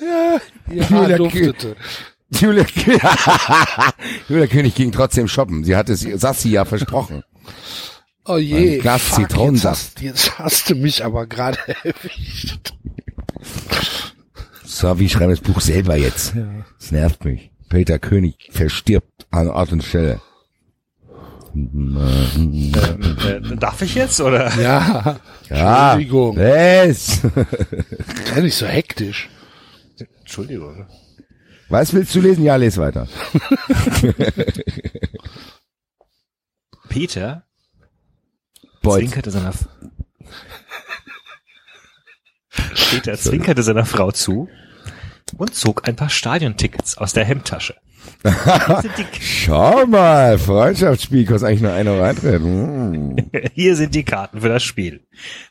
[0.00, 0.40] Ja,
[0.74, 1.76] ja, Julia duftete.
[2.30, 2.66] Julia,
[4.28, 5.62] Julia König ging trotzdem shoppen.
[5.62, 7.22] Sie hatte es Sassi ja versprochen.
[8.26, 9.86] Oh je, Ein Glas fuck, jetzt, Zitronensaft.
[9.96, 12.74] hast, jetzt hast du mich aber gerade erwischt.
[14.64, 16.34] So, wie schreiben das Buch selber jetzt?
[16.80, 17.50] Das nervt mich.
[17.68, 20.20] Peter König verstirbt an Ort und Stelle.
[21.54, 24.52] Ähm, äh, darf ich jetzt oder?
[24.60, 26.36] Ja, Ja, Entschuldigung.
[26.36, 27.20] was?
[28.34, 29.28] sei nicht so hektisch.
[30.20, 30.86] Entschuldigung.
[31.68, 32.44] Was willst du lesen?
[32.44, 33.08] Ja, les weiter.
[36.88, 37.45] Peter
[38.86, 38.98] Beut.
[38.98, 39.52] zwinkerte seiner
[42.90, 44.48] Peter zwinkerte seiner Frau zu
[45.36, 47.74] und zog ein paar Stadiontickets aus der Hemdtasche.
[48.22, 52.40] Hier sind, die, Schau mal, Freundschaftsspiel kostet eigentlich nur ein Euro Eintritt.
[52.40, 53.16] Mm.
[53.54, 55.04] hier sind die Karten für das Spiel.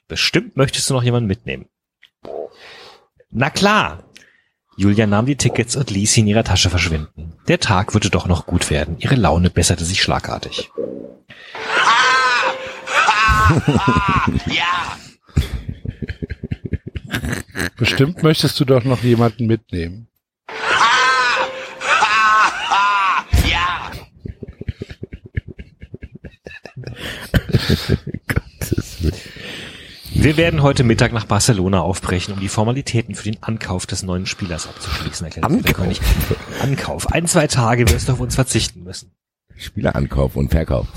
[0.07, 1.65] Bestimmt möchtest du noch jemanden mitnehmen.
[3.31, 4.03] Na klar.
[4.77, 7.33] Julia nahm die Tickets und ließ sie in ihrer Tasche verschwinden.
[7.47, 8.97] Der Tag würde doch noch gut werden.
[8.99, 10.71] Ihre Laune besserte sich schlagartig.
[17.77, 20.07] Bestimmt möchtest du doch noch jemanden mitnehmen.
[30.13, 34.25] Wir werden heute Mittag nach Barcelona aufbrechen, um die Formalitäten für den Ankauf des neuen
[34.25, 35.25] Spielers abzuschließen.
[35.25, 35.73] erklärt der Ankauf?
[35.75, 36.01] König.
[36.61, 37.11] Ankauf.
[37.11, 39.11] Ein, zwei Tage wirst du auf uns verzichten müssen.
[39.55, 40.87] Spielerankauf und Verkauf.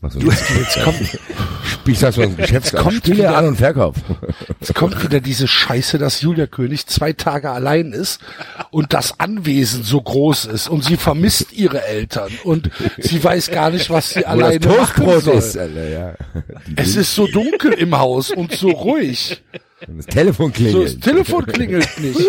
[0.00, 1.18] Also, Jetzt kommt,
[1.64, 3.96] Spielst das was Geschäftskommt kommt wieder- an und Verkauf.
[4.60, 8.20] jetzt kommt wieder diese Scheiße, dass Julia König zwei Tage allein ist
[8.70, 13.70] und das Anwesen so groß ist und sie vermisst ihre Eltern und sie weiß gar
[13.70, 15.34] nicht, was sie alleine machen soll.
[15.38, 16.14] ist, Alter, ja.
[16.76, 19.42] Es ist so dunkel im Haus und so ruhig.
[19.86, 21.02] Das Telefon So, das klingelt.
[21.02, 22.20] Telefon klingelt nicht.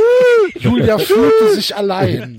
[0.59, 2.37] Julia fühlte sich allein.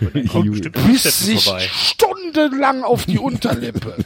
[0.86, 1.68] Biss sich vorbei.
[1.72, 3.96] stundenlang auf die Unterlippe.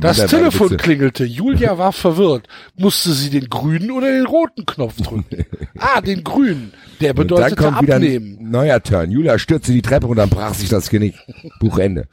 [0.00, 1.24] Das Telefon klingelte.
[1.24, 2.48] Julia war verwirrt.
[2.76, 5.44] Musste sie den grünen oder den roten Knopf drücken?
[5.80, 6.72] Ah, den grünen.
[7.00, 8.50] Der wieder abnehmen.
[8.50, 9.12] neuer Turn.
[9.12, 11.14] Julia stürzte die Treppe und dann brach sich das Genick.
[11.60, 12.08] Buchende.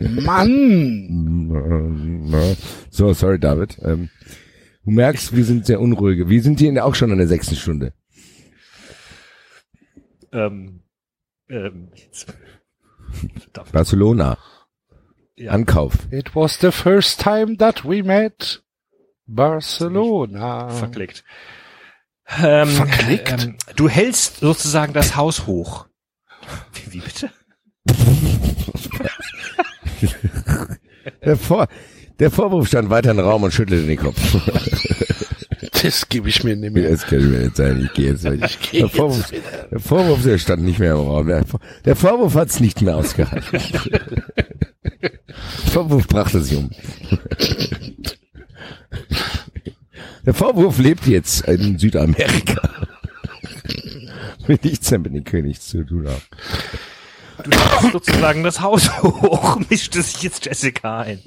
[0.00, 1.06] Mann!
[2.90, 3.76] So, sorry, David.
[3.84, 4.08] Ähm,
[4.88, 6.30] du merkst, wir sind sehr unruhige.
[6.30, 7.92] Wir sind hier auch schon in der sechsten Stunde.
[10.32, 10.80] Ähm,
[11.50, 11.90] ähm.
[13.70, 14.38] Barcelona.
[15.36, 15.52] Ja.
[15.52, 15.92] Ankauf.
[16.10, 18.62] It was the first time that we met.
[19.26, 20.70] Barcelona.
[20.70, 21.22] Verklickt.
[22.38, 23.44] Ähm, Verklickt?
[23.44, 25.86] Ähm, du hältst sozusagen das Haus hoch.
[26.72, 27.30] Wie, wie bitte?
[31.24, 31.68] Der, Vor
[32.18, 34.18] der Vorwurf stand weiter im Raum und schüttelte den Kopf.
[35.82, 36.90] Das gebe ich mir nicht mehr.
[36.90, 37.80] Das kann ich mir jetzt sein.
[37.84, 38.24] Ich gehe jetzt.
[38.24, 39.32] Ich geh der, jetzt Vorwurf,
[39.70, 41.26] der Vorwurf der stand nicht mehr im Raum.
[41.28, 43.60] Der, Vor- der Vorwurf hat es nicht mehr ausgehalten.
[45.00, 45.10] der
[45.70, 46.70] Vorwurf brachte sie um.
[50.26, 52.68] Der Vorwurf lebt jetzt in Südamerika.
[54.46, 56.22] Will nichts mehr mit den Königs zu tun haben.
[57.44, 61.20] Du hältst sozusagen das Haus hoch, mischte sich jetzt Jessica ein.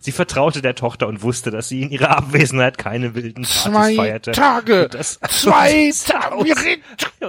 [0.00, 3.94] Sie vertraute der Tochter und wusste, dass sie in ihrer Abwesenheit keine wilden Partys Zwei
[3.96, 4.32] feierte.
[4.32, 4.84] Tage.
[4.84, 6.78] Und das, Zwei Tage.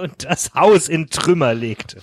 [0.00, 2.00] Und das Haus in Trümmer legte.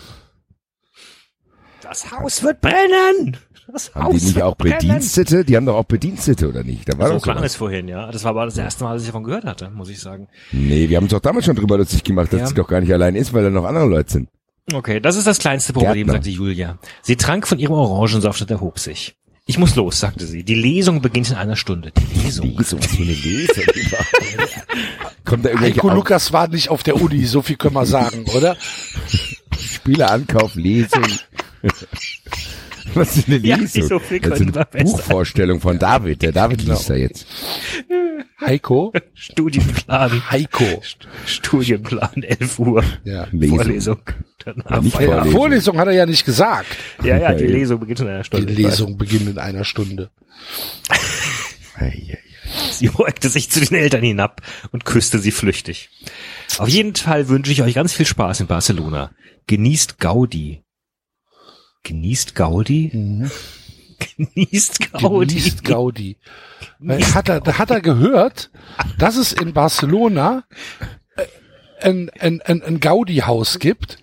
[1.81, 3.37] Das Haus wird brennen!
[3.71, 4.77] Das Haben Haus die nicht auch brennen!
[4.79, 5.45] Bedienstete?
[5.45, 6.87] Die haben doch auch Bedienstete, oder nicht?
[6.91, 8.11] Da war So doch klang es vorhin, ja.
[8.11, 10.27] Das war aber das erste Mal, dass ich davon gehört hatte, muss ich sagen.
[10.51, 12.47] Nee, wir haben uns doch damals schon drüber lustig gemacht, dass Ja.
[12.47, 14.29] sie doch gar nicht allein ist, weil da noch andere Leute sind.
[14.71, 16.77] Okay, das ist das kleinste Problem, sagte Julia.
[17.01, 19.15] Sie trank von ihrem Orangensaft und erhob sich.
[19.45, 20.43] Ich muss los, sagte sie.
[20.43, 21.91] Die Lesung beginnt in einer Stunde.
[21.91, 22.55] Die Lesung?
[22.57, 23.63] Lesung, was für eine Lesung.
[25.25, 27.85] Kommt da irgendwelche Heiko Au- Lukas war nicht auf der Uni, so viel können wir
[27.85, 28.55] sagen, oder?
[29.59, 31.03] Spielerankauf, Lesung.
[32.93, 33.87] Was ist eine Ja, Lesung?
[33.87, 34.83] so viel das ist eine.
[34.83, 36.21] Buchvorstellung von David.
[36.21, 37.25] Der David liest da jetzt.
[38.41, 38.91] Heiko?
[39.13, 40.29] Studienplan.
[40.29, 40.65] Heiko.
[41.25, 42.83] Studienplan, 11 Uhr.
[43.03, 43.27] Ja.
[43.31, 43.57] Lesung.
[43.57, 43.99] Vorlesung.
[44.45, 44.93] Nicht Feierabend.
[44.93, 45.31] Vorlesung.
[45.31, 46.67] Vorlesung hat er ja nicht gesagt.
[47.03, 47.55] Ja, ja, die Ja, ja.
[47.57, 48.53] Lesung beginnt in einer Die Stunde.
[48.53, 50.09] Lesung beginnt in einer Stunde.
[52.71, 55.89] Sie beugte sich zu den Eltern hinab und küsste sie flüchtig.
[56.57, 59.11] Auf jeden Fall wünsche ich euch ganz viel Spaß in Barcelona.
[59.47, 60.62] Genießt Gaudi.
[61.83, 62.89] Genießt Gaudi?
[63.99, 65.35] Genießt Gaudi.
[65.35, 66.17] Genießt Gaudi.
[66.79, 68.51] Weil Hat er, hat er gehört,
[68.97, 70.45] dass es in Barcelona
[71.15, 71.25] äh,
[71.81, 73.97] ein, ein, ein, ein Gaudi-Haus gibt,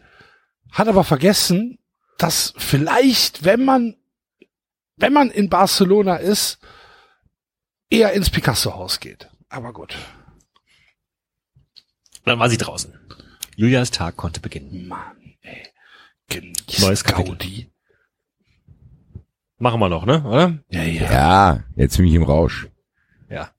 [0.70, 1.78] hat aber vergessen,
[2.18, 3.97] dass vielleicht, wenn man,
[4.97, 6.59] wenn man in Barcelona ist,
[7.89, 9.28] eher ins Picasso-Haus geht.
[9.49, 9.97] Aber gut.
[12.25, 12.94] Dann war sie draußen.
[13.57, 14.86] Julias Tag konnte beginnen.
[14.86, 15.67] Mann, ey.
[16.28, 17.05] Genießt Neues.
[17.05, 17.69] Gaudi.
[19.60, 20.24] Machen wir noch, ne?
[20.24, 20.58] Oder?
[20.70, 21.12] Ja, ja.
[21.12, 22.68] Ja, jetzt bin ich im Rausch.
[23.28, 23.50] Ja.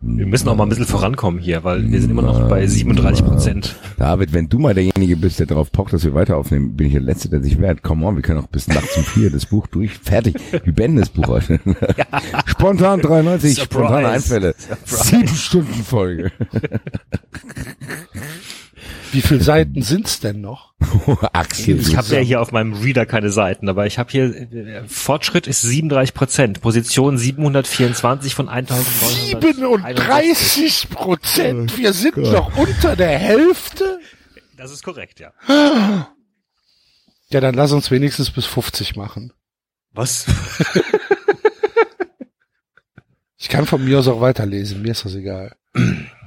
[0.00, 3.24] Wir müssen auch mal ein bisschen vorankommen hier, weil wir sind immer noch bei 37
[3.24, 3.76] Prozent.
[3.96, 6.94] David, wenn du mal derjenige bist, der darauf pocht, dass wir weiter aufnehmen, bin ich
[6.94, 7.84] der Letzte, der sich wehrt.
[7.84, 9.96] Come on, wir können auch bis nachts um vier das Buch durch.
[9.98, 10.34] Fertig.
[10.64, 11.60] Wir beenden das Buch heute.
[12.46, 13.64] Spontan 93, Surprise.
[13.64, 14.54] spontane Einfälle.
[14.58, 15.04] Surprise.
[15.04, 16.32] Sieben Stunden Folge.
[19.12, 20.74] Wie viele Seiten sind's denn noch?
[21.32, 21.78] Axel.
[21.80, 25.46] Ich habe ja hier auf meinem Reader keine Seiten, aber ich habe hier äh, Fortschritt
[25.46, 29.42] ist 37 Prozent, Position 724 von 1900.
[29.42, 31.78] 37 Prozent.
[31.78, 33.98] Wir sind noch unter der Hälfte.
[34.56, 35.32] Das ist korrekt, ja.
[37.30, 39.32] Ja, dann lass uns wenigstens bis 50 machen.
[39.92, 40.26] Was?
[43.36, 44.82] Ich kann von mir aus auch weiterlesen.
[44.82, 45.54] Mir ist das egal.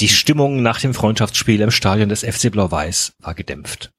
[0.00, 3.92] Die Stimmung nach dem Freundschaftsspiel im Stadion des FC Blau-Weiß war gedämpft.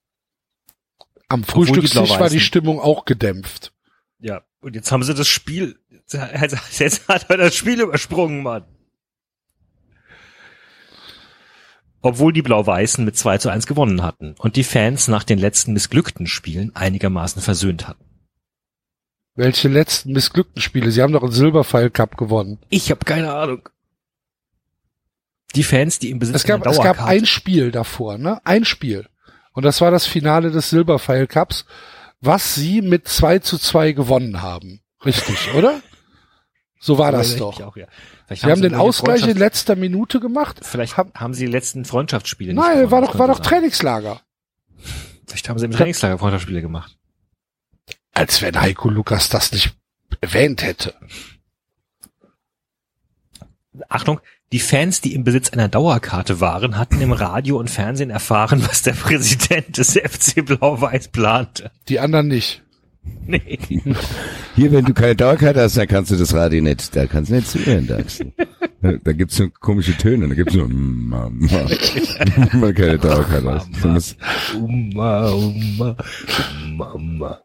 [1.28, 3.74] Am die Frühstückstisch war die Stimmung auch gedämpft.
[4.20, 8.66] Ja, und jetzt haben sie das Spiel, jetzt hat er das Spiel übersprungen, Mann.
[12.02, 15.74] Obwohl die Blau-Weißen mit 2 zu 1 gewonnen hatten und die Fans nach den letzten
[15.74, 18.06] missglückten Spielen einigermaßen versöhnt hatten.
[19.34, 20.92] Welche letzten missglückten Spiele?
[20.92, 22.60] Sie haben doch einen Silberpfeil Cup gewonnen.
[22.70, 23.68] Ich habe keine Ahnung.
[25.56, 28.40] Die Fans, die im Besitz Es gab, es gab ein Spiel davor, ne?
[28.44, 29.08] Ein Spiel.
[29.54, 31.66] Und das war das Finale des Silberpfeil Cups,
[32.22, 34.82] was sie mit 2 zu 2 gewonnen haben.
[35.06, 35.82] Richtig, oder?
[36.80, 37.60] So war das doch.
[37.62, 37.88] Auch, ja.
[38.28, 40.60] Vielleicht Sie haben den Ausgleich in letzter Minute gemacht.
[40.62, 43.40] Vielleicht Hab- haben sie die letzten Freundschaftsspiele nicht Nein, war doch, war doch.
[43.40, 44.22] Trainingslager.
[45.26, 46.98] Vielleicht haben sie im Trainingslager Freundschaftsspiele gemacht.
[48.14, 49.76] Als wenn Heiko Lukas das nicht
[50.22, 50.94] erwähnt hätte.
[53.90, 54.20] Achtung,
[54.54, 58.82] die Fans, die im Besitz einer Dauerkarte waren, hatten im Radio und Fernsehen erfahren, was
[58.82, 61.72] der Präsident des FC Blau-Weiß plante.
[61.90, 62.64] Die anderen nicht.
[63.26, 63.60] Nee.
[64.56, 67.36] Hier, wenn du keine Dauerkarte hast, dann kannst du das Radio nicht, da kannst du
[67.36, 68.00] nicht zuhören, da.
[69.04, 74.18] Da gibt's so komische Töne, da gibt's so, Mama, wenn keine Dauerkarte hast.
[74.56, 75.96] Uma, uma,
[76.76, 77.42] Mama.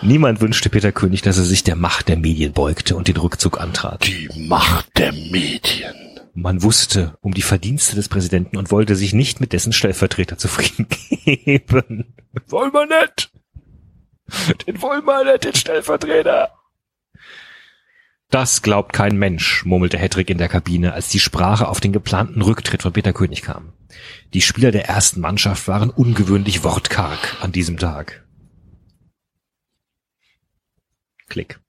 [0.00, 3.60] Niemand wünschte Peter König, dass er sich der Macht der Medien beugte und den Rückzug
[3.60, 4.06] antrat.
[4.06, 5.94] Die Macht der Medien.
[6.34, 10.86] Man wusste um die Verdienste des Präsidenten und wollte sich nicht mit dessen Stellvertreter zufrieden
[11.24, 12.14] geben.
[12.46, 13.32] Wollen wir nicht.
[14.66, 16.52] Den wollen wir nicht, den Stellvertreter.
[18.30, 22.42] Das glaubt kein Mensch, murmelte Hedrick in der Kabine, als die Sprache auf den geplanten
[22.42, 23.72] Rücktritt von Peter König kam.
[24.32, 28.27] Die Spieler der ersten Mannschaft waren ungewöhnlich wortkarg an diesem Tag.
[31.28, 31.60] Klick.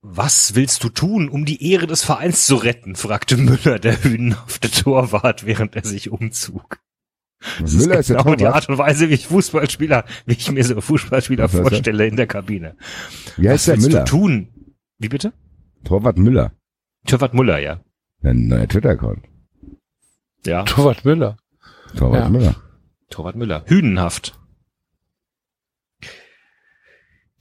[0.00, 2.96] Was willst du tun, um die Ehre des Vereins zu retten?
[2.96, 6.78] fragte Müller, der hünenhafte Torwart, während er sich umzog.
[7.60, 8.46] Das Müller ist ist der genau die.
[8.46, 12.26] Art und Weise, wie ich Fußballspieler, wie ich mir so Fußballspieler Was vorstelle in der
[12.26, 12.76] Kabine.
[13.36, 14.04] Wie heißt Was der willst Müller?
[14.04, 14.48] du tun?
[14.98, 15.32] Wie bitte?
[15.84, 16.52] Torwart Müller.
[17.06, 17.80] Torwart Müller, ja.
[18.22, 19.24] Ein neuer Twitter-Account.
[20.46, 20.62] Ja.
[20.64, 21.36] Torwart Müller.
[21.96, 22.28] Torwart Ja.
[22.28, 22.54] Müller.
[23.10, 23.64] Torwart Müller.
[23.66, 24.38] Hünenhaft.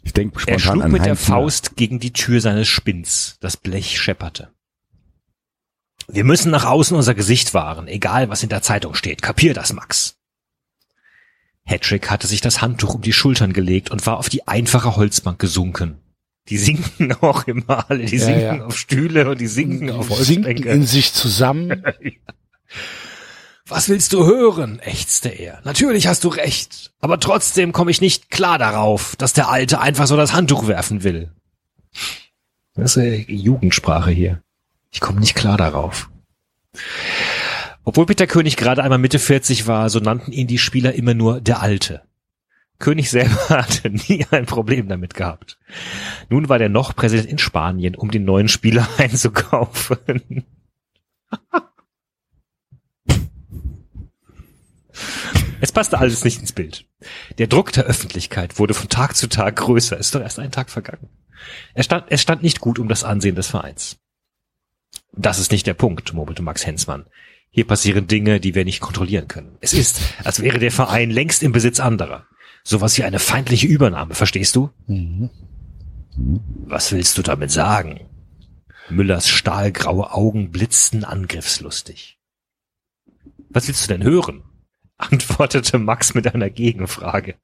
[0.04, 1.42] Ich denke Er spontan schlug an mit der Heinz Müller.
[1.42, 3.38] Faust gegen die Tür seines Spinns.
[3.40, 4.50] Das Blech schepperte.
[6.08, 9.22] Wir müssen nach außen unser Gesicht wahren, egal was in der Zeitung steht.
[9.22, 10.18] Kapier das, Max.
[11.64, 15.38] Hedrick hatte sich das Handtuch um die Schultern gelegt und war auf die einfache Holzbank
[15.40, 16.00] gesunken.
[16.50, 18.66] Die sinken auch immer alle, die Ja, sinken ja.
[18.66, 20.70] auf Stühle und die sinken auf Die sinken Holzbänke.
[20.70, 21.84] in sich zusammen.
[23.72, 24.80] Was willst du hören?
[24.80, 25.62] ächzte er.
[25.64, 26.92] Natürlich hast du recht.
[27.00, 31.04] Aber trotzdem komme ich nicht klar darauf, dass der Alte einfach so das Handtuch werfen
[31.04, 31.32] will.
[32.76, 34.44] Das ist eine Jugendsprache hier.
[34.92, 36.10] Ich komme nicht klar darauf.
[37.86, 41.40] Obwohl Peter König gerade einmal Mitte 40 war, so nannten ihn die Spieler immer nur
[41.40, 42.02] der Alte.
[42.78, 45.58] König selber hatte nie ein Problem damit gehabt.
[46.30, 50.44] Nun war der noch Präsident in Spanien, um den neuen Spieler einzukaufen.
[55.62, 56.86] Es passte alles nicht ins Bild.
[57.38, 59.96] Der Druck der Öffentlichkeit wurde von Tag zu Tag größer.
[59.96, 61.08] Ist doch erst ein Tag vergangen.
[61.76, 63.98] Es stand, es stand nicht gut um das Ansehen des Vereins.
[65.14, 67.06] Das ist nicht der Punkt, murmelte Max Hensmann.
[67.52, 69.58] Hier passieren Dinge, die wir nicht kontrollieren können.
[69.62, 72.26] Es ist, als wäre der Verein längst im Besitz anderer.
[72.64, 74.72] Sowas wie eine feindliche Übernahme, verstehst du?
[76.66, 78.08] Was willst du damit sagen?
[78.90, 82.20] Müllers stahlgraue Augen blitzten angriffslustig.
[83.50, 84.44] Was willst du denn hören?
[85.02, 87.36] Antwortete Max mit einer Gegenfrage.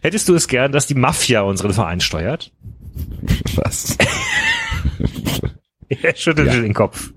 [0.00, 2.52] Hättest du es gern, dass die Mafia unseren Verein steuert?
[3.54, 3.96] Was?
[5.88, 7.12] Er schüttelte den Kopf.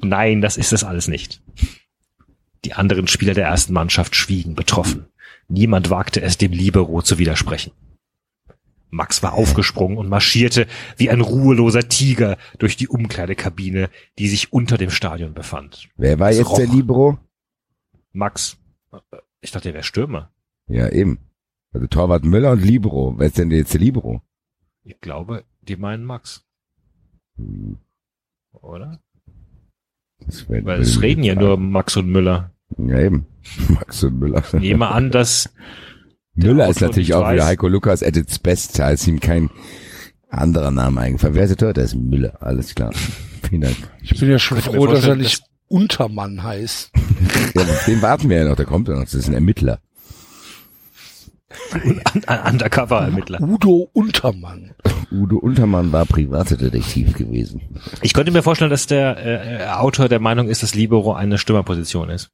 [0.00, 1.40] Nein, das ist es alles nicht.
[2.64, 5.06] Die anderen Spieler der ersten Mannschaft schwiegen betroffen.
[5.48, 7.72] Niemand wagte es, dem Libero zu widersprechen.
[8.90, 13.88] Max war aufgesprungen und marschierte wie ein ruheloser Tiger durch die Umkleidekabine,
[14.18, 15.88] die sich unter dem Stadion befand.
[15.96, 16.74] Wer war Es jetzt der roch.
[16.74, 17.18] Libero?
[18.12, 18.56] Max,
[19.40, 20.30] ich dachte, er wäre Stürmer.
[20.68, 21.18] Ja, eben.
[21.72, 23.14] Also Torwart Müller und Libero.
[23.16, 24.20] Wer ist denn jetzt der Libero?
[24.84, 26.44] Ich glaube, die meinen Max,
[27.36, 27.78] Hm,
[28.52, 29.00] oder?
[30.48, 32.52] Weil es reden ja nur Max und Müller.
[32.78, 33.26] Ja, eben.
[33.68, 34.42] Max und Müller.
[34.44, 35.52] Ich nehme an, dass
[36.34, 37.48] Müller ist natürlich auch wieder weiß.
[37.48, 39.50] Heiko Lukas at its best, da ist ihm kein
[40.28, 41.34] anderer Name eingefallen.
[41.34, 41.72] Wer ist der Tor?
[41.72, 42.92] Der ist Müller, alles klar.
[43.48, 43.76] Vielen Dank.
[44.02, 45.42] Ich bin ja schon mir froh, dass er nicht
[45.72, 46.90] Untermann heißt.
[47.54, 49.78] Ja, auf den warten wir ja noch, der kommt ja noch, das ist ein Ermittler.
[52.26, 53.40] Undercover-Ermittler.
[53.40, 54.74] Udo Untermann.
[55.10, 57.60] Udo Untermann war Privatdetektiv gewesen.
[58.00, 62.10] Ich könnte mir vorstellen, dass der äh, Autor der Meinung ist, dass Libero eine Stürmerposition
[62.10, 62.30] ist.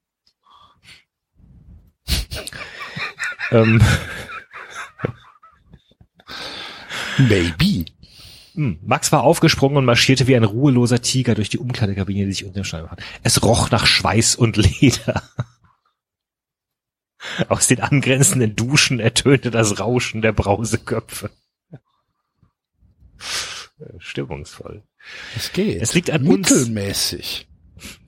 [3.50, 3.80] ähm,
[7.18, 7.86] Maybe.
[8.58, 12.44] Hm, Max war aufgesprungen und marschierte wie ein ruheloser Tiger durch die Umkleidekabine, die sich
[12.44, 13.00] unter dem Stein befand.
[13.22, 15.22] Es roch nach Schweiß und Leder.
[17.48, 21.30] Aus den angrenzenden Duschen ertönte das Rauschen der Brauseköpfe.
[23.98, 24.82] Stimmungsvoll.
[25.36, 25.80] Es geht.
[25.80, 26.50] Es liegt an uns.
[26.50, 27.46] Mittelmäßig.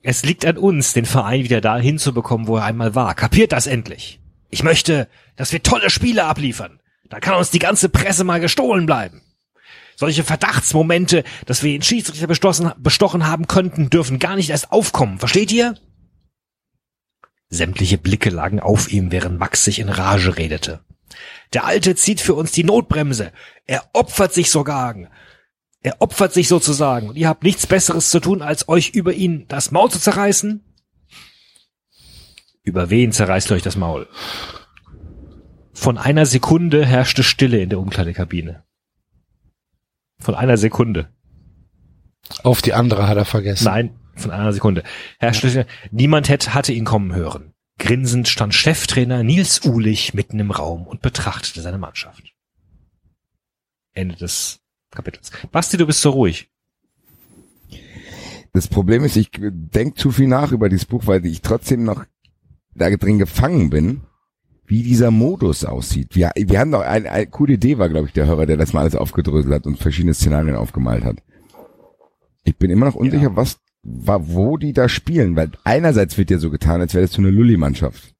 [0.01, 3.15] Es liegt an uns, den Verein wieder da hinzubekommen, wo er einmal war.
[3.15, 4.19] Kapiert das endlich?
[4.49, 5.07] Ich möchte,
[5.37, 6.81] dass wir tolle Spiele abliefern.
[7.07, 9.21] Da kann uns die ganze Presse mal gestohlen bleiben.
[10.01, 15.19] Solche Verdachtsmomente, dass wir den Schiedsrichter bestochen, haben könnten, dürfen gar nicht erst aufkommen.
[15.19, 15.75] Versteht ihr?
[17.49, 20.83] Sämtliche Blicke lagen auf ihm, während Max sich in Rage redete.
[21.53, 23.31] Der Alte zieht für uns die Notbremse.
[23.67, 24.95] Er opfert sich sogar.
[25.81, 27.09] Er opfert sich sozusagen.
[27.09, 30.63] Und ihr habt nichts Besseres zu tun, als euch über ihn das Maul zu zerreißen?
[32.63, 34.09] Über wen zerreißt euch das Maul?
[35.73, 38.63] Von einer Sekunde herrschte Stille in der Umkleidekabine.
[40.21, 41.09] Von einer Sekunde.
[42.43, 43.65] Auf die andere hat er vergessen.
[43.65, 44.83] Nein, von einer Sekunde.
[45.19, 45.65] Herrschte Stille.
[45.91, 47.53] Niemand hätte, hatte ihn kommen hören.
[47.79, 52.33] Grinsend stand Cheftrainer Nils Uhlich mitten im Raum und betrachtete seine Mannschaft.
[53.93, 54.59] Ende des
[54.91, 55.31] Kapitels.
[55.51, 56.49] Basti, du bist so ruhig.
[58.53, 62.05] Das Problem ist, ich denk zu viel nach über dieses Buch, weil ich trotzdem noch
[62.75, 64.01] da drin gefangen bin,
[64.71, 66.15] wie dieser Modus aussieht.
[66.15, 68.79] Wir, wir haben ein, eine coole Idee war, glaube ich, der Hörer, der das mal
[68.79, 71.17] alles aufgedröselt hat und verschiedene Szenarien aufgemalt hat.
[72.45, 76.37] Ich bin immer noch unsicher, was war, wo die da spielen, weil einerseits wird ja
[76.37, 78.13] so getan, als wäre das so eine Lulli-Mannschaft.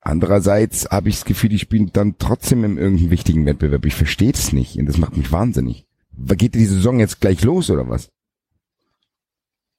[0.00, 3.86] Andererseits habe ich das Gefühl, die spielen dann trotzdem in irgendeinem wichtigen Wettbewerb.
[3.86, 5.86] Ich verstehe es nicht und das macht mich wahnsinnig.
[6.36, 8.10] Geht die Saison jetzt gleich los oder was?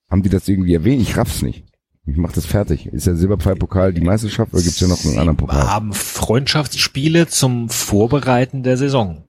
[0.10, 1.02] Haben die das irgendwie erwähnt?
[1.02, 1.66] Ich raff's nicht.
[2.06, 2.88] Ich mach das fertig.
[2.88, 5.68] Ist der Silberpfeilpokal die Meisterschaft oder gibt's ja noch einen anderen Pokal?
[5.68, 9.24] haben Freundschaftsspiele zum Vorbereiten der Saison.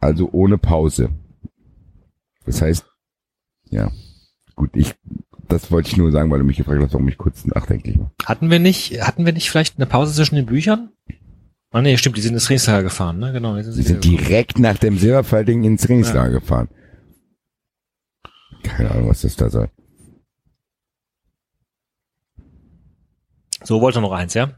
[0.00, 1.10] Also ohne Pause.
[2.46, 2.86] Das heißt,
[3.70, 3.90] ja.
[4.54, 4.94] Gut, ich,
[5.48, 8.12] das wollte ich nur sagen, weil du mich gefragt hast, warum ich kurz nachdenklich war.
[8.24, 10.90] Hatten wir nicht, hatten wir nicht vielleicht eine Pause zwischen den Büchern?
[11.70, 13.32] Ah nee, stimmt, die sind ins Trainingslager gefahren, ne?
[13.32, 13.56] Genau.
[13.56, 16.68] jetzt Sie sie sind direkt nach dem Silberpfeil-Ding ins Trainingslager gefahren.
[18.62, 19.68] Keine Ahnung, was das da soll.
[23.64, 24.52] So wollte noch eins, ja?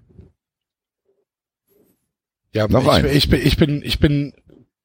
[2.53, 3.07] Ja, Noch ich, ein.
[3.07, 4.35] ich, bin, ich bin, ich bin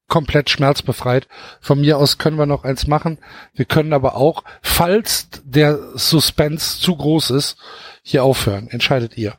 [0.08, 1.26] komplett schmerzbefreit.
[1.60, 3.18] Von mir aus können wir noch eins machen.
[3.54, 7.56] Wir können aber auch, falls der Suspense zu groß ist,
[8.02, 8.68] hier aufhören.
[8.68, 9.34] Entscheidet ihr.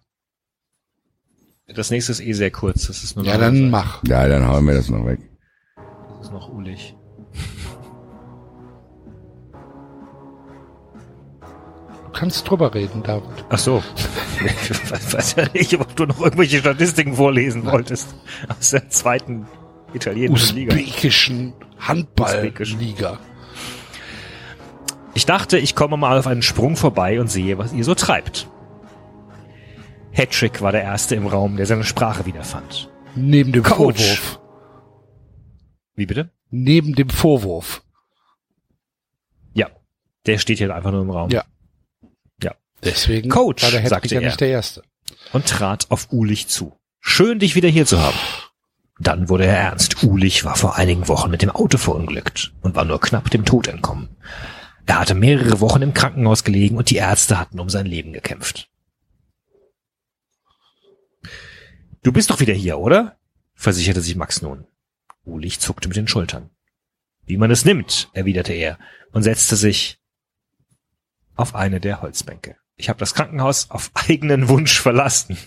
[1.67, 2.87] Das nächste ist eh sehr kurz.
[2.87, 4.03] Das ist nur Ja, dann mach.
[4.05, 5.19] Ja, dann hauen wir das noch weg.
[6.17, 6.96] Das ist noch ulig.
[12.17, 13.45] Kannst drüber reden, David.
[13.49, 13.83] Ach so.
[14.43, 18.13] Ich weiß- ja nicht, ob du noch irgendwelche Statistiken vorlesen wolltest.
[18.47, 19.47] Aus der zweiten
[19.93, 20.75] italienischen Liga.
[20.75, 23.19] Usbekischen Handballliga.
[25.13, 28.47] Ich dachte, ich komme mal auf einen Sprung vorbei und sehe, was ihr so treibt.
[30.11, 32.89] Hattrick war der Erste im Raum, der seine Sprache wiederfand.
[33.15, 34.01] Neben dem Coach.
[34.03, 34.39] Vorwurf.
[35.95, 36.31] Wie bitte?
[36.49, 37.83] Neben dem Vorwurf.
[39.53, 39.67] Ja.
[40.25, 41.29] Der steht hier einfach nur im Raum.
[41.29, 41.43] Ja.
[42.91, 44.27] Deswegen Coach, war der sagte ja er.
[44.27, 44.83] nicht der Erste.
[45.33, 46.77] Und trat auf Ulich zu.
[46.99, 48.17] Schön, dich wieder hier zu haben.
[48.99, 50.03] Dann wurde er ernst.
[50.03, 53.67] Ulich war vor einigen Wochen mit dem Auto verunglückt und war nur knapp dem Tod
[53.67, 54.09] entkommen.
[54.85, 58.69] Er hatte mehrere Wochen im Krankenhaus gelegen und die Ärzte hatten um sein Leben gekämpft.
[62.03, 63.17] Du bist doch wieder hier, oder?
[63.53, 64.65] versicherte sich Max nun.
[65.25, 66.49] Ulich zuckte mit den Schultern.
[67.25, 68.79] Wie man es nimmt, erwiderte er
[69.11, 69.99] und setzte sich
[71.35, 72.55] auf eine der Holzbänke.
[72.77, 75.37] Ich habe das Krankenhaus auf eigenen Wunsch verlassen.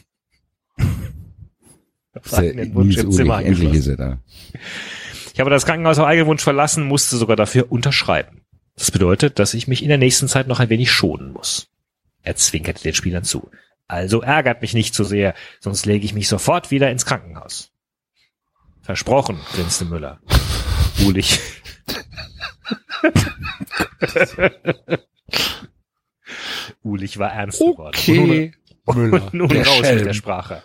[0.76, 3.78] Nils eigenen Wunsch im Zimmer endlich eingeschlossen.
[3.78, 4.18] ist er da.
[5.32, 8.42] Ich habe das Krankenhaus auf eigenen Wunsch verlassen, musste sogar dafür unterschreiben.
[8.74, 11.68] Das bedeutet, dass ich mich in der nächsten Zeit noch ein wenig schonen muss.
[12.22, 13.48] Er zwinkerte den Spielern zu.
[13.86, 17.70] Also ärgert mich nicht zu sehr, sonst lege ich mich sofort wieder ins Krankenhaus.
[18.82, 20.20] Versprochen, grinste Müller.
[21.04, 21.38] Ulich.
[26.82, 27.94] Ulich war ernst geworden.
[27.96, 28.52] Okay.
[28.94, 30.04] Müller, Und nun der raus mit Schelm.
[30.04, 30.62] der Sprache.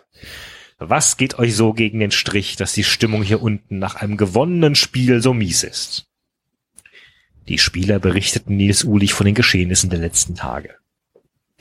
[0.77, 4.75] Was geht euch so gegen den Strich, dass die Stimmung hier unten nach einem gewonnenen
[4.75, 6.05] Spiel so mies ist?
[7.47, 10.75] Die Spieler berichteten Nils Ulich von den Geschehnissen der letzten Tage.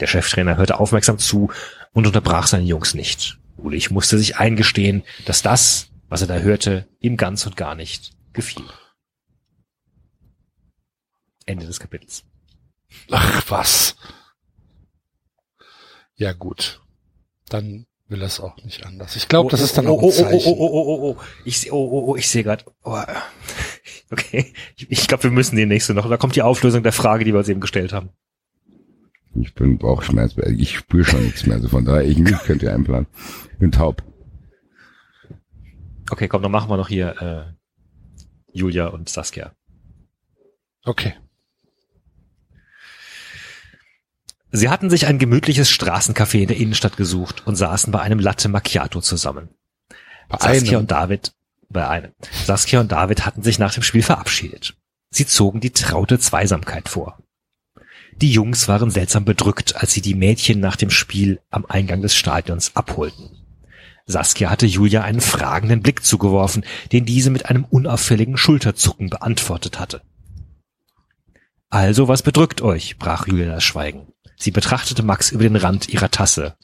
[0.01, 1.51] Der Cheftrainer hörte aufmerksam zu
[1.93, 3.39] und unterbrach seine Jungs nicht.
[3.57, 8.13] Ulich musste sich eingestehen, dass das, was er da hörte, ihm ganz und gar nicht
[8.33, 8.65] gefiel.
[11.47, 12.25] Ende des Kapitels.
[13.11, 13.97] Ach, was.
[16.17, 16.81] Ja, gut.
[17.49, 19.17] Dann will er es auch nicht anders.
[19.17, 20.53] Ich glaube, das ist dann auch ein oh, Zeichen.
[20.53, 21.23] Oh, oh, oh, oh, oh, oh.
[21.45, 22.65] Ich, oh, oh, oh, ich sehe gerade.
[22.83, 22.99] Oh.
[24.11, 26.09] Okay, ich, ich glaube, wir müssen die nächste noch.
[26.09, 28.11] Da kommt die Auflösung der Frage, die wir uns eben gestellt haben.
[29.35, 31.57] Ich bin Bauchschmerz, ich spüre schon nichts mehr.
[31.57, 33.07] Also von daher, ich, ich könnte einplanen.
[33.53, 34.03] Ich bin taub.
[36.11, 39.53] Okay, komm, dann machen wir noch hier äh, Julia und Saskia.
[40.85, 41.15] Okay.
[44.57, 48.49] Sie hatten sich ein gemütliches Straßencafé in der Innenstadt gesucht und saßen bei einem Latte
[48.49, 49.49] Macchiato zusammen.
[50.29, 50.81] Bei Saskia einem.
[50.83, 51.33] und David,
[51.69, 52.13] bei einem.
[52.47, 54.77] Saskia und David hatten sich nach dem Spiel verabschiedet.
[55.11, 57.19] Sie zogen die traute Zweisamkeit vor.
[58.23, 62.15] Die Jungs waren seltsam bedrückt, als sie die Mädchen nach dem Spiel am Eingang des
[62.15, 63.31] Stadions abholten.
[64.07, 70.03] Saskia hatte Julia einen fragenden Blick zugeworfen, den diese mit einem unauffälligen Schulterzucken beantwortet hatte.
[71.71, 72.99] Also, was bedrückt euch?
[72.99, 74.14] brach Julia das Schweigen.
[74.37, 76.57] Sie betrachtete Max über den Rand ihrer Tasse.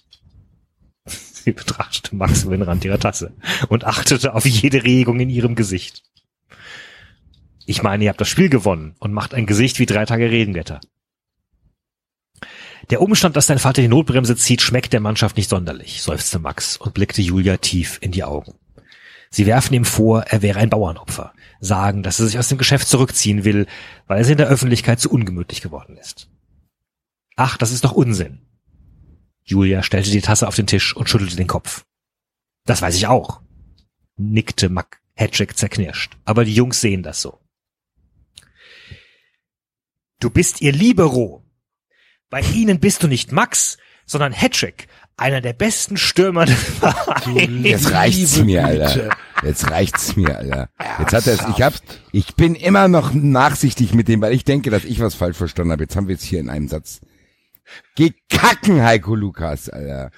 [1.07, 3.33] Sie betrachtete Max über den Rand ihrer Tasse
[3.69, 6.03] und achtete auf jede Regung in ihrem Gesicht.
[7.67, 10.81] Ich meine, ihr habt das Spiel gewonnen und macht ein Gesicht wie drei Tage Regenwetter.
[12.91, 16.77] Der Umstand, dass dein Vater die Notbremse zieht, schmeckt der Mannschaft nicht sonderlich, seufzte Max
[16.77, 18.55] und blickte Julia tief in die Augen.
[19.31, 22.89] Sie werfen ihm vor, er wäre ein Bauernopfer, sagen, dass er sich aus dem Geschäft
[22.89, 23.67] zurückziehen will,
[24.09, 26.29] weil es in der Öffentlichkeit zu ungemütlich geworden ist.
[27.43, 28.41] Ach, das ist doch Unsinn.
[29.45, 31.87] Julia stellte die Tasse auf den Tisch und schüttelte den Kopf.
[32.67, 33.41] Das weiß ich auch,
[34.19, 37.39] nickte Mac Hedrick zerknirscht, aber die Jungs sehen das so.
[40.21, 41.43] Du bist ihr Libero.
[42.29, 44.87] Bei ihnen bist du nicht Max, sondern Hedrick,
[45.17, 47.65] einer der besten Stürmer des Vereins.
[47.65, 48.85] Jetzt reicht's Liebe mir, Güte.
[48.85, 49.17] Alter.
[49.43, 50.69] Jetzt reicht's mir, Alter.
[50.99, 51.73] Jetzt hat er ich hab,
[52.13, 55.73] ich bin immer noch nachsichtig mit dem, weil ich denke, dass ich was falsch verstanden
[55.73, 55.85] habe.
[55.85, 57.01] Jetzt haben wir es hier in einem Satz.
[57.97, 60.11] Geh kacken, Heiko Lukas, Alter.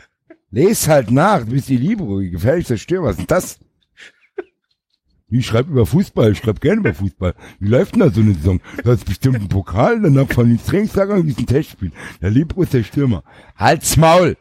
[0.50, 3.08] Les halt nach, du bist die Libero, die gefährlichste Stürmer.
[3.08, 3.58] Was ist das?
[5.34, 7.34] Ich schreibe über Fußball, ich schreibe gerne über Fußball.
[7.58, 8.60] Wie läuft denn da so eine Saison?
[8.84, 11.90] Du hast bestimmt einen Pokal, danach von den Trainingslager und diesen Testspiel.
[12.20, 13.24] Der Libero ist der Stürmer.
[13.56, 14.36] Halt's Maul!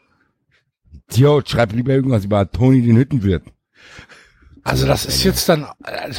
[1.10, 3.44] Idiot, schreib lieber irgendwas über Toni den Hüttenwirt.
[4.64, 6.12] Also das ist jetzt dann, äh,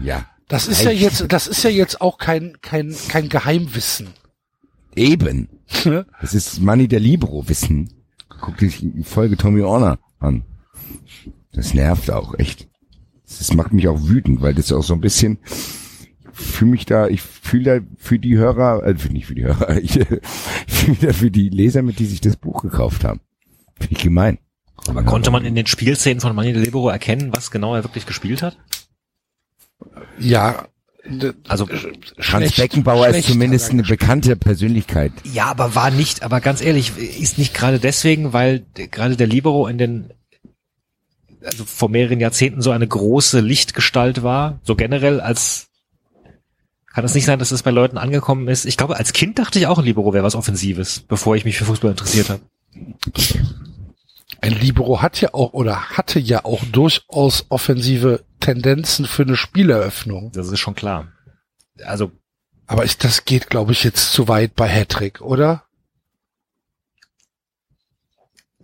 [0.00, 0.26] Ja.
[0.48, 4.08] das ist ja jetzt, das ist ja jetzt auch kein, kein, kein Geheimwissen.
[4.94, 5.48] Eben.
[6.20, 7.88] Das ist Money der Libero Wissen.
[8.28, 10.42] Guck dich die Folge Tommy Orner an.
[11.52, 12.68] Das nervt auch echt.
[13.26, 15.38] Das macht mich auch wütend, weil das auch so ein bisschen
[16.32, 19.98] fühle mich da, ich fühle da für die Hörer, also nicht für die Hörer, ich
[19.98, 20.20] äh,
[20.66, 23.20] fühle da für die Leser, mit die sich das Buch gekauft haben.
[23.78, 24.38] Finde ich gemein.
[24.88, 28.06] Aber konnte man in den Spielszenen von Manny de Libero erkennen, was genau er wirklich
[28.06, 28.58] gespielt hat?
[30.18, 30.66] Ja.
[31.48, 35.12] Also Hans schlecht- Beckenbauer ist zumindest eine bekannte Persönlichkeit.
[35.24, 39.66] Ja, aber war nicht, aber ganz ehrlich, ist nicht gerade deswegen, weil gerade der Libero
[39.66, 40.12] in den,
[41.44, 45.66] also vor mehreren Jahrzehnten so eine große Lichtgestalt war, so generell als,
[46.94, 48.64] kann es nicht sein, dass es bei Leuten angekommen ist?
[48.64, 51.56] Ich glaube, als Kind dachte ich auch, ein Libero wäre was Offensives, bevor ich mich
[51.56, 52.42] für Fußball interessiert habe.
[54.40, 60.32] Ein Libero hat ja auch oder hatte ja auch durchaus offensive Tendenzen für eine Spieleröffnung.
[60.32, 61.08] Das ist schon klar.
[61.84, 62.12] Also,
[62.66, 65.64] Aber ist, das geht, glaube ich, jetzt zu weit bei Hattrick, oder?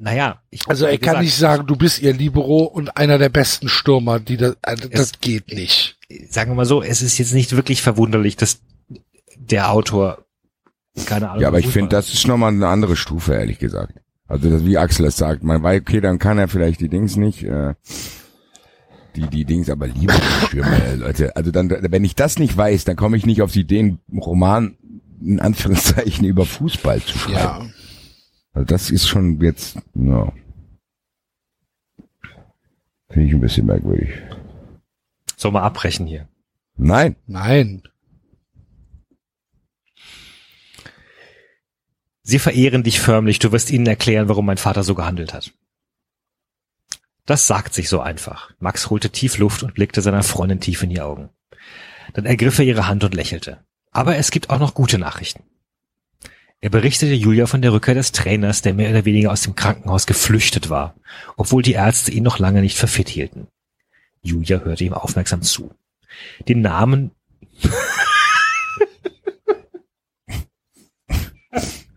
[0.00, 3.28] naja, ich, Also er kann gesagt, nicht sagen, du bist ihr Libero und einer der
[3.28, 5.98] besten Stürmer, die das, also das geht nicht.
[6.30, 8.60] sagen wir mal so, es ist jetzt nicht wirklich verwunderlich, dass
[9.36, 10.24] der Autor
[11.06, 11.42] keine Ahnung.
[11.42, 13.94] Ja, aber ich finde, das ist nochmal eine andere Stufe, ehrlich gesagt.
[14.26, 17.16] Also das, wie Axel es sagt, man weiß, okay, dann kann er vielleicht die Dings
[17.16, 17.74] nicht, äh,
[19.18, 21.34] die, die Dings, aber äh, Leute.
[21.36, 24.20] Also dann, wenn ich das nicht weiß, dann komme ich nicht auf die Ideen, einen
[24.20, 24.76] Roman
[25.20, 27.34] in Anführungszeichen über Fußball zu schreiben.
[27.34, 27.70] Ja.
[28.52, 30.32] Also das ist schon jetzt, ja.
[33.10, 34.10] Finde ich ein bisschen merkwürdig.
[35.36, 36.28] Sollen wir abbrechen hier?
[36.76, 37.16] Nein.
[37.26, 37.82] Nein.
[42.22, 45.54] Sie verehren dich förmlich, du wirst ihnen erklären, warum mein Vater so gehandelt hat.
[47.28, 48.52] Das sagt sich so einfach.
[48.58, 51.28] Max holte tief Luft und blickte seiner Freundin tief in die Augen.
[52.14, 53.58] Dann ergriff er ihre Hand und lächelte.
[53.90, 55.42] Aber es gibt auch noch gute Nachrichten.
[56.62, 60.06] Er berichtete Julia von der Rückkehr des Trainers, der mehr oder weniger aus dem Krankenhaus
[60.06, 60.94] geflüchtet war,
[61.36, 63.48] obwohl die Ärzte ihn noch lange nicht für fit hielten.
[64.22, 65.74] Julia hörte ihm aufmerksam zu.
[66.48, 67.10] Den Namen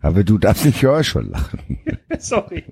[0.02, 1.78] Aber du darfst nicht ja schon lachen.
[2.18, 2.64] Sorry.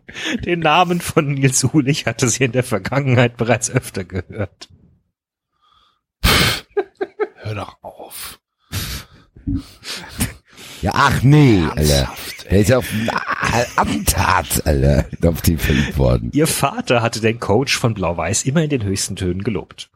[0.44, 4.68] Den Namen von Nils Ulich hatte sie in der Vergangenheit bereits öfter gehört.
[7.36, 8.40] Hör doch auf.
[10.82, 12.12] Ja, ach nee, Alter.
[12.46, 12.86] Er ist auf
[13.76, 16.30] Attentat, Alter, auf die verliebt worden.
[16.32, 19.90] Ihr Vater hatte den Coach von Blau-Weiß immer in den höchsten Tönen gelobt.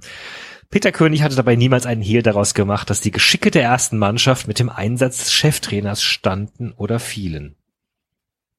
[0.75, 4.49] Peter König hatte dabei niemals einen Hehl daraus gemacht, dass die Geschicke der ersten Mannschaft
[4.49, 7.55] mit dem Einsatz des Cheftrainers standen oder fielen.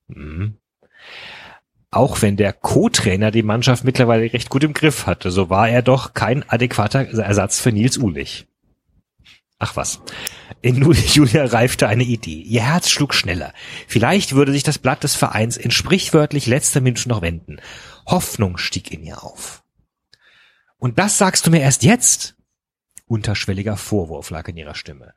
[0.07, 0.55] Hm.
[1.91, 5.81] Auch wenn der Co-Trainer die Mannschaft mittlerweile recht gut im Griff hatte, so war er
[5.81, 8.47] doch kein adäquater Ersatz für Nils Uhlich.
[9.59, 9.99] Ach was.
[10.61, 12.39] In Julia reifte eine Idee.
[12.39, 13.51] Ihr Herz schlug schneller.
[13.89, 17.57] Vielleicht würde sich das Blatt des Vereins in sprichwörtlich letzter Minute noch wenden.
[18.05, 19.64] Hoffnung stieg in ihr auf.
[20.77, 22.35] Und das sagst du mir erst jetzt?
[23.07, 25.13] Unterschwelliger Vorwurf lag in ihrer Stimme.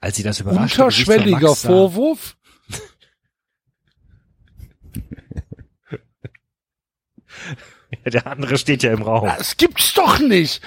[0.00, 2.36] Als sie das überraschte Unterschwelliger Max Vorwurf?
[8.04, 9.26] Der andere steht ja im Raum.
[9.26, 10.60] Das gibt's doch nicht.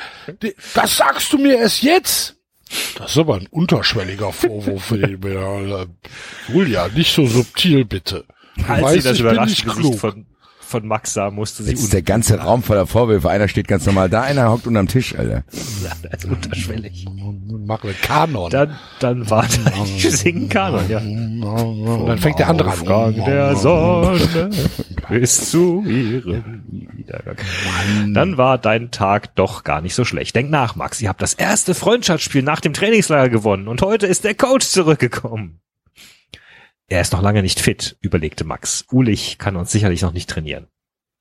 [0.74, 2.36] Das sagst du mir erst jetzt.
[2.98, 5.22] Das ist aber ein unterschwelliger Vorwurf für den
[6.48, 8.26] Julia, nicht so subtil bitte.
[8.58, 10.26] Du Als weißt, sie das überraschte nicht Gesicht von,
[10.66, 13.30] von Max sah, musste sie Jetzt ist der ganze Raum voller Vorwürfe.
[13.30, 15.44] Einer steht ganz normal da, einer hockt unterm Tisch, Alter.
[15.54, 17.06] un- als unterschwellig.
[17.66, 18.50] Mach einen Kanon.
[18.52, 21.00] Dann, dann war da, wir singen Kanon, ja.
[21.00, 22.80] Und dann fängt der andere an.
[22.80, 24.50] Aufgang der Sonne
[25.10, 26.64] bis zu ihrem
[26.96, 27.36] Niedergang.
[28.14, 30.36] Dann war dein Tag doch gar nicht so schlecht.
[30.36, 31.02] Denk nach, Max.
[31.02, 35.60] Ihr habt das erste Freundschaftsspiel nach dem Trainingslager gewonnen und heute ist der Coach zurückgekommen.
[36.88, 38.86] Er ist noch lange nicht fit, überlegte Max.
[38.92, 40.68] Ulich kann uns sicherlich noch nicht trainieren.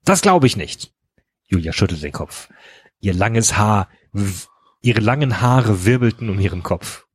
[0.04, 0.92] Das glaube ich nicht.
[1.46, 2.48] Julia schüttelte den Kopf.
[3.00, 3.88] Ihr langes Haar,
[4.82, 7.06] ihre langen Haare wirbelten um ihren Kopf.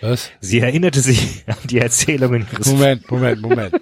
[0.00, 0.30] Was?
[0.40, 3.74] Sie erinnerte sich an die Erzählungen ihres Moment, Moment, Moment.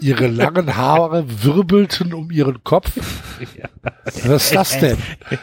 [0.00, 2.92] Ihre langen Haare wirbelten um ihren Kopf.
[4.04, 4.96] Was ist das denn?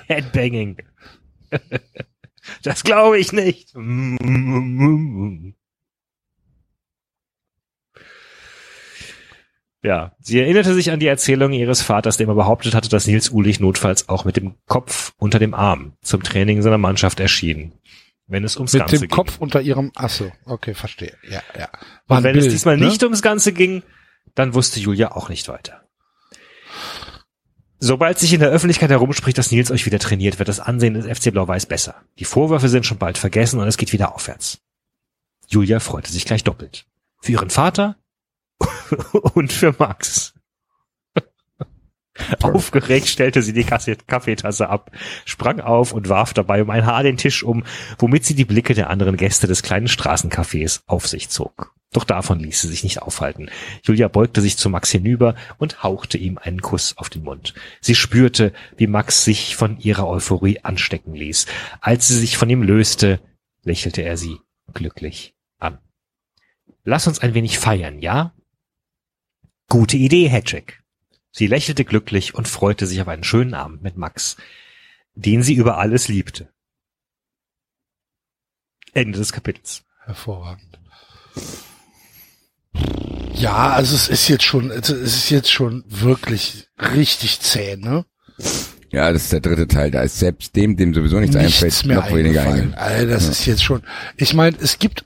[0.07, 0.77] Headbanging.
[2.63, 3.75] Das glaube ich nicht.
[9.83, 13.29] Ja, sie erinnerte sich an die Erzählung ihres Vaters, dem er behauptet hatte, dass Nils
[13.29, 17.73] Ulich notfalls auch mit dem Kopf unter dem Arm zum Training seiner Mannschaft erschien.
[18.25, 19.09] Wenn es ums Mit Ganze dem ging.
[19.09, 20.31] Kopf unter ihrem Asse.
[20.45, 21.17] Okay, verstehe.
[21.29, 21.67] Ja, ja.
[22.07, 22.85] War Und wenn es Bild, diesmal ne?
[22.85, 23.83] nicht ums Ganze ging,
[24.35, 25.83] dann wusste Julia auch nicht weiter.
[27.79, 31.05] Sobald sich in der Öffentlichkeit herumspricht, dass Nils euch wieder trainiert, wird das Ansehen des
[31.05, 31.95] FC Blau-Weiß besser.
[32.17, 34.59] Die Vorwürfe sind schon bald vergessen und es geht wieder aufwärts.
[35.49, 36.85] Julia freute sich gleich doppelt.
[37.19, 37.97] Für ihren Vater
[39.33, 40.33] und für Max.
[42.41, 44.91] Aufgeregt stellte sie die Kaffeetasse ab,
[45.25, 47.63] sprang auf und warf dabei um ein Haar den Tisch um,
[47.97, 51.73] womit sie die Blicke der anderen Gäste des kleinen Straßencafés auf sich zog.
[51.93, 53.49] Doch davon ließ sie sich nicht aufhalten.
[53.83, 57.53] Julia beugte sich zu Max hinüber und hauchte ihm einen Kuss auf den Mund.
[57.81, 61.45] Sie spürte, wie Max sich von ihrer Euphorie anstecken ließ.
[61.79, 63.19] Als sie sich von ihm löste,
[63.63, 64.39] lächelte er sie
[64.73, 65.77] glücklich an.
[66.83, 68.33] Lass uns ein wenig feiern, ja?
[69.69, 70.81] Gute Idee, Hedrick.
[71.31, 74.37] Sie lächelte glücklich und freute sich auf einen schönen Abend mit Max,
[75.15, 76.49] den sie über alles liebte.
[78.93, 79.83] Ende des Kapitels.
[80.05, 80.79] Hervorragend.
[83.33, 88.05] Ja, also es ist jetzt schon, es ist jetzt schon wirklich richtig zäh, ne?
[88.91, 89.89] Ja, das ist der dritte Teil.
[89.89, 92.73] Da ist selbst dem, dem sowieso nichts, Nichts einfällt, mehr noch weniger eingefallen.
[92.75, 92.93] eingefallen.
[92.99, 93.31] Alter, das Ja.
[93.31, 93.81] ist jetzt schon.
[94.17, 95.03] Ich meine, es gibt,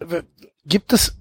[0.66, 1.16] gibt es,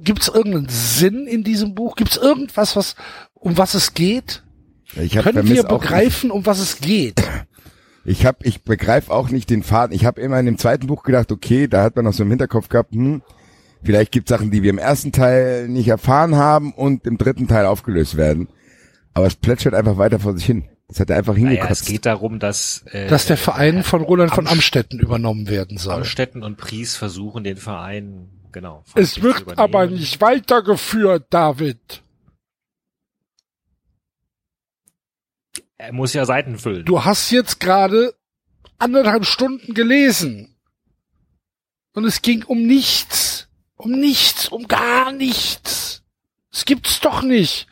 [0.00, 1.96] gibt es irgendeinen Sinn in diesem Buch?
[1.96, 2.96] Gibt es irgendwas, was,
[3.34, 4.42] um was es geht?
[4.96, 7.22] Ich hab Können wir auch- begreifen, um was es geht?
[8.04, 9.94] Ich hab, ich begreife auch nicht den Faden.
[9.96, 12.28] Ich habe immer in dem zweiten Buch gedacht, okay, da hat man noch so im
[12.30, 13.22] Hinterkopf gehabt, hm,
[13.82, 17.64] vielleicht gibt Sachen, die wir im ersten Teil nicht erfahren haben und im dritten Teil
[17.66, 18.48] aufgelöst werden.
[19.14, 20.64] Aber es plätschert einfach weiter vor sich hin.
[20.88, 21.80] Das hat er einfach Naja, hingekotzt.
[21.82, 25.78] es geht darum, dass, äh, Dass der Verein von Roland von Amst- Amstetten übernommen werden
[25.78, 25.94] soll.
[25.94, 28.82] Amstetten und Pries versuchen, den Verein, genau.
[28.94, 29.58] Es wird übernehmen.
[29.58, 32.02] aber nicht weitergeführt, David.
[35.76, 36.84] Er muss ja Seiten füllen.
[36.86, 38.14] Du hast jetzt gerade
[38.78, 40.56] anderthalb Stunden gelesen.
[41.92, 43.48] Und es ging um nichts.
[43.76, 46.02] Um nichts, um gar nichts.
[46.52, 47.66] Es gibt's doch nicht.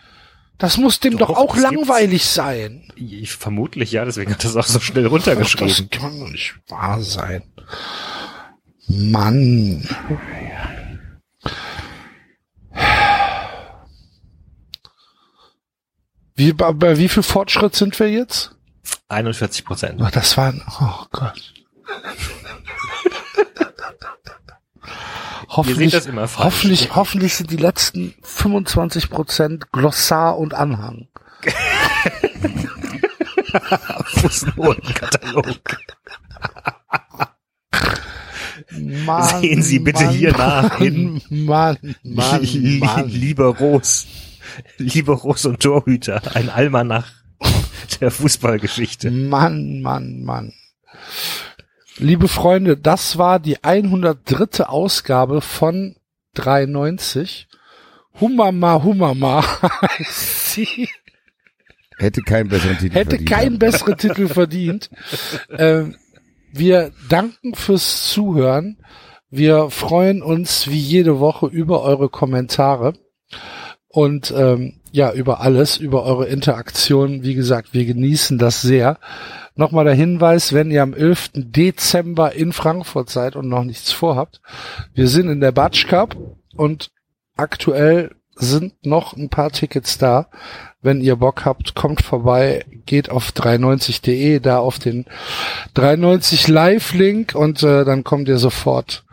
[0.59, 1.77] Das muss dem doch, Doch, auch es gibt's.
[1.89, 2.93] langweilig sein.
[2.97, 5.89] Ich vermutlich ja, deswegen hat das auch so schnell runtergeschrieben.
[5.91, 7.43] das kann doch nicht wahr sein.
[8.89, 9.89] Mann.
[16.35, 18.53] Wie, bei, wie viel Fortschritt sind wir jetzt?
[19.09, 20.01] 41 Prozent.
[20.03, 21.55] Ach, das waren, oh Gott.
[25.49, 25.95] hoffentlich,
[26.39, 31.09] hoffentlich, hoffentlich sind die letzten 25 Prozent Glossar und Anhang.
[34.07, 35.59] Fußnotenkatalog.
[38.79, 43.09] Mann, Sehen Sie bitte Mann, hier nach Mann, Mann, Mann, Mann.
[43.09, 44.07] Lieber Ros.
[44.79, 46.23] Lieber Ros und Torhüter.
[46.35, 47.13] Ein Almanach
[48.01, 49.11] der Fußballgeschichte.
[49.11, 50.53] Mann, Mann, Mann.
[51.99, 54.65] Liebe Freunde, das war die 103.
[54.65, 55.97] Ausgabe von
[56.35, 57.49] 93.
[58.21, 59.45] Humama, Humama
[59.99, 60.89] heißt sie.
[61.99, 63.31] Hätte keinen besseren Titel Hätte verdient.
[63.31, 64.91] keinen besseren Titel verdient.
[65.59, 65.97] Ähm,
[66.53, 68.79] wir danken fürs Zuhören.
[69.31, 72.95] Wir freuen uns wie jede Woche über eure Kommentare
[73.89, 77.23] und ähm, ja, über alles, über eure Interaktion.
[77.23, 78.99] Wie gesagt, wir genießen das sehr.
[79.55, 81.31] Nochmal der Hinweis, wenn ihr am 11.
[81.35, 84.41] Dezember in Frankfurt seid und noch nichts vorhabt.
[84.95, 86.17] Wir sind in der Batsch Cup
[86.55, 86.91] und
[87.37, 90.29] aktuell sind noch ein paar Tickets da.
[90.81, 95.05] Wenn ihr Bock habt, kommt vorbei, geht auf 390.de, da auf den
[95.75, 99.05] 390 Live-Link und äh, dann kommt ihr sofort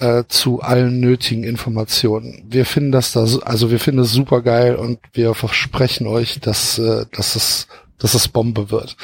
[0.00, 2.44] äh, zu allen nötigen Informationen.
[2.48, 6.78] Wir finden das da, also wir finden es super geil und wir versprechen euch, dass,
[6.78, 8.96] äh, dass es dass es Bombe wird.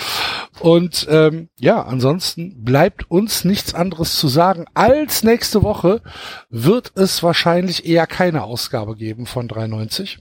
[0.60, 6.00] Und ähm, ja, ansonsten bleibt uns nichts anderes zu sagen, als nächste Woche
[6.48, 10.20] wird es wahrscheinlich eher keine Ausgabe geben von 390,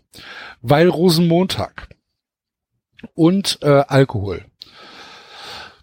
[0.62, 1.90] weil Rosenmontag
[3.14, 4.46] und äh, Alkohol.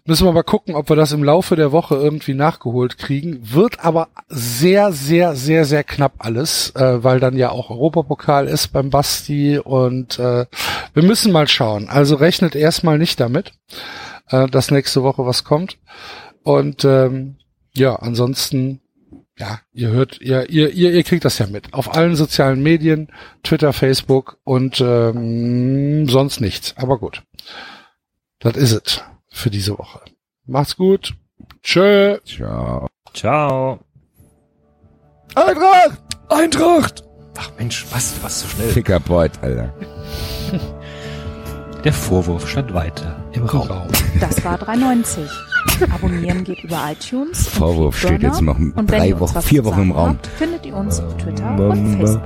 [0.03, 3.39] Müssen wir mal gucken, ob wir das im Laufe der Woche irgendwie nachgeholt kriegen.
[3.53, 8.69] Wird aber sehr, sehr, sehr, sehr knapp alles, äh, weil dann ja auch Europapokal ist
[8.69, 10.47] beim Basti und äh,
[10.93, 11.87] wir müssen mal schauen.
[11.87, 13.53] Also rechnet erstmal nicht damit,
[14.29, 15.77] äh, dass nächste Woche was kommt.
[16.41, 17.35] Und ähm,
[17.75, 18.81] ja, ansonsten,
[19.37, 21.75] ja, ihr hört, ihr, ihr, ihr, ihr kriegt das ja mit.
[21.75, 23.09] Auf allen sozialen Medien,
[23.43, 26.73] Twitter, Facebook und ähm, sonst nichts.
[26.75, 27.21] Aber gut.
[28.39, 30.01] Das is es für diese Woche.
[30.45, 31.13] Macht's gut.
[31.63, 32.17] Tschö.
[32.25, 32.87] Ciao.
[33.13, 33.79] Ciao.
[35.35, 36.01] Eintracht!
[36.29, 37.03] Eintracht!
[37.37, 38.69] Ach Mensch, was, was so schnell.
[38.69, 39.73] Fickerbeut, Alter.
[41.83, 43.67] Der Vorwurf stand weiter im Raum.
[43.67, 43.87] Raum.
[44.19, 45.27] Das war 390.
[45.91, 47.47] Abonnieren geht über iTunes.
[47.47, 50.09] und Vorwurf steht jetzt noch Und wenn drei Wochen, was vier Wochen im Raum.
[50.09, 52.21] Habt, findet ihr uns auf Twitter und Facebook.